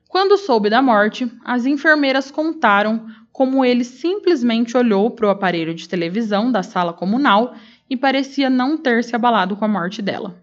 Quando 0.09 0.37
soube 0.37 0.69
da 0.69 0.83
morte, 0.83 1.31
as 1.45 1.67
enfermeiras 1.67 2.31
contaram 2.31 3.07
como 3.33 3.65
ele 3.65 3.83
simplesmente 3.83 4.77
olhou 4.77 5.11
para 5.11 5.27
o 5.27 5.31
aparelho 5.31 5.75
de 5.75 5.89
televisão 5.89 6.53
da 6.53 6.63
sala 6.63 6.93
comunal 6.93 7.55
e 7.89 7.97
parecia 7.97 8.51
não 8.51 8.77
ter 8.77 9.03
se 9.05 9.17
abalado 9.17 9.57
com 9.57 9.65
a 9.65 9.69
morte 9.69 10.03
dela. 10.03 10.37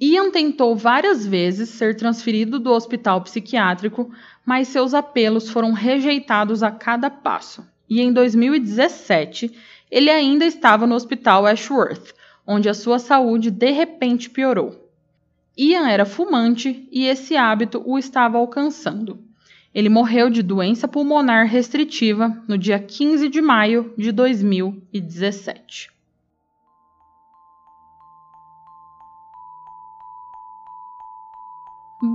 Ian 0.00 0.30
tentou 0.30 0.74
várias 0.74 1.26
vezes 1.26 1.68
ser 1.68 1.94
transferido 1.94 2.58
do 2.58 2.70
hospital 2.72 3.20
psiquiátrico, 3.20 4.10
mas 4.46 4.68
seus 4.68 4.94
apelos 4.94 5.50
foram 5.50 5.72
rejeitados 5.72 6.62
a 6.62 6.70
cada 6.70 7.10
passo. 7.10 7.64
E 7.88 8.00
em 8.00 8.12
2017, 8.12 9.54
ele 9.90 10.08
ainda 10.08 10.46
estava 10.46 10.86
no 10.86 10.94
hospital 10.94 11.46
Ashworth, 11.46 12.14
onde 12.52 12.68
a 12.68 12.74
sua 12.74 12.98
saúde 12.98 13.48
de 13.48 13.70
repente 13.70 14.28
piorou. 14.28 14.90
Ian 15.56 15.88
era 15.88 16.04
fumante 16.04 16.88
e 16.90 17.06
esse 17.06 17.36
hábito 17.36 17.80
o 17.86 17.96
estava 17.96 18.38
alcançando. 18.38 19.20
Ele 19.72 19.88
morreu 19.88 20.28
de 20.28 20.42
doença 20.42 20.88
pulmonar 20.88 21.46
restritiva 21.46 22.42
no 22.48 22.58
dia 22.58 22.76
15 22.80 23.28
de 23.28 23.40
maio 23.40 23.94
de 23.96 24.10
2017. 24.10 25.92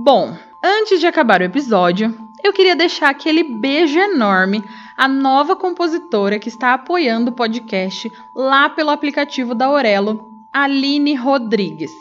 Bom, 0.04 0.36
antes 0.62 1.00
de 1.00 1.06
acabar 1.06 1.40
o 1.40 1.44
episódio, 1.44 2.14
eu 2.44 2.52
queria 2.52 2.76
deixar 2.76 3.08
aquele 3.08 3.42
beijo 3.42 3.98
enorme 3.98 4.62
à 4.96 5.06
nova 5.06 5.54
compositora 5.54 6.38
que 6.38 6.48
está 6.48 6.72
apoiando 6.72 7.30
o 7.30 7.34
podcast 7.34 8.10
lá 8.34 8.68
pelo 8.70 8.90
aplicativo 8.90 9.54
da 9.54 9.66
Aurelo, 9.66 10.32
Aline 10.52 11.14
Rodrigues. 11.14 11.92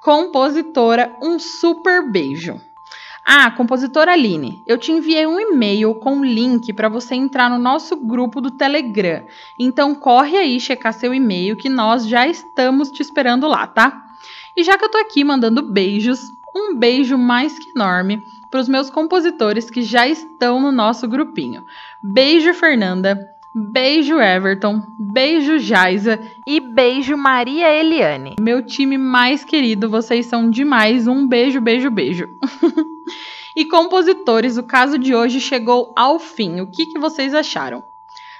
Compositora, 0.00 1.16
um 1.20 1.38
super 1.38 2.10
beijo! 2.10 2.60
Ah, 3.26 3.50
compositora 3.50 4.12
Aline, 4.12 4.62
eu 4.66 4.76
te 4.76 4.92
enviei 4.92 5.26
um 5.26 5.40
e-mail 5.40 5.94
com 5.94 6.16
um 6.16 6.24
link 6.24 6.74
para 6.74 6.90
você 6.90 7.14
entrar 7.14 7.48
no 7.48 7.58
nosso 7.58 7.96
grupo 7.96 8.38
do 8.38 8.50
Telegram. 8.50 9.24
Então 9.58 9.94
corre 9.94 10.36
aí 10.36 10.60
checar 10.60 10.92
seu 10.92 11.14
e-mail 11.14 11.56
que 11.56 11.70
nós 11.70 12.06
já 12.06 12.26
estamos 12.26 12.90
te 12.90 13.00
esperando 13.00 13.48
lá, 13.48 13.66
tá? 13.66 14.04
E 14.54 14.62
já 14.62 14.76
que 14.76 14.84
eu 14.84 14.90
tô 14.90 14.98
aqui 14.98 15.24
mandando 15.24 15.62
beijos, 15.62 16.30
um 16.54 16.76
beijo 16.76 17.16
mais 17.16 17.58
que 17.58 17.70
enorme 17.70 18.22
para 18.50 18.60
os 18.60 18.68
meus 18.68 18.88
compositores 18.88 19.68
que 19.68 19.82
já 19.82 20.06
estão 20.06 20.60
no 20.60 20.70
nosso 20.70 21.08
grupinho. 21.08 21.64
Beijo, 22.06 22.52
Fernanda. 22.52 23.30
Beijo 23.54 24.20
Everton, 24.20 24.82
beijo 24.98 25.58
Jaisa 25.58 26.20
e 26.46 26.60
beijo 26.60 27.16
Maria 27.16 27.72
Eliane. 27.72 28.36
Meu 28.38 28.60
time 28.62 28.98
mais 28.98 29.42
querido, 29.42 29.88
vocês 29.88 30.26
são 30.26 30.50
demais. 30.50 31.06
Um 31.06 31.26
beijo, 31.26 31.62
beijo, 31.62 31.90
beijo. 31.90 32.28
e 33.56 33.64
compositores, 33.64 34.58
o 34.58 34.64
caso 34.64 34.98
de 34.98 35.14
hoje 35.14 35.40
chegou 35.40 35.94
ao 35.96 36.18
fim. 36.18 36.60
O 36.60 36.66
que, 36.66 36.84
que 36.84 36.98
vocês 36.98 37.32
acharam? 37.32 37.82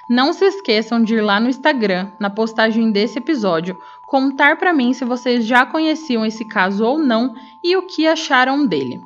Não 0.07 0.31
se 0.31 0.45
esqueçam 0.45 1.01
de 1.01 1.15
ir 1.15 1.21
lá 1.21 1.39
no 1.39 1.49
Instagram, 1.49 2.11
na 2.19 2.29
postagem 2.29 2.91
desse 2.91 3.17
episódio, 3.17 3.79
contar 4.05 4.57
para 4.57 4.73
mim 4.73 4.93
se 4.93 5.03
vocês 5.03 5.43
já 5.43 5.65
conheciam 5.65 6.23
esse 6.23 6.45
caso 6.45 6.85
ou 6.85 6.99
não 6.99 7.33
e 7.63 7.75
o 7.75 7.87
que 7.87 8.05
acharam 8.05 8.63
dele. 8.67 9.01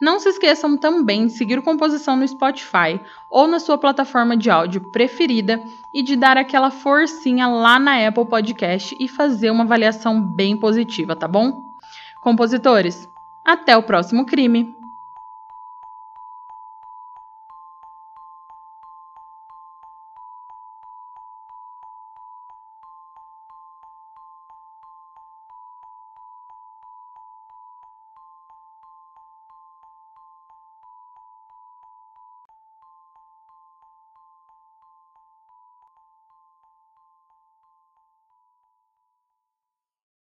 Não 0.00 0.18
se 0.18 0.28
esqueçam 0.28 0.76
também 0.76 1.26
de 1.26 1.32
seguir 1.32 1.58
o 1.58 1.62
Composição 1.62 2.16
no 2.16 2.28
Spotify 2.28 3.00
ou 3.30 3.46
na 3.46 3.58
sua 3.58 3.78
plataforma 3.78 4.36
de 4.36 4.50
áudio 4.50 4.92
preferida 4.92 5.64
e 5.92 6.02
de 6.02 6.16
dar 6.16 6.36
aquela 6.36 6.70
forcinha 6.70 7.46
lá 7.46 7.78
na 7.78 8.06
Apple 8.06 8.26
Podcast 8.26 8.94
e 9.00 9.08
fazer 9.08 9.50
uma 9.50 9.64
avaliação 9.64 10.20
bem 10.20 10.54
positiva, 10.56 11.16
tá 11.16 11.26
bom? 11.26 11.74
Compositores, 12.20 13.08
até 13.42 13.74
o 13.74 13.82
próximo 13.82 14.26
crime! 14.26 14.75